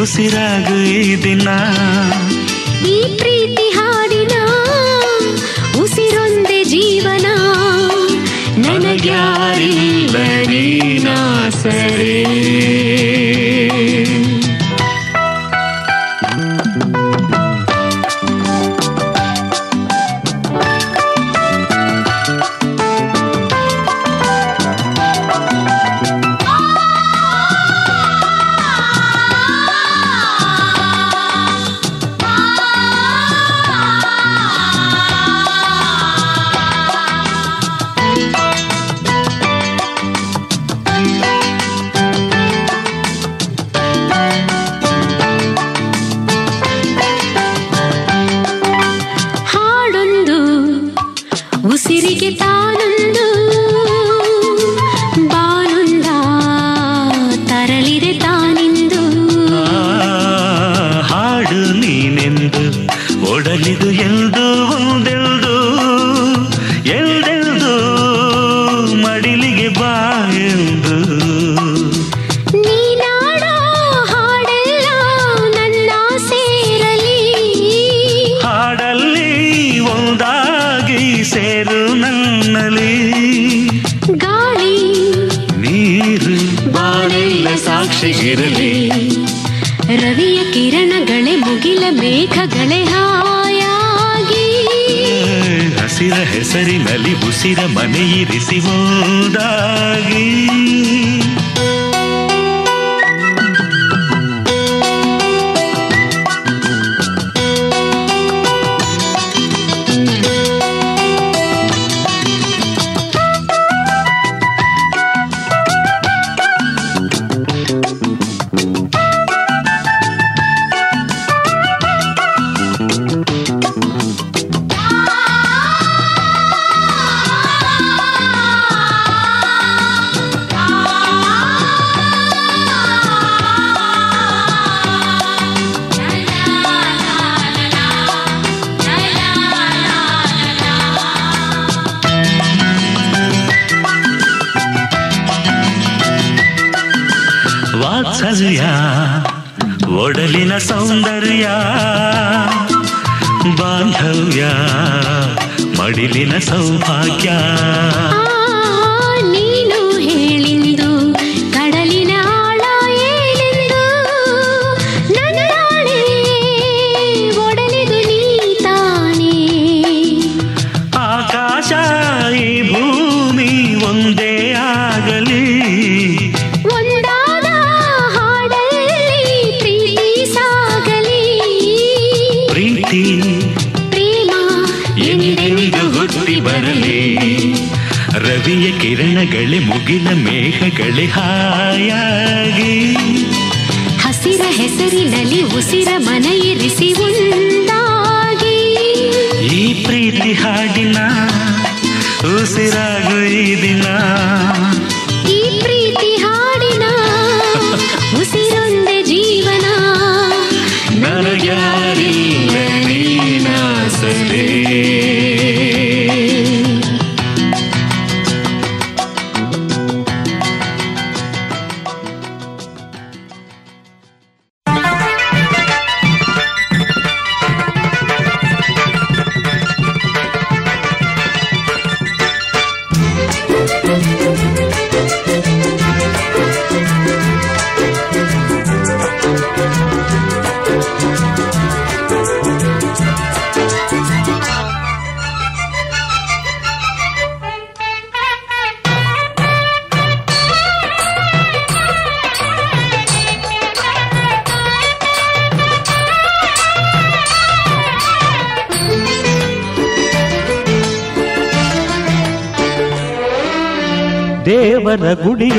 ಉಸಿರಾಗು 0.00 0.76
ಈ 0.76 1.16
ದಿನ. 1.16 1.48
ಈ 2.86 3.16
ಪ್ರೀತಿ 3.16 3.70
ಹಾಡಿನ 3.70 4.32
ಉಸಿರೊಂದೆ 5.82 6.64
ಜೀವನ. 6.64 7.26
ನನಗ್ಯಾರಿಲ್ಲ 8.56 10.16
ನೀನಾಸರೇ. 10.48 12.24
ಹಾಡೊಂದು 12.24 12.89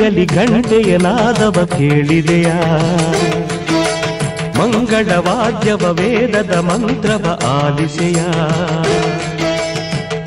ಗುಡಿಯಲ್ಲಿ 0.02 0.24
ಗಂಟೆಯ 0.24 0.96
ನಾದವ 0.96 1.68
ಕೇಳಿದೆಯಾ? 1.78 2.56
ಮಂಗಳ 4.58 5.12
ವಾದ್ಯವ 5.16 5.92
ವೇದದ 5.92 6.54
ಮಂತ್ರವ 6.54 7.40
ಆಲಿಸೆಯ? 7.46 8.20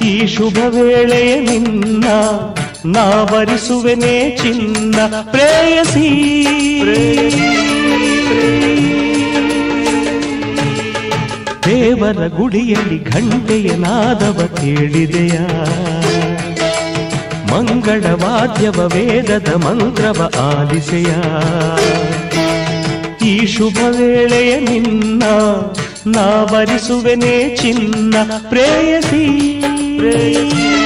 ಈ 0.08 0.28
ಶುಭ 0.28 0.58
ವೇಳೆಯ 0.70 1.40
ನಿನ್ನ 1.40 2.06
ನಾವರಿಸುವೆನೇ 2.86 4.38
ಚಿನ್ನ 4.42 4.96
ಪ್ರೇಯಸಿ. 5.32 6.10
ದೇವರ 11.66 12.28
ಗುಡಿಯಲ್ಲಿ 12.28 13.04
ಘಂಟೆಯ 13.04 13.76
ನಾದವ 13.76 14.50
ಕೇಳಿದೆಯಾ? 14.62 15.48
ಮಂಗಳ 17.56 18.04
ವಾದ್ಯವ 18.12 18.92
ವೇದದ 18.94 19.54
ಮಂತ್ರವ 19.54 20.32
ಆಲಿಸೆಯ. 20.40 21.08
ಈ 23.26 23.46
ಶುಭ 23.46 23.78
ವೇಳೆಯ 23.90 24.60
ನಿನ್ನ 24.60 25.24
ನಾವರಿಸುವೆನೇ 26.08 27.56
ಚಿನ್ನ 27.62 28.16
ಪ್ರೇಯಸಿ. 28.50 29.26
ಬಂಗಾರ 30.00 30.85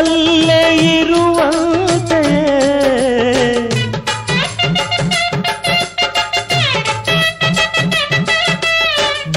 ಕಡಲಲ್ಲೇ 0.00 0.60
ಇರುವಂತೆ 0.92 2.20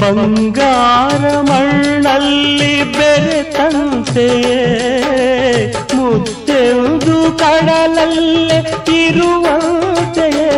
ಬಂಗಾರ 0.00 1.24
ಮಣ್ಣಲ್ಲಿ 1.48 2.74
ಬೆರೆತಂತೆಯೇ 2.94 4.60
ಮುತ್ತೆಂದು 5.96 7.16
ಕಡಲಲ್ಲೇ 7.42 8.58
ಇರುವಂತೆಯೇ 9.00 10.48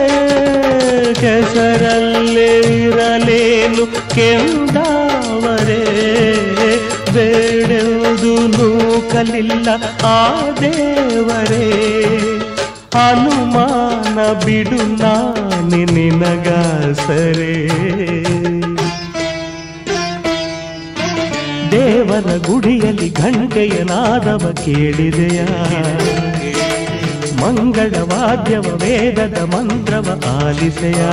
ಕೆಸರಲ್ಲೇ 1.20 2.50
ಇರಲೇನು 2.78 3.86
ಕೆಂದಾವರೇ 4.14 4.55
ನೂಕಲಿಲ್ಲ 9.17 9.69
ಆ 10.05 10.49
ದೇವರೇ. 10.61 11.71
ಅನುಮಾನ 12.93 14.45
ಬಿಡು 14.45 15.01
ನಾನೆ 15.01 15.85
ನಿನಗಾಸರೆ. 15.85 17.67
ದೇವರ 21.71 22.37
ಗುಡಿಯಲ್ಲಿ 22.37 23.13
ಘಂಟೆಯ 23.13 23.83
ನಾದವ 23.83 24.55
ಕೇಳಿದೆಯ? 24.65 25.45
ಮಂಗಳ 27.41 27.95
ವಾದ್ಯವ 28.01 28.61
ವೇದದ 28.61 29.37
ಮಂತ್ರವ 29.55 30.21
ಆಲಿಸೆಯ? 30.45 31.05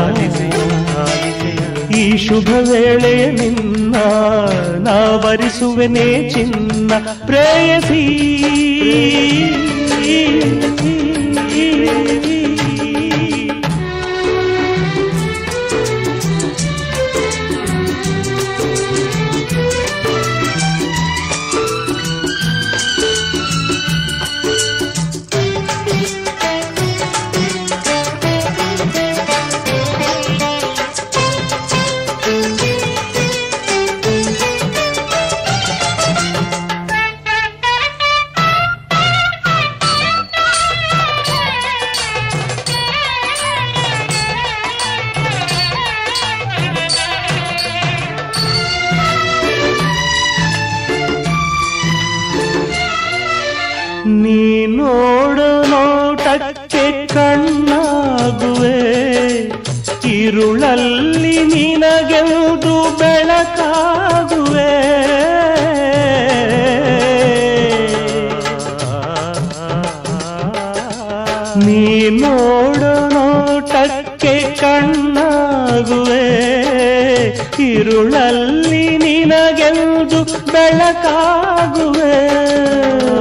ಈ 1.97 2.16
ಶುಭ 2.16 2.49
ವೇಳೆಯ 2.71 3.31
ನಿನ್ನ 3.31 3.97
ನಾವರಿಸುವೆನೇ 4.79 6.31
ಚಿನ್ನ 6.31 6.93
ಪ್ರೇಯಸಿ. 7.27 8.05
ഇരുಳಲ್ಲಿ 77.95 78.99
ನಿನಗೆಂದು 78.99 80.25
ಬೆಳಕಾಗುವೆ. 80.25 82.16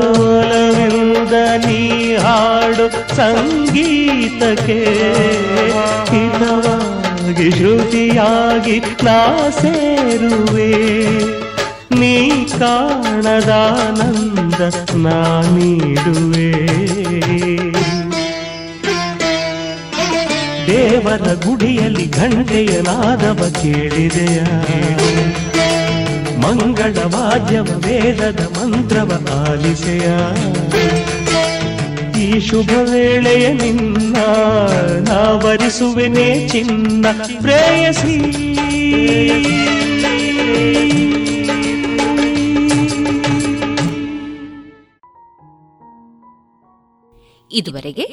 ಒಲವೆಂದು 0.10 1.68
ನೀ 1.68 2.16
ಹಾಡು 2.16 3.16
ಸಂಗೀತಕ್ಕೆ. 3.16 4.80
ಹಿತವಾಗಿ, 6.10 7.52
ಶ್ರುತಿಯಾಗಿ 7.52 8.80
ನಾ 8.80 9.50
ಸೇರುವೆ. 9.62 10.74
ನೀ 12.00 12.46
ಕಾಣದಾನಂದ 12.60 14.74
ನಾ 14.96 15.42
ನೀಡುವೆ. 15.42 16.52
ದೇವರ 20.84 21.34
ಗುಡಿಯಲ್ಲಿ 21.34 22.10
ಘಂಟೆಯ 22.10 22.82
ನಾದವ 22.82 23.54
ಕೇಳಿದೆಯ. 23.62 24.42
ಮಂಗಳ 26.42 26.98
ವಾದ್ಯವ, 27.06 27.64
ವೇದದ 27.64 28.40
ಮಂತ್ರವ 28.40 29.28
ಆಲಿಸೆಯ. 29.48 30.08
ಈ 32.22 32.40
ಶುಭ 32.40 32.70
ವೇಳೆಯ 32.70 33.54
ನಿನ್ನ 33.54 34.18
ನಾವರಿಸುವೆನೇ 35.10 36.48
ಚಿನ್ನ 36.48 37.06
ಪ್ರೇಯಸಿ. 37.42 38.44
ಇದುವರೆಗೆ 47.52 48.13